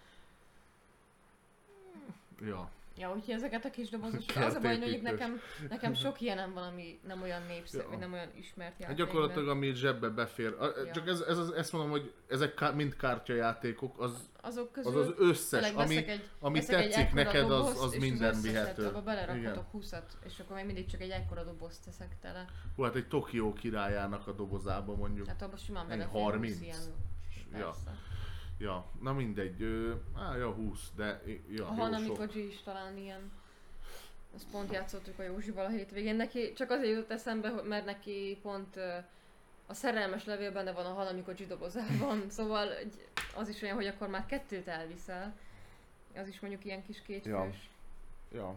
[2.41, 2.69] Ja.
[2.99, 6.53] Ja, úgyhogy ezeket a kis dobozos, Kert az a baj, hogy nekem, nekem sok ilyenem
[6.53, 7.89] van, ami nem olyan népszerű, Ja.
[7.89, 8.97] vagy nem olyan ismert Hát játék.
[8.97, 10.55] gyakorlatilag ami zsebbe befér.
[10.59, 10.91] A, Ja.
[10.91, 15.01] Csak ez, ez, az- ezt mondom, hogy ezek ká, mind kártyajátékok, az azok az, közül
[15.01, 18.29] az összes, tényleg ami, egy, ami egy tetszik ekkora neked, az, dobozt, az és minden
[18.29, 18.85] összeset, vihető.
[18.85, 19.63] Abba belerakhatok Igen.
[19.71, 19.93] 20
[20.25, 22.45] és akkor még mindig csak egy ekkora dobozt teszek tele.
[22.75, 25.27] Hú, hát egy Tokió királyának a dobozába mondjuk.
[25.27, 26.53] Hát abban simán belefér 30?
[26.57, 26.79] 20 ilyen.
[27.59, 27.75] Ja.
[28.59, 29.61] Ja, na mindegy.
[29.61, 32.17] Ö, á, ja, 20, de ja, A jó Hanami sok.
[32.17, 33.31] Koji is talán ilyen.
[34.35, 36.15] Azt pont játszottuk a Józsival a hétvégén.
[36.15, 38.75] Neki csak azért jutott eszembe, mert neki pont
[39.65, 42.29] a szerelmes levél benne van a Hanami Koji dobozában.
[42.37, 42.67] Szóval
[43.35, 45.35] az is olyan, hogy akkor már kettőt elviszel.
[46.15, 47.69] Az is mondjuk ilyen kis kétfős.
[48.31, 48.55] Ja.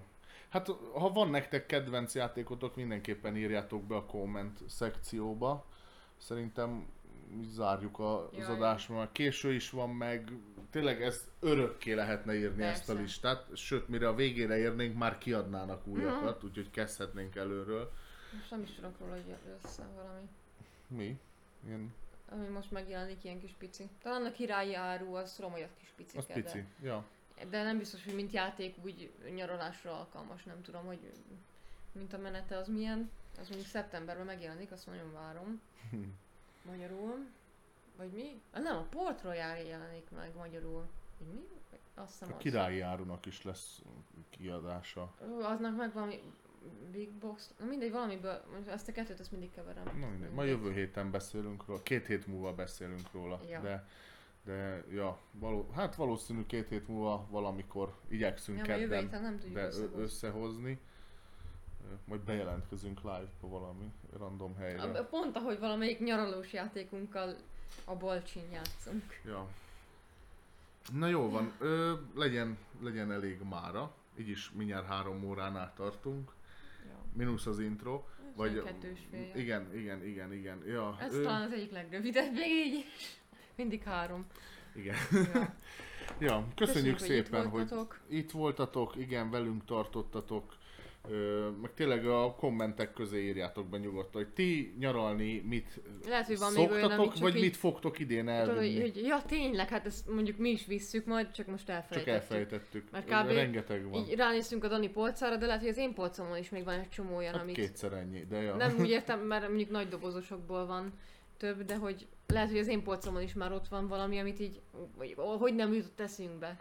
[0.48, 5.64] Hát ha van nektek kedvenc játékotok, mindenképpen írjátok be a komment szekcióba.
[6.16, 6.86] Szerintem
[7.40, 10.32] zárjuk a, az adást, mert késő is van meg.
[10.70, 13.00] Tényleg ezt örökké lehetne írni ezt a Persze.
[13.02, 13.56] listát.
[13.56, 15.94] Sőt, mire a végére érnénk, már kiadnának Mhm.
[15.94, 17.92] újakat, úgyhogy kezdhetnénk előről.
[18.32, 20.28] Most nem is tudok róla, hogy össze valami.
[20.86, 21.18] Mi?
[21.66, 21.94] Ilyen,
[22.28, 23.88] Ami most megjelenik ilyen kis pici.
[24.02, 26.64] Talán a királyi áru, az tudom, hogy az kis picike, az pici.
[26.82, 27.04] Ja.
[27.36, 30.44] De, de nem biztos, hogy mint játék úgy nyaralásra alkalmas.
[30.44, 30.98] Nem tudom, hogy
[31.92, 33.10] mint a menete az milyen.
[33.40, 35.60] Az mondjuk szeptemberben megjelenik, azt nagyon várom.
[36.62, 37.26] Magyarul.
[37.96, 38.40] Vagy mi?
[38.50, 40.86] Ah, nem, a Port Royal jelenik meg magyarul.
[41.18, 41.40] Hogy mi?
[41.94, 42.42] Azt hiszem A az.
[42.42, 43.82] királyi árunak is lesz
[44.30, 45.14] kiadása.
[45.42, 46.20] Aznak meg valami
[46.90, 49.84] Big Box, na mindegy, valamiből, ezt a kettőt, ezt mindig keverem.
[50.00, 50.30] Na mindegy.
[50.32, 53.40] Ma jövő héten beszélünk róla, két hét múlva beszélünk róla.
[53.48, 53.60] Ja.
[53.60, 53.86] De,
[54.44, 59.64] de ja, való, hát valószínű két hét múlva valamikor igyekszünk Ja, kedden nem tudjuk de
[59.66, 60.02] összehozni.
[60.02, 60.80] összehozni.
[62.04, 64.82] Majd bejelentkezünk live-ba valami random helyre.
[64.82, 67.36] A- Pont ahogy valamelyik nyaralós játékunkkal
[67.84, 69.20] a Balcsin játszunk.
[69.26, 69.48] Ja.
[70.92, 73.94] Na jó van, ö, legyen, legyen elég mára.
[74.18, 76.32] Így is mindjárt három óránál tartunk.
[76.86, 76.98] Ja.
[77.12, 78.02] Minusz az intro.
[78.36, 79.30] Vagy Vagy, kettős fél.
[79.34, 80.62] igen, igen, igen, igen.
[80.66, 83.20] Ja, Ez ö, talán az egyik legrövidebb még így is.
[83.56, 84.26] Mindig három.
[84.74, 84.96] igen.
[85.34, 85.54] Ja.
[86.18, 90.54] Ja, köszönjük, hogy szépen, itt hogy itt voltatok, igen, velünk tartottatok.
[91.10, 96.38] Ö, meg tényleg a kommentek közé írjátok be nyugodtan, hogy ti nyaralni mit Lehet, hogy
[96.38, 98.80] van még olyan, szoktatok, amit csak vagy így- mit fogtok idén Tudod, elvinni.
[98.80, 102.14] hogy, hogy, ja tényleg, hát ezt mondjuk mi is visszük majd, csak most Csak elfelejtettük.
[102.14, 102.90] elfelejtettük.
[102.90, 103.30] Mert kb.
[103.30, 104.00] Rengeteg van.
[104.02, 106.88] Így ránézünk a Dani polcára, de lehet, hogy az én polcomon is még van egy
[106.88, 108.56] csomó olyan, hát amit kétszer ennyi, de ja.
[108.56, 110.92] nem úgy értem, mert mondjuk nagy dobozosokból van
[111.36, 114.60] több, de hogy lehet, hogy az én polcomon is már ott van valami, amit így,
[114.96, 116.60] vagy, hogy nem jutott eszünkbe.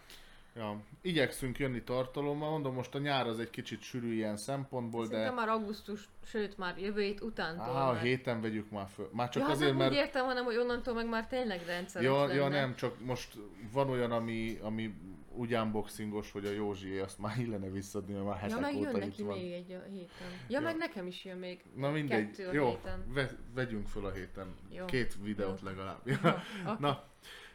[0.56, 0.80] Ja.
[1.02, 5.36] Igyekszünk jönni tartalommal, mondom, most a nyár az egy kicsit sűrű ilyen szempontból, de Szerintem
[5.36, 7.76] már augusztus, sőt már jövő hét utántól.
[7.76, 9.10] Á, a mert- héten vegyük már föl.
[9.14, 11.66] Már csak ja, hát azért, nem mert úgy értem, hanem hogy onnantól meg már tényleg
[11.66, 12.34] rendszeres Ja, lenne.
[12.34, 13.38] ja, nem, csak most
[13.72, 14.94] van olyan, ami, ami
[15.36, 18.88] úgy unboxingos, hogy a Józsi azt már illene visszadni, mert már Ja, hetek meg jön
[18.88, 19.38] óta itt neki van.
[19.38, 20.28] még egy a héten.
[20.48, 20.62] Ja, Ja.
[20.62, 21.64] meg nekem is jön még.
[21.76, 23.04] Na mindegy, kettő jó, héten.
[23.14, 24.56] ve, vegyünk föl a héten.
[24.70, 24.86] Jó.
[24.86, 25.68] Két videót Jó.
[25.68, 26.00] legalább.
[26.06, 26.42] Ja, Ja.
[26.72, 26.76] oké.
[26.80, 27.04] Na,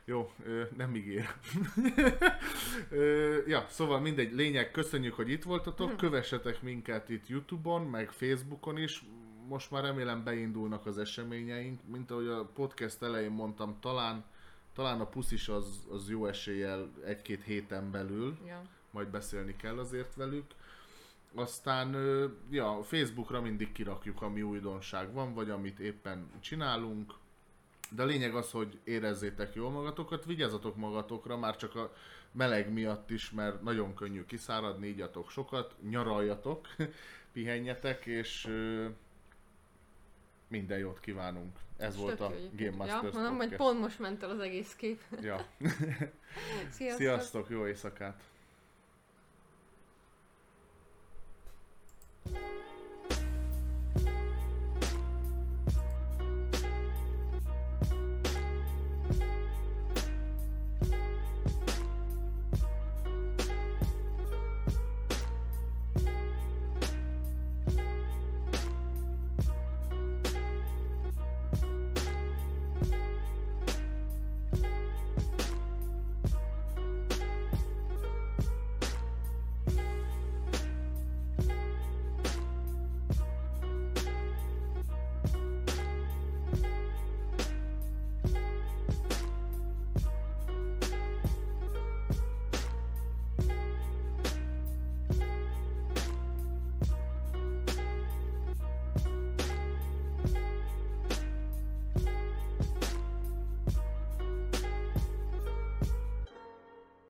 [0.09, 1.29] Jó, ö, nem ígér.
[2.91, 8.79] ö, ja, szóval mindegy, lényeg, köszönjük, hogy itt voltatok, kövessetek minket itt Youtube-on, meg Facebookon
[8.79, 9.05] is,
[9.49, 14.25] most már remélem beindulnak az eseményeink, mint ahogy a podcast elején mondtam, talán,
[14.75, 18.63] talán a puszis az, az jó eséllyel egy-két héten belül, Ja.
[18.91, 20.45] majd beszélni kell azért velük.
[21.35, 21.97] Aztán,
[22.51, 27.15] ja, Facebookra mindig kirakjuk, ami újdonság van, vagy amit éppen csinálunk.
[27.91, 31.93] De a lényeg az, hogy érezzétek jól magatokat, vigyázzatok magatokra, már csak a
[32.33, 36.67] meleg miatt is, mert nagyon könnyű kiszáradni, ígyatok sokat, nyaraljatok,
[37.33, 38.49] pihenjetek, és
[40.49, 41.57] minden jót kívánunk.
[41.77, 44.75] Ez Stöki, volt a Game Masters ja, mondom, hogy pont most ment el az egész
[44.75, 45.03] kép.
[45.21, 45.47] Ja.
[46.71, 46.99] Sziasztok.
[46.99, 48.23] Sziasztok, jó éjszakát!